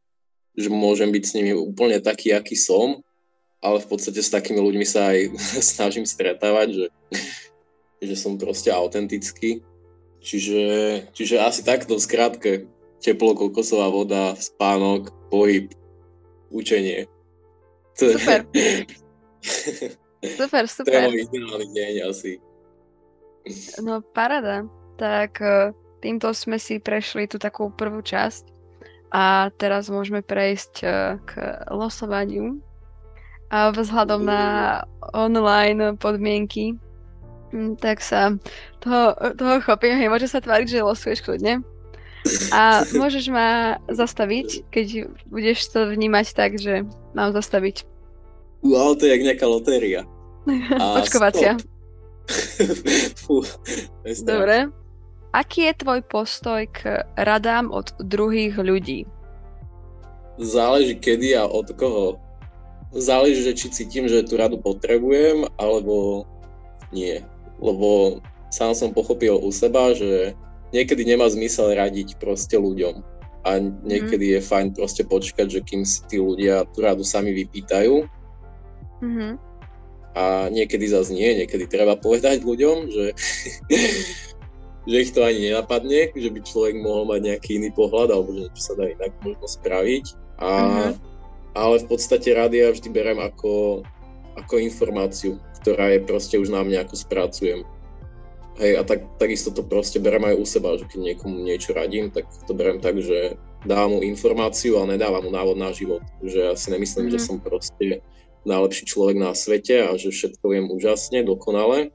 že 0.55 0.70
môžem 0.70 1.11
byť 1.11 1.24
s 1.27 1.35
nimi 1.35 1.52
úplne 1.59 1.98
taký, 1.98 2.31
aký 2.31 2.55
som, 2.55 3.02
ale 3.59 3.82
v 3.82 3.86
podstate 3.90 4.23
s 4.23 4.31
takými 4.31 4.62
ľuďmi 4.62 4.86
sa 4.86 5.11
aj 5.11 5.35
snažím 5.74 6.06
stretávať, 6.06 6.69
že, 6.70 6.86
že 7.98 8.15
som 8.15 8.39
proste 8.39 8.70
autentický. 8.70 9.66
Čiže, 10.24 10.62
čiže 11.12 11.36
asi 11.43 11.61
takto, 11.66 12.01
skrátke, 12.01 12.70
teplo, 13.02 13.36
kokosová 13.36 13.93
voda, 13.93 14.32
spánok, 14.39 15.12
pohyb, 15.28 15.69
učenie. 16.48 17.11
Super. 17.93 18.48
super, 20.23 20.65
super. 20.78 20.89
To 20.89 20.94
je 20.94 21.05
môj 21.11 21.19
ideálny 21.28 21.66
deň 21.74 21.94
asi. 22.09 22.40
No, 23.85 24.01
parada. 24.01 24.65
Tak 24.94 25.42
e, 25.42 25.74
týmto 26.04 26.30
sme 26.36 26.60
si 26.60 26.78
prešli 26.78 27.26
tú 27.26 27.40
takú 27.40 27.72
prvú 27.72 28.04
časť 28.04 28.54
a 29.14 29.46
teraz 29.54 29.86
môžeme 29.90 30.26
prejsť 30.26 30.74
e, 30.82 30.86
k 31.22 31.30
losovaniu. 31.70 32.58
A 33.54 33.70
vzhľadom 33.70 34.26
na 34.26 34.42
online 35.14 35.94
podmienky, 35.94 36.74
tak 37.78 38.02
sa 38.02 38.34
toho, 38.82 39.14
toho 39.38 39.62
chopím. 39.62 39.94
Hej, 39.94 40.10
môže 40.10 40.26
sa 40.26 40.42
tváriť, 40.42 40.66
že 40.66 40.82
losuješ 40.82 41.22
kľudne. 41.22 41.62
A 42.50 42.82
môžeš 42.96 43.30
ma 43.30 43.78
zastaviť, 43.86 44.66
keď 44.72 45.12
budeš 45.28 45.70
to 45.70 45.92
vnímať 45.92 46.26
tak, 46.34 46.58
že 46.58 46.82
mám 47.12 47.30
zastaviť. 47.30 47.86
Wow, 48.64 48.96
to 48.96 49.06
je 49.06 49.12
jak 49.12 49.22
nejaká 49.22 49.46
lotéria. 49.46 50.02
Očkovacia. 50.98 51.60
Dobre. 54.24 54.72
Aký 55.35 55.66
je 55.66 55.74
tvoj 55.82 56.06
postoj 56.06 56.70
k 56.70 57.02
radám 57.19 57.74
od 57.74 57.90
druhých 57.98 58.55
ľudí? 58.55 59.02
Záleží 60.39 60.94
kedy 60.94 61.35
a 61.35 61.51
od 61.51 61.74
koho. 61.74 62.23
Záleží, 62.94 63.43
že 63.43 63.59
či 63.59 63.66
cítim, 63.74 64.06
že 64.06 64.23
tú 64.23 64.39
radu 64.39 64.62
potrebujem, 64.62 65.51
alebo 65.59 66.23
nie. 66.94 67.19
Lebo 67.59 68.23
sám 68.55 68.78
som 68.78 68.94
pochopil 68.94 69.35
u 69.35 69.51
seba, 69.51 69.90
že 69.90 70.39
niekedy 70.70 71.02
nemá 71.02 71.27
zmysel 71.27 71.74
radiť 71.74 72.23
proste 72.23 72.55
ľuďom. 72.55 73.02
A 73.43 73.59
niekedy 73.59 74.31
mm. 74.31 74.32
je 74.39 74.40
fajn 74.47 74.66
proste 74.78 75.02
počkať, 75.02 75.51
že 75.51 75.61
kým 75.66 75.82
si 75.82 76.06
tí 76.06 76.23
ľudia 76.23 76.62
tú 76.70 76.86
radu 76.86 77.02
sami 77.02 77.35
vypýtajú 77.35 78.06
Mm-hmm. 79.05 79.32
A 80.15 80.47
niekedy 80.48 80.86
zase 80.86 81.11
nie, 81.11 81.43
niekedy 81.43 81.66
treba 81.66 81.98
povedať 81.98 82.47
ľuďom, 82.47 82.77
že, 82.89 83.06
že 84.85 85.01
ich 85.01 85.12
to 85.16 85.24
ani 85.24 85.48
nenapadne, 85.51 86.12
že 86.12 86.28
by 86.28 86.40
človek 86.44 86.77
mohol 86.77 87.09
mať 87.09 87.20
nejaký 87.24 87.51
iný 87.56 87.70
pohľad, 87.73 88.12
alebo 88.12 88.36
že 88.36 88.52
sa 88.61 88.77
dá 88.77 88.93
inak 88.93 89.16
možno 89.24 89.47
spraviť. 89.48 90.05
A, 90.40 90.51
mm-hmm. 90.51 90.93
Ale 91.55 91.74
v 91.81 91.86
podstate 91.86 92.28
rádi 92.35 92.61
ja 92.61 92.74
vždy 92.74 92.89
berem 92.93 93.19
ako, 93.23 93.81
ako 94.36 94.55
informáciu, 94.61 95.40
ktorá 95.62 95.94
je 95.94 96.05
proste 96.05 96.36
už 96.36 96.52
na 96.52 96.61
mňa, 96.66 96.85
ako 96.85 96.94
spracujem. 96.98 97.65
Hej, 98.55 98.73
a 98.78 98.82
tak, 98.86 99.02
takisto 99.19 99.51
to 99.51 99.66
proste 99.66 99.98
berem 99.98 100.23
aj 100.31 100.39
u 100.39 100.47
seba, 100.47 100.78
že 100.78 100.86
keď 100.86 101.01
niekomu 101.15 101.43
niečo 101.43 101.74
radím, 101.74 102.12
tak 102.12 102.28
to 102.47 102.55
berem 102.55 102.78
tak, 102.78 103.01
že 103.02 103.35
dávam 103.66 103.98
mu 103.98 104.01
informáciu, 104.05 104.78
ale 104.78 104.94
nedávam 104.94 105.27
mu 105.27 105.31
návod 105.32 105.59
na 105.59 105.74
život. 105.74 106.05
Že 106.23 106.39
ja 106.39 106.55
si 106.55 106.69
nemyslím, 106.70 107.11
mm-hmm. 107.11 107.19
že 107.19 107.27
som 107.27 107.43
proste 107.43 108.05
najlepší 108.44 108.85
človek 108.85 109.16
na 109.16 109.32
svete 109.32 109.89
a 109.89 109.97
že 109.97 110.12
všetko 110.12 110.44
viem 110.52 110.69
úžasne, 110.69 111.24
dokonale, 111.24 111.90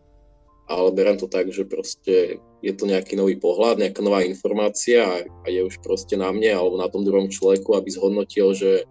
ale 0.66 0.90
berem 0.92 1.16
to 1.16 1.30
tak, 1.30 1.48
že 1.54 1.64
proste 1.64 2.42
je 2.60 2.74
to 2.76 2.84
nejaký 2.88 3.16
nový 3.16 3.40
pohľad, 3.40 3.80
nejaká 3.80 4.04
nová 4.04 4.24
informácia 4.24 5.24
a, 5.24 5.48
je 5.48 5.62
už 5.64 5.80
proste 5.80 6.20
na 6.20 6.32
mne 6.32 6.52
alebo 6.52 6.76
na 6.76 6.92
tom 6.92 7.08
druhom 7.08 7.32
človeku, 7.32 7.76
aby 7.76 7.90
zhodnotil, 7.92 8.52
že, 8.52 8.84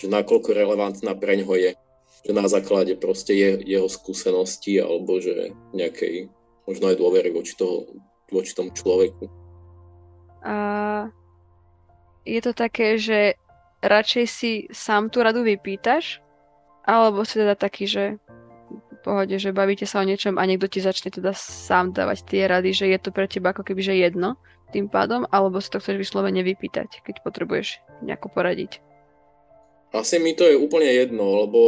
že 0.00 0.06
nakoľko 0.08 0.56
relevantná 0.56 1.12
pre 1.16 1.36
ňoho 1.40 1.54
je, 1.60 1.70
že 2.24 2.32
na 2.32 2.48
základe 2.48 2.96
proste 2.96 3.36
je, 3.36 3.50
jeho 3.64 3.88
skúsenosti 3.88 4.80
alebo 4.80 5.20
že 5.20 5.52
nejakej 5.76 6.32
možno 6.64 6.92
aj 6.92 6.96
dôvery 6.96 7.28
voči, 7.32 7.56
toho, 7.56 7.88
voči 8.32 8.52
tomu 8.56 8.72
človeku. 8.72 9.28
A 10.40 10.56
je 12.24 12.40
to 12.40 12.52
také, 12.56 12.96
že 12.96 13.36
radšej 13.84 14.24
si 14.28 14.52
sám 14.72 15.12
tú 15.12 15.20
radu 15.20 15.44
vypýtaš, 15.44 16.20
alebo 16.84 17.24
si 17.24 17.40
teda 17.40 17.56
taký, 17.56 17.84
že 17.84 18.04
pohode, 19.00 19.34
že 19.40 19.50
bavíte 19.50 19.88
sa 19.88 20.00
o 20.00 20.08
niečom 20.08 20.36
a 20.36 20.44
niekto 20.44 20.68
ti 20.68 20.84
začne 20.84 21.10
teda 21.10 21.32
sám 21.36 21.96
dávať 21.96 22.28
tie 22.28 22.46
rady, 22.46 22.70
že 22.76 22.86
je 22.88 22.98
to 23.00 23.10
pre 23.10 23.26
teba 23.26 23.50
ako 23.50 23.64
keby 23.64 23.80
že 23.80 23.94
jedno 23.96 24.36
tým 24.70 24.86
pádom, 24.86 25.26
alebo 25.34 25.58
si 25.58 25.66
to 25.72 25.82
chceš 25.82 25.98
vyslovene 25.98 26.46
vypýtať, 26.46 27.02
keď 27.02 27.26
potrebuješ 27.26 27.82
nejako 28.06 28.30
poradiť. 28.30 28.78
Asi 29.90 30.22
mi 30.22 30.38
to 30.38 30.46
je 30.46 30.54
úplne 30.54 30.86
jedno, 30.86 31.42
lebo, 31.42 31.62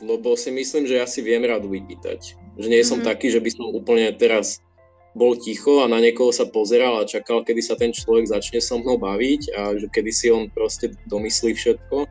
lebo 0.00 0.32
si 0.32 0.48
myslím, 0.48 0.88
že 0.88 0.96
ja 0.96 1.04
si 1.04 1.20
viem 1.20 1.44
radu 1.44 1.68
vypýtať. 1.68 2.40
Že 2.56 2.68
nie 2.72 2.80
som 2.80 3.04
mm-hmm. 3.04 3.10
taký, 3.12 3.28
že 3.28 3.44
by 3.44 3.50
som 3.52 3.68
úplne 3.76 4.08
teraz 4.16 4.64
bol 5.12 5.36
ticho 5.36 5.84
a 5.84 5.90
na 5.92 6.00
niekoho 6.00 6.32
sa 6.32 6.48
pozeral 6.48 6.96
a 6.96 7.04
čakal, 7.04 7.44
kedy 7.44 7.60
sa 7.60 7.76
ten 7.76 7.92
človek 7.92 8.32
začne 8.32 8.64
so 8.64 8.80
mnou 8.80 8.96
baviť 8.96 9.52
a 9.52 9.76
že 9.76 9.86
kedy 9.92 10.10
si 10.14 10.32
on 10.32 10.48
proste 10.48 10.96
domyslí 11.04 11.52
všetko 11.52 12.08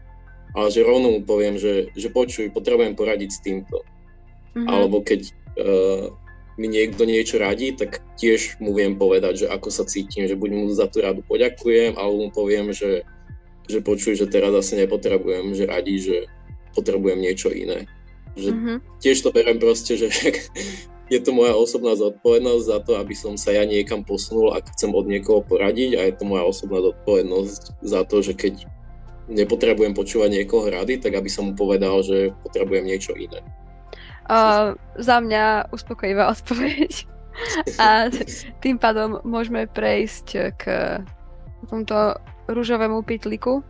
ale 0.56 0.68
že 0.74 0.86
rovno 0.86 1.14
mu 1.14 1.22
poviem, 1.22 1.62
že, 1.62 1.94
že 1.94 2.10
počuj, 2.10 2.50
potrebujem 2.50 2.98
poradiť 2.98 3.30
s 3.30 3.40
týmto. 3.44 3.86
Mm-hmm. 4.56 4.68
alebo 4.68 5.02
keď 5.02 5.22
uh, 5.60 6.14
mi 6.60 6.68
niekto 6.68 7.08
niečo 7.08 7.40
radí, 7.40 7.72
tak 7.72 8.04
tiež 8.20 8.60
mu 8.60 8.76
viem 8.76 9.00
povedať, 9.00 9.46
že 9.46 9.48
ako 9.48 9.72
sa 9.72 9.88
cítim, 9.88 10.28
že 10.28 10.36
buď 10.36 10.50
mu 10.52 10.64
za 10.76 10.92
tú 10.92 11.00
radu 11.00 11.24
poďakujem, 11.24 11.96
alebo 11.96 12.28
mu 12.28 12.30
poviem, 12.36 12.76
že, 12.76 13.08
že 13.72 13.80
počuj, 13.80 14.20
že 14.20 14.28
teraz 14.28 14.52
asi 14.52 14.76
nepotrebujem, 14.76 15.56
že 15.56 15.64
radí, 15.64 16.04
že 16.04 16.28
potrebujem 16.76 17.24
niečo 17.24 17.48
iné. 17.48 17.88
Že 18.36 18.50
mm-hmm. 18.52 18.78
Tiež 19.00 19.18
to 19.24 19.32
berem 19.32 19.56
proste, 19.56 19.96
že 19.96 20.12
je 21.14 21.20
to 21.24 21.32
moja 21.32 21.56
osobná 21.56 21.96
zodpovednosť 21.96 22.64
za 22.68 22.78
to, 22.84 22.92
aby 23.00 23.16
som 23.16 23.40
sa 23.40 23.56
ja 23.56 23.64
niekam 23.64 24.04
posunul, 24.04 24.52
ak 24.52 24.76
chcem 24.76 24.92
od 24.92 25.08
niekoho 25.08 25.42
poradiť 25.42 25.96
a 25.96 26.06
je 26.06 26.14
to 26.14 26.24
moja 26.28 26.44
osobná 26.44 26.84
zodpovednosť 26.84 27.82
za 27.82 28.04
to, 28.06 28.20
že 28.20 28.36
keď 28.36 28.68
nepotrebujem 29.30 29.94
počúvať 29.94 30.44
niekoho 30.44 30.70
rady, 30.70 31.02
tak 31.02 31.18
aby 31.18 31.30
som 31.30 31.50
mu 31.50 31.54
povedal, 31.56 32.02
že 32.02 32.34
potrebujem 32.46 32.86
niečo 32.86 33.14
iné. 33.18 33.42
Uh, 34.30 34.78
za 34.94 35.18
mňa 35.18 35.74
uspokojivá 35.74 36.30
odpoveď. 36.36 37.10
A 37.82 38.14
tým 38.62 38.78
pádom 38.78 39.24
môžeme 39.26 39.66
prejsť 39.66 40.54
k 40.60 40.64
tomto 41.68 42.20
rúžovému 42.46 43.02
pitliku. 43.02 43.66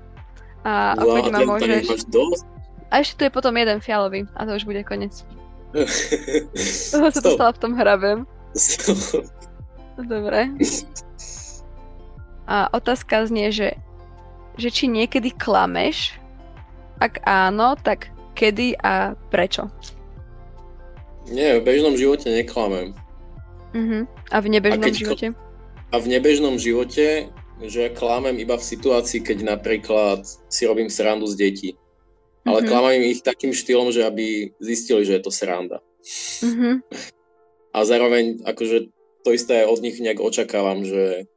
A 0.67 0.97
no, 0.99 1.15
opäť 1.15 1.31
ma 1.31 1.39
môžeš... 1.47 2.11
A 2.89 3.05
ešte 3.05 3.15
tu 3.15 3.21
je 3.29 3.31
potom 3.31 3.53
jeden 3.53 3.79
fialový 3.79 4.25
a 4.33 4.49
to 4.49 4.57
už 4.57 4.65
bude 4.65 4.81
koniec. 4.81 5.13
Toho 6.91 7.07
sa 7.13 7.21
dostala 7.21 7.53
v 7.53 7.61
tom 7.61 7.77
hrabem. 7.77 8.25
Dobre. 10.01 10.49
A 12.49 12.65
otázka 12.73 13.29
znie, 13.29 13.53
že, 13.53 13.77
že 14.57 14.73
či 14.73 14.89
niekedy 14.89 15.29
klameš? 15.29 16.17
Ak 16.97 17.21
áno, 17.29 17.77
tak 17.77 18.09
kedy 18.33 18.73
a 18.81 19.13
prečo? 19.29 19.69
Nie, 21.27 21.59
v 21.59 21.65
bežnom 21.67 21.99
živote 21.99 22.31
neklamem. 22.31 22.95
Uh-huh. 23.75 24.07
A 24.31 24.37
v 24.39 24.47
nebežnom 24.49 24.87
a 24.87 24.95
živote? 24.95 25.27
A 25.89 25.95
v 25.97 26.05
nebežnom 26.07 26.55
živote, 26.57 27.29
že 27.59 27.91
klamem 27.91 28.39
iba 28.39 28.55
v 28.55 28.63
situácii, 28.63 29.19
keď 29.19 29.57
napríklad 29.57 30.23
si 30.47 30.63
robím 30.63 30.87
srandu 30.87 31.27
z 31.27 31.35
detí. 31.35 31.69
Ale 32.47 32.63
mm-hmm. 32.63 32.71
klamám 32.71 33.03
ich 33.03 33.21
takým 33.21 33.51
štýlom, 33.51 33.91
že 33.91 34.07
aby 34.07 34.55
zistili, 34.63 35.03
že 35.03 35.19
je 35.19 35.23
to 35.25 35.31
sranda. 35.33 35.83
Mm-hmm. 36.39 36.73
A 37.75 37.77
zároveň 37.83 38.41
akože 38.47 38.89
to 39.27 39.29
isté 39.35 39.67
od 39.67 39.83
nich 39.83 39.99
nejak 39.99 40.23
očakávam, 40.23 40.87
že, 40.87 41.27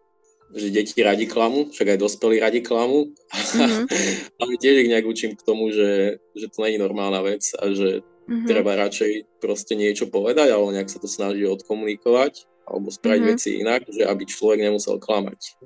že 0.55 0.71
deti 0.71 0.95
radi 1.03 1.27
klamu, 1.27 1.75
však 1.75 1.97
aj 1.97 1.99
dospelí 1.99 2.39
radi 2.39 2.63
klamu. 2.63 3.11
Mm-hmm. 3.35 3.85
Ale 4.41 4.53
tiež 4.63 4.87
ich 4.87 4.93
nejak 4.95 5.05
učím 5.05 5.35
k 5.35 5.43
tomu, 5.43 5.75
že, 5.75 6.23
že 6.39 6.47
to 6.49 6.63
je 6.65 6.79
normálna 6.79 7.21
vec 7.27 7.43
a 7.59 7.67
že 7.75 8.07
mm-hmm. 8.29 8.49
treba 8.49 8.79
radšej 8.79 9.43
proste 9.43 9.75
niečo 9.75 10.09
povedať 10.09 10.53
alebo 10.53 10.75
nejak 10.75 10.91
sa 10.91 10.99
to 11.03 11.09
snaží 11.11 11.45
odkomunikovať 11.47 12.47
alebo 12.67 12.89
spraviť 12.89 13.23
mm-hmm. 13.23 13.39
veci 13.39 13.51
inak, 13.59 13.83
že 13.91 14.03
aby 14.07 14.23
človek 14.23 14.59
nemusel 14.63 14.97
klamať. 15.03 15.59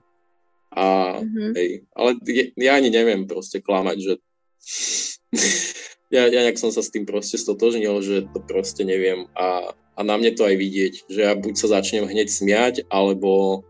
A, 0.76 1.18
mm-hmm. 1.20 1.52
hej, 1.56 1.70
ale 1.92 2.10
ja 2.56 2.72
ani 2.76 2.90
neviem 2.92 3.24
proste 3.28 3.60
klamať, 3.60 3.96
že 4.00 4.12
ja, 6.14 6.28
ja 6.28 6.40
nejak 6.44 6.58
som 6.60 6.72
sa 6.72 6.80
s 6.84 6.92
tým 6.92 7.04
proste 7.04 7.36
stotožnil, 7.36 8.00
že 8.02 8.28
to 8.32 8.40
proste 8.44 8.82
neviem 8.82 9.28
a, 9.36 9.72
a 9.96 10.00
na 10.04 10.14
mne 10.20 10.36
to 10.36 10.44
aj 10.44 10.56
vidieť, 10.56 10.94
že 11.08 11.20
ja 11.24 11.32
buď 11.32 11.54
sa 11.56 11.80
začnem 11.80 12.04
hneď 12.04 12.28
smiať, 12.28 12.74
alebo, 12.92 13.64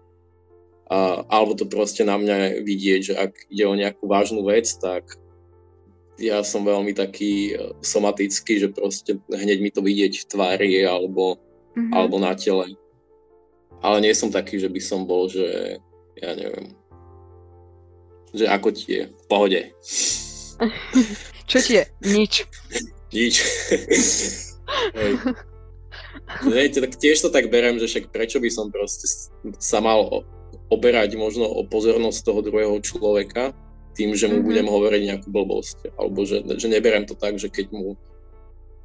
a, 0.91 1.23
alebo 1.31 1.55
to 1.55 1.71
proste 1.71 2.03
na 2.03 2.19
mňa 2.19 2.67
vidieť, 2.67 3.01
že 3.13 3.15
ak 3.15 3.33
ide 3.47 3.65
o 3.71 3.79
nejakú 3.79 4.11
vážnu 4.11 4.43
vec, 4.43 4.67
tak 4.83 5.07
ja 6.17 6.41
som 6.41 6.65
veľmi 6.65 6.97
taký 6.97 7.53
e, 7.53 7.77
somatický, 7.85 8.61
že 8.61 8.69
proste 8.73 9.21
hneď 9.29 9.59
mi 9.61 9.71
to 9.73 9.85
vidieť 9.85 10.25
v 10.25 10.29
tvári 10.29 10.73
alebo, 10.85 11.37
mm-hmm. 11.77 11.93
alebo 11.93 12.17
na 12.17 12.33
tele. 12.33 12.77
Ale 13.85 14.01
nie 14.01 14.17
som 14.17 14.33
taký, 14.33 14.57
že 14.57 14.73
by 14.73 14.81
som 14.81 15.05
bol, 15.05 15.29
že 15.29 15.77
ja 16.17 16.33
neviem, 16.33 16.73
že 18.33 18.49
ako 18.49 18.69
ti 18.73 18.87
je, 18.89 19.03
v 19.13 19.25
pohode. 19.29 19.61
Čo 21.51 21.59
ti 21.63 21.73
je? 21.79 21.85
Nič. 22.03 22.43
Nič. 23.15 23.35
Viete, 26.43 26.79
tak 26.83 26.99
tiež 26.99 27.23
to 27.23 27.31
tak 27.31 27.53
berem, 27.55 27.79
že 27.79 27.87
však 27.87 28.11
prečo 28.11 28.43
by 28.43 28.51
som 28.51 28.67
proste 28.73 29.07
sa 29.63 29.79
mal 29.79 30.27
oberať 30.67 31.15
možno 31.15 31.47
o 31.47 31.63
pozornosť 31.63 32.19
toho 32.27 32.41
druhého 32.43 32.77
človeka 32.83 33.55
tým, 33.97 34.13
že 34.13 34.29
mu 34.29 34.39
mm-hmm. 34.39 34.49
budem 34.53 34.69
hovoriť 34.69 35.03
nejakú 35.09 35.29
blbosť. 35.33 35.97
Alebo 35.97 36.29
že, 36.29 36.45
že 36.45 36.69
neberem 36.69 37.09
to 37.09 37.17
tak, 37.17 37.41
že 37.41 37.49
keď 37.49 37.73
mu 37.73 37.97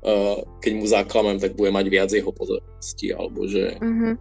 uh, 0.08 0.40
keď 0.64 0.72
mu 0.80 0.86
zaklamem, 0.88 1.38
tak 1.38 1.60
bude 1.60 1.76
mať 1.76 1.86
viac 1.92 2.10
jeho 2.16 2.32
pozornosti. 2.32 3.12
Alebo 3.12 3.44
že 3.52 3.76
mm-hmm. 3.78 4.14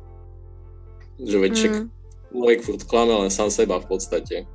že 1.31 1.37
veď 1.39 1.53
mm-hmm. 1.55 1.87
človek 2.35 2.61
furt 2.67 2.83
klame 2.91 3.15
len 3.15 3.31
sám 3.31 3.55
seba 3.55 3.79
v 3.79 3.87
podstate. 3.87 4.51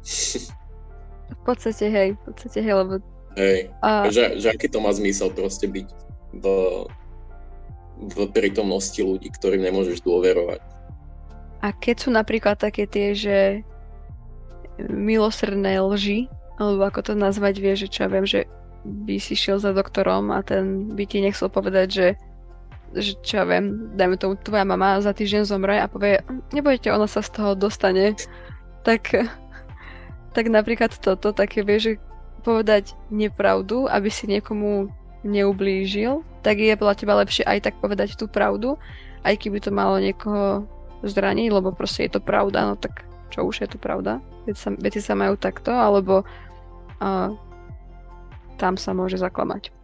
V 1.25 1.41
podstate 1.41 1.89
hej, 1.89 2.09
v 2.13 2.21
podstate 2.21 2.59
hej, 2.61 2.75
lebo... 2.77 2.93
Hej, 3.33 3.73
a... 3.81 4.07
že, 4.13 4.37
že 4.37 4.53
aký 4.53 4.69
to 4.69 4.77
má 4.77 4.93
zmysel 4.93 5.33
proste 5.33 5.65
byť 5.65 5.87
v, 6.37 6.45
v 8.13 8.17
prítomnosti 8.29 9.01
ľudí, 9.01 9.33
ktorým 9.33 9.65
nemôžeš 9.65 10.05
dôverovať. 10.05 10.61
A 11.65 11.73
keď 11.73 11.95
sú 11.97 12.09
napríklad 12.13 12.61
také 12.61 12.85
tie, 12.85 13.17
že 13.17 13.65
milosrdné 14.79 15.79
lži, 15.81 16.27
alebo 16.59 16.87
ako 16.87 17.11
to 17.11 17.13
nazvať, 17.15 17.55
vie, 17.59 17.73
že 17.75 17.87
čo 17.91 18.07
ja 18.07 18.09
viem, 18.11 18.27
že 18.27 18.47
by 18.85 19.17
si 19.17 19.33
šiel 19.33 19.57
za 19.57 19.73
doktorom 19.73 20.29
a 20.29 20.45
ten 20.45 20.93
by 20.93 21.03
ti 21.09 21.19
nechcel 21.19 21.49
povedať, 21.49 21.87
že 21.89 22.07
že 22.95 23.11
čo 23.27 23.43
ja 23.43 23.45
viem, 23.49 23.91
dajme 23.99 24.15
tomu, 24.15 24.39
tvoja 24.39 24.63
mama 24.63 25.03
za 25.03 25.11
týždeň 25.11 25.43
zomre 25.43 25.83
a 25.83 25.91
povie, 25.91 26.23
nebojte, 26.55 26.87
ona 26.95 27.11
sa 27.11 27.19
z 27.19 27.27
toho 27.35 27.51
dostane, 27.51 28.15
tak 28.87 29.11
tak 30.31 30.51
napríklad 30.51 30.95
toto, 30.99 31.35
také 31.35 31.63
vieš, 31.63 31.81
že 31.81 31.93
povedať 32.43 32.95
nepravdu, 33.11 33.87
aby 33.91 34.07
si 34.11 34.27
niekomu 34.27 34.91
neublížil, 35.25 36.21
tak 36.45 36.61
je 36.61 36.77
podľa 36.77 36.95
teba 36.95 37.13
lepšie 37.19 37.43
aj 37.47 37.71
tak 37.71 37.75
povedať 37.81 38.15
tú 38.15 38.29
pravdu, 38.29 38.77
aj 39.25 39.33
keby 39.41 39.57
to 39.59 39.73
malo 39.73 39.97
niekoho 39.97 40.69
zraniť, 41.01 41.49
lebo 41.49 41.73
proste 41.73 42.05
je 42.05 42.15
to 42.15 42.21
pravda, 42.21 42.69
no 42.69 42.75
tak 42.77 43.03
čo 43.35 43.43
už 43.43 43.67
je 43.67 43.67
to 43.67 43.77
pravda? 43.77 44.23
Veci 44.47 44.63
sa, 44.63 44.71
veci 44.79 45.03
sa 45.03 45.11
majú 45.11 45.35
takto, 45.35 45.75
alebo 45.75 46.23
uh, 46.23 47.29
tam 48.55 48.79
sa 48.79 48.95
môže 48.95 49.19
zaklamať. 49.19 49.75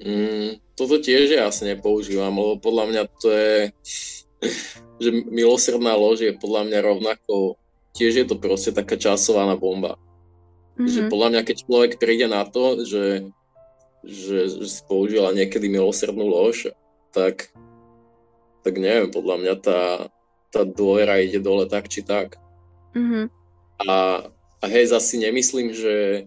Mm, 0.00 0.56
toto 0.72 0.96
tiež 0.96 1.36
ja 1.36 1.52
asi 1.52 1.68
nepoužívam, 1.68 2.32
lebo 2.32 2.56
podľa 2.56 2.84
mňa 2.88 3.02
to 3.20 3.28
je, 3.28 3.56
že 5.04 5.08
milosrdná 5.28 5.92
lož 5.92 6.24
je 6.24 6.32
podľa 6.32 6.72
mňa 6.72 6.78
rovnako 6.80 7.60
tiež 7.92 8.24
je 8.24 8.26
to 8.26 8.40
proste 8.40 8.72
taká 8.72 8.96
časovaná 8.96 9.60
bomba. 9.60 10.00
Mm-hmm. 10.80 10.88
Že 10.88 11.00
podľa 11.12 11.28
mňa, 11.36 11.40
keď 11.44 11.56
človek 11.68 11.92
príde 12.00 12.24
na 12.32 12.48
to, 12.48 12.80
že, 12.88 13.28
že, 14.00 14.38
že 14.48 14.66
si 14.72 14.80
použila 14.88 15.36
niekedy 15.36 15.68
milosrdnú 15.68 16.24
lož, 16.24 16.72
tak, 17.12 17.52
tak 18.64 18.74
neviem, 18.80 19.12
podľa 19.12 19.36
mňa 19.36 19.54
tá, 19.60 20.08
tá 20.50 20.66
dôvera 20.66 21.22
ide 21.22 21.38
dole 21.38 21.64
tak 21.70 21.86
či 21.86 22.02
tak. 22.02 22.36
Mm-hmm. 22.94 23.24
A, 23.86 23.94
a 24.60 24.64
hej, 24.66 24.90
zase 24.90 25.16
nemyslím, 25.16 25.72
že, 25.72 26.26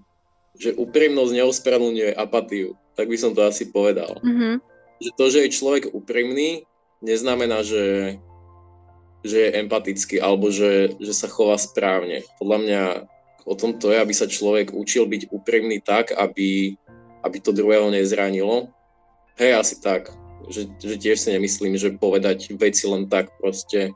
že 0.58 0.74
úprimnosť 0.74 1.32
neospravedlňuje 1.36 2.12
apatiu. 2.16 2.80
Tak 2.96 3.12
by 3.12 3.18
som 3.20 3.36
to 3.36 3.44
asi 3.44 3.70
povedal. 3.70 4.18
Mm-hmm. 4.24 4.64
Že 5.04 5.10
to, 5.20 5.26
že 5.30 5.40
je 5.44 5.56
človek 5.60 5.84
úprimný, 5.92 6.64
neznamená, 7.04 7.62
že, 7.68 8.18
že 9.28 9.38
je 9.50 9.56
empatický 9.60 10.24
alebo 10.24 10.48
že, 10.50 10.96
že 11.04 11.12
sa 11.12 11.28
chová 11.28 11.60
správne. 11.60 12.24
Podľa 12.40 12.58
mňa 12.64 12.82
o 13.44 13.54
tom 13.60 13.76
to 13.76 13.92
je, 13.92 14.00
aby 14.00 14.14
sa 14.16 14.30
človek 14.30 14.72
učil 14.72 15.04
byť 15.04 15.36
úprimný 15.36 15.84
tak, 15.84 16.16
aby, 16.16 16.80
aby 17.28 17.38
to 17.44 17.52
druhého 17.52 17.92
nezranilo. 17.92 18.72
Hej, 19.36 19.60
asi 19.60 19.76
tak. 19.84 20.16
Že, 20.48 20.76
že 20.80 20.96
tiež 21.00 21.18
si 21.20 21.30
nemyslím, 21.32 21.76
že 21.76 21.96
povedať 21.96 22.52
veci 22.56 22.88
len 22.88 23.08
tak 23.08 23.32
proste, 23.40 23.96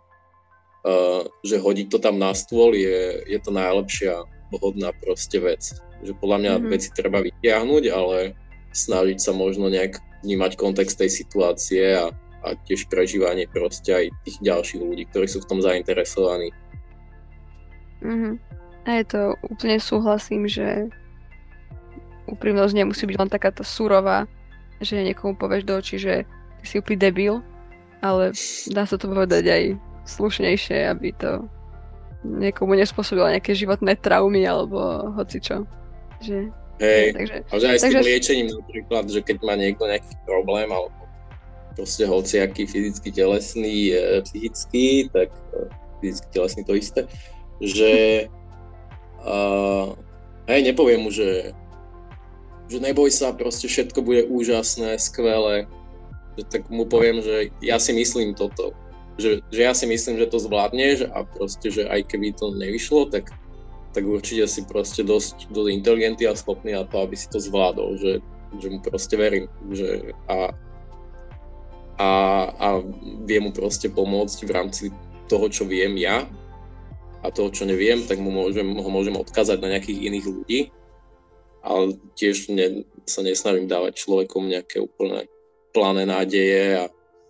že 1.41 1.55
hodiť 1.57 1.87
to 1.89 1.97
tam 2.01 2.21
na 2.21 2.31
stôl 2.31 2.73
je, 2.73 3.23
je 3.25 3.39
to 3.41 3.51
najlepšia, 3.51 4.23
pohodná 4.53 4.93
proste 5.03 5.37
vec. 5.41 5.63
Že 6.03 6.13
podľa 6.21 6.37
mňa 6.39 6.53
mm-hmm. 6.57 6.71
veci 6.71 6.89
treba 6.93 7.19
vytiahnuť, 7.23 7.83
ale 7.89 8.37
snažiť 8.71 9.17
sa 9.17 9.31
možno 9.33 9.67
nejak 9.67 9.99
vnímať 10.21 10.51
kontext 10.55 11.01
tej 11.01 11.11
situácie 11.11 11.97
a 11.97 12.13
a 12.47 12.55
tiež 12.55 12.87
prežívanie 12.87 13.49
proste 13.49 13.91
aj 13.91 14.05
tých 14.23 14.37
ďalších 14.39 14.81
ľudí, 14.81 15.03
ktorí 15.09 15.27
sú 15.27 15.43
v 15.43 15.49
tom 15.49 15.59
zainteresovaní. 15.59 16.53
Mm-hmm. 17.99 18.33
A 18.87 18.89
je 19.03 19.05
to 19.09 19.21
úplne 19.43 19.77
súhlasím, 19.81 20.47
že 20.47 20.87
úprimnosť 22.29 22.73
nemusí 22.75 23.03
byť 23.03 23.17
len 23.19 23.31
takáto 23.31 23.65
surová, 23.67 24.29
že 24.79 25.01
niekomu 25.01 25.35
povieš 25.35 25.63
do 25.65 25.73
očí, 25.75 25.95
že 25.97 26.23
ty 26.61 26.63
si 26.63 26.75
úplný 26.79 26.97
debil, 27.01 27.35
ale 27.99 28.31
dá 28.71 28.85
sa 28.85 28.95
to 28.95 29.09
povedať 29.09 29.43
aj 29.49 29.63
slušnejšie, 30.07 30.87
aby 30.89 31.13
to 31.15 31.45
niekomu 32.25 32.73
nespôsobilo 32.73 33.29
nejaké 33.29 33.53
životné 33.53 33.99
traumy 33.99 34.43
alebo 34.43 35.11
hocičo. 35.15 35.67
Že, 36.23 36.49
Hej, 36.81 37.05
takže, 37.13 37.35
a 37.49 37.53
že 37.57 37.65
aj 37.69 37.77
s 37.77 37.83
takže... 37.85 37.97
tým 37.97 38.05
liečením 38.05 38.47
napríklad, 38.53 39.05
že 39.09 39.19
keď 39.21 39.37
má 39.45 39.53
niekto 39.57 39.83
nejaký 39.85 40.13
problém 40.25 40.69
alebo 40.69 40.97
proste 41.77 42.09
hociaký 42.09 42.65
fyzicky 42.65 43.13
telesný, 43.13 43.93
e, 43.93 44.21
psychický, 44.25 45.13
tak 45.13 45.29
e, 45.53 45.69
fyzicky 46.01 46.29
telesný 46.33 46.61
to 46.65 46.73
isté, 46.73 47.01
že 47.61 47.93
uh, 49.25 49.97
hej, 50.45 50.61
nepoviem 50.61 51.01
mu, 51.01 51.09
že, 51.09 51.57
že 52.69 52.77
neboj 52.77 53.09
sa, 53.09 53.33
proste 53.33 53.65
všetko 53.65 54.05
bude 54.05 54.29
úžasné, 54.29 55.01
skvelé, 55.01 55.65
tak 56.53 56.69
mu 56.69 56.85
poviem, 56.85 57.25
že 57.25 57.49
ja 57.65 57.81
si 57.81 57.97
myslím 57.97 58.37
toto, 58.37 58.77
že, 59.17 59.41
že 59.49 59.61
ja 59.61 59.73
si 59.73 59.89
myslím, 59.89 60.21
že 60.21 60.29
to 60.29 60.37
zvládneš 60.37 61.09
a 61.09 61.25
proste, 61.25 61.73
že 61.73 61.89
aj 61.89 62.05
keby 62.05 62.37
to 62.37 62.53
nevyšlo, 62.53 63.09
tak, 63.09 63.33
tak 63.91 64.03
určite 64.05 64.45
si 64.45 64.61
proste 64.63 65.01
dosť, 65.01 65.49
dosť 65.49 65.69
inteligentný 65.73 66.29
a 66.29 66.37
schopný 66.37 66.77
na 66.77 66.85
to, 66.85 67.01
aby 67.01 67.17
si 67.17 67.25
to 67.27 67.41
zvládol, 67.41 67.97
že, 67.97 68.21
že 68.61 68.67
mu 68.69 68.79
proste 68.79 69.17
verím, 69.17 69.49
že 69.73 70.13
a 70.29 70.53
a, 71.97 72.09
a 72.61 72.67
viem 73.25 73.49
mu 73.49 73.51
proste 73.51 73.89
pomôcť 73.89 74.39
v 74.45 74.51
rámci 74.53 74.83
toho, 75.25 75.49
čo 75.49 75.65
viem 75.65 75.97
ja 75.97 76.29
a 77.25 77.33
toho, 77.33 77.49
čo 77.49 77.65
neviem, 77.65 78.05
tak 78.05 78.21
mu 78.21 78.29
môžem, 78.29 78.69
ho 78.77 78.89
môžem 78.93 79.17
odkázať 79.17 79.57
na 79.59 79.73
nejakých 79.75 80.05
iných 80.05 80.25
ľudí, 80.29 80.59
ale 81.65 81.97
tiež 82.13 82.53
ne, 82.53 82.85
sa 83.09 83.25
nesnažím 83.25 83.65
dávať 83.65 83.97
človekom 83.97 84.45
nejaké 84.45 84.77
úplne 84.77 85.25
plané 85.73 86.05
nádeje 86.05 86.85
a, 86.85 86.85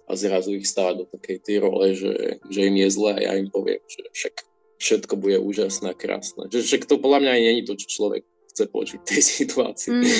a 0.07 0.11
zrazu 0.15 0.55
ich 0.55 0.65
stávať 0.65 1.03
do 1.03 1.05
takej 1.11 1.37
tej 1.43 1.57
role, 1.59 1.91
že, 1.91 2.39
že 2.47 2.59
im 2.63 2.75
je 2.79 2.89
zle 2.89 3.11
a 3.11 3.19
ja 3.19 3.31
im 3.35 3.51
poviem, 3.51 3.83
že 3.91 4.07
však 4.15 4.35
všetko 4.79 5.13
bude 5.19 5.37
úžasné 5.43 5.91
a 5.91 5.97
krásne. 5.97 6.47
Že 6.47 6.63
však 6.63 6.81
to 6.87 6.95
podľa 7.01 7.27
mňa 7.27 7.31
aj 7.35 7.41
není 7.43 7.61
to, 7.67 7.75
čo 7.75 7.91
človek 7.91 8.23
chce 8.53 8.63
počuť 8.71 8.99
v 9.03 9.07
tej 9.07 9.21
situácii. 9.43 9.91
Mm. 9.91 10.17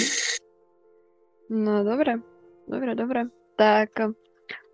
No 1.48 1.88
dobre, 1.88 2.20
dobre, 2.68 2.92
dobre. 3.00 3.22
Tak 3.56 4.14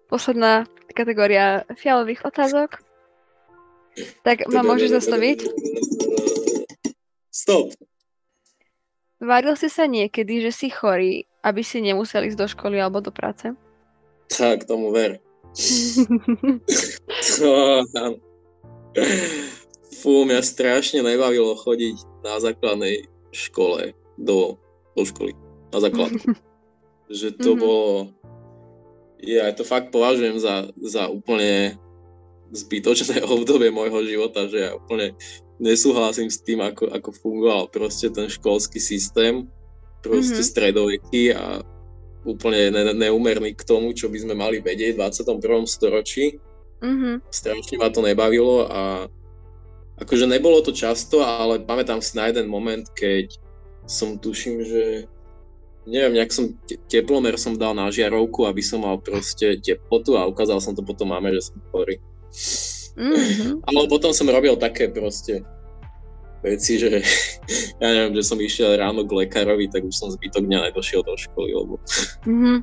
posledná 0.10 0.66
kategória 0.92 1.64
fialových 1.78 2.26
otázok. 2.26 2.82
Tak 4.26 4.50
ma 4.50 4.66
môžeš 4.66 4.98
zastaviť? 4.98 5.40
Stop. 7.30 7.78
Váril 9.22 9.56
si 9.56 9.70
sa 9.70 9.86
niekedy, 9.86 10.42
že 10.44 10.52
si 10.52 10.68
chorý, 10.74 11.30
aby 11.46 11.62
si 11.62 11.80
nemusel 11.80 12.26
ísť 12.28 12.40
do 12.40 12.48
školy 12.50 12.82
alebo 12.82 13.00
do 13.00 13.14
práce? 13.14 13.54
Tak, 14.34 14.66
tomu 14.66 14.90
ver. 14.92 15.22
Fú, 20.02 20.26
mňa 20.26 20.42
strašne 20.42 21.06
nebavilo 21.06 21.54
chodiť 21.54 22.26
na 22.26 22.42
základnej 22.42 23.06
škole 23.30 23.94
do, 24.18 24.58
do 24.98 25.06
školy. 25.06 25.38
Na 25.70 25.80
základku. 25.80 26.34
že 27.14 27.30
to 27.38 27.54
mm-hmm. 27.54 27.62
bolo 27.62 28.10
ja 29.24 29.48
to 29.56 29.64
fakt 29.64 29.94
považujem 29.94 30.36
za, 30.36 30.68
za 30.84 31.08
úplne 31.08 31.80
zbytočné 32.52 33.24
obdobie 33.36 33.72
môjho 33.72 34.04
života, 34.04 34.52
že 34.52 34.68
ja 34.68 34.72
úplne 34.76 35.16
nesúhlasím 35.64 36.28
s 36.28 36.44
tým, 36.44 36.60
ako, 36.60 36.92
ako 36.92 37.10
fungoval 37.16 37.72
proste 37.72 38.12
ten 38.12 38.28
školský 38.28 38.84
systém, 38.84 39.48
proste 40.04 40.44
mm-hmm. 40.44 40.52
stredoveký 40.52 41.24
a 41.32 41.64
úplne 42.24 42.72
ne- 42.72 42.98
neumerný 43.08 43.56
k 43.56 43.64
tomu, 43.68 43.92
čo 43.92 44.08
by 44.08 44.18
sme 44.20 44.34
mali 44.36 44.64
vedieť 44.64 44.96
v 44.96 45.00
21. 45.08 45.68
storočí. 45.68 46.40
Mm-hmm. 46.84 47.16
Strašne 47.32 47.76
ma 47.80 47.88
to 47.92 48.04
nebavilo 48.04 48.68
a 48.68 49.08
akože 50.00 50.28
nebolo 50.28 50.60
to 50.60 50.76
často, 50.76 51.24
ale 51.24 51.64
pamätám 51.64 52.04
si 52.04 52.20
na 52.20 52.28
jeden 52.28 52.52
moment, 52.52 52.84
keď 52.92 53.40
som 53.88 54.20
tuším, 54.20 54.64
že 54.64 54.84
neviem, 55.84 56.16
nejak 56.16 56.32
som, 56.32 56.56
te, 56.64 56.80
teplomer 56.88 57.36
som 57.36 57.60
dal 57.60 57.76
na 57.76 57.92
žiarovku, 57.92 58.48
aby 58.48 58.64
som 58.64 58.84
mal 58.84 59.00
proste 59.00 59.60
teplotu 59.60 60.16
a 60.16 60.28
ukázal 60.28 60.64
som 60.64 60.76
to 60.76 60.84
potom 60.84 61.12
máme, 61.12 61.32
že 61.36 61.52
som 61.52 61.60
chorý. 61.72 62.00
Mm-hmm. 62.96 63.64
Ale 63.68 63.88
potom 63.92 64.12
som 64.16 64.28
robil 64.32 64.56
také 64.56 64.88
proste 64.88 65.44
veci, 66.44 66.78
že 66.78 67.02
ja 67.82 67.88
neviem, 67.88 68.14
že 68.20 68.24
som 68.28 68.38
išiel 68.38 68.76
ráno 68.76 69.08
k 69.08 69.26
lekárovi, 69.26 69.72
tak 69.72 69.88
už 69.88 69.96
som 69.96 70.12
zbytok 70.12 70.44
dňa 70.44 70.70
nedošiel 70.70 71.02
do 71.02 71.16
školy, 71.16 71.56
lebo 71.56 71.80
mm-hmm. 72.30 72.58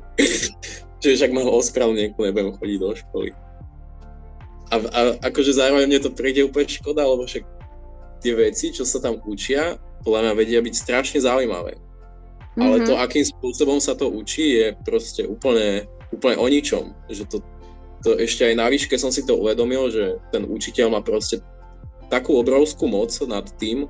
že 1.01 1.17
však 1.17 1.31
ma 1.33 1.41
ospravedlniť, 1.41 2.15
nebudem 2.15 2.53
chodiť 2.55 2.77
do 2.77 2.91
školy. 2.93 3.29
A, 4.71 4.75
a 4.79 4.99
akože 5.27 5.51
zároveň 5.57 5.89
mne 5.89 5.99
to 5.99 6.15
príde 6.15 6.47
úplne 6.47 6.69
škoda, 6.69 7.03
lebo 7.03 7.27
však 7.27 7.43
tie 8.23 8.37
veci, 8.37 8.71
čo 8.71 8.87
sa 8.87 9.03
tam 9.03 9.19
učia, 9.27 9.75
podľa 10.05 10.31
mňa 10.31 10.33
vedia 10.37 10.61
byť 10.63 10.75
strašne 10.77 11.19
zaujímavé 11.19 11.75
Mm-hmm. 12.51 12.67
Ale 12.67 12.75
to, 12.83 12.93
mhm. 12.99 12.99
akým 12.99 13.25
spôsobom 13.25 13.79
sa 13.79 13.95
to 13.95 14.11
učí, 14.11 14.59
je 14.59 14.75
proste 14.83 15.23
úplne, 15.23 15.87
úplne 16.11 16.35
o 16.35 16.47
ničom. 16.51 16.91
Že 17.07 17.23
to, 17.31 17.37
to 18.03 18.09
ešte 18.19 18.43
aj 18.43 18.59
na 18.59 18.67
výške 18.67 18.99
som 18.99 19.07
si 19.07 19.23
to 19.23 19.39
uvedomil, 19.39 19.87
že 19.87 20.19
ten 20.35 20.43
učiteľ 20.43 20.91
má 20.91 20.99
proste 20.99 21.39
takú 22.11 22.35
obrovskú 22.35 22.91
moc 22.91 23.15
nad 23.23 23.47
tým, 23.55 23.87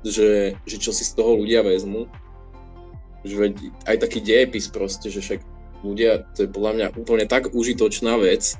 že, 0.00 0.56
že 0.64 0.76
čo 0.80 0.90
si 0.96 1.04
z 1.04 1.12
toho 1.12 1.36
ľudia 1.36 1.60
vezmu. 1.60 2.08
Že 3.24 3.56
aj 3.88 3.96
taký 4.00 4.20
dejepis 4.24 4.68
proste, 4.68 5.12
že 5.12 5.20
však 5.20 5.40
ľudia, 5.84 6.24
to 6.32 6.44
je 6.44 6.48
podľa 6.48 6.72
mňa 6.76 6.86
úplne 6.96 7.24
tak 7.28 7.52
užitočná 7.52 8.16
vec, 8.16 8.56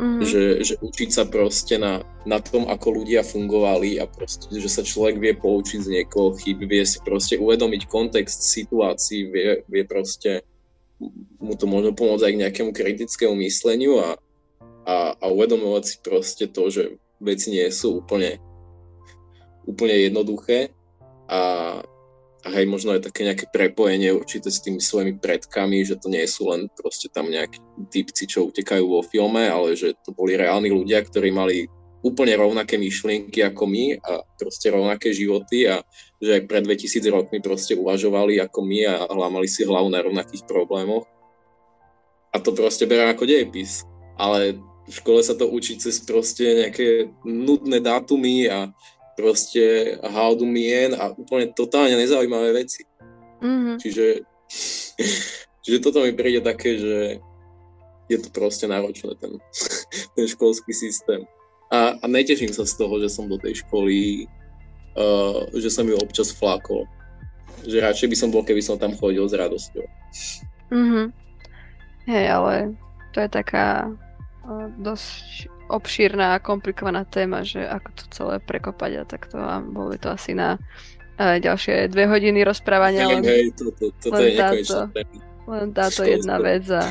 Mm-hmm. 0.00 0.24
Že, 0.24 0.42
že 0.64 0.74
učiť 0.80 1.10
sa 1.12 1.28
proste 1.28 1.76
na, 1.76 2.00
na 2.24 2.40
tom, 2.40 2.64
ako 2.64 3.04
ľudia 3.04 3.20
fungovali 3.20 4.00
a 4.00 4.08
proste, 4.08 4.48
že 4.48 4.72
sa 4.72 4.80
človek 4.80 5.20
vie 5.20 5.36
poučiť 5.36 5.76
z 5.76 5.92
niekoho 5.92 6.32
chyb, 6.40 6.64
vie 6.64 6.88
si 6.88 7.04
proste 7.04 7.36
uvedomiť 7.36 7.84
kontext 7.84 8.48
situácií, 8.48 9.28
vie, 9.28 9.60
vie 9.68 9.84
proste 9.84 10.40
mu 11.36 11.52
to 11.52 11.68
možno 11.68 11.92
pomôcť 11.92 12.24
aj 12.24 12.32
k 12.32 12.42
nejakému 12.48 12.70
kritickému 12.72 13.34
mysleniu 13.44 14.00
a, 14.00 14.16
a, 14.88 15.20
a 15.20 15.24
uvedomovať 15.28 15.84
si 15.84 15.96
proste 16.00 16.44
to, 16.48 16.72
že 16.72 16.96
veci 17.20 17.52
nie 17.52 17.68
sú 17.68 18.00
úplne, 18.00 18.40
úplne 19.68 19.96
jednoduché 20.08 20.72
a, 21.28 21.40
a 22.40 22.48
hej, 22.56 22.66
možno 22.66 22.96
aj 22.96 23.06
také 23.06 23.28
nejaké 23.28 23.46
prepojenie 23.52 24.10
určite 24.16 24.48
s 24.48 24.64
tými 24.64 24.80
svojimi 24.80 25.20
predkami, 25.20 25.84
že 25.84 26.00
to 26.00 26.08
nie 26.08 26.24
sú 26.24 26.48
len 26.48 26.66
proste 26.72 27.12
tam 27.12 27.28
nejakí 27.28 27.60
typci, 27.92 28.24
čo 28.26 28.48
utekajú 28.48 28.84
vo 28.88 29.04
filme, 29.04 29.46
ale 29.46 29.76
že 29.76 29.92
to 30.00 30.16
boli 30.16 30.34
reálni 30.34 30.72
ľudia, 30.72 31.04
ktorí 31.04 31.28
mali 31.30 31.68
úplne 32.00 32.32
rovnaké 32.32 32.80
myšlienky 32.80 33.44
ako 33.44 33.68
my 33.68 34.00
a 34.00 34.24
proste 34.40 34.72
rovnaké 34.72 35.12
životy 35.12 35.68
a 35.68 35.84
že 36.16 36.40
aj 36.40 36.42
pred 36.48 36.64
2000 36.64 37.04
rokmi 37.12 37.38
proste 37.44 37.76
uvažovali 37.76 38.40
ako 38.40 38.64
my 38.64 38.78
a 38.88 38.94
hlámali 39.04 39.44
si 39.44 39.68
hlavu 39.68 39.92
na 39.92 40.00
rovnakých 40.00 40.48
problémoch. 40.48 41.04
A 42.32 42.40
to 42.40 42.56
proste 42.56 42.88
berá 42.88 43.12
ako 43.12 43.28
dejepis. 43.28 43.84
Ale 44.16 44.56
v 44.90 44.94
škole 44.94 45.22
sa 45.22 45.38
to 45.38 45.46
učí 45.46 45.78
cez 45.78 46.02
proste 46.02 46.66
nejaké 46.66 47.14
nudné 47.22 47.78
dátumy 47.78 48.50
a 48.50 48.74
proste 49.14 49.94
haudu 50.02 50.42
mien 50.42 50.98
a 50.98 51.14
úplne 51.14 51.54
totálne 51.54 51.94
nezaujímavé 51.94 52.66
veci. 52.66 52.82
Mm-hmm. 53.38 53.76
Čiže, 53.78 54.06
čiže 55.62 55.78
toto 55.78 56.02
mi 56.02 56.10
príde 56.10 56.42
také, 56.42 56.74
že 56.74 56.96
je 58.10 58.18
to 58.18 58.28
proste 58.34 58.66
náročné, 58.66 59.14
ten, 59.22 59.38
ten 60.18 60.26
školský 60.26 60.74
systém. 60.74 61.22
A, 61.70 61.94
a 62.02 62.04
neteším 62.10 62.50
sa 62.50 62.66
z 62.66 62.74
toho, 62.74 62.98
že 62.98 63.06
som 63.06 63.30
do 63.30 63.38
tej 63.38 63.62
školy, 63.62 64.26
uh, 64.98 65.46
že 65.54 65.70
som 65.70 65.86
ju 65.86 65.94
občas 65.94 66.34
flákol. 66.34 66.82
Že 67.62 67.86
radšej 67.86 68.08
by 68.10 68.16
som 68.18 68.28
bol, 68.34 68.42
keby 68.42 68.58
som 68.58 68.74
tam 68.74 68.98
chodil 68.98 69.22
s 69.22 69.38
radosťou. 69.38 69.86
Mm-hmm. 70.74 71.06
Hej, 72.10 72.26
ale 72.26 72.54
to 73.14 73.22
je 73.22 73.30
taká 73.30 73.86
dosť 74.78 75.48
obšírna 75.70 76.36
a 76.36 76.42
komplikovaná 76.42 77.06
téma, 77.06 77.46
že 77.46 77.62
ako 77.62 77.88
to 77.94 78.04
celé 78.10 78.34
prekopať 78.42 78.90
a 79.00 79.02
takto 79.06 79.38
a 79.38 79.62
boli 79.62 79.96
to 79.96 80.10
asi 80.10 80.34
na 80.34 80.58
uh, 80.58 81.38
ďalšie 81.38 81.86
dve 81.88 82.10
hodiny 82.10 82.42
rozprávania. 82.42 83.06
Hej, 83.06 83.14
len, 83.14 83.24
hej, 83.24 83.44
to, 83.54 83.70
to, 83.78 83.86
to, 84.02 84.08
len 84.10 84.20
je 84.26 84.30
táto, 84.34 84.76
len 85.46 85.68
táto 85.70 86.02
jedna 86.02 86.42
vec 86.42 86.66
a 86.74 86.82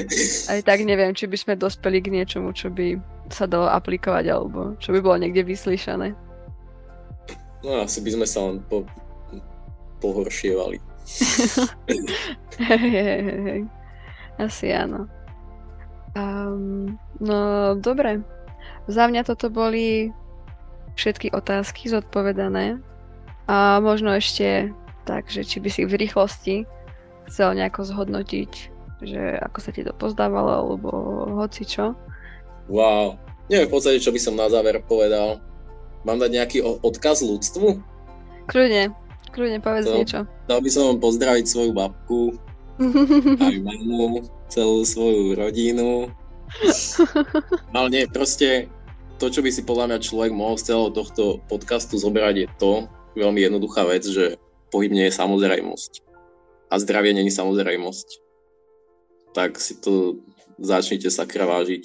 aj 0.54 0.60
tak 0.62 0.78
neviem, 0.86 1.10
či 1.12 1.26
by 1.26 1.36
sme 1.36 1.54
dospeli 1.58 1.98
k 1.98 2.14
niečomu, 2.14 2.54
čo 2.54 2.70
by 2.70 2.94
sa 3.28 3.50
dalo 3.50 3.66
aplikovať 3.68 4.24
alebo 4.30 4.78
čo 4.78 4.94
by 4.94 5.02
bolo 5.02 5.18
niekde 5.18 5.42
vyslyšané. 5.42 6.14
No 7.66 7.82
asi 7.82 7.98
by 8.00 8.10
sme 8.14 8.26
sa 8.26 8.46
len 8.46 8.62
po, 8.70 8.86
pohoršievali. 9.98 10.78
hej, 12.70 12.86
hej, 12.86 13.38
hej. 13.42 13.62
Asi 14.38 14.70
áno. 14.70 15.17
Um, 16.16 16.96
no 17.20 17.74
dobre. 17.76 18.22
Za 18.88 19.08
mňa 19.08 19.24
toto 19.28 19.52
boli 19.52 20.12
všetky 20.96 21.30
otázky 21.30 21.92
zodpovedané. 21.92 22.80
A 23.48 23.80
možno 23.80 24.12
ešte 24.12 24.72
tak, 25.08 25.32
že 25.32 25.40
či 25.40 25.60
by 25.60 25.68
si 25.72 25.82
v 25.88 25.96
rýchlosti 25.96 26.68
chcel 27.28 27.56
nejako 27.56 27.84
zhodnotiť, 27.84 28.52
že 29.04 29.40
ako 29.40 29.58
sa 29.60 29.70
ti 29.72 29.84
to 29.84 29.92
pozdávalo, 29.96 30.52
alebo 30.52 30.90
hoci 31.40 31.64
čo. 31.64 31.96
Wow. 32.68 33.16
Neviem 33.48 33.68
v 33.68 33.74
podstate, 33.80 34.04
čo 34.04 34.12
by 34.12 34.20
som 34.20 34.36
na 34.36 34.52
záver 34.52 34.84
povedal. 34.84 35.40
Mám 36.04 36.20
dať 36.20 36.30
nejaký 36.36 36.58
odkaz 36.84 37.24
ľudstvu? 37.24 37.80
Kľudne, 38.48 38.92
kľudne 39.32 39.60
povedz 39.64 39.88
to, 39.88 39.96
niečo. 39.96 40.20
Dal 40.44 40.60
by 40.60 40.70
som 40.72 41.00
pozdraviť 41.00 41.44
svoju 41.48 41.72
babku, 41.72 42.36
aj 43.46 43.56
mamu, 43.60 44.22
celú 44.46 44.86
svoju 44.86 45.34
rodinu. 45.34 46.08
Ale 47.76 47.88
nie, 47.90 48.04
proste 48.08 48.70
to, 49.18 49.28
čo 49.28 49.42
by 49.42 49.50
si 49.50 49.66
podľa 49.66 49.94
mňa 49.94 49.98
človek 50.04 50.32
mohol 50.32 50.56
z 50.56 50.72
celého 50.72 50.90
tohto 50.94 51.42
podcastu 51.50 51.98
zoberať 51.98 52.46
je 52.46 52.48
to, 52.56 52.72
veľmi 53.18 53.42
jednoduchá 53.42 53.82
vec, 53.84 54.06
že 54.06 54.38
pohyb 54.70 54.94
nie 54.94 55.10
je 55.10 55.18
samozrejmosť. 55.18 56.06
A 56.70 56.78
zdravie 56.78 57.16
není 57.16 57.34
samozrejmosť. 57.34 58.08
Tak 59.34 59.58
si 59.58 59.74
to 59.80 60.22
začnite 60.62 61.10
sa 61.10 61.26
kravážiť. 61.26 61.84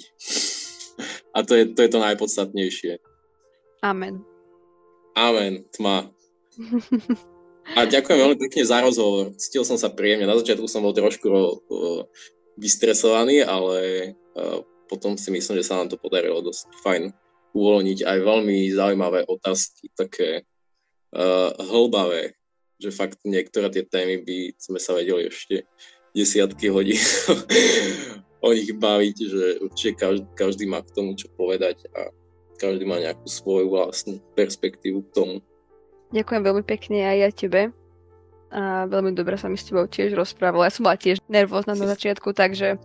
A 1.34 1.42
to 1.42 1.58
je, 1.58 1.74
to 1.74 1.82
je 1.82 1.90
to 1.90 1.98
najpodstatnejšie. 1.98 3.02
Amen. 3.82 4.22
Amen, 5.18 5.66
tma. 5.74 6.10
A 7.72 7.88
ďakujem 7.88 8.18
veľmi 8.20 8.38
pekne 8.48 8.62
za 8.68 8.84
rozhovor. 8.84 9.32
Cítil 9.40 9.64
som 9.64 9.80
sa 9.80 9.88
príjemne. 9.88 10.28
Na 10.28 10.36
začiatku 10.36 10.68
som 10.68 10.84
bol 10.84 10.92
trošku 10.92 11.32
vystresovaný, 12.60 13.40
ale 13.40 14.12
potom 14.86 15.16
si 15.16 15.32
myslím, 15.32 15.58
že 15.58 15.66
sa 15.66 15.80
nám 15.80 15.88
to 15.88 15.96
podarilo 15.96 16.44
dosť 16.44 16.68
fajn 16.84 17.02
uvoľniť 17.54 17.98
aj 18.02 18.18
veľmi 18.18 18.58
zaujímavé 18.74 19.30
otázky, 19.30 19.86
také 19.94 20.42
uh, 21.14 21.54
hlbavé, 21.70 22.34
že 22.82 22.90
fakt 22.90 23.22
niektoré 23.22 23.70
tie 23.70 23.86
témy 23.86 24.26
by 24.26 24.38
sme 24.58 24.82
sa 24.82 24.98
vedeli 24.98 25.30
ešte 25.30 25.62
desiatky 26.10 26.68
hodín 26.74 26.98
o 28.46 28.50
nich 28.50 28.74
baviť, 28.74 29.16
že 29.16 29.44
určite 29.62 29.92
každý, 29.94 30.26
každý 30.34 30.64
má 30.66 30.82
k 30.82 30.92
tomu 30.92 31.14
čo 31.14 31.30
povedať 31.38 31.86
a 31.94 32.10
každý 32.58 32.86
má 32.86 32.98
nejakú 32.98 33.26
svoju 33.26 33.70
vlastnú 33.70 34.18
perspektívu 34.34 35.06
k 35.10 35.14
tomu. 35.14 35.34
Ďakujem 36.14 36.42
veľmi 36.46 36.64
pekne 36.64 37.02
aj 37.02 37.16
ja 37.18 37.28
tebe. 37.34 37.62
A 38.54 38.86
veľmi 38.86 39.10
dobre 39.18 39.34
sa 39.34 39.50
mi 39.50 39.58
s 39.58 39.66
tebou 39.66 39.90
tiež 39.90 40.14
rozprávala. 40.14 40.70
Ja 40.70 40.74
som 40.74 40.86
bola 40.86 40.94
tiež 40.94 41.18
nervózna 41.26 41.74
na 41.74 41.90
začiatku, 41.90 42.30
takže 42.30 42.78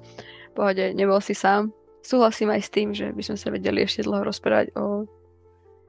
pohode, 0.57 0.97
nebol 0.97 1.21
si 1.21 1.37
sám 1.37 1.69
súhlasím 2.01 2.49
aj 2.49 2.61
s 2.63 2.73
tým, 2.73 2.89
že 2.95 3.11
by 3.11 3.21
sme 3.21 3.37
sa 3.37 3.47
vedeli 3.51 3.83
ešte 3.83 4.01
dlho 4.01 4.23
rozprávať 4.23 4.73
o 4.73 5.05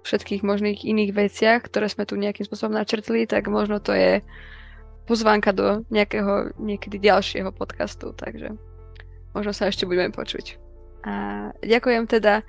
všetkých 0.05 0.43
možných 0.45 0.85
iných 0.85 1.13
veciach, 1.13 1.61
ktoré 1.69 1.89
sme 1.89 2.09
tu 2.09 2.17
nejakým 2.17 2.49
spôsobom 2.49 2.73
načrtli, 2.73 3.29
tak 3.29 3.49
možno 3.53 3.81
to 3.85 3.93
je 3.93 4.25
pozvánka 5.05 5.53
do 5.53 5.85
nejakého 5.93 6.57
niekedy 6.57 6.97
ďalšieho 6.97 7.53
podcastu, 7.53 8.17
takže 8.17 8.57
možno 9.37 9.53
sa 9.53 9.69
ešte 9.69 9.85
budeme 9.85 10.13
počuť. 10.13 10.57
A 11.05 11.13
ďakujem 11.61 12.05
teda 12.09 12.45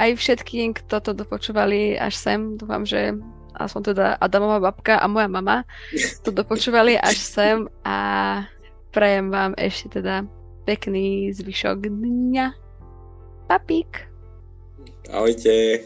aj 0.00 0.10
všetkým, 0.16 0.76
kto 0.76 1.00
to 1.00 1.10
dopočúvali 1.12 1.96
až 1.96 2.16
sem. 2.16 2.56
Dúfam, 2.56 2.88
že 2.88 3.16
aspoň 3.54 3.82
teda 3.94 4.06
Adamová 4.18 4.58
babka 4.70 4.98
a 4.98 5.06
moja 5.06 5.30
mama 5.30 5.62
to 6.26 6.34
dopočúvali 6.34 6.98
až 6.98 7.18
sem 7.18 7.58
a 7.86 7.98
prajem 8.90 9.30
vám 9.30 9.54
ešte 9.58 10.00
teda 10.00 10.26
pekný 10.64 11.30
zvyšok 11.34 11.88
dňa. 11.88 12.46
Papík. 13.44 14.08
Ahojte. 15.12 15.84